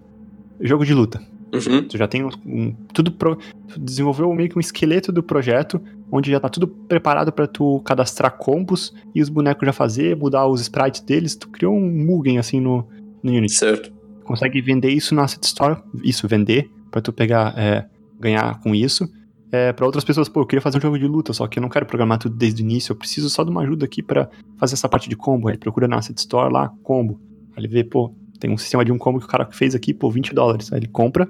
jogo 0.60 0.86
de 0.86 0.94
luta. 0.94 1.22
Uhum. 1.54 1.88
Tu 1.88 1.98
já 1.98 2.08
tem 2.08 2.26
um, 2.26 2.30
um 2.46 2.74
tudo 2.94 3.12
pro, 3.12 3.38
tu 3.68 3.80
desenvolveu 3.80 4.34
meio 4.34 4.50
que 4.50 4.58
um 4.58 4.60
esqueleto 4.60 5.12
do 5.12 5.24
projeto, 5.24 5.82
onde 6.12 6.30
já 6.30 6.40
tá 6.42 6.50
tudo 6.50 6.68
preparado 6.68 7.32
para 7.32 7.48
tu 7.48 7.80
cadastrar 7.86 8.38
combos 8.38 8.94
e 9.16 9.22
os 9.22 9.30
bonecos 9.30 9.66
já 9.66 9.72
fazer, 9.72 10.16
mudar 10.16 10.46
os 10.46 10.60
sprites 10.60 11.00
deles. 11.02 11.36
Tu 11.36 11.48
criou 11.48 11.74
um 11.74 11.90
Mugen 11.90 12.38
assim 12.38 12.60
no, 12.60 12.86
no 13.24 13.32
Unity. 13.32 13.54
Certo. 13.54 13.94
Consegue 14.26 14.62
vender 14.62 14.90
isso 14.90 15.16
na 15.16 15.24
Asset 15.24 15.46
Store, 15.46 15.78
isso 16.04 16.28
vender 16.28 16.70
para 16.90 17.02
tu 17.02 17.14
pegar 17.14 17.54
é, 17.58 17.86
ganhar 18.20 18.60
com 18.60 18.76
isso. 18.76 19.10
É, 19.52 19.74
para 19.74 19.86
outras 19.86 20.04
pessoas, 20.04 20.30
pô, 20.30 20.42
eu 20.42 20.46
queria 20.46 20.62
fazer 20.62 20.78
um 20.78 20.82
jogo 20.82 20.98
de 20.98 21.06
luta, 21.06 21.34
só 21.34 21.46
que 21.46 21.60
eu 21.60 21.62
não 21.62 21.68
quero 21.68 21.86
programar 21.86 22.18
tudo 22.18 22.36
desde 22.36 22.62
o 22.62 22.64
início, 22.64 22.94
eu 22.94 22.96
preciso 22.96 23.30
só 23.30 23.44
de 23.44 23.50
uma 23.50 23.62
ajuda 23.64 23.86
aqui 23.86 24.02
para 24.02 24.30
fazer 24.58 24.76
essa 24.76 24.88
parte 24.88 25.10
de 25.10 25.16
combo. 25.16 25.50
Aí 25.50 25.58
procura 25.58 25.88
na 25.88 25.98
Asset 25.98 26.18
Store 26.18 26.52
lá, 26.52 26.72
combo. 26.84 27.20
Aí 27.56 27.64
ele 27.64 27.68
vê, 27.68 27.84
pô, 27.84 28.16
tem 28.40 28.50
um 28.50 28.58
sistema 28.58 28.86
de 28.86 28.92
um 28.92 28.98
combo 28.98 29.20
que 29.20 29.26
o 29.26 29.28
cara 29.28 29.46
fez 29.52 29.76
aqui, 29.76 29.94
pô, 29.94 30.10
20 30.10 30.34
dólares. 30.34 30.72
Aí 30.72 30.80
ele 30.80 30.88
compra 30.88 31.30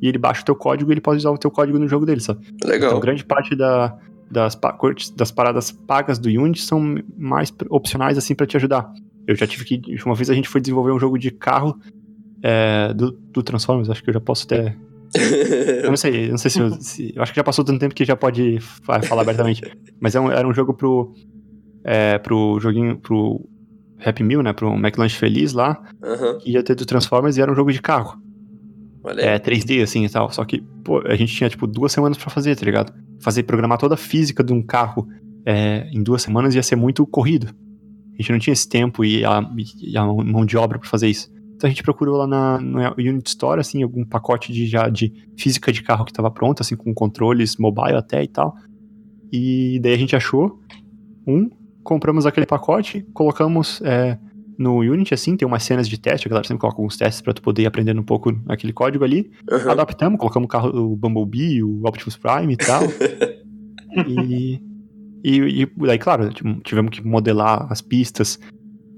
e 0.00 0.08
ele 0.08 0.18
baixa 0.18 0.42
o 0.42 0.44
teu 0.44 0.56
código 0.56 0.90
e 0.90 0.94
ele 0.94 1.00
pode 1.00 1.18
usar 1.18 1.30
o 1.30 1.38
teu 1.38 1.50
código 1.50 1.78
no 1.78 1.86
jogo 1.86 2.06
dele, 2.06 2.20
sabe? 2.20 2.40
Legal. 2.64 2.90
Então, 2.90 3.00
grande 3.00 3.24
parte 3.24 3.54
da, 3.54 3.96
das, 4.30 4.58
das 5.14 5.30
paradas 5.30 5.70
pagas 5.70 6.18
do 6.18 6.28
Unity 6.28 6.62
são 6.62 6.96
mais 7.16 7.52
opcionais, 7.68 8.16
assim, 8.16 8.34
para 8.34 8.46
te 8.46 8.56
ajudar. 8.56 8.90
Eu 9.26 9.36
já 9.36 9.46
tive 9.46 9.64
que. 9.64 10.02
Uma 10.04 10.14
vez 10.14 10.30
a 10.30 10.34
gente 10.34 10.48
foi 10.48 10.60
desenvolver 10.60 10.90
um 10.90 10.98
jogo 10.98 11.18
de 11.18 11.30
carro 11.30 11.78
é, 12.42 12.92
do, 12.92 13.12
do 13.12 13.42
Transformers, 13.42 13.88
acho 13.88 14.02
que 14.02 14.10
eu 14.10 14.14
já 14.14 14.20
posso 14.20 14.44
até. 14.46 14.76
eu 15.82 15.90
não 15.90 15.96
sei, 15.96 16.30
não 16.30 16.38
sei 16.38 16.50
se 16.50 16.60
eu, 16.60 16.70
se 16.80 17.12
eu, 17.14 17.22
acho 17.22 17.32
que 17.32 17.36
já 17.36 17.44
passou 17.44 17.64
tanto 17.64 17.80
tempo 17.80 17.94
que 17.94 18.04
já 18.04 18.16
pode 18.16 18.58
falar 18.60 19.22
abertamente. 19.22 19.62
Mas 20.00 20.14
era 20.14 20.24
é 20.24 20.28
um, 20.28 20.30
era 20.30 20.48
um 20.48 20.54
jogo 20.54 20.74
pro. 20.74 21.12
É, 21.84 22.18
pro 22.18 22.58
joguinho. 22.60 22.98
pro 22.98 23.40
Happy 24.04 24.22
Meal, 24.22 24.42
né? 24.42 24.52
Pro 24.52 24.72
McLanche 24.74 25.16
Feliz 25.16 25.52
lá. 25.52 25.80
Uhum. 26.02 26.38
Que 26.38 26.50
ia 26.52 26.62
ter 26.62 26.74
do 26.74 26.86
Transformers 26.86 27.36
e 27.36 27.42
era 27.42 27.52
um 27.52 27.54
jogo 27.54 27.72
de 27.72 27.80
carro. 27.80 28.20
É, 29.18 29.38
3D, 29.38 29.82
assim 29.82 30.04
e 30.04 30.08
tal. 30.08 30.30
Só 30.30 30.44
que, 30.44 30.60
pô, 30.84 31.00
a 31.06 31.14
gente 31.14 31.34
tinha, 31.34 31.48
tipo, 31.48 31.66
duas 31.66 31.92
semanas 31.92 32.16
para 32.16 32.30
fazer, 32.30 32.56
tá 32.56 32.64
ligado? 32.64 32.92
Fazer, 33.20 33.42
programar 33.42 33.78
toda 33.78 33.94
a 33.94 33.98
física 33.98 34.42
de 34.42 34.52
um 34.52 34.62
carro 34.62 35.08
é, 35.44 35.88
em 35.92 36.02
duas 36.02 36.22
semanas 36.22 36.54
ia 36.54 36.62
ser 36.62 36.76
muito 36.76 37.06
corrido. 37.06 37.48
A 38.12 38.16
gente 38.22 38.32
não 38.32 38.38
tinha 38.38 38.52
esse 38.52 38.68
tempo 38.68 39.04
e 39.04 39.24
a, 39.24 39.40
e 39.80 39.96
a 39.96 40.04
mão 40.04 40.44
de 40.44 40.56
obra 40.56 40.78
para 40.78 40.88
fazer 40.88 41.08
isso. 41.08 41.31
Então 41.62 41.68
a 41.68 41.70
gente 41.70 41.84
procurou 41.84 42.16
lá 42.16 42.26
na, 42.26 42.58
no 42.58 42.80
Unity 42.98 43.28
Store, 43.28 43.60
assim, 43.60 43.84
algum 43.84 44.04
pacote 44.04 44.52
de, 44.52 44.66
já 44.66 44.88
de 44.88 45.12
física 45.38 45.72
de 45.72 45.80
carro 45.80 46.04
que 46.04 46.10
estava 46.10 46.28
pronto, 46.28 46.60
assim, 46.60 46.74
com 46.74 46.92
controles 46.92 47.56
mobile 47.56 47.94
até 47.94 48.20
e 48.20 48.26
tal. 48.26 48.56
E 49.32 49.78
daí 49.80 49.94
a 49.94 49.96
gente 49.96 50.16
achou 50.16 50.58
um, 51.24 51.48
compramos 51.84 52.26
aquele 52.26 52.46
pacote, 52.46 53.06
colocamos 53.14 53.80
é, 53.82 54.18
no 54.58 54.78
Unity, 54.78 55.14
assim, 55.14 55.36
tem 55.36 55.46
umas 55.46 55.62
cenas 55.62 55.88
de 55.88 56.00
teste, 56.00 56.26
a 56.26 56.30
galera 56.30 56.48
sempre 56.48 56.62
coloca 56.62 56.78
alguns 56.78 56.96
testes 56.96 57.20
pra 57.20 57.32
tu 57.32 57.40
poder 57.40 57.62
ir 57.62 57.66
aprendendo 57.66 58.00
um 58.00 58.04
pouco 58.04 58.36
aquele 58.48 58.72
código 58.72 59.04
ali. 59.04 59.30
Uhum. 59.48 59.70
Adaptamos, 59.70 60.18
colocamos 60.18 60.46
o 60.46 60.48
carro, 60.48 60.76
o 60.76 60.96
Bumblebee, 60.96 61.62
o 61.62 61.86
Optimus 61.86 62.16
Prime 62.16 62.54
e 62.54 62.56
tal. 62.56 62.82
e, 64.08 64.60
e, 65.22 65.62
e 65.62 65.86
daí, 65.86 65.98
claro, 66.00 66.28
tivemos 66.64 66.90
que 66.90 67.06
modelar 67.06 67.68
as 67.70 67.80
pistas, 67.80 68.40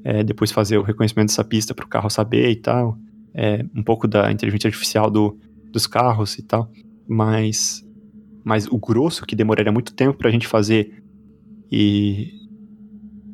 é, 0.05 0.23
depois 0.23 0.53
fazer 0.53 0.77
o 0.77 0.83
reconhecimento 0.83 1.29
dessa 1.29 1.43
pista 1.43 1.75
para 1.75 1.87
o 1.87 1.89
carro 1.89 2.11
saber 2.11 2.51
e 2.51 2.57
tal. 2.57 2.99
É, 3.35 3.65
um 3.75 3.83
pouco 3.83 4.07
da 4.07 4.31
inteligência 4.31 4.69
artificial 4.69 5.11
do, 5.11 5.37
dos 5.73 5.87
carros 5.87 6.39
e 6.39 6.43
tal. 6.43 6.71
Mas, 7.09 7.83
mas 8.45 8.67
o 8.69 8.79
grosso, 8.79 9.27
que 9.27 9.35
demoraria 9.35 9.73
muito 9.73 9.95
tempo 9.95 10.19
para 10.19 10.29
a 10.29 10.33
gente 10.33 10.47
fazer 10.47 11.03
e, 11.73 12.33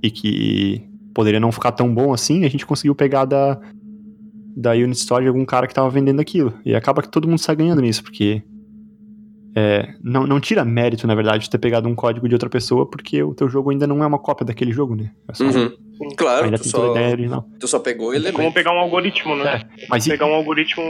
e 0.03 0.11
que 0.11 0.89
poderia 1.13 1.41
não 1.41 1.53
ficar 1.53 1.73
tão 1.73 1.93
bom 1.93 2.15
assim, 2.15 2.45
a 2.45 2.49
gente 2.49 2.65
conseguiu 2.65 2.95
pegar 2.95 3.25
da, 3.25 3.61
da 4.57 4.73
Unit 4.73 4.97
Store 4.97 5.23
de 5.23 5.29
algum 5.29 5.45
cara 5.45 5.67
que 5.67 5.73
estava 5.73 5.91
vendendo 5.91 6.21
aquilo. 6.21 6.55
E 6.65 6.75
acaba 6.75 7.03
que 7.03 7.11
todo 7.11 7.29
mundo 7.29 7.41
sai 7.41 7.57
ganhando 7.57 7.83
nisso, 7.83 8.03
porque 8.03 8.43
é, 9.55 9.95
não, 10.03 10.27
não 10.27 10.41
tira 10.41 10.65
mérito, 10.65 11.07
na 11.07 11.15
verdade, 11.15 11.45
de 11.45 11.51
ter 11.51 11.59
pegado 11.59 11.89
um 11.89 11.95
código 11.95 12.29
de 12.29 12.35
outra 12.35 12.49
pessoa, 12.49 12.89
porque 12.89 13.23
o 13.23 13.35
teu 13.35 13.49
jogo 13.49 13.71
ainda 13.71 13.87
não 13.87 14.03
é 14.03 14.07
uma 14.07 14.19
cópia 14.19 14.47
daquele 14.47 14.73
jogo, 14.73 14.95
né? 14.95 15.11
É 15.29 15.35
só, 15.35 15.45
uhum. 15.45 15.71
Claro, 16.17 16.47
ainda 16.47 16.57
tu 16.57 16.63
tem 16.63 16.71
só, 16.71 16.91
ideia 16.93 17.11
original. 17.11 17.47
Tu 17.59 17.69
só 17.69 17.79
pegou 17.79 18.15
ele. 18.15 18.29
É 18.29 18.33
como 18.33 18.53
pegar 18.53 18.73
um 18.73 18.79
algoritmo, 18.79 19.37
né? 19.37 19.63
É, 19.79 19.87
mas 19.89 20.07
pegar 20.07 20.27
um 20.27 20.35
algoritmo 20.35 20.83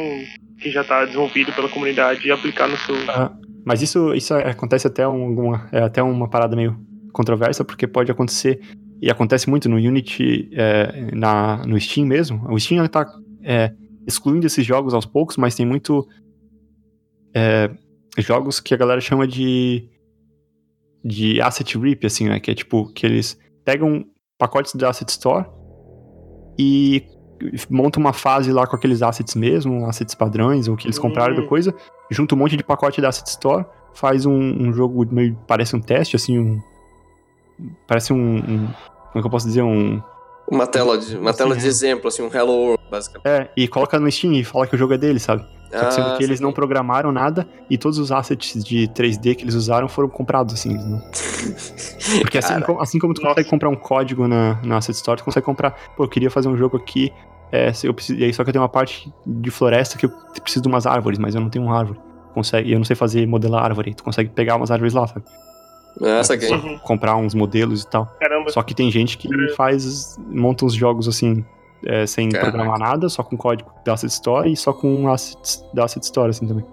que 0.59 0.71
já 0.71 0.83
está 0.83 1.05
desenvolvido 1.05 1.53
pela 1.53 1.69
comunidade 1.69 2.27
e 2.27 2.31
aplicar 2.31 2.69
no 2.69 2.77
seu. 2.77 2.95
Ah, 3.09 3.33
mas 3.65 3.83
isso, 3.83 4.15
isso 4.15 4.35
acontece 4.35 4.87
até, 4.87 5.07
uma, 5.07 5.69
é 5.73 5.81
até 5.81 6.03
uma 6.03 6.29
parada 6.29 6.55
meio 6.55 6.79
controversa, 7.13 7.65
porque 7.65 7.87
pode 7.87 8.11
acontecer, 8.11 8.61
e 9.03 9.11
acontece 9.11 9.51
muito 9.51 9.69
no 9.69 9.77
Unity, 9.77 10.49
é, 10.53 11.11
na, 11.13 11.65
no 11.67 11.81
Steam 11.81 12.07
mesmo. 12.07 12.47
O 12.53 12.59
Steam 12.59 12.85
está 12.85 13.07
é, 13.43 13.73
excluindo 14.07 14.47
esses 14.47 14.65
jogos 14.65 14.95
aos 14.95 15.07
poucos, 15.07 15.37
mas 15.37 15.55
tem 15.55 15.67
muito. 15.67 16.07
É, 17.35 17.71
jogos 18.19 18.61
que 18.61 18.75
a 18.75 18.77
galera 18.77 19.01
chama 19.01 19.27
de 19.27 19.89
de 21.05 21.41
asset 21.41 21.79
rip, 21.79 22.07
assim, 22.07 22.29
né? 22.29 22.39
Que 22.39 22.51
é 22.51 22.55
tipo, 22.55 22.93
que 22.93 23.07
eles 23.07 23.39
pegam 23.65 24.05
pacotes 24.41 24.75
da 24.75 24.89
Asset 24.89 25.11
Store 25.11 25.45
e 26.59 27.05
montam 27.69 28.01
uma 28.01 28.13
fase 28.13 28.51
lá 28.51 28.67
com 28.67 28.75
aqueles 28.75 29.03
assets 29.03 29.35
mesmo, 29.35 29.87
assets 29.87 30.15
padrões, 30.15 30.67
ou 30.67 30.77
que 30.77 30.87
eles 30.87 30.99
compraram 30.99 31.35
da 31.35 31.43
hum. 31.43 31.47
coisa, 31.47 31.75
junta 32.11 32.35
um 32.35 32.39
monte 32.39 32.57
de 32.57 32.65
pacote 32.65 33.01
da 33.01 33.09
Asset 33.09 33.29
Store, 33.29 33.65
faz 33.95 34.25
um, 34.27 34.35
um 34.35 34.73
jogo 34.73 35.07
meio, 35.11 35.39
parece 35.47 35.77
um 35.77 35.81
teste, 35.81 36.17
assim, 36.17 36.39
um... 36.39 36.61
Parece 37.87 38.13
um, 38.13 38.37
um 38.37 38.67
como 38.67 39.17
é 39.17 39.21
que 39.21 39.27
eu 39.27 39.31
posso 39.31 39.47
dizer, 39.47 39.63
um... 39.63 40.03
Uma 40.51 40.67
tela 40.67 40.99
de, 40.99 41.17
uma 41.17 41.33
tela 41.33 41.55
de 41.55 41.67
exemplo, 41.67 42.09
assim, 42.09 42.23
um 42.23 42.35
Hello 42.35 42.53
World, 42.53 42.83
basicamente. 42.91 43.29
É, 43.29 43.51
e 43.57 43.69
coloca 43.69 44.01
no 44.01 44.11
Steam 44.11 44.33
e 44.33 44.43
fala 44.43 44.67
que 44.67 44.75
o 44.75 44.79
jogo 44.79 44.95
é 44.95 44.99
dele, 44.99 45.21
sabe? 45.21 45.47
Só 45.71 45.85
que 45.87 45.95
sendo 45.95 46.09
ah, 46.09 46.17
que 46.17 46.25
eles 46.25 46.41
não 46.41 46.53
programaram 46.53 47.13
nada 47.13 47.47
e 47.69 47.79
todos 47.79 47.99
os 47.99 48.11
assets 48.11 48.63
de 48.65 48.89
3D 48.89 49.37
que 49.37 49.45
eles 49.45 49.55
usaram 49.55 49.89
foram 49.89 50.09
comprados, 50.09 50.55
assim. 50.55 50.77
Né? 50.77 51.01
Porque 52.21 52.39
assim, 52.39 52.55
assim, 52.81 52.99
como 52.99 53.15
tu 53.15 53.23
consegue 53.23 53.49
comprar 53.49 53.69
um 53.69 53.77
código 53.77 54.27
na, 54.27 54.61
na 54.65 54.79
Asset 54.79 54.97
Store, 54.97 55.19
tu 55.19 55.25
consegue 55.25 55.47
comprar, 55.47 55.71
pô, 55.97 56.05
eu 56.05 56.09
queria 56.09 56.31
fazer 56.31 56.49
um 56.49 56.57
jogo 56.57 56.77
aqui, 56.77 57.13
é, 57.53 57.73
eu 57.85 57.95
preciso, 57.95 58.19
e 58.19 58.25
aí 58.25 58.35
só 58.35 58.43
que 58.43 58.51
eu 58.51 58.53
tenho 58.53 58.63
uma 58.63 58.69
parte 58.69 59.13
de 59.25 59.51
floresta 59.51 59.97
que 59.97 60.07
eu 60.07 60.11
preciso 60.43 60.63
de 60.63 60.69
umas 60.69 60.87
árvores, 60.87 61.19
mas 61.19 61.35
eu 61.35 61.41
não 61.41 61.49
tenho 61.49 61.65
uma 61.65 61.79
árvore. 61.79 62.01
Consegue, 62.35 62.73
eu 62.73 62.79
não 62.79 62.85
sei 62.85 62.97
fazer 62.97 63.27
modelar 63.27 63.65
árvore, 63.65 63.95
tu 63.95 64.03
consegue 64.03 64.31
pegar 64.31 64.57
umas 64.57 64.71
árvores 64.71 64.93
lá, 64.93 65.07
sabe? 65.07 65.25
Essa 66.01 66.35
aqui. 66.35 66.47
Comprar 66.85 67.17
uns 67.17 67.35
modelos 67.35 67.83
e 67.83 67.87
tal. 67.87 68.07
Caramba. 68.19 68.51
Só 68.51 68.63
que 68.63 68.75
tem 68.75 68.91
gente 68.91 69.19
que 69.19 69.29
faz, 69.55 70.17
monta 70.19 70.65
uns 70.65 70.75
jogos 70.75 71.09
assim, 71.09 71.45
é, 71.85 72.07
sem 72.07 72.29
Caraca. 72.29 72.51
programar 72.51 72.79
nada, 72.79 73.09
só 73.09 73.23
com 73.23 73.37
código 73.37 73.71
da 73.85 73.95
Asset 73.95 74.13
Store 74.13 74.53
e 74.53 74.57
só 74.57 74.73
com 74.73 75.11
assets 75.11 75.65
da 75.73 75.85
Asset 75.85 76.05
Store, 76.05 76.31
assim, 76.31 76.47
também. 76.47 76.65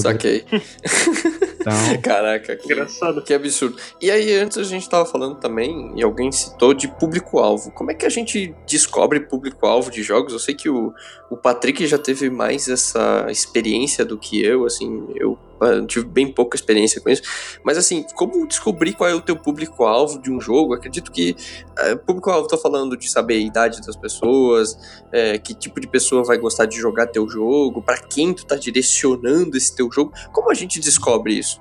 Saquei. 0.00 0.44
Então... 0.48 0.54
Caraca, 2.02 2.56
que, 2.56 2.64
Engraçado. 2.64 3.22
que 3.22 3.32
absurdo. 3.32 3.76
E 4.00 4.10
aí, 4.10 4.34
antes 4.34 4.58
a 4.58 4.64
gente 4.64 4.88
tava 4.88 5.06
falando 5.06 5.36
também, 5.36 5.92
e 5.96 6.02
alguém 6.02 6.30
citou 6.30 6.74
de 6.74 6.88
público-alvo. 6.88 7.70
Como 7.70 7.90
é 7.90 7.94
que 7.94 8.04
a 8.04 8.10
gente 8.10 8.54
descobre 8.66 9.20
público-alvo 9.20 9.90
de 9.90 10.02
jogos? 10.02 10.32
Eu 10.32 10.38
sei 10.38 10.54
que 10.54 10.68
o, 10.68 10.92
o 11.30 11.36
Patrick 11.36 11.86
já 11.86 11.98
teve 11.98 12.28
mais 12.28 12.68
essa 12.68 13.26
experiência 13.30 14.04
do 14.04 14.18
que 14.18 14.44
eu, 14.44 14.66
assim, 14.66 15.06
eu 15.14 15.38
tive 15.86 16.06
bem 16.06 16.30
pouca 16.30 16.56
experiência 16.56 17.00
com 17.00 17.08
isso. 17.08 17.22
Mas 17.64 17.78
assim, 17.78 18.04
como 18.14 18.46
descobrir 18.46 18.92
qual 18.92 19.08
é 19.08 19.14
o 19.14 19.20
teu 19.20 19.36
público-alvo 19.36 20.20
de 20.20 20.30
um 20.30 20.40
jogo? 20.40 20.74
Acredito 20.74 21.10
que 21.10 21.36
é, 21.78 21.94
público-alvo, 21.94 22.48
tô 22.48 22.58
falando 22.58 22.96
de 22.96 23.10
saber 23.10 23.34
a 23.34 23.38
idade 23.38 23.80
das 23.80 23.96
pessoas, 23.96 25.02
é, 25.12 25.38
que 25.38 25.54
tipo 25.54 25.80
de 25.80 25.86
pessoa 25.86 26.24
vai 26.24 26.38
gostar 26.38 26.66
de 26.66 26.76
jogar 26.76 27.06
teu 27.06 27.28
jogo, 27.28 27.82
para 27.82 27.98
quem 27.98 28.32
tu 28.32 28.46
tá 28.46 28.56
direcionando 28.56 29.56
esse 29.56 29.74
teu 29.74 29.90
jogo. 29.90 30.12
Como 30.32 30.50
a 30.50 30.54
gente 30.54 30.80
descobre 30.80 31.38
isso? 31.38 31.60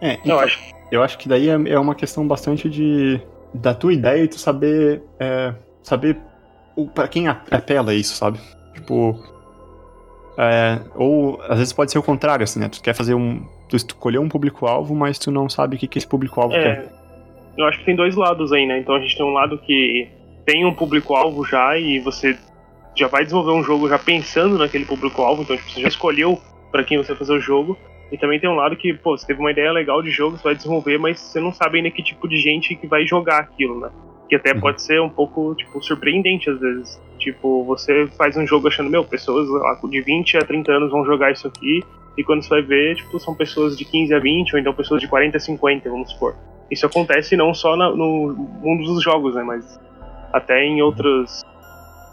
É, 0.00 0.14
então, 0.14 0.36
eu 0.36 0.40
acho. 0.40 0.76
Eu 0.90 1.02
acho 1.02 1.18
que 1.18 1.28
daí 1.28 1.48
é, 1.48 1.52
é 1.52 1.78
uma 1.78 1.94
questão 1.94 2.26
bastante 2.26 2.70
de 2.70 3.20
da 3.52 3.74
tua 3.74 3.92
ideia 3.92 4.22
e 4.22 4.28
tu 4.28 4.38
saber 4.38 5.02
é, 5.18 5.54
saber 5.82 6.20
para 6.94 7.08
quem 7.08 7.26
apela 7.28 7.94
isso, 7.94 8.14
sabe? 8.16 8.38
Tipo, 8.74 9.18
é, 10.38 10.80
ou 10.94 11.40
às 11.48 11.58
vezes 11.58 11.72
pode 11.72 11.90
ser 11.90 11.98
o 11.98 12.02
contrário, 12.02 12.44
assim, 12.44 12.60
né? 12.60 12.68
Tu 12.68 12.82
quer 12.82 12.94
fazer 12.94 13.14
um. 13.14 13.42
Tu 13.68 13.76
escolheu 13.76 14.22
um 14.22 14.28
público-alvo, 14.28 14.94
mas 14.94 15.18
tu 15.18 15.30
não 15.30 15.48
sabe 15.48 15.76
o 15.76 15.78
que, 15.78 15.86
que 15.86 15.98
esse 15.98 16.06
público-alvo 16.06 16.54
é, 16.54 16.62
quer. 16.62 16.92
Eu 17.56 17.64
acho 17.66 17.78
que 17.78 17.84
tem 17.84 17.96
dois 17.96 18.14
lados 18.14 18.52
aí, 18.52 18.66
né? 18.66 18.78
Então 18.78 18.94
a 18.94 19.00
gente 19.00 19.16
tem 19.16 19.24
um 19.24 19.32
lado 19.32 19.58
que 19.58 20.08
tem 20.44 20.64
um 20.64 20.74
público-alvo 20.74 21.44
já 21.44 21.76
e 21.78 21.98
você 21.98 22.38
já 22.94 23.08
vai 23.08 23.24
desenvolver 23.24 23.52
um 23.52 23.62
jogo 23.62 23.88
já 23.88 23.98
pensando 23.98 24.58
naquele 24.58 24.84
público-alvo, 24.84 25.42
então 25.42 25.56
tipo, 25.56 25.70
você 25.70 25.82
já 25.82 25.88
escolheu 25.88 26.40
para 26.70 26.84
quem 26.84 26.96
você 26.96 27.08
vai 27.08 27.18
fazer 27.18 27.32
o 27.32 27.40
jogo. 27.40 27.76
E 28.10 28.16
também 28.16 28.38
tem 28.38 28.48
um 28.48 28.54
lado 28.54 28.76
que, 28.76 28.94
pô, 28.94 29.18
você 29.18 29.26
teve 29.26 29.40
uma 29.40 29.50
ideia 29.50 29.72
legal 29.72 30.00
de 30.00 30.10
jogo, 30.10 30.36
você 30.36 30.44
vai 30.44 30.54
desenvolver, 30.54 30.96
mas 30.96 31.18
você 31.18 31.40
não 31.40 31.52
sabe 31.52 31.78
ainda 31.78 31.90
que 31.90 32.02
tipo 32.02 32.28
de 32.28 32.36
gente 32.36 32.76
que 32.76 32.86
vai 32.86 33.04
jogar 33.04 33.38
aquilo, 33.40 33.80
né? 33.80 33.90
Que 34.28 34.36
até 34.36 34.52
uhum. 34.52 34.60
pode 34.60 34.82
ser 34.82 35.00
um 35.00 35.08
pouco, 35.08 35.54
tipo, 35.54 35.82
surpreendente 35.82 36.50
às 36.50 36.58
vezes. 36.58 37.00
Tipo, 37.18 37.64
você 37.64 38.06
faz 38.18 38.36
um 38.36 38.46
jogo 38.46 38.68
achando, 38.68 38.90
meu, 38.90 39.04
pessoas 39.04 39.48
lá, 39.48 39.78
de 39.88 40.00
20 40.00 40.38
a 40.38 40.40
30 40.44 40.72
anos 40.72 40.90
vão 40.90 41.04
jogar 41.04 41.32
isso 41.32 41.46
aqui, 41.46 41.82
e 42.16 42.24
quando 42.24 42.42
você 42.42 42.48
vai 42.48 42.62
ver, 42.62 42.96
tipo, 42.96 43.18
são 43.18 43.34
pessoas 43.34 43.76
de 43.76 43.84
15 43.84 44.14
a 44.14 44.18
20, 44.18 44.54
ou 44.54 44.58
então 44.60 44.72
pessoas 44.72 45.00
de 45.00 45.08
40 45.08 45.36
a 45.36 45.40
50, 45.40 45.90
vamos 45.90 46.10
supor. 46.10 46.34
Isso 46.70 46.86
acontece 46.86 47.36
não 47.36 47.54
só 47.54 47.76
na, 47.76 47.90
no 47.90 48.34
mundo 48.62 48.84
dos 48.84 49.02
jogos, 49.02 49.34
né, 49.34 49.42
mas 49.42 49.78
até 50.32 50.64
em 50.64 50.82
outros, 50.82 51.42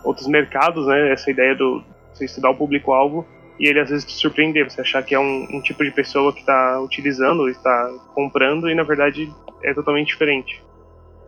outros 0.03 0.27
mercados, 0.27 0.85
né, 0.87 1.11
essa 1.11 1.31
ideia 1.31 1.55
do 1.55 1.83
você 2.13 2.25
estudar 2.25 2.51
o 2.51 2.55
público-alvo 2.55 3.25
e 3.59 3.67
ele 3.67 3.79
às 3.79 3.89
vezes 3.89 4.05
te 4.05 4.13
surpreender, 4.13 4.69
você 4.69 4.81
achar 4.81 5.03
que 5.03 5.15
é 5.15 5.19
um, 5.19 5.47
um 5.51 5.61
tipo 5.61 5.83
de 5.83 5.91
pessoa 5.91 6.33
que 6.33 6.39
está 6.39 6.79
utilizando, 6.81 7.49
está 7.49 7.91
comprando, 8.13 8.69
e 8.69 8.75
na 8.75 8.83
verdade 8.83 9.31
é 9.63 9.73
totalmente 9.73 10.07
diferente. 10.07 10.61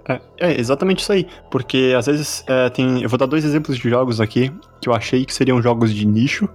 É, 0.07 0.21
é, 0.39 0.59
exatamente 0.59 0.99
isso 0.99 1.11
aí. 1.11 1.27
Porque 1.49 1.93
às 1.97 2.05
vezes 2.05 2.43
é, 2.47 2.69
tem. 2.69 3.01
Eu 3.01 3.09
vou 3.09 3.17
dar 3.17 3.25
dois 3.25 3.43
exemplos 3.43 3.77
de 3.77 3.89
jogos 3.89 4.21
aqui 4.21 4.51
que 4.81 4.87
eu 4.87 4.93
achei 4.93 5.25
que 5.25 5.33
seriam 5.33 5.61
jogos 5.61 5.93
de 5.93 6.05
nicho. 6.05 6.47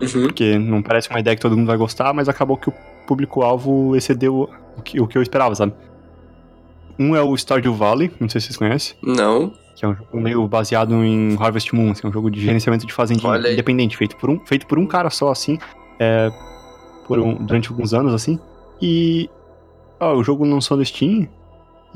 Uhum. 0.00 0.22
Porque 0.24 0.58
não 0.58 0.82
parece 0.82 1.08
uma 1.08 1.20
ideia 1.20 1.36
que 1.36 1.42
todo 1.42 1.56
mundo 1.56 1.66
vai 1.66 1.76
gostar, 1.76 2.12
mas 2.12 2.28
acabou 2.28 2.56
que 2.56 2.68
o 2.68 2.74
público-alvo 3.06 3.96
excedeu 3.96 4.50
o 4.76 4.82
que, 4.82 5.00
o 5.00 5.06
que 5.06 5.16
eu 5.16 5.22
esperava, 5.22 5.54
sabe? 5.54 5.72
Um 6.98 7.14
é 7.14 7.22
o 7.22 7.34
Stardew 7.36 7.74
Valley, 7.74 8.10
não 8.20 8.28
sei 8.28 8.40
se 8.40 8.48
vocês 8.48 8.56
conhecem. 8.56 8.96
Não. 9.02 9.52
Que 9.74 9.84
é 9.84 9.88
um 9.88 9.94
jogo 9.94 10.20
meio 10.20 10.46
baseado 10.48 10.94
em 10.94 11.36
Harvest 11.38 11.74
Moon, 11.74 11.92
assim, 11.92 12.06
um 12.06 12.12
jogo 12.12 12.30
de 12.30 12.40
gerenciamento 12.40 12.86
de 12.86 12.92
fazendinha 12.92 13.36
independente, 13.52 13.96
feito 13.96 14.16
por 14.16 14.28
um, 14.28 14.40
feito 14.44 14.66
por 14.66 14.78
um 14.78 14.86
cara 14.86 15.10
só, 15.10 15.30
assim, 15.30 15.58
é, 15.98 16.30
por 17.06 17.18
um, 17.18 17.34
durante 17.34 17.68
alguns 17.68 17.94
anos, 17.94 18.12
assim. 18.14 18.38
E 18.80 19.30
ó, 20.00 20.14
o 20.14 20.24
jogo 20.24 20.44
lançou 20.44 20.76
no 20.76 20.84
Steam 20.84 21.28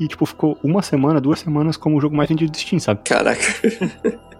e, 0.01 0.07
tipo, 0.07 0.25
ficou 0.25 0.57
uma 0.63 0.81
semana, 0.81 1.21
duas 1.21 1.39
semanas 1.39 1.77
como 1.77 1.95
o 1.95 2.01
jogo 2.01 2.15
mais 2.15 2.27
vendido 2.27 2.51
do 2.51 2.57
Steam, 2.57 2.79
sabe? 2.79 3.01
Caraca. 3.05 3.39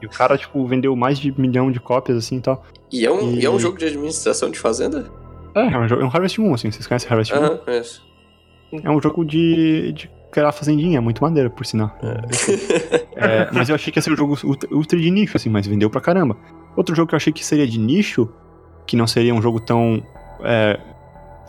e 0.02 0.06
o 0.08 0.10
cara, 0.10 0.36
tipo, 0.36 0.66
vendeu 0.66 0.96
mais 0.96 1.20
de 1.20 1.32
milhão 1.40 1.72
de 1.72 1.80
cópias, 1.80 2.18
assim, 2.18 2.38
e 2.38 2.42
tal. 2.42 2.66
E 2.92 3.06
é 3.06 3.12
um, 3.12 3.36
e... 3.36 3.42
E 3.42 3.46
é 3.46 3.50
um 3.50 3.60
jogo 3.60 3.78
de 3.78 3.86
administração 3.86 4.50
de 4.50 4.58
fazenda? 4.58 5.06
É, 5.54 5.68
é 5.68 5.78
um, 5.78 5.88
jogo, 5.88 6.02
é 6.02 6.06
um 6.06 6.08
Harvest 6.08 6.42
Moon, 6.42 6.56
assim, 6.56 6.72
vocês 6.72 6.88
conhecem 6.88 7.08
Harvest 7.08 7.32
Moon? 7.36 7.44
Aham, 7.44 7.58
conheço. 7.58 8.04
É 8.84 8.90
um 8.90 9.00
jogo 9.00 9.24
de, 9.24 9.92
de 9.94 10.10
criar 10.32 10.52
fazendinha, 10.52 10.98
é 10.98 11.00
muito 11.00 11.22
maneiro, 11.22 11.52
por 11.52 11.64
sinal. 11.64 11.96
É. 12.02 13.44
é, 13.44 13.50
mas 13.54 13.70
eu 13.70 13.76
achei 13.76 13.94
que 13.94 14.00
ia 14.00 14.02
ser 14.02 14.14
um 14.14 14.18
jogo 14.18 14.36
ultra, 14.44 14.74
ultra 14.74 14.98
de 14.98 15.12
nicho, 15.12 15.38
assim, 15.38 15.50
mas 15.50 15.68
vendeu 15.68 15.92
pra 15.92 16.02
caramba. 16.02 16.36
Outro 16.76 16.96
jogo 16.96 17.10
que 17.10 17.14
eu 17.14 17.18
achei 17.18 17.32
que 17.32 17.46
seria 17.46 17.68
de 17.68 17.78
nicho, 17.78 18.28
que 18.88 18.98
não 18.98 19.06
seria 19.06 19.32
um 19.32 19.42
jogo 19.44 19.60
tão 19.60 20.02
é, 20.44 20.80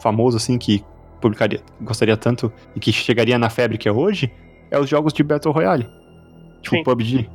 famoso, 0.02 0.36
assim, 0.36 0.58
que 0.58 0.84
publicaria, 1.22 1.60
gostaria 1.80 2.16
tanto 2.16 2.52
e 2.76 2.80
que 2.80 2.92
chegaria 2.92 3.38
na 3.38 3.48
febre 3.48 3.78
que 3.78 3.88
é 3.88 3.92
hoje, 3.92 4.30
é 4.70 4.78
os 4.78 4.88
jogos 4.88 5.12
de 5.12 5.22
Battle 5.22 5.54
Royale. 5.54 5.86
Tipo 6.60 6.76
Sim. 6.76 6.82
PUBG. 6.82 7.30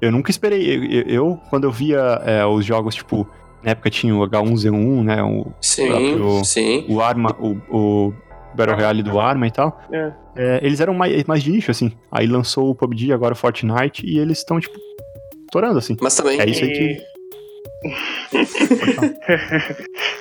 Eu 0.00 0.12
nunca 0.12 0.30
esperei. 0.30 0.76
Eu, 0.76 1.02
eu 1.02 1.40
quando 1.50 1.64
eu 1.64 1.72
via 1.72 1.98
é, 2.24 2.44
os 2.46 2.64
jogos, 2.64 2.94
tipo, 2.94 3.28
na 3.62 3.72
época 3.72 3.90
tinha 3.90 4.14
o 4.14 4.20
H1Z1, 4.20 5.04
né? 5.04 5.22
O, 5.22 5.52
sim, 5.60 5.88
próprio, 5.88 6.44
sim. 6.44 6.86
O 6.88 7.00
Arma, 7.00 7.36
o, 7.38 7.56
o 7.68 8.14
Battle 8.54 8.76
Royale 8.76 9.02
do 9.02 9.18
Arma 9.18 9.46
e 9.46 9.50
tal. 9.50 9.80
É. 9.92 10.12
É, 10.36 10.60
eles 10.62 10.80
eram 10.80 10.94
mais, 10.94 11.24
mais 11.24 11.42
de 11.42 11.50
nicho, 11.50 11.70
assim. 11.70 11.92
Aí 12.12 12.26
lançou 12.26 12.70
o 12.70 12.74
PUBG, 12.74 13.12
agora 13.12 13.34
o 13.34 13.36
Fortnite, 13.36 14.06
e 14.06 14.18
eles 14.18 14.38
estão, 14.38 14.60
tipo, 14.60 14.78
estourando, 15.44 15.78
assim. 15.78 15.96
Mas 16.00 16.14
também. 16.14 16.40
É 16.40 16.48
isso 16.48 16.62
aí 16.62 16.70
que. 16.70 17.17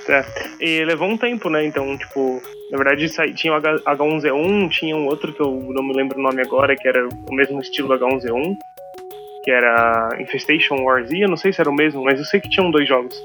Tá. 0.05 0.25
E 0.59 0.83
levou 0.85 1.07
um 1.07 1.17
tempo, 1.17 1.49
né? 1.49 1.65
Então, 1.65 1.97
tipo, 1.97 2.41
na 2.71 2.77
verdade 2.77 3.07
tinha 3.35 3.53
o 3.53 3.61
H1Z1, 3.61 4.69
tinha 4.69 4.95
um 4.95 5.05
outro 5.05 5.33
que 5.33 5.41
eu 5.41 5.51
não 5.69 5.83
me 5.83 5.93
lembro 5.93 6.19
o 6.19 6.21
nome 6.21 6.41
agora, 6.41 6.75
que 6.75 6.87
era 6.87 7.07
o 7.07 7.33
mesmo 7.33 7.59
estilo 7.59 7.87
do 7.87 8.05
H1Z1, 8.05 8.55
que 9.43 9.51
era 9.51 10.09
Infestation 10.19 10.81
Wars. 10.81 11.09
Eu 11.11 11.29
não 11.29 11.37
sei 11.37 11.53
se 11.53 11.61
era 11.61 11.69
o 11.69 11.75
mesmo, 11.75 12.03
mas 12.03 12.19
eu 12.19 12.25
sei 12.25 12.39
que 12.39 12.49
tinham 12.49 12.71
dois 12.71 12.87
jogos. 12.87 13.15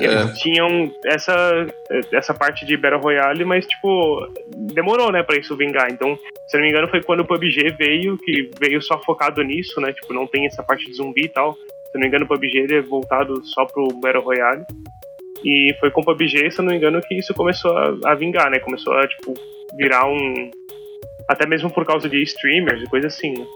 É. 0.00 0.32
tinham 0.32 0.90
essa, 1.04 1.66
essa 2.12 2.32
parte 2.32 2.64
de 2.64 2.76
Battle 2.78 3.00
Royale, 3.00 3.44
mas, 3.44 3.66
tipo, 3.66 4.26
demorou, 4.56 5.12
né, 5.12 5.22
pra 5.22 5.36
isso 5.36 5.56
vingar. 5.56 5.92
Então, 5.92 6.18
se 6.46 6.56
não 6.56 6.62
me 6.62 6.70
engano, 6.70 6.88
foi 6.88 7.02
quando 7.02 7.20
o 7.20 7.24
PUBG 7.26 7.74
veio, 7.76 8.16
que 8.18 8.50
veio 8.58 8.80
só 8.80 8.98
focado 9.02 9.42
nisso, 9.42 9.80
né? 9.80 9.92
Tipo, 9.92 10.14
não 10.14 10.26
tem 10.26 10.46
essa 10.46 10.62
parte 10.62 10.86
de 10.86 10.94
zumbi 10.94 11.24
e 11.24 11.28
tal. 11.28 11.56
Se 11.92 11.98
não 11.98 12.00
me 12.00 12.08
engano, 12.08 12.24
o 12.24 12.28
PUBG 12.28 12.58
ele 12.58 12.76
é 12.76 12.80
voltado 12.80 13.44
só 13.44 13.66
pro 13.66 13.88
Battle 14.00 14.22
Royale. 14.22 14.64
E 15.44 15.74
foi 15.78 15.90
com 15.90 16.00
o 16.00 16.04
PUBG, 16.04 16.50
se 16.50 16.62
não 16.62 16.70
me 16.70 16.76
engano, 16.76 17.00
que 17.02 17.14
isso 17.14 17.34
começou 17.34 17.76
a, 17.76 17.94
a 18.06 18.14
vingar, 18.14 18.50
né? 18.50 18.58
Começou 18.58 18.94
a, 18.94 19.06
tipo, 19.06 19.34
virar 19.76 20.08
um. 20.08 20.50
Até 21.28 21.46
mesmo 21.46 21.70
por 21.70 21.84
causa 21.84 22.08
de 22.08 22.22
streamers 22.22 22.82
e 22.82 22.86
coisa 22.86 23.08
assim, 23.08 23.32
né? 23.32 23.46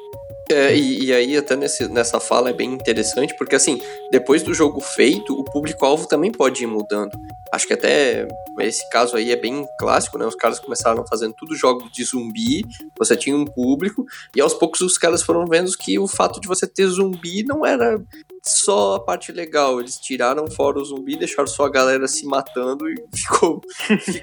É, 0.50 0.76
e, 0.76 1.06
e, 1.06 1.12
aí, 1.12 1.36
até 1.36 1.56
nesse, 1.56 1.88
nessa 1.88 2.20
fala 2.20 2.50
é 2.50 2.52
bem 2.52 2.72
interessante, 2.72 3.34
porque 3.36 3.56
assim, 3.56 3.80
depois 4.12 4.44
do 4.44 4.54
jogo 4.54 4.80
feito, 4.80 5.34
o 5.34 5.42
público-alvo 5.42 6.06
também 6.06 6.30
pode 6.30 6.62
ir 6.62 6.68
mudando. 6.68 7.10
Acho 7.52 7.66
que 7.66 7.72
até 7.72 8.26
esse 8.60 8.88
caso 8.90 9.16
aí 9.16 9.30
é 9.30 9.36
bem 9.36 9.66
clássico, 9.78 10.18
né? 10.18 10.26
Os 10.26 10.34
caras 10.34 10.58
começaram 10.58 11.06
fazendo 11.06 11.34
tudo 11.34 11.54
jogos 11.54 11.90
de 11.92 12.04
zumbi, 12.04 12.64
você 12.98 13.16
tinha 13.16 13.36
um 13.36 13.44
público, 13.44 14.04
e 14.34 14.40
aos 14.40 14.54
poucos 14.54 14.80
os 14.80 14.98
caras 14.98 15.22
foram 15.22 15.46
vendo 15.46 15.70
que 15.78 15.98
o 15.98 16.08
fato 16.08 16.40
de 16.40 16.48
você 16.48 16.66
ter 16.66 16.86
zumbi 16.86 17.42
não 17.44 17.64
era 17.64 18.00
só 18.42 18.96
a 18.96 19.00
parte 19.00 19.32
legal. 19.32 19.80
Eles 19.80 19.98
tiraram 19.98 20.50
fora 20.50 20.78
o 20.78 20.84
zumbi, 20.84 21.16
deixaram 21.16 21.46
só 21.46 21.64
a 21.64 21.70
galera 21.70 22.06
se 22.08 22.26
matando 22.26 22.88
e 22.88 22.96
ficou. 23.14 23.60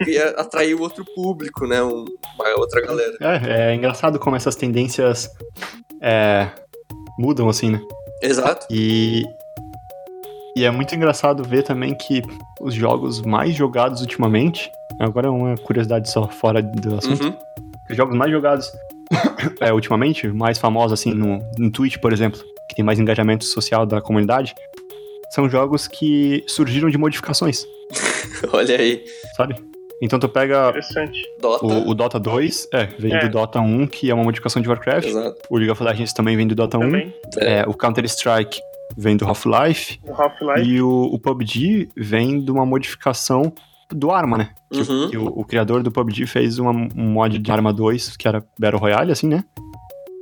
e 0.07 0.17
atraiu 0.17 0.81
outro 0.81 1.05
público, 1.15 1.65
né? 1.67 1.81
Um, 1.83 2.05
uma 2.35 2.49
outra 2.57 2.81
galera. 2.81 3.17
É, 3.19 3.71
é 3.71 3.75
engraçado 3.75 4.19
como 4.19 4.35
essas 4.35 4.55
tendências 4.55 5.29
é, 6.01 6.49
mudam, 7.17 7.49
assim, 7.49 7.71
né? 7.71 7.81
Exato. 8.21 8.67
E, 8.69 9.23
e 10.55 10.65
é 10.65 10.71
muito 10.71 10.93
engraçado 10.95 11.43
ver 11.43 11.63
também 11.63 11.95
que 11.95 12.21
os 12.61 12.73
jogos 12.73 13.21
mais 13.21 13.55
jogados 13.55 14.01
ultimamente. 14.01 14.69
Agora 14.99 15.27
é 15.27 15.29
uma 15.29 15.57
curiosidade 15.57 16.09
só 16.09 16.27
fora 16.27 16.61
do 16.61 16.95
assunto. 16.95 17.25
Uhum. 17.25 17.35
Os 17.89 17.97
jogos 17.97 18.15
mais 18.15 18.31
jogados 18.31 18.71
é, 19.59 19.73
ultimamente, 19.73 20.27
mais 20.27 20.57
famosos 20.57 20.99
assim 20.99 21.13
no, 21.13 21.39
no 21.57 21.71
Twitch, 21.71 21.97
por 21.97 22.13
exemplo, 22.13 22.39
que 22.69 22.75
tem 22.75 22.85
mais 22.85 22.99
engajamento 22.99 23.45
social 23.45 23.85
da 23.85 23.99
comunidade, 24.01 24.53
são 25.31 25.49
jogos 25.49 25.87
que 25.87 26.43
surgiram 26.47 26.89
de 26.89 26.97
modificações. 26.97 27.65
Olha 28.53 28.77
aí. 28.77 29.03
Sabe? 29.35 29.55
Então 30.01 30.19
tu 30.19 30.27
pega 30.29 30.73
Dota. 31.39 31.65
O, 31.65 31.89
o, 31.89 31.93
Dota 31.95 32.19
2, 32.19 32.67
é, 32.73 32.85
vem 32.99 33.13
é. 33.13 33.19
do 33.21 33.29
Dota 33.29 33.59
1, 33.59 33.87
que 33.87 34.11
é 34.11 34.13
uma 34.13 34.23
modificação 34.23 34.61
de 34.61 34.67
Warcraft. 34.67 35.07
Exato. 35.07 35.41
O 35.49 35.57
League 35.57 35.71
of 35.71 35.81
Legends 35.81 36.13
também 36.13 36.35
vem 36.35 36.45
do 36.45 36.53
Dota 36.53 36.77
também. 36.77 37.13
1. 37.37 37.39
É. 37.39 37.59
é. 37.59 37.63
o 37.65 37.73
Counter-Strike 37.73 38.59
vem 38.95 39.17
do 39.17 39.25
Half-Life. 39.25 39.99
Half 40.07 40.35
e 40.63 40.81
o, 40.81 41.09
o, 41.11 41.19
PUBG 41.19 41.89
vem 41.95 42.39
de 42.43 42.51
uma 42.51 42.65
modificação 42.65 43.53
do 43.89 44.11
Arma, 44.11 44.37
né? 44.37 44.49
Uhum. 44.71 45.09
Que, 45.09 45.17
o, 45.17 45.25
o, 45.25 45.45
criador 45.45 45.83
do 45.83 45.91
PUBG 45.91 46.25
fez 46.25 46.59
uma, 46.59 46.71
um 46.71 47.11
mod 47.11 47.37
de 47.37 47.51
Arma 47.51 47.71
2, 47.71 48.17
que 48.17 48.27
era 48.27 48.43
Battle 48.59 48.79
Royale, 48.79 49.11
assim, 49.11 49.27
né? 49.27 49.43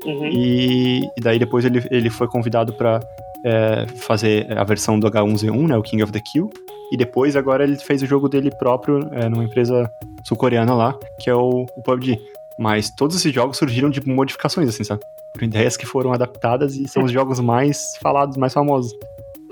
Uhum. 0.05 0.27
E, 0.27 1.01
e, 1.17 1.21
daí 1.21 1.37
depois 1.37 1.63
ele, 1.63 1.83
ele 1.91 2.09
foi 2.09 2.27
convidado 2.27 2.73
para 2.73 2.99
é, 3.45 3.87
fazer 3.97 4.51
a 4.57 4.63
versão 4.63 4.99
do 4.99 5.09
H1Z1, 5.09 5.67
né? 5.67 5.77
O 5.77 5.83
King 5.83 6.03
of 6.03 6.11
the 6.11 6.19
Kill. 6.19 6.49
E 6.91 6.97
depois, 6.97 7.35
agora, 7.35 7.63
ele 7.63 7.77
fez 7.77 8.01
o 8.01 8.05
jogo 8.05 8.27
dele 8.27 8.51
próprio 8.51 9.07
é, 9.13 9.29
numa 9.29 9.45
empresa 9.45 9.89
sul-coreana 10.25 10.73
lá, 10.73 10.97
que 11.19 11.29
é 11.29 11.35
o, 11.35 11.65
o 11.75 11.81
PUBG. 11.83 12.19
Mas 12.59 12.89
todos 12.89 13.15
esses 13.15 13.33
jogos 13.33 13.57
surgiram 13.57 13.89
de 13.89 14.05
modificações, 14.05 14.67
assim, 14.67 14.83
sabe? 14.83 15.01
Ideias 15.39 15.77
que 15.77 15.85
foram 15.85 16.13
adaptadas 16.13 16.75
e 16.75 16.87
são 16.87 17.03
os 17.03 17.11
jogos 17.11 17.39
mais 17.39 17.95
falados, 18.01 18.37
mais 18.37 18.53
famosos. 18.53 18.93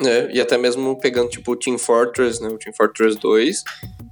É, 0.05 0.29
e 0.31 0.39
até 0.39 0.57
mesmo 0.57 0.97
pegando, 0.99 1.29
tipo, 1.29 1.51
o 1.51 1.55
Team 1.55 1.77
Fortress, 1.77 2.41
né? 2.41 2.49
O 2.49 2.57
Team 2.57 2.73
Fortress 2.73 3.17
2, 3.19 3.63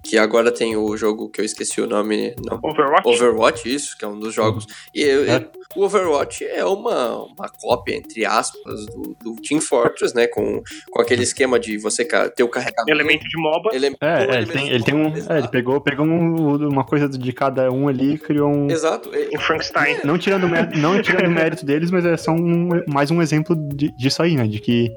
que 0.04 0.18
agora 0.18 0.52
tem 0.52 0.76
o 0.76 0.96
jogo 0.98 1.30
que 1.30 1.42
eu 1.42 1.46
esqueci 1.46 1.82
o 1.82 1.88
nome. 1.88 2.36
Não. 2.46 2.60
Overwatch? 2.62 3.08
Overwatch, 3.08 3.74
isso, 3.74 3.98
que 3.98 4.06
é 4.06 4.08
um 4.08 4.20
dos 4.20 4.34
jogos. 4.34 4.66
E 4.94 5.04
é. 5.04 5.46
o 5.76 5.84
Overwatch 5.84 6.46
é 6.46 6.64
uma, 6.66 7.24
uma 7.24 7.50
cópia, 7.50 7.96
entre 7.96 8.26
aspas, 8.26 8.86
do, 8.88 9.16
do 9.22 9.36
Team 9.42 9.62
Fortress, 9.62 10.16
né? 10.16 10.28
Com, 10.28 10.62
com 10.92 11.02
aquele 11.02 11.24
esquema 11.24 11.60
de 11.60 11.78
você 11.78 12.06
ter 12.06 12.44
o 12.44 12.50
carregamento. 12.50 12.90
Elemento 12.90 13.28
de 13.28 13.38
MOBA. 13.42 13.70
Ele, 13.74 13.88
é, 13.88 13.96
é 14.02 14.38
ele, 14.38 14.46
tem, 14.48 14.70
ele 14.70 14.84
tem 14.84 14.96
um. 14.96 15.08
É, 15.08 15.40
ele 15.40 15.48
pegou, 15.48 15.80
pegou 15.80 16.06
um, 16.06 16.68
uma 16.68 16.86
coisa 16.86 17.08
de 17.08 17.34
cada 17.34 17.72
um 17.72 17.88
ali 17.88 18.14
e 18.14 18.18
criou 18.18 18.50
um. 18.50 18.70
Exato. 18.70 19.10
Um 19.10 19.40
Frankenstein. 19.40 20.00
Não 20.04 20.18
tirando, 20.18 20.48
não 20.78 21.02
tirando 21.02 21.28
o 21.28 21.32
mérito 21.32 21.66
deles, 21.66 21.92
mas 21.92 22.06
é 22.06 22.18
só 22.18 22.32
um, 22.32 22.70
mais 22.88 23.10
um 23.12 23.22
exemplo 23.22 23.56
de, 23.56 23.92
disso 23.98 24.22
aí, 24.22 24.36
né? 24.36 24.48
De 24.48 24.60
que 24.60 24.92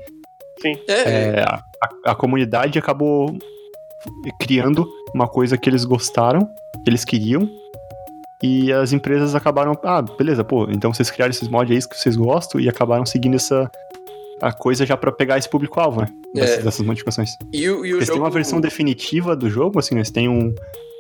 Sim. 0.60 0.74
É. 0.86 0.94
É, 0.94 1.42
a, 1.42 2.12
a, 2.12 2.14
comunidade 2.14 2.78
acabou 2.78 3.36
criando 4.38 4.86
uma 5.14 5.26
coisa 5.28 5.56
que 5.56 5.68
eles 5.68 5.84
gostaram, 5.84 6.46
que 6.84 6.90
eles 6.90 7.04
queriam, 7.04 7.48
e 8.42 8.72
as 8.72 8.92
empresas 8.92 9.34
acabaram, 9.34 9.78
ah, 9.82 10.02
beleza, 10.02 10.42
pô, 10.42 10.66
então 10.70 10.92
vocês 10.92 11.10
criaram 11.10 11.30
esses 11.30 11.48
mods 11.48 11.70
aí 11.74 11.88
que 11.88 11.98
vocês 11.98 12.16
gostam 12.16 12.60
e 12.60 12.68
acabaram 12.68 13.04
seguindo 13.04 13.36
essa 13.36 13.70
a 14.40 14.52
coisa 14.52 14.86
já 14.86 14.96
para 14.96 15.12
pegar 15.12 15.36
esse 15.36 15.48
público-alvo, 15.48 16.00
né? 16.00 16.08
Dessas, 16.34 16.58
é. 16.58 16.62
dessas 16.62 16.86
modificações. 16.86 17.36
E 17.52 17.68
o, 17.68 17.84
e 17.84 17.92
o 17.92 17.96
Eles 17.98 18.06
jogo... 18.06 18.12
têm 18.12 18.20
uma 18.20 18.30
versão 18.30 18.60
definitiva 18.60 19.36
do 19.36 19.50
jogo, 19.50 19.78
assim, 19.78 19.94
né? 19.94 20.02
Você 20.02 20.12
tem 20.12 20.28
um. 20.28 20.54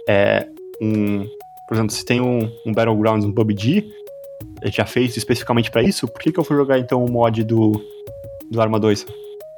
É, 0.06 0.46
um 0.80 1.26
por 1.66 1.74
exemplo, 1.74 1.92
se 1.92 2.04
tem 2.04 2.20
um, 2.20 2.50
um 2.66 2.72
Battlegrounds, 2.72 3.24
um 3.24 3.32
PUBG, 3.32 3.88
já 4.64 4.84
feito 4.84 5.16
especificamente 5.16 5.70
para 5.70 5.82
isso, 5.82 6.06
por 6.08 6.20
que, 6.20 6.32
que 6.32 6.38
eu 6.38 6.44
fui 6.44 6.56
jogar 6.56 6.78
então 6.78 7.04
o 7.04 7.10
mod 7.10 7.42
do, 7.44 7.80
do 8.50 8.60
Arma 8.60 8.78
2? 8.78 9.06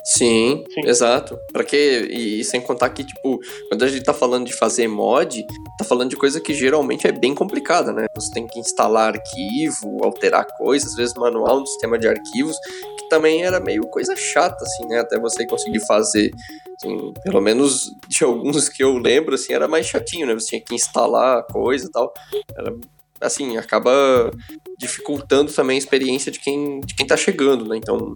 Sim, 0.05 0.65
Sim, 0.75 0.89
exato. 0.89 1.39
Pra 1.53 1.63
quê? 1.63 2.09
E, 2.11 2.41
e, 2.41 2.45
sem 2.45 2.61
contar 2.61 2.91
que, 2.91 3.05
tipo, 3.05 3.39
quando 3.69 3.85
a 3.85 3.89
gente 3.89 4.03
tá 4.03 4.13
falando 4.13 4.47
de 4.47 4.53
fazer 4.53 4.89
mod, 4.89 5.45
tá 5.79 5.85
falando 5.85 6.11
de 6.11 6.17
coisa 6.17 6.41
que 6.41 6.53
geralmente 6.53 7.07
é 7.07 7.13
bem 7.13 7.35
complicada, 7.35 7.93
né? 7.93 8.07
Você 8.15 8.31
tem 8.33 8.47
que 8.47 8.59
instalar 8.59 9.15
arquivo, 9.15 10.05
alterar 10.05 10.47
coisas, 10.57 10.91
às 10.91 10.97
vezes 10.97 11.15
manual 11.15 11.61
no 11.61 11.67
sistema 11.67 11.99
de 11.99 12.09
arquivos, 12.09 12.57
que 12.99 13.09
também 13.09 13.45
era 13.45 13.61
meio 13.61 13.83
coisa 13.83 14.17
chata, 14.17 14.65
assim, 14.65 14.87
né? 14.87 15.01
Até 15.01 15.21
você 15.21 15.47
conseguir 15.47 15.81
fazer. 15.87 16.31
Assim, 16.77 17.13
pelo 17.23 17.41
menos 17.41 17.91
de 18.09 18.25
alguns 18.25 18.69
que 18.69 18.83
eu 18.83 18.99
lembro, 18.99 19.37
assim, 19.37 19.53
era 19.53 19.69
mais 19.69 19.87
chatinho, 19.87 20.27
né? 20.27 20.35
Você 20.35 20.49
tinha 20.49 20.61
que 20.61 20.75
instalar 20.75 21.45
coisa 21.47 21.87
e 21.87 21.91
tal. 21.91 22.13
Era 22.57 22.75
assim, 23.23 23.57
acaba 23.57 24.31
dificultando 24.79 25.53
também 25.53 25.77
a 25.77 25.79
experiência 25.79 26.31
de 26.31 26.41
quem, 26.41 26.81
de 26.81 26.95
quem 26.95 27.07
tá 27.07 27.17
chegando, 27.17 27.67
né? 27.67 27.77
Então, 27.77 28.13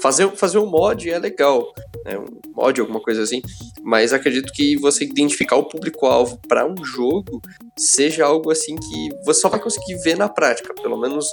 fazer, 0.00 0.28
fazer 0.32 0.58
um 0.58 0.66
mod 0.66 1.08
é 1.08 1.18
legal, 1.18 1.72
né? 2.04 2.18
Um 2.18 2.52
mod, 2.54 2.80
alguma 2.80 3.00
coisa 3.00 3.22
assim, 3.22 3.40
mas 3.82 4.12
acredito 4.12 4.52
que 4.52 4.76
você 4.76 5.04
identificar 5.04 5.56
o 5.56 5.64
público-alvo 5.64 6.38
para 6.48 6.66
um 6.66 6.84
jogo 6.84 7.40
seja 7.76 8.24
algo 8.26 8.50
assim 8.50 8.76
que 8.76 9.08
você 9.24 9.40
só 9.40 9.48
vai 9.48 9.60
conseguir 9.60 9.94
ver 10.02 10.16
na 10.16 10.28
prática, 10.28 10.74
pelo 10.74 10.98
menos 10.98 11.26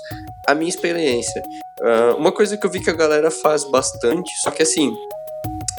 a 0.48 0.54
minha 0.54 0.70
experiência. 0.70 1.42
Uh, 1.82 2.18
uma 2.18 2.32
coisa 2.32 2.58
que 2.58 2.66
eu 2.66 2.72
vi 2.72 2.80
que 2.80 2.90
a 2.90 2.94
galera 2.94 3.30
faz 3.30 3.64
bastante, 3.64 4.32
só 4.42 4.52
que 4.52 4.64
assim, 4.64 4.96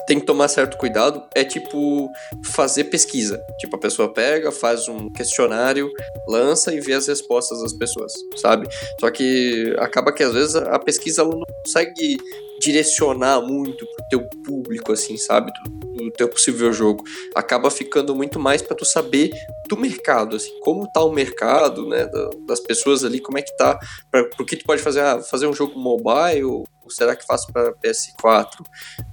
tem 0.09 0.19
que 0.19 0.25
tomar 0.25 0.49
certo 0.49 0.79
cuidado 0.79 1.23
é 1.35 1.45
tipo 1.45 2.11
fazer 2.47 2.85
pesquisa. 2.85 3.39
Tipo, 3.59 3.77
a 3.77 3.79
pessoa 3.79 4.13
pega, 4.13 4.51
faz 4.51 4.89
um 4.89 5.11
questionário, 5.11 5.91
lança 6.27 6.75
e 6.75 6.81
vê 6.81 6.95
as 6.95 7.07
respostas 7.07 7.61
das 7.61 7.75
pessoas, 7.75 8.15
sabe? 8.37 8.67
Só 8.99 9.11
que 9.11 9.77
acaba 9.79 10.11
que 10.11 10.23
às 10.23 10.33
vezes 10.33 10.57
a 10.57 10.79
pesquisa 10.79 11.21
ela 11.21 11.33
não 11.33 11.45
consegue 11.63 12.17
direcionar 12.61 13.41
muito 13.41 13.87
pro 13.87 14.09
teu 14.09 14.29
público, 14.45 14.93
assim, 14.93 15.17
sabe? 15.17 15.53
Do, 15.65 15.95
do 15.95 16.11
teu 16.13 16.29
possível 16.29 16.73
jogo. 16.73 17.05
Acaba 17.35 17.71
ficando 17.71 18.15
muito 18.15 18.39
mais 18.39 18.63
para 18.63 18.77
tu 18.77 18.85
saber 18.85 19.31
do 19.69 19.77
mercado, 19.77 20.37
assim, 20.37 20.59
como 20.61 20.91
tá 20.91 21.03
o 21.03 21.13
mercado, 21.13 21.87
né? 21.89 22.09
das 22.47 22.61
pessoas 22.61 23.05
ali, 23.05 23.21
como 23.21 23.39
é 23.39 23.43
que 23.43 23.57
tá, 23.57 23.79
para 24.11 24.29
o 24.41 24.45
que 24.45 24.57
tu 24.57 24.65
pode 24.65 24.83
fazer, 24.83 25.01
ah, 25.01 25.21
fazer 25.21 25.47
um 25.47 25.53
jogo 25.53 25.79
mobile 25.79 26.65
será 26.91 27.15
que 27.15 27.27
faço 27.27 27.53
para 27.53 27.73
PS4? 27.75 28.65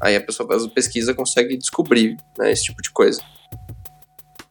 Aí 0.02 0.16
a 0.16 0.22
pessoa 0.22 0.48
faz 0.48 0.64
a 0.64 0.70
pesquisa 0.70 1.14
consegue 1.14 1.58
descobrir 1.58 2.18
né, 2.38 2.52
esse 2.52 2.64
tipo 2.64 2.82
de 2.82 2.92
coisa. 2.92 3.22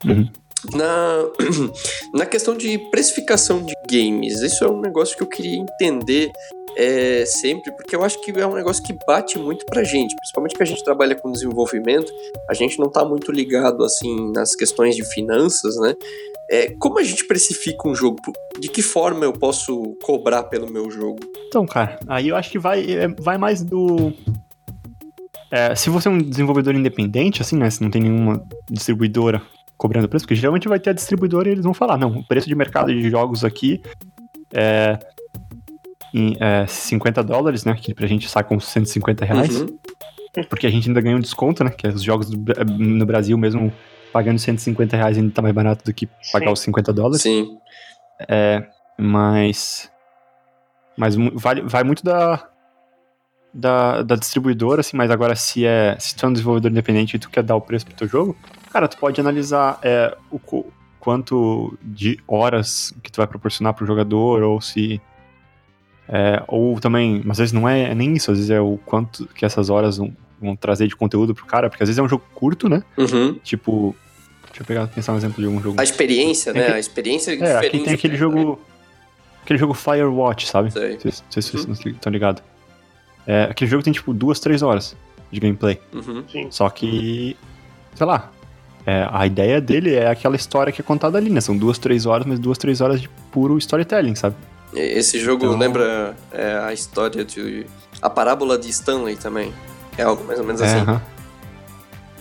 Uhum. 0.04 0.30
Na, 0.72 1.24
na 2.14 2.26
questão 2.26 2.56
de 2.56 2.78
precificação 2.90 3.62
de 3.62 3.74
games, 3.90 4.40
isso 4.40 4.64
é 4.64 4.70
um 4.70 4.80
negócio 4.80 5.16
que 5.16 5.22
eu 5.22 5.26
queria 5.26 5.56
entender 5.56 6.30
é, 6.76 7.24
sempre, 7.26 7.70
porque 7.72 7.94
eu 7.94 8.02
acho 8.02 8.20
que 8.20 8.30
é 8.32 8.46
um 8.46 8.54
negócio 8.54 8.82
que 8.82 8.96
bate 9.06 9.38
muito 9.38 9.64
pra 9.66 9.84
gente, 9.84 10.14
principalmente 10.16 10.56
que 10.56 10.62
a 10.62 10.66
gente 10.66 10.82
trabalha 10.82 11.14
com 11.14 11.30
desenvolvimento, 11.30 12.12
a 12.48 12.54
gente 12.54 12.78
não 12.78 12.88
tá 12.88 13.04
muito 13.04 13.30
ligado 13.30 13.84
assim 13.84 14.32
nas 14.32 14.54
questões 14.54 14.96
de 14.96 15.04
finanças, 15.04 15.76
né? 15.76 15.94
É, 16.50 16.74
como 16.78 16.98
a 16.98 17.02
gente 17.02 17.26
precifica 17.26 17.88
um 17.88 17.94
jogo? 17.94 18.18
De 18.58 18.68
que 18.68 18.82
forma 18.82 19.24
eu 19.24 19.32
posso 19.32 19.96
cobrar 20.02 20.44
pelo 20.44 20.70
meu 20.70 20.90
jogo? 20.90 21.18
Então, 21.48 21.64
cara, 21.66 21.98
aí 22.06 22.28
eu 22.28 22.36
acho 22.36 22.50
que 22.50 22.58
vai, 22.58 22.84
é, 22.90 23.08
vai 23.08 23.38
mais 23.38 23.62
do. 23.62 24.12
É, 25.50 25.74
se 25.74 25.88
você 25.88 26.08
é 26.08 26.10
um 26.10 26.18
desenvolvedor 26.18 26.74
independente, 26.74 27.40
assim, 27.40 27.56
né? 27.56 27.70
Se 27.70 27.82
não 27.82 27.90
tem 27.90 28.02
nenhuma 28.02 28.44
distribuidora 28.70 29.40
cobrando 29.76 30.08
preço, 30.08 30.24
porque 30.24 30.34
geralmente 30.34 30.68
vai 30.68 30.78
ter 30.78 30.90
a 30.90 30.92
distribuidora 30.92 31.48
e 31.48 31.52
eles 31.52 31.64
vão 31.64 31.74
falar, 31.74 31.96
não, 31.98 32.18
o 32.18 32.24
preço 32.24 32.48
de 32.48 32.54
mercado 32.54 32.92
de 32.92 33.10
jogos 33.10 33.44
aqui 33.44 33.82
é, 34.52 34.98
em, 36.12 36.36
é 36.40 36.66
50 36.66 37.22
dólares, 37.22 37.64
né? 37.64 37.74
Que 37.74 37.92
pra 37.92 38.06
gente 38.06 38.28
sai 38.28 38.44
com 38.44 38.58
150 38.58 39.24
reais. 39.24 39.60
Uhum. 39.60 39.78
Porque 40.48 40.66
a 40.66 40.70
gente 40.70 40.88
ainda 40.88 41.00
ganha 41.00 41.16
um 41.16 41.20
desconto, 41.20 41.62
né? 41.64 41.70
Que 41.70 41.86
os 41.88 42.02
jogos 42.02 42.30
do, 42.30 42.64
no 42.78 43.04
Brasil, 43.06 43.36
mesmo 43.36 43.72
pagando 44.12 44.38
150 44.38 44.96
reais, 44.96 45.18
ainda 45.18 45.32
tá 45.32 45.42
mais 45.42 45.54
barato 45.54 45.84
do 45.84 45.92
que 45.92 46.08
pagar 46.32 46.46
Sim. 46.46 46.52
os 46.52 46.60
50 46.60 46.92
dólares. 46.92 47.22
Sim. 47.22 47.58
É, 48.28 48.64
mas. 48.96 49.90
Mas 50.96 51.16
vai, 51.16 51.60
vai 51.62 51.82
muito 51.82 52.04
da, 52.04 52.48
da, 53.52 54.02
da 54.02 54.14
distribuidora, 54.14 54.80
assim, 54.80 54.96
mas 54.96 55.10
agora 55.10 55.34
se 55.34 55.66
é. 55.66 55.96
Se 55.98 56.14
tu 56.14 56.26
é 56.26 56.28
um 56.28 56.32
desenvolvedor 56.32 56.70
independente 56.70 57.16
e 57.16 57.18
tu 57.18 57.30
quer 57.30 57.42
dar 57.42 57.56
o 57.56 57.60
preço 57.60 57.86
pro 57.86 57.94
teu 57.94 58.06
jogo, 58.06 58.36
cara, 58.74 58.88
tu 58.88 58.98
pode 58.98 59.20
analisar 59.20 59.78
é, 59.84 60.16
o 60.32 60.64
quanto 60.98 61.78
de 61.80 62.18
horas 62.26 62.92
que 63.04 63.12
tu 63.12 63.18
vai 63.18 63.26
proporcionar 63.26 63.72
pro 63.72 63.86
jogador, 63.86 64.42
ou 64.42 64.60
se. 64.60 65.00
É, 66.08 66.42
ou 66.48 66.80
também, 66.80 67.24
às 67.30 67.38
vezes 67.38 67.52
não 67.52 67.68
é, 67.68 67.92
é, 67.92 67.94
nem 67.94 68.14
isso, 68.14 68.32
às 68.32 68.36
vezes 68.36 68.50
é 68.50 68.60
o 68.60 68.78
quanto 68.84 69.26
que 69.28 69.44
essas 69.44 69.70
horas 69.70 69.96
vão, 69.96 70.14
vão 70.40 70.56
trazer 70.56 70.88
de 70.88 70.96
conteúdo 70.96 71.34
pro 71.34 71.46
cara, 71.46 71.70
porque 71.70 71.84
às 71.84 71.88
vezes 71.88 71.98
é 71.98 72.02
um 72.02 72.08
jogo 72.08 72.24
curto, 72.34 72.68
né? 72.68 72.82
Uhum. 72.98 73.38
Tipo, 73.44 73.94
deixa 74.48 74.62
eu 74.62 74.66
pegar, 74.66 74.88
pensar 74.88 75.12
um 75.12 75.16
exemplo 75.16 75.40
de 75.40 75.46
algum 75.46 75.62
jogo. 75.62 75.80
A 75.80 75.84
experiência, 75.84 76.52
né? 76.52 76.72
a 76.72 76.78
experiência 76.78 77.30
é, 77.30 77.38
é 77.38 77.56
aqui 77.58 77.78
tem 77.78 77.94
aquele 77.94 78.16
jogo, 78.16 78.60
aquele 79.42 79.58
jogo 79.58 79.72
Firewatch, 79.72 80.48
sabe? 80.48 80.72
Sei. 80.72 80.98
Não 81.04 81.12
sei 81.30 81.42
se 81.42 81.52
vocês 81.52 81.64
uhum. 81.64 81.92
estão 81.92 82.12
ligados. 82.12 82.42
É, 83.24 83.44
aquele 83.44 83.70
jogo 83.70 83.84
tem 83.84 83.92
tipo 83.92 84.12
duas, 84.12 84.40
três 84.40 84.62
horas 84.62 84.96
de 85.30 85.40
gameplay. 85.40 85.80
Uhum. 85.92 86.24
Só 86.50 86.68
que, 86.68 87.34
sei 87.94 88.06
lá, 88.06 88.30
é, 88.86 89.08
a 89.10 89.26
ideia 89.26 89.60
dele 89.60 89.94
é 89.94 90.08
aquela 90.08 90.36
história 90.36 90.72
que 90.72 90.80
é 90.80 90.84
contada 90.84 91.16
ali, 91.16 91.30
né? 91.30 91.40
São 91.40 91.56
duas, 91.56 91.78
três 91.78 92.04
horas, 92.04 92.26
mas 92.26 92.38
duas, 92.38 92.58
três 92.58 92.80
horas 92.80 93.00
de 93.00 93.08
puro 93.30 93.56
storytelling, 93.58 94.14
sabe? 94.14 94.36
Esse 94.74 95.18
jogo 95.18 95.46
então... 95.46 95.58
lembra 95.58 96.14
é, 96.32 96.58
a 96.58 96.72
história 96.72 97.24
de. 97.24 97.66
A 98.02 98.10
parábola 98.10 98.58
de 98.58 98.68
Stanley 98.70 99.16
também. 99.16 99.52
É 99.96 100.02
algo 100.02 100.24
mais 100.24 100.38
ou 100.38 100.44
menos 100.44 100.60
assim. 100.60 100.80
Uh 100.80 100.86
-huh. 100.86 101.00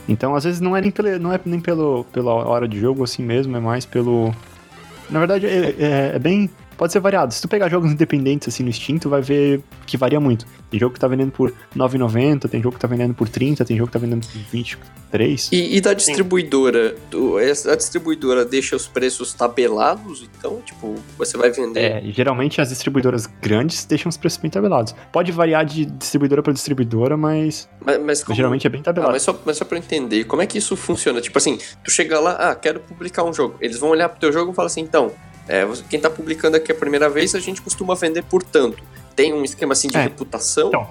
Então, 0.07 0.35
às 0.35 0.43
vezes, 0.43 0.61
não 0.61 0.75
é 0.75 0.81
nem, 0.81 0.91
pelo, 0.91 1.19
não 1.19 1.33
é 1.33 1.39
nem 1.43 1.59
pelo, 1.59 2.03
pela 2.05 2.33
hora 2.33 2.67
de 2.67 2.79
jogo 2.79 3.03
assim 3.03 3.23
mesmo, 3.23 3.55
é 3.57 3.59
mais 3.59 3.85
pelo. 3.85 4.33
Na 5.09 5.19
verdade, 5.19 5.45
é, 5.47 5.75
é, 5.79 6.11
é 6.15 6.19
bem 6.19 6.49
pode 6.77 6.93
ser 6.93 6.99
variado. 6.99 7.33
Se 7.33 7.41
tu 7.41 7.47
pegar 7.47 7.69
jogos 7.69 7.91
independentes 7.91 8.47
assim 8.47 8.63
no 8.63 8.71
Steam, 8.71 8.97
tu 8.97 9.09
vai 9.09 9.21
ver 9.21 9.61
que 9.85 9.97
varia 9.97 10.19
muito. 10.19 10.45
Tem 10.69 10.79
jogo 10.79 10.93
que 10.93 10.99
tá 10.99 11.07
vendendo 11.07 11.31
por 11.31 11.53
9,90, 11.75 12.49
tem 12.49 12.61
jogo 12.61 12.75
que 12.75 12.81
tá 12.81 12.87
vendendo 12.87 13.13
por 13.13 13.29
30, 13.29 13.63
tem 13.63 13.77
jogo 13.77 13.87
que 13.87 13.93
tá 13.93 13.99
vendendo 13.99 14.25
por 14.25 14.39
23. 14.51 15.49
E, 15.51 15.77
e 15.77 15.81
da 15.81 15.93
distribuidora? 15.93 16.95
Tu, 17.11 17.37
a 17.37 17.75
distribuidora 17.75 18.43
deixa 18.43 18.75
os 18.75 18.87
preços 18.87 19.33
tabelados, 19.33 20.27
então, 20.37 20.61
tipo, 20.61 20.95
você 21.17 21.37
vai 21.37 21.51
vender. 21.51 21.79
É, 21.79 22.01
geralmente 22.11 22.59
as 22.59 22.69
distribuidoras 22.69 23.27
grandes 23.41 23.85
deixam 23.85 24.09
os 24.09 24.17
preços 24.17 24.39
bem 24.39 24.49
tabelados. 24.49 24.95
Pode 25.11 25.31
variar 25.31 25.63
de 25.65 25.85
distribuidora 25.85 26.41
para 26.41 26.53
distribuidora, 26.53 27.15
mas. 27.15 27.69
Mas, 27.85 28.01
mas 28.01 28.23
como... 28.23 28.35
geralmente 28.35 28.65
é 28.65 28.69
bem 28.69 28.81
tabelado. 28.81 29.11
Ah, 29.11 29.13
mas, 29.13 29.21
só, 29.21 29.39
mas 29.45 29.57
só 29.57 29.65
pra 29.65 29.77
entender, 29.77 30.23
como 30.23 30.41
é 30.41 30.47
que 30.47 30.57
isso 30.57 30.75
funciona? 30.75 31.21
Tipo 31.21 31.37
assim, 31.37 31.59
tu 31.83 31.91
chega 31.91 32.19
lá, 32.19 32.31
ah, 32.33 32.55
quero 32.55 32.79
publicar 32.79 33.23
um 33.23 33.33
jogo. 33.33 33.55
Eles 33.61 33.77
vão 33.77 33.89
olhar 33.89 34.09
pro 34.09 34.19
teu 34.19 34.31
jogo 34.33 34.51
e 34.51 34.55
falar 34.55 34.67
assim, 34.67 34.81
então, 34.81 35.11
é, 35.47 35.65
quem 35.89 35.97
está 35.97 36.09
publicando 36.09 36.57
aqui 36.57 36.71
a 36.71 36.75
primeira 36.75 37.09
vez, 37.09 37.35
a 37.35 37.39
gente 37.39 37.61
costuma 37.61 37.95
vender 37.95 38.23
por 38.23 38.43
tanto. 38.43 38.83
Tem 39.15 39.33
um 39.33 39.43
esquema 39.43 39.73
assim 39.73 39.89
de 39.89 39.97
é. 39.97 40.03
reputação? 40.03 40.67
Então, 40.69 40.87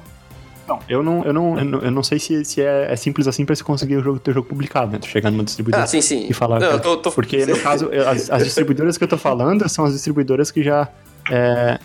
não, 0.69 0.79
eu 0.89 1.03
não, 1.03 1.25
eu 1.25 1.33
não, 1.33 1.59
eu 1.59 1.65
não, 1.65 1.79
eu 1.81 1.91
não 1.91 2.03
sei 2.03 2.19
se, 2.19 2.45
se 2.45 2.63
é, 2.63 2.93
é 2.93 2.97
simples 2.97 3.27
assim 3.27 3.45
para 3.45 3.55
você 3.55 3.65
conseguir 3.65 3.97
o 3.97 4.03
jogo, 4.03 4.19
teu 4.19 4.33
jogo 4.33 4.49
publicado, 4.49 4.93
né? 4.93 4.99
Tu 4.99 5.09
chegar 5.09 5.31
numa 5.31 5.43
distribuidora 5.43 5.85
ah, 5.85 5.87
sim, 5.87 6.01
sim. 6.01 6.27
e 6.29 6.33
falar. 6.33 6.61
Não, 6.61 6.79
tô, 6.79 6.97
tô... 6.99 7.11
Porque 7.11 7.45
no 7.47 7.59
caso, 7.59 7.91
as, 8.09 8.31
as, 8.31 8.45
distribuidoras 8.45 8.97
que 8.97 9.05
eu 9.05 9.09
tô 9.09 9.19
falando 9.19 9.69
são 9.69 9.85
as 9.85 9.93
distribuidoras 9.93 10.51
que 10.51 10.63
já. 10.63 10.89
É, 11.31 11.79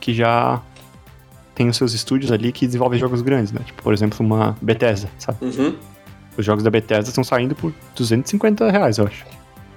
que 0.00 0.12
já 0.14 0.60
tem 1.54 1.68
os 1.68 1.76
seus 1.76 1.92
estúdios 1.92 2.30
ali 2.30 2.52
que 2.52 2.66
desenvolvem 2.66 3.00
jogos 3.00 3.20
grandes, 3.20 3.52
né? 3.52 3.60
Tipo, 3.64 3.82
por 3.82 3.92
exemplo, 3.92 4.24
uma 4.24 4.56
Bethesda, 4.62 5.08
sabe? 5.18 5.38
Uhum. 5.44 5.74
Os 6.36 6.44
jogos 6.44 6.62
da 6.62 6.70
Bethesda 6.70 7.08
estão 7.08 7.24
saindo 7.24 7.54
por 7.54 7.72
250 7.96 8.70
reais, 8.70 8.98
eu 8.98 9.06
acho 9.06 9.24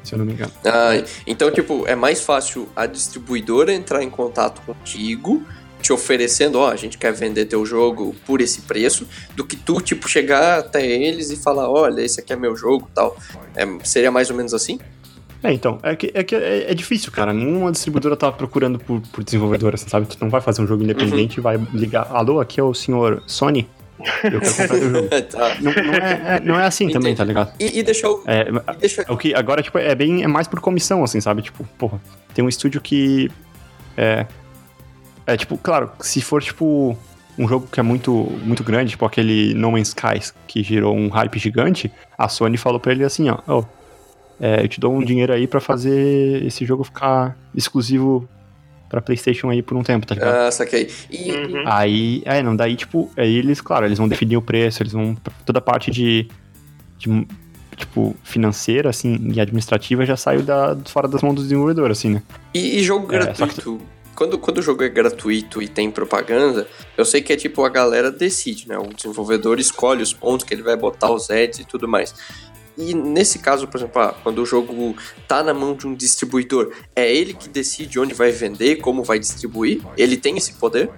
se 0.03 0.13
eu 0.13 0.19
não 0.19 0.25
me 0.25 0.33
engano. 0.33 0.51
Ah, 0.65 1.03
então, 1.25 1.51
tipo, 1.51 1.87
é 1.87 1.95
mais 1.95 2.21
fácil 2.21 2.67
a 2.75 2.85
distribuidora 2.85 3.73
entrar 3.73 4.03
em 4.03 4.09
contato 4.09 4.61
contigo, 4.61 5.43
te 5.81 5.91
oferecendo, 5.91 6.59
ó, 6.59 6.69
a 6.69 6.75
gente 6.75 6.97
quer 6.97 7.11
vender 7.11 7.45
teu 7.45 7.65
jogo 7.65 8.15
por 8.25 8.39
esse 8.39 8.61
preço, 8.61 9.07
do 9.35 9.43
que 9.43 9.55
tu, 9.55 9.81
tipo, 9.81 10.07
chegar 10.07 10.59
até 10.59 10.85
eles 10.85 11.31
e 11.31 11.35
falar, 11.35 11.69
olha, 11.69 12.01
esse 12.01 12.19
aqui 12.19 12.33
é 12.33 12.35
meu 12.35 12.55
jogo 12.55 12.89
tal. 12.93 13.17
É, 13.55 13.65
seria 13.83 14.11
mais 14.11 14.29
ou 14.29 14.35
menos 14.35 14.53
assim? 14.53 14.79
É, 15.43 15.51
então, 15.51 15.79
é 15.81 15.95
que, 15.95 16.11
é, 16.13 16.23
que 16.23 16.35
é, 16.35 16.71
é, 16.71 16.73
difícil, 16.73 17.11
cara. 17.11 17.33
Nenhuma 17.33 17.71
distribuidora 17.71 18.15
tá 18.15 18.31
procurando 18.31 18.77
por, 18.77 19.01
por 19.01 19.23
desenvolvedora, 19.23 19.75
sabe? 19.75 20.05
Tu 20.05 20.17
não 20.21 20.29
vai 20.29 20.39
fazer 20.39 20.61
um 20.61 20.67
jogo 20.67 20.83
independente 20.83 21.39
uhum. 21.39 21.41
e 21.41 21.57
vai 21.57 21.67
ligar, 21.73 22.07
alô, 22.11 22.39
aqui 22.39 22.59
é 22.59 22.63
o 22.63 22.73
senhor 22.73 23.23
Sony? 23.25 23.67
Eu 24.23 24.39
quero 24.39 24.55
comprar 24.55 24.75
o 24.75 24.89
jogo. 24.89 25.07
tá. 25.29 25.55
não, 25.59 25.71
não, 25.71 25.93
é, 25.93 26.35
é, 26.35 26.39
não 26.39 26.59
é 26.59 26.65
assim 26.65 26.85
Entendi. 26.85 26.99
também, 26.99 27.15
tá 27.15 27.23
ligado? 27.23 27.53
E, 27.59 27.79
e 27.79 27.83
deixa 27.83 28.07
eu. 28.07 28.23
É, 28.25 28.45
deixa... 28.79 29.05
o 29.09 29.17
que 29.17 29.33
agora, 29.33 29.61
tipo, 29.61 29.77
é 29.77 29.93
bem. 29.95 30.23
É 30.23 30.27
mais 30.27 30.47
por 30.47 30.59
comissão, 30.59 31.03
assim, 31.03 31.21
sabe? 31.21 31.41
Tipo, 31.41 31.63
porra, 31.77 31.99
tem 32.33 32.43
um 32.43 32.49
estúdio 32.49 32.81
que. 32.81 33.29
É. 33.97 34.25
É, 35.25 35.37
tipo, 35.37 35.57
claro, 35.57 35.91
se 35.99 36.21
for, 36.21 36.41
tipo. 36.41 36.97
Um 37.37 37.47
jogo 37.47 37.65
que 37.71 37.79
é 37.79 37.83
muito, 37.83 38.11
muito 38.43 38.61
grande, 38.61 38.91
tipo 38.91 39.05
aquele 39.05 39.53
No 39.53 39.71
Man's 39.71 39.87
Skies, 39.87 40.33
que 40.45 40.61
gerou 40.61 40.93
um 40.95 41.07
hype 41.07 41.39
gigante, 41.39 41.89
a 42.17 42.27
Sony 42.27 42.57
falou 42.57 42.77
pra 42.77 42.91
ele 42.91 43.05
assim, 43.05 43.29
ó, 43.29 43.39
oh, 43.47 43.63
é, 44.39 44.63
eu 44.63 44.67
te 44.67 44.79
dou 44.79 44.93
um 44.93 45.01
dinheiro 45.01 45.31
aí 45.31 45.47
para 45.47 45.61
fazer 45.61 46.43
esse 46.43 46.65
jogo 46.65 46.83
ficar 46.83 47.37
exclusivo 47.55 48.27
pra 48.91 49.01
PlayStation 49.01 49.49
aí 49.49 49.61
por 49.61 49.77
um 49.77 49.83
tempo, 49.83 50.05
tá 50.05 50.13
ligado? 50.13 50.47
Ah, 50.47 50.51
saquei. 50.51 50.89
E, 51.09 51.31
uhum. 51.31 51.63
Aí, 51.65 52.21
é, 52.25 52.43
não, 52.43 52.53
daí, 52.53 52.75
tipo, 52.75 53.09
aí 53.15 53.37
eles, 53.37 53.61
claro, 53.61 53.85
eles 53.85 53.97
vão 53.97 54.07
definir 54.07 54.35
o 54.35 54.41
preço, 54.41 54.83
eles 54.83 54.91
vão. 54.91 55.15
Toda 55.45 55.59
a 55.59 55.61
parte 55.61 55.89
de. 55.89 56.27
de 56.97 57.25
tipo, 57.77 58.15
financeira, 58.21 58.89
assim, 58.89 59.31
e 59.33 59.39
administrativa 59.39 60.05
já 60.05 60.17
saiu 60.17 60.43
da, 60.43 60.77
fora 60.85 61.07
das 61.07 61.21
mãos 61.21 61.35
do 61.35 61.41
desenvolvedor, 61.41 61.89
assim, 61.89 62.09
né? 62.09 62.21
E, 62.53 62.79
e 62.79 62.83
jogo 62.83 63.05
é, 63.15 63.19
gratuito? 63.19 63.77
Que... 63.77 64.01
Quando, 64.13 64.37
quando 64.37 64.57
o 64.57 64.61
jogo 64.61 64.83
é 64.83 64.89
gratuito 64.89 65.61
e 65.61 65.69
tem 65.69 65.89
propaganda, 65.89 66.67
eu 66.97 67.05
sei 67.05 67.21
que 67.21 67.31
é 67.31 67.35
tipo 67.37 67.63
a 67.63 67.69
galera 67.69 68.11
decide, 68.11 68.67
né? 68.67 68.77
O 68.77 68.93
desenvolvedor 68.93 69.57
escolhe 69.57 70.03
os 70.03 70.13
pontos 70.13 70.45
que 70.45 70.53
ele 70.53 70.61
vai 70.61 70.75
botar 70.75 71.09
os 71.11 71.31
ads 71.31 71.59
e 71.59 71.65
tudo 71.65 71.87
mais. 71.87 72.13
E 72.77 72.93
nesse 72.93 73.39
caso, 73.39 73.67
por 73.67 73.77
exemplo, 73.77 74.01
ah, 74.01 74.15
quando 74.23 74.39
o 74.39 74.45
jogo 74.45 74.95
tá 75.27 75.43
na 75.43 75.53
mão 75.53 75.75
de 75.75 75.87
um 75.87 75.93
distribuidor, 75.93 76.71
é 76.95 77.13
ele 77.13 77.33
que 77.33 77.49
decide 77.49 77.99
onde 77.99 78.13
vai 78.13 78.31
vender, 78.31 78.77
como 78.77 79.03
vai 79.03 79.19
distribuir? 79.19 79.81
Ele 79.97 80.17
tem 80.17 80.37
esse 80.37 80.53
poder? 80.53 80.89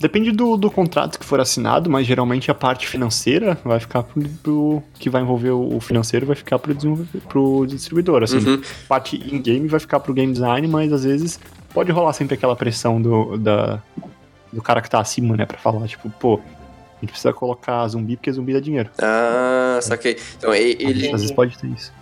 Depende 0.00 0.32
do, 0.32 0.56
do 0.56 0.68
contrato 0.68 1.16
que 1.16 1.24
for 1.24 1.38
assinado, 1.38 1.88
mas 1.88 2.04
geralmente 2.04 2.50
a 2.50 2.54
parte 2.54 2.88
financeira 2.88 3.56
vai 3.64 3.78
ficar 3.78 4.02
pro, 4.02 4.20
pro 4.42 4.82
que 4.98 5.08
vai 5.08 5.22
envolver 5.22 5.50
o 5.50 5.78
financeiro 5.78 6.26
vai 6.26 6.34
ficar 6.34 6.58
pro, 6.58 6.74
pro 7.28 7.66
distribuidor, 7.66 8.24
assim. 8.24 8.38
Uhum. 8.38 8.60
Parte 8.88 9.16
in-game 9.16 9.68
vai 9.68 9.78
ficar 9.78 10.00
pro 10.00 10.12
game 10.12 10.32
design, 10.32 10.66
mas 10.66 10.92
às 10.92 11.04
vezes 11.04 11.38
pode 11.72 11.92
rolar 11.92 12.12
sempre 12.14 12.34
aquela 12.34 12.56
pressão 12.56 13.00
do, 13.00 13.36
da, 13.38 13.80
do 14.52 14.60
cara 14.60 14.82
que 14.82 14.90
tá 14.90 14.98
acima, 14.98 15.36
né, 15.36 15.46
pra 15.46 15.58
falar, 15.58 15.86
tipo, 15.86 16.10
pô, 16.10 16.40
gente 17.02 17.10
precisa 17.10 17.32
colocar 17.32 17.86
zumbi 17.88 18.16
porque 18.16 18.32
zumbi 18.32 18.52
dá 18.52 18.60
dinheiro. 18.60 18.88
Ah, 19.00 19.78
saquei. 19.82 20.16
Então 20.38 20.54
ele. 20.54 21.06
Às 21.08 21.20
vezes 21.20 21.30
pode 21.32 21.58
ter 21.58 21.66
isso. 21.66 21.92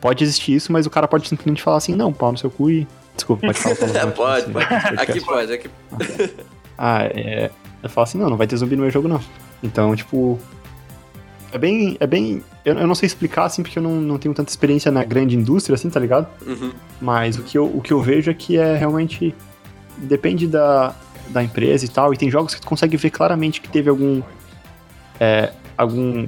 Pode 0.00 0.22
existir 0.22 0.54
isso, 0.54 0.70
mas 0.70 0.86
o 0.86 0.90
cara 0.90 1.08
pode 1.08 1.28
simplesmente 1.28 1.62
falar 1.62 1.78
assim, 1.78 1.94
não, 1.94 2.12
pau 2.12 2.30
no 2.30 2.38
seu 2.38 2.50
cu 2.50 2.70
e. 2.70 2.86
Desculpa, 3.14 3.46
pode 3.46 3.58
falar. 3.58 3.76
pode, 4.12 4.52
pode. 4.52 4.66
pode. 4.66 5.00
Aqui 5.00 5.20
pode, 5.20 5.52
aqui. 5.52 5.70
ah, 6.76 7.04
é. 7.04 7.50
Eu 7.82 7.88
falo 7.88 8.04
assim, 8.04 8.18
não, 8.18 8.30
não 8.30 8.36
vai 8.36 8.46
ter 8.46 8.56
zumbi 8.56 8.76
no 8.76 8.82
meu 8.82 8.90
jogo, 8.90 9.08
não. 9.08 9.20
Então, 9.62 9.96
tipo. 9.96 10.38
É 11.50 11.58
bem. 11.58 11.96
É 11.98 12.06
bem. 12.06 12.44
Eu, 12.64 12.74
eu 12.78 12.86
não 12.86 12.94
sei 12.94 13.06
explicar, 13.06 13.44
assim, 13.44 13.62
porque 13.62 13.78
eu 13.78 13.82
não, 13.82 13.96
não 13.96 14.18
tenho 14.18 14.34
tanta 14.34 14.50
experiência 14.50 14.92
na 14.92 15.02
grande 15.02 15.34
indústria, 15.34 15.74
assim, 15.74 15.88
tá 15.88 15.98
ligado? 15.98 16.28
Uhum. 16.46 16.72
Mas 17.00 17.38
o 17.38 17.42
que, 17.42 17.56
eu, 17.56 17.64
o 17.64 17.80
que 17.80 17.92
eu 17.92 18.00
vejo 18.02 18.30
é 18.30 18.34
que 18.34 18.58
é 18.58 18.76
realmente. 18.76 19.34
Depende 19.98 20.46
da, 20.46 20.94
da 21.28 21.42
empresa 21.42 21.84
e 21.84 21.88
tal, 21.88 22.12
e 22.12 22.16
tem 22.16 22.30
jogos 22.30 22.54
que 22.54 22.60
tu 22.60 22.66
consegue 22.66 22.96
ver 22.96 23.10
claramente 23.10 23.60
que 23.60 23.68
teve 23.68 23.90
algum. 23.90 24.22
É, 25.18 25.52
algum. 25.76 26.26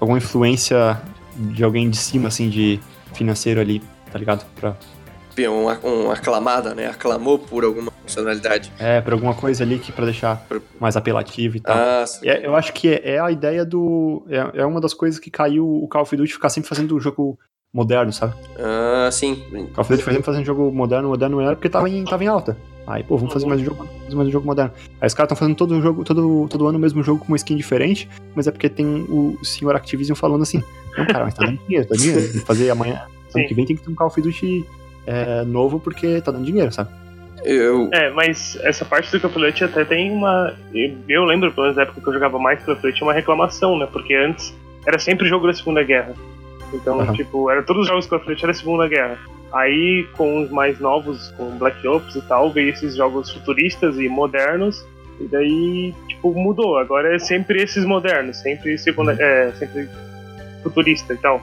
alguma 0.00 0.18
influência 0.18 1.00
de 1.36 1.62
alguém 1.62 1.88
de 1.88 1.96
cima, 1.96 2.28
assim, 2.28 2.48
de 2.48 2.80
financeiro 3.14 3.60
ali, 3.60 3.82
tá 4.12 4.18
ligado? 4.18 4.44
Pra... 4.56 4.76
Um, 5.38 5.66
um 5.88 6.10
aclamada, 6.10 6.74
né? 6.74 6.88
Aclamou 6.88 7.38
por 7.38 7.62
alguma 7.62 7.92
funcionalidade. 8.02 8.72
É, 8.78 9.00
por 9.00 9.12
alguma 9.12 9.34
coisa 9.34 9.62
ali 9.62 9.78
que 9.78 9.92
para 9.92 10.06
deixar 10.06 10.44
mais 10.80 10.96
apelativo 10.96 11.58
e 11.58 11.60
tal. 11.60 11.76
Ah, 11.76 12.04
é, 12.24 12.44
eu 12.44 12.56
acho 12.56 12.72
que 12.72 12.88
é, 12.88 13.14
é, 13.14 13.20
a 13.20 13.30
ideia 13.30 13.64
do. 13.64 14.26
É, 14.28 14.62
é 14.62 14.66
uma 14.66 14.80
das 14.80 14.92
coisas 14.92 15.20
que 15.20 15.30
caiu 15.30 15.64
o 15.64 15.86
Call 15.86 16.02
of 16.02 16.16
Duty 16.16 16.32
ficar 16.32 16.48
sempre 16.48 16.68
fazendo 16.68 16.96
o 16.96 17.00
jogo 17.00 17.38
moderno, 17.72 18.12
sabe? 18.12 18.34
Ah, 18.58 19.08
sim. 19.12 19.36
Call 19.72 19.82
of 19.82 19.90
Duty 19.90 20.02
foi 20.02 20.12
sempre 20.12 20.26
fazendo 20.26 20.44
jogo 20.44 20.72
moderno, 20.72 21.08
moderno 21.08 21.40
era 21.40 21.54
porque 21.54 21.68
tava 21.68 21.88
em, 21.88 22.04
tava 22.04 22.24
em 22.24 22.26
alta. 22.26 22.56
Aí, 22.88 23.02
pô, 23.02 23.18
vamos 23.18 23.34
fazer 23.34 23.46
mais 23.46 23.60
um 23.60 23.64
jogo, 23.64 23.86
fazer 24.04 24.16
mais 24.16 24.28
um 24.28 24.32
jogo 24.32 24.46
moderno. 24.46 24.72
Aí 24.98 25.06
os 25.06 25.12
caras 25.12 25.26
estão 25.26 25.36
fazendo 25.36 25.54
todo 25.54 25.78
jogo, 25.82 26.04
todo, 26.04 26.48
todo 26.48 26.66
ano 26.66 26.78
o 26.78 26.80
mesmo 26.80 27.02
jogo 27.02 27.20
com 27.20 27.28
uma 27.28 27.36
skin 27.36 27.54
diferente, 27.54 28.08
mas 28.34 28.46
é 28.46 28.50
porque 28.50 28.66
tem 28.66 29.04
o 29.10 29.36
senhor 29.44 29.76
Activision 29.76 30.16
falando 30.16 30.40
assim, 30.40 30.62
não, 30.96 31.04
cara, 31.04 31.26
mas 31.26 31.34
tá 31.34 31.44
dando 31.44 31.58
dinheiro, 31.66 31.86
tá 31.86 31.94
dando 31.94 32.02
dinheiro. 32.02 32.40
fazer 32.46 32.70
amanhã, 32.70 33.02
ano 33.34 33.46
que 33.46 33.52
vem 33.52 33.66
tem 33.66 33.76
que 33.76 33.82
ter 33.82 33.90
um 33.90 33.94
Call 33.94 34.06
of 34.06 34.22
Duty 34.22 34.64
é, 35.06 35.44
novo 35.44 35.78
porque 35.78 36.20
tá 36.22 36.32
dando 36.32 36.46
dinheiro, 36.46 36.72
sabe? 36.72 36.88
Eu... 37.44 37.90
É, 37.92 38.10
mas 38.10 38.58
essa 38.62 38.86
parte 38.86 39.12
do 39.12 39.20
Call 39.20 39.30
of 39.30 39.38
Duty 39.38 39.64
até 39.64 39.84
tem 39.84 40.10
uma. 40.10 40.56
Eu 41.06 41.24
lembro, 41.24 41.52
pelo 41.52 41.64
menos 41.64 41.76
na 41.76 41.82
época 41.82 42.00
que 42.00 42.08
eu 42.08 42.12
jogava 42.14 42.38
mais 42.38 42.62
Call 42.64 42.74
of 42.74 42.82
Duty, 42.82 43.02
uma 43.02 43.12
reclamação, 43.12 43.78
né? 43.78 43.86
Porque 43.92 44.14
antes 44.14 44.56
era 44.86 44.98
sempre 44.98 45.28
jogo 45.28 45.46
da 45.46 45.52
Segunda 45.52 45.82
Guerra. 45.82 46.14
Então, 46.72 46.98
uhum. 46.98 47.12
tipo, 47.12 47.50
era, 47.50 47.62
todos 47.62 47.82
os 47.82 47.88
jogos 47.88 48.06
Call 48.06 48.18
of 48.18 48.26
Duty 48.26 48.44
era 48.44 48.54
Segunda 48.54 48.88
Guerra. 48.88 49.18
Aí, 49.52 50.06
com 50.16 50.42
os 50.42 50.50
mais 50.50 50.78
novos, 50.78 51.30
com 51.36 51.56
Black 51.58 51.86
Ops 51.86 52.14
e 52.16 52.22
tal, 52.22 52.50
veio 52.50 52.70
esses 52.70 52.96
jogos 52.96 53.30
futuristas 53.30 53.98
e 53.98 54.08
modernos. 54.08 54.86
E 55.20 55.24
daí, 55.24 55.94
tipo, 56.06 56.32
mudou. 56.34 56.78
Agora 56.78 57.14
é 57.14 57.18
sempre 57.18 57.62
esses 57.62 57.84
modernos, 57.84 58.36
sempre, 58.36 58.76
segunda, 58.78 59.12
uhum. 59.12 59.18
é, 59.20 59.52
sempre 59.52 59.88
futurista 60.62 61.14
e 61.14 61.16
tal. 61.16 61.42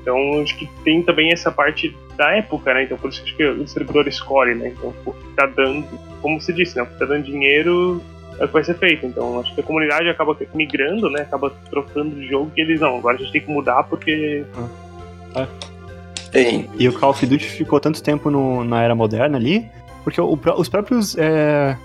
Então, 0.00 0.40
acho 0.42 0.56
que 0.56 0.66
tem 0.82 1.02
também 1.02 1.30
essa 1.30 1.52
parte 1.52 1.94
da 2.16 2.34
época, 2.34 2.72
né? 2.72 2.84
Então, 2.84 2.96
por 2.96 3.10
isso 3.10 3.22
que 3.22 3.44
o 3.44 3.62
distribuidor 3.62 4.08
escolhe, 4.08 4.54
né? 4.54 4.68
Então, 4.68 4.94
o 5.04 5.12
que 5.12 5.28
tá 5.34 5.46
dando, 5.46 5.86
como 6.22 6.40
você 6.40 6.52
disse, 6.52 6.76
né? 6.76 6.82
O 6.82 6.86
que 6.86 6.98
tá 6.98 7.04
dando 7.04 7.24
dinheiro 7.24 8.00
é 8.38 8.44
o 8.44 8.46
que 8.46 8.54
vai 8.54 8.64
ser 8.64 8.78
feito. 8.78 9.04
Então, 9.04 9.40
acho 9.40 9.54
que 9.54 9.60
a 9.60 9.64
comunidade 9.64 10.08
acaba 10.08 10.36
migrando, 10.54 11.10
né? 11.10 11.22
Acaba 11.22 11.50
trocando 11.68 12.16
de 12.16 12.26
jogo 12.26 12.50
que 12.50 12.62
eles 12.62 12.80
não. 12.80 12.96
Agora 12.96 13.16
a 13.16 13.20
gente 13.20 13.32
tem 13.32 13.42
que 13.42 13.50
mudar 13.50 13.82
porque. 13.84 14.44
É. 15.36 15.46
E 16.78 16.88
o 16.88 16.92
Call 16.92 17.10
of 17.10 17.26
Duty 17.26 17.44
ficou 17.44 17.80
tanto 17.80 18.02
tempo 18.02 18.30
no, 18.30 18.64
na 18.64 18.82
era 18.82 18.94
moderna 18.94 19.36
ali, 19.36 19.68
porque 20.04 20.20
o, 20.20 20.38
os 20.56 20.68
próprios 20.68 21.16
é, 21.18 21.76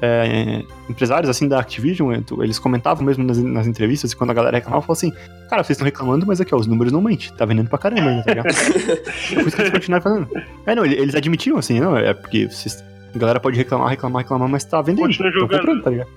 é, 0.00 0.62
empresários 0.88 1.30
assim 1.30 1.48
da 1.48 1.58
Activision, 1.58 2.12
eles 2.42 2.58
comentavam 2.58 3.04
mesmo 3.04 3.24
nas, 3.24 3.38
nas 3.38 3.66
entrevistas, 3.66 4.12
e 4.12 4.16
quando 4.16 4.30
a 4.30 4.34
galera 4.34 4.56
reclamava, 4.56 4.82
falavam 4.82 4.92
assim, 4.92 5.12
cara, 5.48 5.62
vocês 5.64 5.76
estão 5.76 5.84
reclamando, 5.84 6.26
mas 6.26 6.40
aqui, 6.40 6.54
ó, 6.54 6.58
os 6.58 6.66
números 6.66 6.92
não 6.92 7.00
mentem, 7.00 7.30
tá 7.36 7.44
vendendo 7.44 7.68
pra 7.68 7.78
caramba 7.78 8.10
ainda, 8.10 8.22
tá 8.22 8.30
ligado? 8.34 8.54
Por 8.54 9.46
isso 9.46 9.56
que 9.56 9.62
eles 9.62 9.72
continuaram 9.72 10.02
falando. 10.02 10.28
É, 10.66 10.74
não, 10.74 10.84
eles 10.84 11.14
admitiam 11.14 11.58
assim, 11.58 11.80
não, 11.80 11.96
é 11.96 12.12
porque 12.12 12.46
vocês, 12.46 12.84
a 13.14 13.18
galera 13.18 13.40
pode 13.40 13.56
reclamar, 13.56 13.88
reclamar, 13.88 14.22
reclamar, 14.22 14.48
mas 14.48 14.64
tá 14.64 14.82
vendendo. 14.82 15.06
Continua 15.06 15.32
jogando. 15.32 15.60
Comprando, 15.60 15.82
tá 15.82 15.90
ligado? 15.90 16.10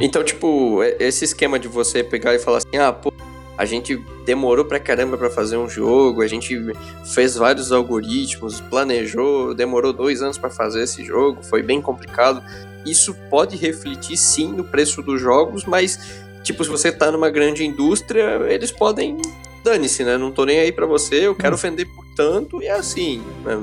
Então, 0.00 0.22
tipo, 0.22 0.82
esse 0.98 1.24
esquema 1.24 1.58
de 1.58 1.66
você 1.66 2.04
pegar 2.04 2.34
e 2.34 2.38
falar 2.38 2.58
assim, 2.58 2.76
ah, 2.76 2.92
pô, 2.92 3.12
a 3.60 3.66
gente 3.66 3.96
demorou 4.24 4.64
pra 4.64 4.80
caramba 4.80 5.18
pra 5.18 5.28
fazer 5.28 5.58
um 5.58 5.68
jogo, 5.68 6.22
a 6.22 6.26
gente 6.26 6.56
fez 7.04 7.36
vários 7.36 7.70
algoritmos, 7.72 8.60
planejou, 8.62 9.54
demorou 9.54 9.92
dois 9.92 10.22
anos 10.22 10.38
para 10.38 10.48
fazer 10.48 10.84
esse 10.84 11.04
jogo, 11.04 11.42
foi 11.42 11.62
bem 11.62 11.80
complicado 11.80 12.42
isso 12.84 13.14
pode 13.28 13.56
refletir 13.56 14.16
sim 14.16 14.52
no 14.52 14.64
preço 14.64 15.02
dos 15.02 15.20
jogos, 15.20 15.64
mas 15.64 15.98
tipo, 16.42 16.64
se 16.64 16.70
você 16.70 16.90
tá 16.90 17.10
numa 17.10 17.30
grande 17.30 17.64
indústria, 17.64 18.40
eles 18.48 18.70
podem 18.70 19.18
dane-se, 19.62 20.02
né? 20.04 20.16
Não 20.16 20.30
tô 20.30 20.44
nem 20.44 20.58
aí 20.58 20.72
para 20.72 20.86
você, 20.86 21.26
eu 21.26 21.34
quero 21.34 21.54
hum. 21.54 21.58
vender 21.58 21.84
por 21.86 22.04
tanto 22.16 22.62
e 22.62 22.66
é 22.66 22.72
assim. 22.72 23.22
Né? 23.44 23.60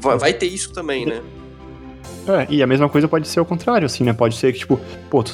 Vai, 0.00 0.18
vai, 0.18 0.32
ter 0.32 0.46
isso 0.46 0.72
também, 0.72 1.06
né? 1.06 1.20
É, 2.26 2.46
e 2.48 2.62
a 2.62 2.66
mesma 2.66 2.88
coisa 2.88 3.08
pode 3.08 3.26
ser 3.26 3.40
o 3.40 3.44
contrário, 3.44 3.84
assim, 3.84 4.04
né? 4.04 4.12
Pode 4.12 4.36
ser 4.36 4.52
que, 4.52 4.60
tipo, 4.60 4.80
pô, 5.10 5.24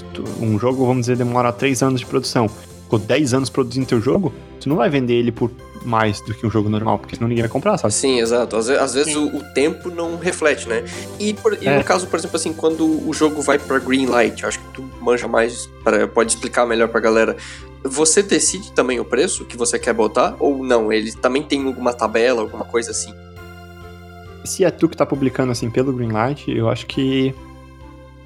um 0.40 0.58
jogo, 0.58 0.86
vamos 0.86 1.02
dizer, 1.02 1.16
demora 1.16 1.52
3 1.52 1.82
anos 1.82 2.00
de 2.00 2.06
produção. 2.06 2.48
Ficou 2.90 2.98
10 2.98 3.34
anos 3.34 3.48
produzindo 3.48 3.86
teu 3.86 4.00
jogo, 4.00 4.34
tu 4.58 4.68
não 4.68 4.74
vai 4.74 4.90
vender 4.90 5.14
ele 5.14 5.30
por 5.30 5.48
mais 5.84 6.20
do 6.22 6.34
que 6.34 6.44
um 6.44 6.50
jogo 6.50 6.68
normal, 6.68 6.98
porque 6.98 7.14
senão 7.14 7.28
ninguém 7.28 7.42
vai 7.44 7.48
comprar, 7.48 7.78
sabe? 7.78 7.94
Sim, 7.94 8.18
exato. 8.18 8.56
Às, 8.56 8.68
às 8.68 8.94
vezes 8.94 9.14
o, 9.14 9.28
o, 9.28 9.44
tempo 9.54 9.90
não 9.90 10.16
reflete, 10.16 10.68
né? 10.68 10.82
E, 11.16 11.32
por, 11.32 11.56
e 11.62 11.68
é. 11.68 11.78
no 11.78 11.84
caso, 11.84 12.08
por 12.08 12.18
exemplo, 12.18 12.36
assim, 12.36 12.52
quando 12.52 12.84
o 13.08 13.14
jogo 13.14 13.40
vai 13.42 13.60
pra 13.60 13.78
green 13.78 14.06
light, 14.06 14.44
acho 14.44 14.58
que 14.58 14.74
tu 14.74 14.82
manja 15.00 15.28
mais, 15.28 15.66
pra, 15.84 16.08
pode 16.08 16.32
explicar 16.32 16.66
melhor 16.66 16.88
pra 16.88 17.00
galera. 17.00 17.36
Você 17.84 18.24
decide 18.24 18.72
também 18.72 18.98
o 18.98 19.04
preço 19.04 19.44
que 19.44 19.56
você 19.56 19.78
quer 19.78 19.94
botar 19.94 20.34
ou 20.40 20.64
não? 20.64 20.92
Ele 20.92 21.12
também 21.12 21.44
tem 21.44 21.64
alguma 21.64 21.94
tabela, 21.94 22.42
alguma 22.42 22.64
coisa 22.64 22.90
assim? 22.90 23.14
Se 24.44 24.64
é 24.64 24.70
tu 24.72 24.88
que 24.88 24.96
tá 24.96 25.06
publicando 25.06 25.52
assim 25.52 25.70
pelo 25.70 25.92
Greenlight, 25.92 26.50
eu 26.50 26.68
acho 26.68 26.88
que. 26.88 27.32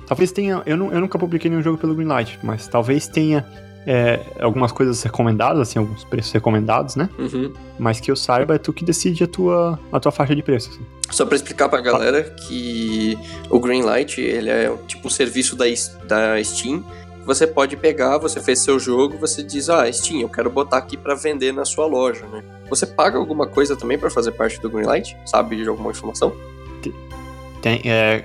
Talvez 0.06 0.32
tenha. 0.32 0.62
Eu, 0.64 0.78
não, 0.78 0.90
eu 0.90 1.02
nunca 1.02 1.18
publiquei 1.18 1.50
nenhum 1.50 1.62
jogo 1.62 1.76
pelo 1.76 1.94
Greenlight, 1.94 2.38
mas 2.42 2.66
talvez 2.66 3.06
tenha 3.06 3.44
é, 3.86 4.20
algumas 4.40 4.72
coisas 4.72 5.02
recomendadas, 5.02 5.60
assim, 5.60 5.78
alguns 5.78 6.04
preços 6.04 6.32
recomendados, 6.32 6.96
né? 6.96 7.08
Uhum. 7.18 7.52
Mas 7.78 8.00
que 8.00 8.10
eu 8.10 8.16
saiba, 8.16 8.54
é 8.54 8.58
tu 8.58 8.72
que 8.72 8.84
decide 8.84 9.24
a 9.24 9.26
tua, 9.26 9.78
a 9.92 10.00
tua 10.00 10.12
faixa 10.12 10.34
de 10.34 10.42
preço. 10.42 10.70
Assim. 10.70 10.86
Só 11.10 11.26
para 11.26 11.36
explicar 11.36 11.68
pra 11.68 11.80
galera 11.80 12.22
que 12.22 13.18
o 13.50 13.60
Greenlight, 13.60 14.20
ele 14.20 14.50
é 14.50 14.74
tipo 14.86 15.06
um 15.06 15.10
serviço 15.10 15.56
da, 15.56 15.64
da 16.06 16.42
Steam. 16.42 16.84
Você 17.26 17.46
pode 17.46 17.76
pegar, 17.76 18.18
você 18.18 18.40
fez 18.40 18.58
seu 18.60 18.78
jogo, 18.78 19.16
você 19.18 19.42
diz, 19.42 19.70
ah, 19.70 19.90
Steam, 19.90 20.20
eu 20.20 20.28
quero 20.28 20.50
botar 20.50 20.76
aqui 20.76 20.96
para 20.96 21.14
vender 21.14 21.52
na 21.52 21.64
sua 21.64 21.86
loja, 21.86 22.26
né? 22.26 22.42
Você 22.68 22.86
paga 22.86 23.18
alguma 23.18 23.46
coisa 23.46 23.76
também 23.76 23.98
para 23.98 24.10
fazer 24.10 24.32
parte 24.32 24.60
do 24.60 24.68
Greenlight? 24.68 25.16
Sabe 25.24 25.56
de 25.56 25.68
alguma 25.68 25.90
informação? 25.90 26.34
Tem, 27.62 27.80
é, 27.84 28.24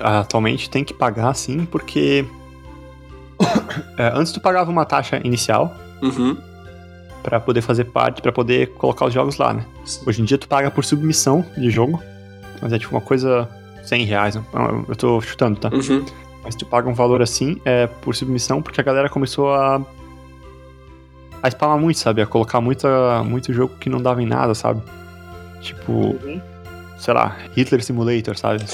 atualmente 0.00 0.68
tem 0.68 0.84
que 0.84 0.92
pagar 0.92 1.34
sim, 1.34 1.64
porque 1.64 2.24
é, 3.98 4.12
antes 4.14 4.32
tu 4.32 4.40
pagava 4.40 4.70
uma 4.70 4.84
taxa 4.84 5.20
inicial 5.24 5.74
uhum. 6.02 6.36
para 7.22 7.40
poder 7.40 7.62
fazer 7.62 7.84
parte, 7.84 8.22
para 8.22 8.32
poder 8.32 8.68
colocar 8.74 9.06
os 9.06 9.14
jogos 9.14 9.36
lá, 9.36 9.52
né? 9.52 9.64
Sim. 9.84 10.02
Hoje 10.06 10.22
em 10.22 10.24
dia 10.24 10.38
tu 10.38 10.48
paga 10.48 10.70
por 10.70 10.84
submissão 10.84 11.44
de 11.56 11.70
jogo, 11.70 12.02
mas 12.60 12.72
é 12.72 12.78
tipo 12.78 12.94
uma 12.94 13.00
coisa 13.00 13.48
100 13.84 14.04
reais, 14.04 14.34
né? 14.34 14.42
eu 14.88 14.96
tô 14.96 15.20
chutando, 15.20 15.58
tá? 15.58 15.68
Uhum. 15.68 16.04
Mas 16.42 16.54
tu 16.54 16.66
paga 16.66 16.88
um 16.88 16.94
valor 16.94 17.22
assim 17.22 17.60
é, 17.64 17.86
por 17.86 18.14
submissão 18.14 18.60
porque 18.60 18.80
a 18.80 18.84
galera 18.84 19.08
começou 19.08 19.54
a 19.54 19.80
a 21.44 21.50
spamar 21.50 21.78
muito, 21.78 21.98
sabe? 21.98 22.22
A 22.22 22.26
colocar 22.26 22.58
muita, 22.58 23.22
muito 23.22 23.52
jogo 23.52 23.76
que 23.78 23.90
não 23.90 24.00
dava 24.00 24.22
em 24.22 24.26
nada, 24.26 24.54
sabe? 24.54 24.80
Tipo, 25.60 25.92
uhum. 25.92 26.40
sei 26.96 27.12
lá, 27.12 27.36
Hitler 27.54 27.84
Simulator, 27.84 28.34
sabe? 28.34 28.64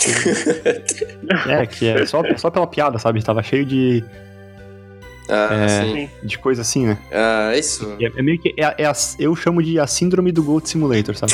é, 1.49 1.67
que 1.67 1.89
é 1.89 2.07
só, 2.07 2.23
só 2.37 2.49
pela 2.49 2.69
piada, 2.69 2.97
sabe? 2.97 3.21
Tava 3.25 3.43
cheio 3.43 3.65
de 3.67 4.05
ah, 5.31 5.49
é, 5.53 6.09
de 6.23 6.39
coisa 6.39 6.63
assim, 6.63 6.87
né? 6.87 6.99
Ah, 7.13 7.57
isso. 7.57 7.97
É, 8.01 8.07
é 8.19 8.23
meio 8.23 8.39
que. 8.39 8.55
É, 8.57 8.83
é 8.83 8.87
a, 8.87 8.93
eu 9.19 9.35
chamo 9.37 9.63
de 9.63 9.79
a 9.79 9.87
síndrome 9.87 10.33
do 10.33 10.43
Gold 10.43 10.69
Simulator, 10.69 11.17
sabe? 11.17 11.33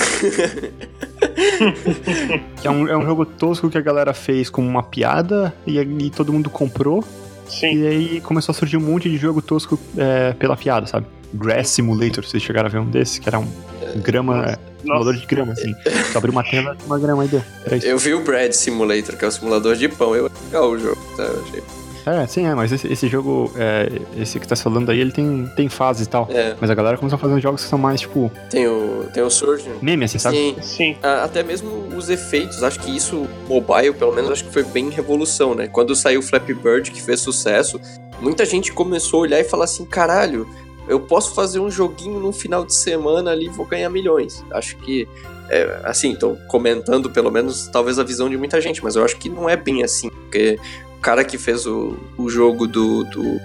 que 2.60 2.68
é 2.68 2.70
um, 2.70 2.86
é 2.86 2.96
um 2.96 3.04
jogo 3.04 3.24
tosco 3.24 3.70
que 3.70 3.78
a 3.78 3.80
galera 3.80 4.12
fez 4.12 4.50
como 4.50 4.68
uma 4.68 4.82
piada 4.82 5.54
e, 5.66 5.78
e 5.78 6.10
todo 6.10 6.32
mundo 6.32 6.50
comprou. 6.50 7.02
Sim. 7.48 7.78
E 7.78 7.86
aí 7.86 8.20
começou 8.20 8.52
a 8.52 8.54
surgir 8.54 8.76
um 8.76 8.80
monte 8.80 9.08
de 9.08 9.16
jogo 9.16 9.40
tosco 9.40 9.78
é, 9.96 10.32
pela 10.34 10.56
piada, 10.56 10.86
sabe? 10.86 11.06
Grass 11.32 11.68
Simulator, 11.68 12.24
vocês 12.24 12.42
chegaram 12.42 12.68
a 12.68 12.70
ver 12.70 12.78
um 12.78 12.90
desses, 12.90 13.18
que 13.18 13.28
era 13.28 13.38
um 13.38 13.48
grama. 13.96 14.58
Simulador 14.80 15.14
de 15.14 15.26
grama, 15.26 15.52
assim. 15.52 15.74
Tu 16.12 16.18
abriu 16.18 16.32
uma 16.32 16.44
tela 16.44 16.76
uma 16.86 16.98
grama 16.98 17.22
aí 17.22 17.28
dentro. 17.28 17.46
Eu 17.82 17.98
vi 17.98 18.14
o 18.14 18.22
Bread 18.22 18.54
Simulator, 18.54 19.16
que 19.16 19.24
é 19.24 19.28
o 19.28 19.30
simulador 19.30 19.74
de 19.74 19.88
pão. 19.88 20.14
Eu 20.14 20.30
legal 20.44 20.70
o 20.70 20.78
jogo, 20.78 21.00
tá? 21.16 21.24
Eu 21.24 21.42
achei 21.48 21.62
é, 22.06 22.26
sim, 22.26 22.46
é, 22.46 22.54
mas 22.54 22.70
esse, 22.70 22.86
esse 22.86 23.08
jogo, 23.08 23.52
é, 23.56 23.88
esse 24.16 24.38
que 24.38 24.46
tá 24.46 24.54
falando 24.54 24.90
aí, 24.90 25.00
ele 25.00 25.10
tem, 25.10 25.50
tem 25.56 25.68
fases 25.68 26.06
e 26.06 26.08
tal. 26.08 26.28
É. 26.30 26.54
Mas 26.60 26.70
a 26.70 26.74
galera 26.74 26.96
começou 26.96 27.16
a 27.16 27.18
fazer 27.18 27.40
jogos 27.40 27.64
que 27.64 27.68
são 27.68 27.78
mais, 27.78 28.00
tipo. 28.00 28.30
Tem 28.48 28.66
o, 28.68 29.08
tem 29.12 29.22
o 29.22 29.30
Surge. 29.30 29.68
Meme, 29.82 30.04
assim, 30.04 30.18
sabe? 30.18 30.36
Sim, 30.36 30.56
sim. 30.62 30.96
até 31.02 31.42
mesmo 31.42 31.88
os 31.96 32.08
efeitos, 32.08 32.62
acho 32.62 32.78
que 32.78 32.94
isso, 32.94 33.26
mobile, 33.48 33.92
pelo 33.92 34.12
menos, 34.12 34.30
acho 34.30 34.44
que 34.44 34.52
foi 34.52 34.62
bem 34.62 34.88
revolução, 34.88 35.54
né? 35.54 35.66
Quando 35.66 35.94
saiu 35.96 36.20
o 36.20 36.22
Flappy 36.22 36.54
Bird, 36.54 36.90
que 36.90 37.02
fez 37.02 37.20
sucesso, 37.20 37.80
muita 38.20 38.44
gente 38.44 38.72
começou 38.72 39.18
a 39.18 39.22
olhar 39.22 39.40
e 39.40 39.44
falar 39.44 39.64
assim: 39.64 39.84
caralho, 39.84 40.48
eu 40.88 41.00
posso 41.00 41.34
fazer 41.34 41.58
um 41.58 41.70
joguinho 41.70 42.20
num 42.20 42.32
final 42.32 42.64
de 42.64 42.74
semana 42.74 43.32
ali 43.32 43.46
e 43.46 43.50
vou 43.50 43.66
ganhar 43.66 43.90
milhões. 43.90 44.44
Acho 44.52 44.76
que 44.76 45.08
é, 45.48 45.80
assim, 45.84 46.14
tô 46.14 46.36
comentando 46.48 47.10
pelo 47.10 47.30
menos 47.30 47.68
talvez 47.68 47.98
a 47.98 48.04
visão 48.04 48.28
de 48.28 48.36
muita 48.36 48.60
gente, 48.60 48.82
mas 48.82 48.96
eu 48.96 49.04
acho 49.04 49.16
que 49.16 49.28
não 49.28 49.48
é 49.48 49.56
bem 49.56 49.82
assim, 49.82 50.08
porque 50.10 50.58
cara 51.06 51.24
que 51.24 51.38
fez 51.38 51.64
o, 51.66 51.96
o 52.18 52.28
jogo 52.28 52.66
do, 52.66 53.04
do, 53.04 53.40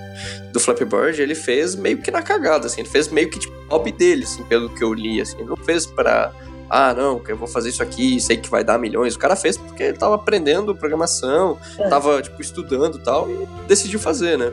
do 0.51 0.59
Flappy 0.59 0.83
Bird, 0.83 1.21
ele 1.21 1.35
fez 1.35 1.75
meio 1.75 1.99
que 1.99 2.09
na 2.09 2.23
cagada, 2.23 2.65
assim, 2.65 2.81
ele 2.81 2.89
fez 2.89 3.07
meio 3.09 3.29
que 3.29 3.38
tipo 3.38 3.53
hobby 3.69 3.91
dele, 3.91 4.23
assim, 4.23 4.43
pelo 4.45 4.67
que 4.67 4.83
eu 4.83 4.91
li, 4.91 5.21
assim, 5.21 5.38
ele 5.38 5.49
não 5.49 5.55
fez 5.55 5.85
pra, 5.85 6.33
ah, 6.67 6.91
não, 6.95 7.19
que 7.19 7.31
eu 7.31 7.38
vou 7.38 7.47
fazer 7.47 7.69
isso 7.69 7.83
aqui, 7.83 8.19
sei 8.19 8.38
que 8.38 8.49
vai 8.49 8.63
dar 8.63 8.79
milhões, 8.79 9.13
o 9.13 9.19
cara 9.19 9.35
fez 9.35 9.57
porque 9.57 9.83
ele 9.83 9.97
tava 9.97 10.15
aprendendo 10.15 10.75
programação, 10.75 11.59
é. 11.77 11.88
tava, 11.88 12.19
tipo, 12.23 12.41
estudando 12.41 12.97
e 12.97 13.03
tal, 13.03 13.29
e 13.29 13.47
decidiu 13.67 13.99
fazer, 13.99 14.39
né. 14.39 14.51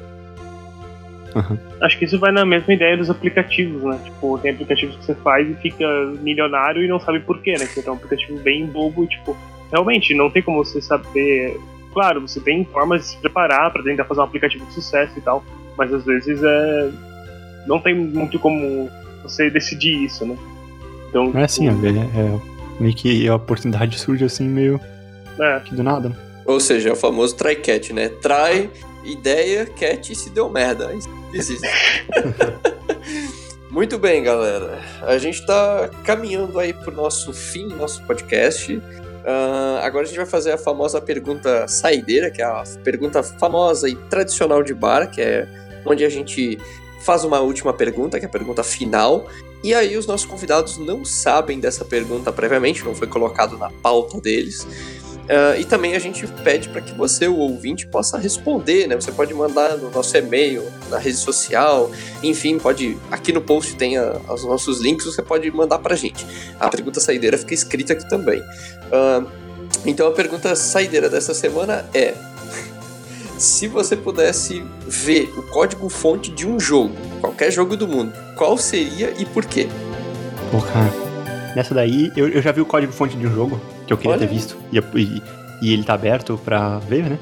Uhum. 1.35 1.59
Acho 1.81 1.99
que 1.99 2.05
isso 2.05 2.19
vai 2.19 2.31
na 2.31 2.45
mesma 2.45 2.75
ideia 2.75 2.95
dos 2.95 3.09
aplicativos, 3.09 3.83
né? 3.85 3.99
Tipo, 4.05 4.39
tem 4.39 4.51
aplicativos 4.51 4.97
que 4.97 5.05
você 5.07 5.15
faz 5.15 5.49
e 5.49 5.55
fica 5.55 5.87
milionário 6.21 6.85
e 6.85 6.89
não 6.89 7.01
sabe 7.01 7.21
por 7.21 7.41
quê, 7.41 7.55
né? 7.59 7.67
Que 7.67 7.81
é 7.81 7.91
um 7.91 7.95
aplicativo 7.95 8.39
bem 8.41 8.67
bobo 8.67 9.05
e, 9.05 9.07
tipo, 9.07 9.35
realmente 9.71 10.15
não 10.15 10.31
tem 10.31 10.43
como 10.43 10.63
você 10.63 10.83
saber 10.83 11.59
claro, 11.99 12.21
você 12.21 12.39
tem 12.39 12.65
formas 12.65 13.01
de 13.01 13.07
se 13.09 13.17
preparar 13.17 13.73
para 13.73 13.83
tentar 13.83 14.05
fazer 14.05 14.21
um 14.21 14.25
aplicativo 14.25 14.65
de 14.67 14.73
sucesso 14.73 15.13
e 15.17 15.21
tal, 15.21 15.43
mas 15.77 15.93
às 15.93 16.05
vezes 16.05 16.41
é 16.41 16.91
não 17.67 17.81
tem 17.81 17.93
muito 17.93 18.39
como 18.39 18.89
você 19.25 19.51
decidir 19.51 20.05
isso, 20.05 20.25
né? 20.25 20.39
Então, 21.09 21.33
é 21.35 21.43
assim, 21.43 21.69
o... 21.69 21.73
é, 21.85 21.89
é, 21.91 22.41
meio 22.79 22.95
que 22.95 23.29
a 23.29 23.35
oportunidade 23.35 23.99
surge 23.99 24.25
assim 24.25 24.47
meio 24.47 24.81
É. 25.41 25.59
Do 25.73 25.83
nada. 25.83 26.17
Ou 26.47 26.61
seja, 26.61 26.91
é 26.91 26.93
o 26.93 26.97
famoso 26.97 27.35
try 27.35 27.57
catch, 27.57 27.91
né? 27.91 28.09
Try, 28.09 28.71
ideia, 29.05 29.67
catch 29.67 30.11
e 30.11 30.15
se 30.15 30.31
deu 30.31 30.49
merda. 30.49 30.95
Existe. 31.35 31.67
Muito 33.73 33.99
bem, 33.99 34.23
galera. 34.23 34.79
A 35.03 35.19
gente 35.19 35.45
tá 35.45 35.91
caminhando 36.05 36.61
aí 36.61 36.73
pro 36.73 36.93
nosso 36.93 37.33
fim 37.33 37.67
nosso 37.67 38.03
podcast. 38.05 38.81
Uh, 39.25 39.79
agora 39.83 40.05
a 40.05 40.07
gente 40.07 40.17
vai 40.17 40.27
fazer 40.27 40.53
a 40.53 40.59
famosa 40.59 41.01
pergunta 41.01 41.67
saideira, 41.69 42.31
que 42.31 42.41
é 42.41 42.45
a 42.45 42.65
pergunta 42.83 43.23
famosa 43.23 43.89
e 43.89 43.95
tradicional 43.95 44.63
de 44.63 44.73
bar, 44.73 45.11
que 45.11 45.21
é 45.21 45.49
onde 45.85 46.05
a 46.05 46.09
gente 46.09 46.59
faz 47.01 47.25
uma 47.25 47.41
última 47.41 47.73
pergunta, 47.73 48.19
que 48.19 48.25
é 48.25 48.29
a 48.29 48.31
pergunta 48.31 48.63
final. 48.63 49.27
E 49.63 49.75
aí 49.75 49.97
os 49.97 50.07
nossos 50.07 50.27
convidados 50.27 50.79
não 50.79 51.05
sabem 51.05 51.59
dessa 51.59 51.85
pergunta 51.85 52.33
previamente, 52.33 52.85
não 52.85 52.95
foi 52.95 53.09
colocado 53.09 53.59
na 53.59 53.71
pauta 53.71 54.21
deles. 54.21 54.67
Uh, 55.29 55.61
e 55.61 55.65
também 55.65 55.95
a 55.95 55.99
gente 55.99 56.27
pede 56.43 56.71
para 56.71 56.81
que 56.81 56.95
você, 56.95 57.29
o 57.29 57.37
ouvinte, 57.37 57.87
possa 57.87 58.17
responder, 58.17 58.87
né? 58.87 58.95
Você 58.97 59.13
pode 59.13 59.35
mandar 59.35 59.77
no 59.77 59.91
nosso 59.91 60.17
e-mail, 60.17 60.65
na 60.89 60.97
rede 60.97 61.19
social, 61.19 61.91
enfim, 62.23 62.59
pode. 62.59 62.97
Aqui 63.11 63.31
no 63.31 63.43
post 63.43 63.77
tem 63.77 63.99
a, 63.99 64.19
os 64.33 64.43
nossos 64.45 64.81
links, 64.81 65.05
você 65.05 65.21
pode 65.21 65.51
mandar 65.51 65.81
para 65.81 65.93
a 65.93 65.97
gente. 65.97 66.27
A 66.59 66.71
pergunta 66.71 66.99
saideira 66.99 67.37
fica 67.37 67.53
escrita 67.53 67.93
aqui 67.93 68.09
também. 68.09 68.41
Uh, 68.41 69.31
então 69.85 70.09
a 70.09 70.13
pergunta 70.13 70.57
saideira 70.57 71.11
dessa 71.11 71.35
semana 71.35 71.85
é: 71.93 72.15
se 73.37 73.69
você 73.69 73.95
pudesse 73.95 74.65
ver 74.87 75.31
o 75.37 75.43
código-fonte 75.43 76.31
de 76.31 76.47
um 76.47 76.59
jogo, 76.59 76.97
qualquer 77.21 77.51
jogo 77.53 77.77
do 77.77 77.87
mundo, 77.87 78.15
qual 78.35 78.57
seria 78.57 79.13
e 79.19 79.27
por 79.27 79.45
quê? 79.45 79.69
Pô, 80.51 80.63
cara, 80.63 80.91
nessa 81.55 81.75
daí, 81.75 82.11
eu, 82.17 82.31
eu 82.31 82.41
já 82.41 82.51
vi 82.51 82.63
o 82.63 82.67
código-fonte 82.67 83.15
de 83.15 83.27
um 83.27 83.35
jogo 83.35 83.61
que 83.89 83.93
eu 83.95 83.97
queria 83.97 84.13
Olha. 84.13 84.21
ter 84.21 84.33
visto, 84.33 84.57
e, 84.71 84.79
e, 84.79 85.23
e, 85.63 85.73
ele 85.73 85.83
tá 85.83 85.95
aberto 85.95 86.39
pra 86.45 86.79
ver, 86.79 87.05
né? 87.05 87.19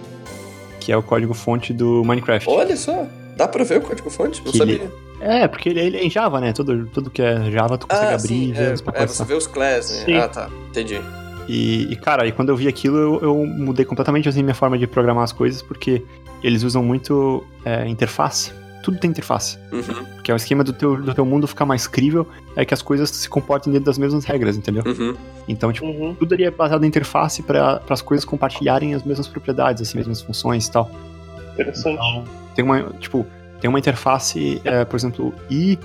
Que 0.80 0.90
é 0.90 0.96
o 0.96 1.02
código-fonte 1.02 1.72
do 1.72 2.04
Minecraft. 2.04 2.50
Olha 2.50 2.76
só, 2.76 3.06
dá 3.36 3.46
pra 3.46 3.62
ver 3.62 3.78
o 3.78 3.82
código-fonte? 3.82 4.42
Não 4.44 4.52
sabia. 4.52 4.74
Ele... 4.74 4.90
É, 5.20 5.48
porque 5.48 5.68
ele, 5.68 5.80
ele, 5.80 5.96
é 5.96 6.04
em 6.04 6.10
Java, 6.10 6.40
né? 6.40 6.52
Tudo, 6.52 6.86
tudo 6.86 7.08
que 7.08 7.22
é 7.22 7.50
Java 7.50 7.78
tu 7.78 7.86
consegue 7.86 8.06
ah, 8.06 8.14
abrir 8.14 8.28
sim, 8.28 8.48
e 8.48 8.52
ver 8.52 8.76
é, 8.94 9.02
é, 9.02 9.06
você 9.06 9.24
vê 9.24 9.34
os 9.34 9.46
class, 9.46 9.90
né? 9.90 10.04
Sim. 10.04 10.14
Ah, 10.16 10.28
tá. 10.28 10.50
Entendi. 10.68 11.00
E, 11.48 11.92
e, 11.92 11.96
cara, 11.96 12.26
e 12.26 12.32
quando 12.32 12.48
eu 12.48 12.56
vi 12.56 12.66
aquilo, 12.66 12.96
eu, 12.96 13.20
eu, 13.22 13.36
mudei 13.46 13.84
completamente 13.84 14.28
assim 14.28 14.42
minha 14.42 14.54
forma 14.54 14.76
de 14.76 14.88
programar 14.88 15.22
as 15.22 15.32
coisas, 15.32 15.62
porque 15.62 16.02
eles 16.42 16.64
usam 16.64 16.82
muito 16.82 17.44
é, 17.64 17.86
interface. 17.88 18.52
Tudo 18.86 18.98
tem 18.98 19.10
interface. 19.10 19.58
Uhum. 19.72 20.06
Que 20.22 20.30
é 20.30 20.34
o 20.34 20.36
esquema 20.36 20.62
do 20.62 20.72
teu, 20.72 20.96
do 20.96 21.12
teu 21.12 21.26
mundo 21.26 21.48
ficar 21.48 21.66
mais 21.66 21.88
crível, 21.88 22.24
é 22.54 22.64
que 22.64 22.72
as 22.72 22.80
coisas 22.80 23.10
se 23.10 23.28
comportem 23.28 23.72
dentro 23.72 23.86
das 23.86 23.98
mesmas 23.98 24.24
regras, 24.24 24.56
entendeu? 24.56 24.84
Uhum. 24.86 25.16
Então, 25.48 25.72
tipo, 25.72 25.86
uhum. 25.86 26.14
tudo 26.14 26.32
ali 26.34 26.44
é 26.44 26.52
baseado 26.52 26.84
em 26.84 26.86
interface 26.86 27.42
para 27.42 27.82
as 27.90 28.00
coisas 28.00 28.24
compartilharem 28.24 28.94
as 28.94 29.02
mesmas 29.02 29.26
propriedades, 29.26 29.82
as 29.82 29.92
mesmas 29.92 30.22
funções 30.22 30.68
e 30.68 30.70
tal. 30.70 30.88
Interessante. 31.54 31.94
Então, 31.94 32.24
tem 32.54 32.64
uma, 32.64 32.80
tipo, 33.00 33.26
tem 33.60 33.68
uma 33.68 33.80
interface, 33.80 34.62
é, 34.64 34.84
por 34.84 34.94
exemplo, 34.94 35.34
i. 35.50 35.76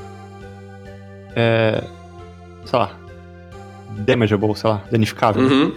É, 1.36 1.84
sei 2.66 2.78
lá, 2.78 2.96
damageable, 3.98 4.56
sei 4.56 4.70
lá, 4.70 4.84
danificável. 4.92 5.42
Uhum. 5.42 5.74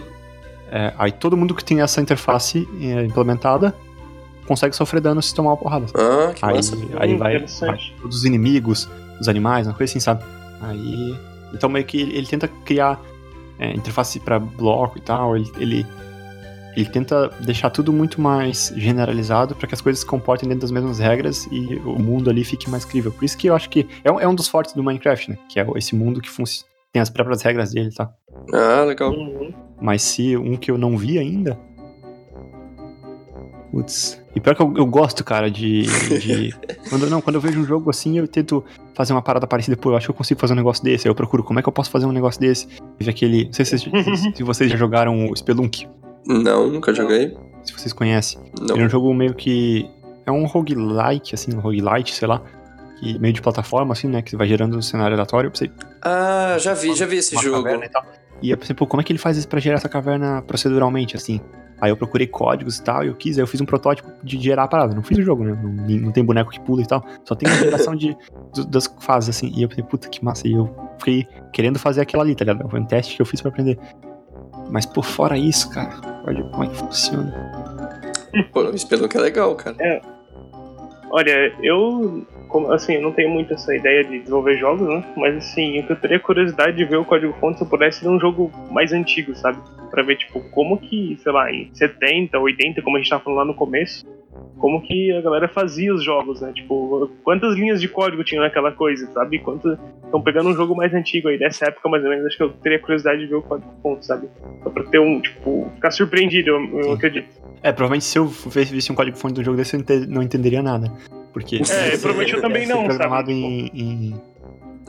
É, 0.71 0.93
aí 0.95 1.11
todo 1.11 1.35
mundo 1.35 1.55
que 1.55 1.65
tem 1.65 1.81
essa 1.81 1.99
interface 1.99 2.67
é, 2.79 3.03
implementada 3.03 3.73
consegue 4.47 4.75
sofrer 4.75 5.01
dano 5.01 5.21
se 5.21 5.33
tomar 5.33 5.51
uma 5.51 5.57
porrada. 5.57 5.85
Ah, 5.95 6.33
que 6.33 6.45
aí, 6.45 6.55
massa. 6.55 6.75
Aí 6.99 7.15
vai, 7.15 7.39
vai 7.39 7.79
todos 8.01 8.17
os 8.17 8.25
inimigos, 8.25 8.89
os 9.19 9.27
animais, 9.27 9.67
uma 9.67 9.73
coisa 9.73 9.91
assim, 9.91 9.99
sabe? 9.99 10.23
Aí. 10.61 11.17
Então 11.53 11.69
meio 11.69 11.85
que 11.85 11.99
ele, 12.01 12.17
ele 12.17 12.27
tenta 12.27 12.47
criar 12.47 12.99
é, 13.59 13.71
interface 13.71 14.19
para 14.19 14.39
bloco 14.39 14.97
e 14.97 15.01
tal. 15.01 15.35
Ele, 15.35 15.51
ele, 15.57 15.87
ele, 16.75 16.89
tenta 16.89 17.29
deixar 17.41 17.69
tudo 17.69 17.93
muito 17.93 18.19
mais 18.19 18.73
generalizado 18.75 19.55
para 19.55 19.67
que 19.67 19.73
as 19.73 19.81
coisas 19.81 20.01
se 20.01 20.05
comportem 20.05 20.49
dentro 20.49 20.61
das 20.61 20.71
mesmas 20.71 20.99
regras 20.99 21.47
e 21.51 21.75
o 21.85 21.99
mundo 21.99 22.29
ali 22.29 22.43
fique 22.43 22.69
mais 22.69 22.83
crível. 22.83 23.11
Por 23.11 23.23
isso 23.23 23.37
que 23.37 23.47
eu 23.47 23.55
acho 23.55 23.69
que 23.69 23.87
é 24.03 24.11
um, 24.11 24.19
é 24.19 24.27
um 24.27 24.35
dos 24.35 24.47
fortes 24.47 24.73
do 24.73 24.83
Minecraft, 24.83 25.31
né? 25.31 25.37
Que 25.49 25.59
é 25.59 25.67
esse 25.75 25.95
mundo 25.95 26.21
que 26.21 26.29
funciona 26.29 26.75
tem 26.95 27.01
as 27.01 27.09
próprias 27.09 27.41
regras 27.41 27.73
dele, 27.73 27.91
tá? 27.91 28.09
Ah, 28.53 28.85
legal. 28.85 29.13
Mas 29.81 30.01
se 30.01 30.37
um 30.37 30.55
que 30.55 30.71
eu 30.71 30.77
não 30.77 30.97
vi 30.97 31.19
ainda. 31.19 31.59
Putz. 33.69 34.24
E 34.35 34.39
pior 34.39 34.55
que 34.55 34.61
eu, 34.61 34.73
eu 34.75 34.85
gosto, 34.85 35.23
cara, 35.23 35.49
de. 35.49 35.83
de... 35.83 36.53
quando, 36.89 37.09
não, 37.09 37.21
quando 37.21 37.35
eu 37.35 37.41
vejo 37.41 37.59
um 37.59 37.65
jogo 37.65 37.89
assim, 37.89 38.17
eu 38.17 38.27
tento 38.27 38.63
fazer 38.93 39.13
uma 39.13 39.21
parada 39.21 39.47
parecida. 39.47 39.77
Pô, 39.77 39.91
eu 39.91 39.97
acho 39.97 40.07
que 40.07 40.11
eu 40.11 40.15
consigo 40.15 40.39
fazer 40.39 40.53
um 40.53 40.57
negócio 40.57 40.83
desse. 40.83 41.07
Aí 41.07 41.11
eu 41.11 41.15
procuro 41.15 41.43
como 41.43 41.59
é 41.59 41.61
que 41.61 41.69
eu 41.69 41.73
posso 41.73 41.89
fazer 41.89 42.05
um 42.05 42.11
negócio 42.11 42.39
desse. 42.39 42.67
Veja 42.99 43.11
aquele. 43.11 43.45
Não 43.45 43.53
sei 43.53 43.65
se, 43.65 43.79
se, 43.79 43.89
se 44.35 44.43
vocês 44.43 44.69
já 44.69 44.77
jogaram 44.77 45.29
o 45.29 45.35
Spelunk. 45.35 45.87
Não, 46.25 46.67
nunca 46.67 46.93
joguei. 46.93 47.35
Se 47.63 47.73
vocês 47.73 47.93
conhecem. 47.93 48.39
Não. 48.59 48.75
Ele 48.75 48.83
é 48.83 48.85
um 48.87 48.89
jogo 48.89 49.13
meio 49.13 49.33
que. 49.33 49.89
É 50.25 50.31
um 50.31 50.45
roguelike, 50.45 51.35
assim, 51.35 51.55
um 51.55 51.59
roguelite, 51.59 52.13
sei 52.13 52.27
lá 52.27 52.41
que, 53.05 53.19
meio 53.19 53.33
de 53.33 53.41
plataforma, 53.41 53.93
assim, 53.93 54.07
né? 54.07 54.21
Que 54.21 54.35
vai 54.35 54.47
gerando 54.47 54.77
um 54.77 54.81
cenário 54.81 55.13
aleatório 55.13 55.51
pra 55.51 55.59
você. 55.59 55.71
Ah, 56.01 56.57
já 56.59 56.73
vi, 56.73 56.93
já 56.95 57.05
vi 57.05 57.17
esse 57.17 57.35
jogo. 57.35 57.67
E, 57.67 58.47
e 58.47 58.51
eu 58.51 58.57
pensei, 58.57 58.75
pô, 58.75 58.87
como 58.87 59.01
é 59.01 59.03
que 59.03 59.11
ele 59.11 59.19
faz 59.19 59.37
isso 59.37 59.47
pra 59.47 59.59
gerar 59.59 59.77
essa 59.77 59.89
caverna 59.89 60.41
proceduralmente, 60.41 61.15
assim? 61.15 61.39
Aí 61.79 61.91
eu 61.91 61.97
procurei 61.97 62.25
códigos 62.25 62.77
e 62.77 62.83
tal, 62.83 63.03
e 63.03 63.07
eu 63.07 63.15
quis, 63.15 63.37
aí 63.37 63.43
eu 63.43 63.47
fiz 63.47 63.59
um 63.59 63.65
protótipo 63.65 64.09
de 64.23 64.39
gerar 64.39 64.63
a 64.63 64.67
parada. 64.67 64.95
Não 64.95 65.03
fiz 65.03 65.17
o 65.17 65.21
jogo, 65.21 65.43
né? 65.43 65.57
Não, 65.61 65.71
não 65.71 66.11
tem 66.11 66.23
boneco 66.23 66.51
que 66.51 66.59
pula 66.59 66.81
e 66.81 66.85
tal. 66.85 67.05
Só 67.23 67.35
tem 67.35 67.49
a 67.49 67.55
geração 67.55 67.95
de, 67.95 68.15
das 68.69 68.87
fases, 68.99 69.35
assim. 69.35 69.51
E 69.55 69.63
eu 69.63 69.69
pensei, 69.69 69.83
puta 69.83 70.07
que 70.07 70.23
massa. 70.23 70.47
E 70.47 70.53
eu 70.53 70.73
fiquei 70.99 71.27
querendo 71.51 71.77
fazer 71.77 72.01
aquilo 72.01 72.21
ali, 72.21 72.35
tá 72.35 72.45
ligado? 72.45 72.69
Foi 72.69 72.79
um 72.79 72.85
teste 72.85 73.15
que 73.15 73.21
eu 73.21 73.25
fiz 73.25 73.41
pra 73.41 73.49
aprender. 73.49 73.77
Mas 74.69 74.85
por 74.85 75.03
fora 75.03 75.37
isso, 75.37 75.69
cara, 75.69 75.93
olha 76.25 76.43
como 76.43 76.63
é 76.63 76.67
que 76.67 76.75
funciona. 76.77 77.33
Pô, 78.51 78.61
o 78.61 78.77
Spelunk 78.77 79.15
é 79.15 79.19
legal, 79.19 79.55
cara. 79.55 79.75
É. 79.79 80.01
Olha, 81.11 81.53
eu 81.61 82.25
assim, 82.71 82.99
não 82.99 83.11
tenho 83.11 83.29
muito 83.29 83.53
essa 83.53 83.75
ideia 83.75 84.03
de 84.03 84.19
desenvolver 84.19 84.57
jogos, 84.57 84.87
né? 84.87 85.03
Mas 85.15 85.37
assim, 85.37 85.83
eu 85.87 85.95
teria 85.95 86.19
curiosidade 86.19 86.77
de 86.77 86.85
ver 86.85 86.97
o 86.97 87.05
código 87.05 87.33
fonte 87.39 87.57
se 87.57 87.63
eu 87.63 87.69
pudesse 87.69 88.03
ver 88.03 88.09
um 88.09 88.19
jogo 88.19 88.51
mais 88.71 88.93
antigo, 88.93 89.35
sabe? 89.35 89.57
Pra 89.89 90.03
ver, 90.03 90.17
tipo, 90.17 90.39
como 90.51 90.77
que, 90.77 91.17
sei 91.21 91.31
lá, 91.31 91.51
em 91.51 91.69
70, 91.73 92.37
80, 92.37 92.81
como 92.81 92.97
a 92.97 92.99
gente 92.99 93.09
tava 93.09 93.23
falando 93.23 93.39
lá 93.39 93.45
no 93.45 93.53
começo, 93.53 94.05
como 94.57 94.81
que 94.81 95.11
a 95.11 95.21
galera 95.21 95.47
fazia 95.47 95.93
os 95.93 96.03
jogos, 96.03 96.41
né? 96.41 96.51
Tipo, 96.53 97.09
quantas 97.23 97.55
linhas 97.55 97.81
de 97.81 97.87
código 97.87 98.23
tinha 98.23 98.41
naquela 98.41 98.71
coisa, 98.71 99.07
sabe? 99.13 99.39
Quanto. 99.39 99.77
Estão 100.03 100.21
pegando 100.21 100.49
um 100.49 100.55
jogo 100.55 100.75
mais 100.75 100.93
antigo 100.93 101.27
aí, 101.27 101.37
dessa 101.37 101.65
época 101.65 101.89
mais 101.89 102.03
ou 102.03 102.09
menos, 102.09 102.25
acho 102.27 102.37
que 102.37 102.43
eu 102.43 102.49
teria 102.49 102.79
curiosidade 102.79 103.19
de 103.19 103.27
ver 103.27 103.35
o 103.35 103.41
código 103.41 103.69
fonte, 103.81 104.05
sabe? 104.05 104.29
Só 104.63 104.69
pra 104.69 104.83
ter 104.83 104.99
um, 104.99 105.19
tipo, 105.19 105.69
ficar 105.75 105.91
surpreendido, 105.91 106.51
eu, 106.51 106.79
eu 106.79 106.91
acredito. 106.93 107.27
É, 107.61 107.71
provavelmente 107.71 108.05
se 108.05 108.17
eu 108.17 108.27
visse 108.27 108.91
um 108.91 108.95
código 108.95 109.17
fonte 109.17 109.33
do 109.33 109.43
jogo 109.43 109.57
desse, 109.57 109.75
eu 109.75 109.83
não 110.07 110.21
entenderia 110.21 110.61
nada. 110.61 110.91
Porque. 111.33 111.57
É, 111.57 111.97
provavelmente 111.97 112.33
eu 112.33 112.41
também 112.41 112.67
não, 112.67 112.85
programado 112.85 113.31
sabe? 113.31 113.33
Em, 113.33 113.71
em. 113.73 114.21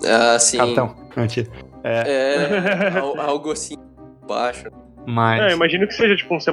Ah, 0.04 0.38
sim. 0.38 0.58
Cartão. 0.58 0.94
Mentira. 1.16 1.48
É. 1.82 2.92
é 2.94 2.98
algo 3.18 3.50
assim 3.50 3.76
baixo. 4.28 4.70
Mas. 5.06 5.40
É, 5.40 5.54
imagino 5.54 5.86
que 5.86 5.94
seja 5.94 6.16
tipo 6.16 6.34
um 6.34 6.40
C, 6.40 6.50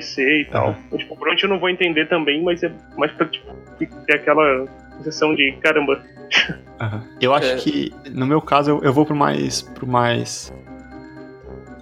C 0.00 0.40
e 0.40 0.44
tal. 0.46 0.68
Uhum. 0.68 0.98
Tipo, 0.98 1.08
provavelmente 1.08 1.44
eu 1.44 1.50
não 1.50 1.58
vou 1.58 1.68
entender 1.68 2.06
também, 2.06 2.42
mas 2.42 2.62
é 2.62 2.72
mais 2.96 3.12
pra 3.12 3.26
tipo, 3.26 3.46
ter 4.06 4.14
aquela 4.14 4.66
sensação 4.96 5.34
de 5.34 5.52
caramba. 5.60 6.02
Uhum. 6.80 7.00
Eu 7.20 7.34
acho 7.34 7.52
é. 7.52 7.56
que, 7.56 7.92
no 8.10 8.26
meu 8.26 8.40
caso, 8.40 8.70
eu, 8.70 8.82
eu 8.82 8.92
vou 8.92 9.04
pro 9.04 9.14
mais. 9.14 9.62
pro 9.62 9.86
mais 9.86 10.52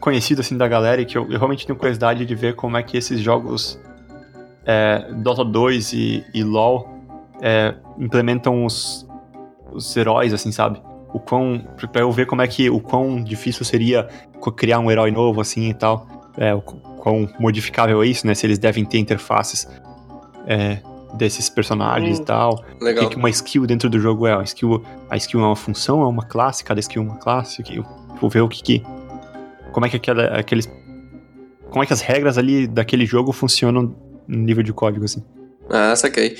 conhecido 0.00 0.40
assim 0.40 0.56
da 0.56 0.68
galera 0.68 1.00
e 1.00 1.04
que 1.04 1.18
eu, 1.18 1.24
eu 1.24 1.38
realmente 1.38 1.66
tenho 1.66 1.76
curiosidade 1.76 2.24
de 2.24 2.34
ver 2.34 2.54
como 2.54 2.76
é 2.76 2.82
que 2.84 2.96
esses 2.96 3.20
jogos 3.20 3.80
é, 4.64 5.06
Dota 5.10 5.44
2 5.44 5.92
e, 5.92 6.24
e 6.32 6.44
LoL 6.44 6.88
é, 7.40 7.74
implementam 7.98 8.64
os, 8.64 9.08
os 9.72 9.96
heróis, 9.96 10.32
assim, 10.32 10.52
sabe? 10.52 10.80
O 11.12 11.18
quão. 11.18 11.64
Pra 11.92 12.02
eu 12.02 12.12
ver 12.12 12.26
como 12.26 12.42
é 12.42 12.46
que. 12.46 12.68
O 12.70 12.80
quão 12.80 13.22
difícil 13.22 13.64
seria 13.64 14.08
criar 14.56 14.78
um 14.78 14.90
herói 14.90 15.10
novo, 15.10 15.40
assim 15.40 15.70
e 15.70 15.74
tal. 15.74 16.06
É, 16.36 16.54
o 16.54 16.60
quão 16.60 17.28
modificável 17.38 18.02
é 18.02 18.06
isso, 18.06 18.26
né? 18.26 18.34
Se 18.34 18.46
eles 18.46 18.58
devem 18.58 18.84
ter 18.84 18.98
interfaces 18.98 19.66
é, 20.46 20.78
desses 21.14 21.48
personagens 21.48 22.18
hum, 22.18 22.22
e 22.22 22.24
tal. 22.24 22.64
Legal. 22.80 23.06
O 23.06 23.08
que, 23.08 23.16
uma 23.16 23.30
skill 23.30 23.66
dentro 23.66 23.88
do 23.88 23.98
jogo 23.98 24.26
é? 24.26 24.34
A 24.34 24.42
skill, 24.42 24.82
a 25.08 25.16
skill 25.16 25.40
é 25.40 25.44
uma 25.44 25.56
função, 25.56 26.02
é 26.02 26.06
uma 26.06 26.24
classe, 26.24 26.62
cada 26.62 26.80
skill 26.80 27.02
é 27.02 27.04
uma 27.06 27.16
classe. 27.16 27.62
Eu 27.70 27.84
vou 28.20 28.28
ver 28.28 28.40
o 28.40 28.48
que, 28.48 28.62
que. 28.62 28.82
Como 29.72 29.86
é 29.86 29.88
que 29.88 29.96
aquela, 29.96 30.24
aqueles. 30.38 30.70
Como 31.70 31.82
é 31.82 31.86
que 31.86 31.92
as 31.92 32.00
regras 32.00 32.38
ali 32.38 32.66
daquele 32.66 33.04
jogo 33.04 33.32
funcionam 33.32 33.94
no 34.26 34.38
nível 34.38 34.62
de 34.62 34.72
código, 34.72 35.04
assim. 35.04 35.22
Ah, 35.70 35.94
saquei. 35.94 36.36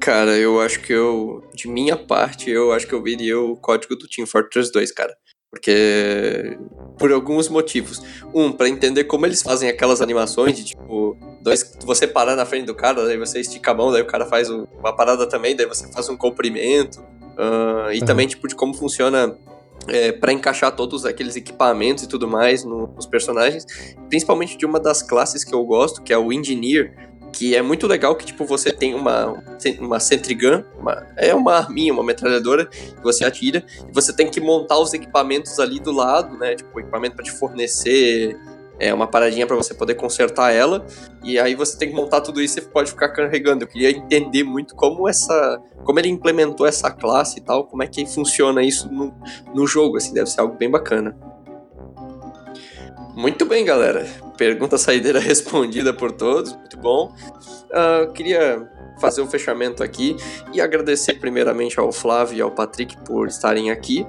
Cara, 0.00 0.36
eu 0.36 0.60
acho 0.60 0.80
que 0.80 0.92
eu. 0.92 1.42
De 1.54 1.68
minha 1.68 1.96
parte, 1.96 2.50
eu 2.50 2.72
acho 2.72 2.86
que 2.86 2.94
eu 2.94 3.02
veria 3.02 3.38
o 3.38 3.56
código 3.56 3.96
do 3.96 4.08
Team 4.08 4.26
Fortress 4.26 4.72
2, 4.72 4.92
cara. 4.92 5.14
Porque. 5.50 6.56
Por 6.98 7.12
alguns 7.12 7.48
motivos. 7.48 8.02
Um, 8.34 8.50
para 8.50 8.68
entender 8.68 9.04
como 9.04 9.26
eles 9.26 9.42
fazem 9.42 9.68
aquelas 9.68 10.00
animações 10.00 10.56
de 10.56 10.64
tipo. 10.64 11.16
Dois, 11.42 11.76
você 11.84 12.06
parar 12.06 12.36
na 12.36 12.46
frente 12.46 12.66
do 12.66 12.74
cara, 12.74 13.04
daí 13.04 13.18
você 13.18 13.40
estica 13.40 13.72
a 13.72 13.74
mão, 13.74 13.90
daí 13.90 14.02
o 14.02 14.06
cara 14.06 14.24
faz 14.24 14.48
uma 14.48 14.94
parada 14.94 15.26
também, 15.26 15.54
daí 15.56 15.66
você 15.66 15.90
faz 15.92 16.08
um 16.08 16.16
comprimento. 16.16 17.00
Uh, 17.00 17.92
e 17.92 18.00
uhum. 18.00 18.06
também, 18.06 18.26
tipo, 18.26 18.46
de 18.46 18.54
como 18.54 18.72
funciona 18.74 19.36
é, 19.88 20.12
para 20.12 20.32
encaixar 20.32 20.74
todos 20.74 21.04
aqueles 21.04 21.36
equipamentos 21.36 22.04
e 22.04 22.08
tudo 22.08 22.28
mais 22.28 22.64
no, 22.64 22.86
nos 22.88 23.06
personagens, 23.06 23.66
principalmente 24.08 24.56
de 24.56 24.64
uma 24.64 24.78
das 24.78 25.02
classes 25.02 25.44
que 25.44 25.54
eu 25.54 25.64
gosto, 25.64 26.02
que 26.02 26.12
é 26.12 26.18
o 26.18 26.32
Engineer, 26.32 27.11
que 27.32 27.56
é 27.56 27.62
muito 27.62 27.86
legal 27.86 28.14
que 28.14 28.26
tipo 28.26 28.44
você 28.44 28.70
tem 28.70 28.94
uma 28.94 29.42
uma 29.80 29.98
Sentrigun, 29.98 30.62
uma, 30.78 31.06
é 31.16 31.34
uma 31.34 31.54
arminha, 31.54 31.92
uma 31.92 32.04
metralhadora 32.04 32.66
que 32.66 33.02
você 33.02 33.24
atira 33.24 33.64
e 33.88 33.92
você 33.92 34.12
tem 34.12 34.30
que 34.30 34.40
montar 34.40 34.78
os 34.78 34.92
equipamentos 34.92 35.58
ali 35.58 35.80
do 35.80 35.92
lado, 35.92 36.36
né? 36.36 36.54
Tipo, 36.54 36.80
equipamento 36.80 37.16
para 37.16 37.24
te 37.24 37.32
fornecer 37.32 38.36
é 38.78 38.92
uma 38.92 39.06
paradinha 39.06 39.46
para 39.46 39.54
você 39.54 39.72
poder 39.74 39.94
consertar 39.94 40.52
ela. 40.52 40.84
E 41.22 41.38
aí 41.38 41.54
você 41.54 41.78
tem 41.78 41.88
que 41.88 41.94
montar 41.94 42.20
tudo 42.20 42.42
isso 42.42 42.58
e 42.58 42.62
pode 42.62 42.90
ficar 42.90 43.10
carregando. 43.10 43.62
Eu 43.62 43.68
queria 43.68 43.90
entender 43.90 44.42
muito 44.42 44.74
como 44.74 45.08
essa. 45.08 45.60
como 45.84 46.00
ele 46.00 46.08
implementou 46.08 46.66
essa 46.66 46.90
classe 46.90 47.38
e 47.38 47.42
tal, 47.42 47.64
como 47.64 47.82
é 47.82 47.86
que 47.86 48.04
funciona 48.06 48.62
isso 48.62 48.92
no, 48.92 49.14
no 49.54 49.66
jogo, 49.68 49.98
assim, 49.98 50.12
deve 50.12 50.28
ser 50.28 50.40
algo 50.40 50.56
bem 50.56 50.68
bacana. 50.68 51.16
Muito 53.14 53.44
bem, 53.44 53.64
galera. 53.64 54.06
Pergunta 54.38 54.78
saideira 54.78 55.20
respondida 55.20 55.92
por 55.92 56.12
todos, 56.12 56.52
muito 56.54 56.78
bom. 56.78 57.14
Uh, 57.70 58.10
queria 58.12 58.68
fazer 59.00 59.20
um 59.20 59.26
fechamento 59.26 59.82
aqui 59.82 60.16
e 60.52 60.60
agradecer 60.60 61.14
primeiramente 61.14 61.78
ao 61.78 61.92
Flávio 61.92 62.38
e 62.38 62.40
ao 62.40 62.50
Patrick 62.50 62.96
por 63.04 63.28
estarem 63.28 63.70
aqui. 63.70 64.06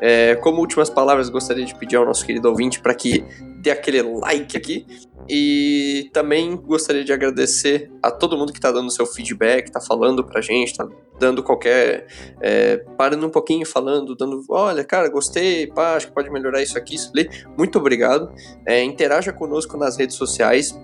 É, 0.00 0.34
como 0.36 0.60
últimas 0.60 0.90
palavras, 0.90 1.28
gostaria 1.28 1.64
de 1.64 1.74
pedir 1.74 1.96
ao 1.96 2.04
nosso 2.04 2.26
querido 2.26 2.48
ouvinte 2.48 2.80
para 2.80 2.94
que 2.94 3.24
dê 3.60 3.70
aquele 3.70 4.02
like 4.02 4.56
aqui. 4.56 4.86
E 5.34 6.10
também 6.12 6.54
gostaria 6.54 7.02
de 7.02 7.10
agradecer 7.10 7.90
a 8.02 8.10
todo 8.10 8.36
mundo 8.36 8.52
que 8.52 8.58
está 8.58 8.70
dando 8.70 8.90
seu 8.90 9.06
feedback, 9.06 9.64
está 9.64 9.80
falando 9.80 10.22
pra 10.22 10.42
gente, 10.42 10.72
está 10.72 10.86
dando 11.18 11.42
qualquer. 11.42 12.06
É, 12.38 12.84
parando 12.98 13.26
um 13.26 13.30
pouquinho, 13.30 13.64
falando, 13.64 14.14
dando. 14.14 14.44
Olha, 14.50 14.84
cara, 14.84 15.08
gostei, 15.08 15.68
pá, 15.68 15.96
acho 15.96 16.08
que 16.08 16.12
pode 16.12 16.28
melhorar 16.28 16.60
isso 16.60 16.76
aqui, 16.76 16.96
isso 16.96 17.10
ali. 17.14 17.30
Muito 17.56 17.78
obrigado. 17.78 18.30
É, 18.66 18.84
interaja 18.84 19.32
conosco 19.32 19.78
nas 19.78 19.96
redes 19.96 20.16
sociais. 20.16 20.78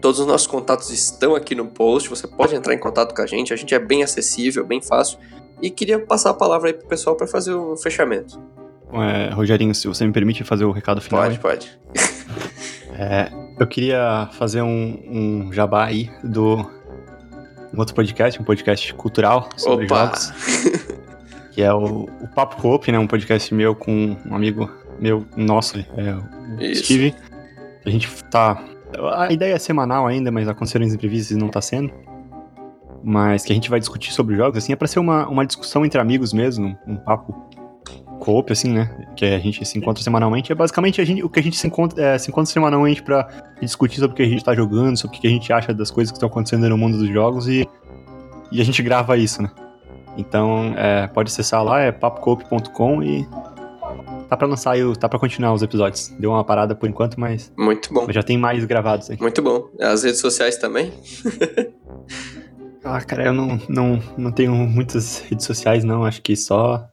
Todos 0.00 0.18
os 0.18 0.26
nossos 0.26 0.48
contatos 0.48 0.90
estão 0.90 1.36
aqui 1.36 1.54
no 1.54 1.66
post. 1.66 2.10
Você 2.10 2.26
pode 2.26 2.52
entrar 2.52 2.74
em 2.74 2.80
contato 2.80 3.14
com 3.14 3.22
a 3.22 3.26
gente. 3.26 3.52
A 3.52 3.56
gente 3.56 3.72
é 3.76 3.78
bem 3.78 4.02
acessível, 4.02 4.66
bem 4.66 4.82
fácil. 4.82 5.20
E 5.62 5.70
queria 5.70 6.00
passar 6.00 6.30
a 6.30 6.34
palavra 6.34 6.70
aí 6.70 6.74
pro 6.74 6.88
pessoal 6.88 7.14
para 7.14 7.28
fazer 7.28 7.54
o 7.54 7.76
fechamento. 7.76 8.42
É, 8.92 9.32
Rogerinho, 9.32 9.72
se 9.72 9.86
você 9.86 10.04
me 10.04 10.12
permite 10.12 10.42
fazer 10.42 10.64
o 10.64 10.72
recado 10.72 11.00
final. 11.00 11.22
Pode, 11.22 11.36
aí. 11.36 11.40
pode. 11.40 11.78
É, 12.96 13.28
eu 13.58 13.66
queria 13.66 14.28
fazer 14.32 14.62
um, 14.62 15.00
um 15.06 15.52
jabá 15.52 15.84
aí 15.84 16.10
do 16.22 16.58
um 17.72 17.78
outro 17.78 17.94
podcast, 17.94 18.40
um 18.40 18.44
podcast 18.44 18.94
cultural 18.94 19.48
sobre 19.56 19.86
Opa. 19.86 20.06
jogos. 20.06 20.32
que 21.52 21.62
é 21.62 21.72
o, 21.72 22.08
o 22.20 22.28
Papo 22.34 22.56
Coop, 22.60 22.90
né? 22.90 22.98
Um 22.98 23.06
podcast 23.06 23.54
meu 23.54 23.74
com 23.74 24.16
um 24.26 24.34
amigo 24.34 24.70
meu, 24.98 25.26
nosso, 25.36 25.78
é, 25.78 26.14
o 26.14 26.62
Isso. 26.62 26.84
Steve. 26.84 27.14
A 27.84 27.90
gente 27.90 28.08
tá 28.24 28.62
a 29.12 29.32
ideia 29.32 29.54
é 29.54 29.58
semanal 29.58 30.06
ainda, 30.06 30.30
mas 30.30 30.48
aconteceram 30.48 30.86
imprevistos 30.86 31.36
e 31.36 31.40
não 31.40 31.48
tá 31.48 31.60
sendo. 31.60 31.92
Mas 33.02 33.44
que 33.44 33.52
a 33.52 33.54
gente 33.54 33.68
vai 33.68 33.78
discutir 33.78 34.12
sobre 34.12 34.36
jogos, 34.36 34.58
assim, 34.58 34.72
é 34.72 34.76
pra 34.76 34.88
ser 34.88 34.98
uma, 34.98 35.28
uma 35.28 35.44
discussão 35.44 35.84
entre 35.84 36.00
amigos 36.00 36.32
mesmo, 36.32 36.78
um 36.86 36.96
papo 36.96 37.34
coop, 38.24 38.52
assim, 38.52 38.72
né? 38.72 39.06
Que 39.16 39.24
a 39.24 39.38
gente 39.38 39.64
se 39.64 39.78
encontra 39.78 40.02
semanalmente. 40.02 40.50
É 40.50 40.54
basicamente 40.54 41.00
a 41.00 41.04
gente, 41.04 41.22
o 41.22 41.28
que 41.28 41.40
a 41.40 41.42
gente 41.42 41.56
se 41.56 41.66
encontra, 41.66 42.02
é, 42.02 42.18
se 42.18 42.30
encontra 42.30 42.52
semanalmente 42.52 43.02
pra 43.02 43.28
discutir 43.60 44.00
sobre 44.00 44.12
o 44.12 44.16
que 44.16 44.22
a 44.22 44.28
gente 44.28 44.42
tá 44.44 44.54
jogando, 44.54 44.96
sobre 44.96 45.16
o 45.16 45.20
que 45.20 45.26
a 45.26 45.30
gente 45.30 45.52
acha 45.52 45.74
das 45.74 45.90
coisas 45.90 46.10
que 46.10 46.16
estão 46.16 46.28
acontecendo 46.28 46.68
no 46.68 46.78
mundo 46.78 46.98
dos 46.98 47.08
jogos 47.08 47.48
e, 47.48 47.68
e 48.50 48.60
a 48.60 48.64
gente 48.64 48.82
grava 48.82 49.16
isso, 49.16 49.42
né? 49.42 49.50
Então, 50.16 50.74
é, 50.76 51.06
pode 51.08 51.30
acessar 51.30 51.62
lá, 51.62 51.80
é 51.80 51.92
papocoop.com 51.92 53.02
e 53.02 53.26
Tá 54.28 54.36
pra 54.36 54.48
lançar, 54.48 54.74
tá 54.98 55.08
pra 55.08 55.18
continuar 55.18 55.52
os 55.52 55.62
episódios. 55.62 56.08
Deu 56.18 56.30
uma 56.30 56.44
parada 56.44 56.74
por 56.74 56.88
enquanto, 56.88 57.20
mas. 57.20 57.52
Muito 57.56 57.92
bom. 57.92 58.04
Mas 58.06 58.14
já 58.14 58.22
tem 58.22 58.38
mais 58.38 58.64
gravados 58.64 59.10
aí. 59.10 59.18
Muito 59.20 59.42
bom. 59.42 59.68
As 59.80 60.02
redes 60.02 60.20
sociais 60.20 60.56
também? 60.56 60.92
ah, 62.82 63.00
cara, 63.02 63.26
eu 63.26 63.32
não, 63.32 63.60
não, 63.68 64.02
não 64.16 64.32
tenho 64.32 64.52
muitas 64.52 65.20
redes 65.20 65.46
sociais, 65.46 65.84
não. 65.84 66.04
Acho 66.04 66.22
que 66.22 66.34
só. 66.36 66.88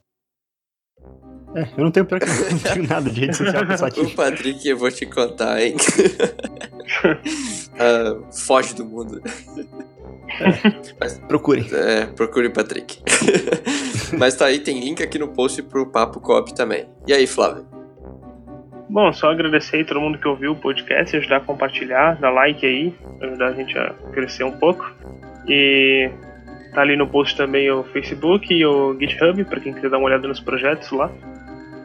É, 1.56 1.68
eu 1.78 1.84
não 1.84 1.92
tenho 1.92 2.06
pior 2.06 2.20
que 2.20 2.28
não 2.28 2.60
tenho 2.60 2.88
nada 2.88 3.10
de 3.10 3.22
rede 3.22 3.36
social 3.36 3.66
pensativo. 3.66 4.08
o 4.08 4.12
Patrick, 4.16 4.68
eu 4.68 4.78
vou 4.78 4.90
te 4.90 5.06
contar, 5.06 5.62
hein? 5.62 5.76
uh, 7.76 8.24
foge 8.32 8.74
do 8.74 8.86
mundo. 8.86 9.22
Mas, 11.00 11.20
procure. 11.28 11.68
É, 11.74 12.06
procure 12.06 12.48
o 12.48 12.54
Patrick. 12.54 13.00
Mas 14.18 14.36
tá 14.36 14.46
aí, 14.46 14.60
tem 14.60 14.80
link 14.80 15.04
aqui 15.04 15.20
no 15.20 15.28
post 15.28 15.62
pro 15.64 15.86
Papo 15.86 16.20
Cop 16.20 16.54
também. 16.54 16.86
E 17.08 17.14
aí, 17.14 17.28
Flávio? 17.28 17.66
Bom, 18.90 19.12
só 19.14 19.32
agradecer 19.32 19.78
aí 19.78 19.86
todo 19.86 20.02
mundo 20.02 20.18
que 20.18 20.28
ouviu 20.28 20.52
o 20.52 20.56
podcast, 20.56 21.16
ajudar 21.16 21.38
a 21.38 21.42
compartilhar, 21.42 22.20
dar 22.20 22.30
like 22.30 22.66
aí, 22.66 22.94
ajudar 23.22 23.48
a 23.48 23.54
gente 23.54 23.78
a 23.78 23.94
crescer 24.12 24.44
um 24.44 24.52
pouco. 24.52 24.90
E 25.48 26.10
tá 26.74 26.82
ali 26.82 26.96
no 26.96 27.08
post 27.08 27.36
também 27.36 27.70
o 27.72 27.84
Facebook 27.86 28.54
e 28.54 28.66
o 28.66 28.98
GitHub, 29.00 29.44
para 29.46 29.60
quem 29.60 29.74
quiser 29.74 29.90
dar 29.90 29.98
uma 29.98 30.08
olhada 30.08 30.28
nos 30.28 30.40
projetos 30.40 30.92
lá. 30.92 31.10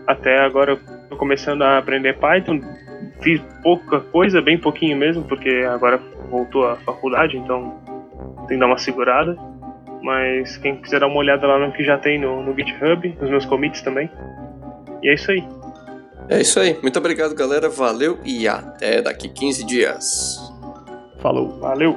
Até 0.07 0.41
agora 0.41 0.73
eu 0.73 0.81
tô 1.09 1.17
começando 1.17 1.63
a 1.63 1.79
aprender 1.79 2.19
Python, 2.19 2.61
fiz 3.21 3.41
pouca 3.63 4.01
coisa, 4.01 4.41
bem 4.41 4.59
pouquinho 4.59 4.97
mesmo, 4.97 5.25
porque 5.25 5.67
agora 5.69 6.01
voltou 6.31 6.67
a 6.67 6.77
faculdade, 6.77 7.37
então 7.37 7.81
tem 8.47 8.57
que 8.57 8.59
dar 8.59 8.67
uma 8.67 8.79
segurada. 8.79 9.37
Mas 10.03 10.57
quem 10.59 10.77
quiser 10.77 11.01
dar 11.01 11.09
uma 11.09 11.17
olhada 11.17 11.47
lá 11.47 11.59
no 11.59 11.73
que 11.73 11.83
já 11.83 11.99
tem 11.99 12.21
no, 12.21 12.43
no 12.43 12.55
GitHub, 12.55 13.17
nos 13.21 13.31
meus 13.31 13.45
commits 13.45 13.83
também. 13.83 14.09
E 15.03 15.09
é 15.09 15.15
isso 15.15 15.31
aí. 15.31 15.45
É 16.29 16.41
isso 16.41 16.61
aí. 16.61 16.77
Muito 16.83 16.99
obrigado, 16.99 17.35
galera. 17.35 17.69
Valeu 17.69 18.19
e 18.25 18.47
até 18.47 19.03
daqui 19.03 19.29
15 19.29 19.65
dias. 19.65 20.39
Falou. 21.19 21.59
Valeu. 21.59 21.97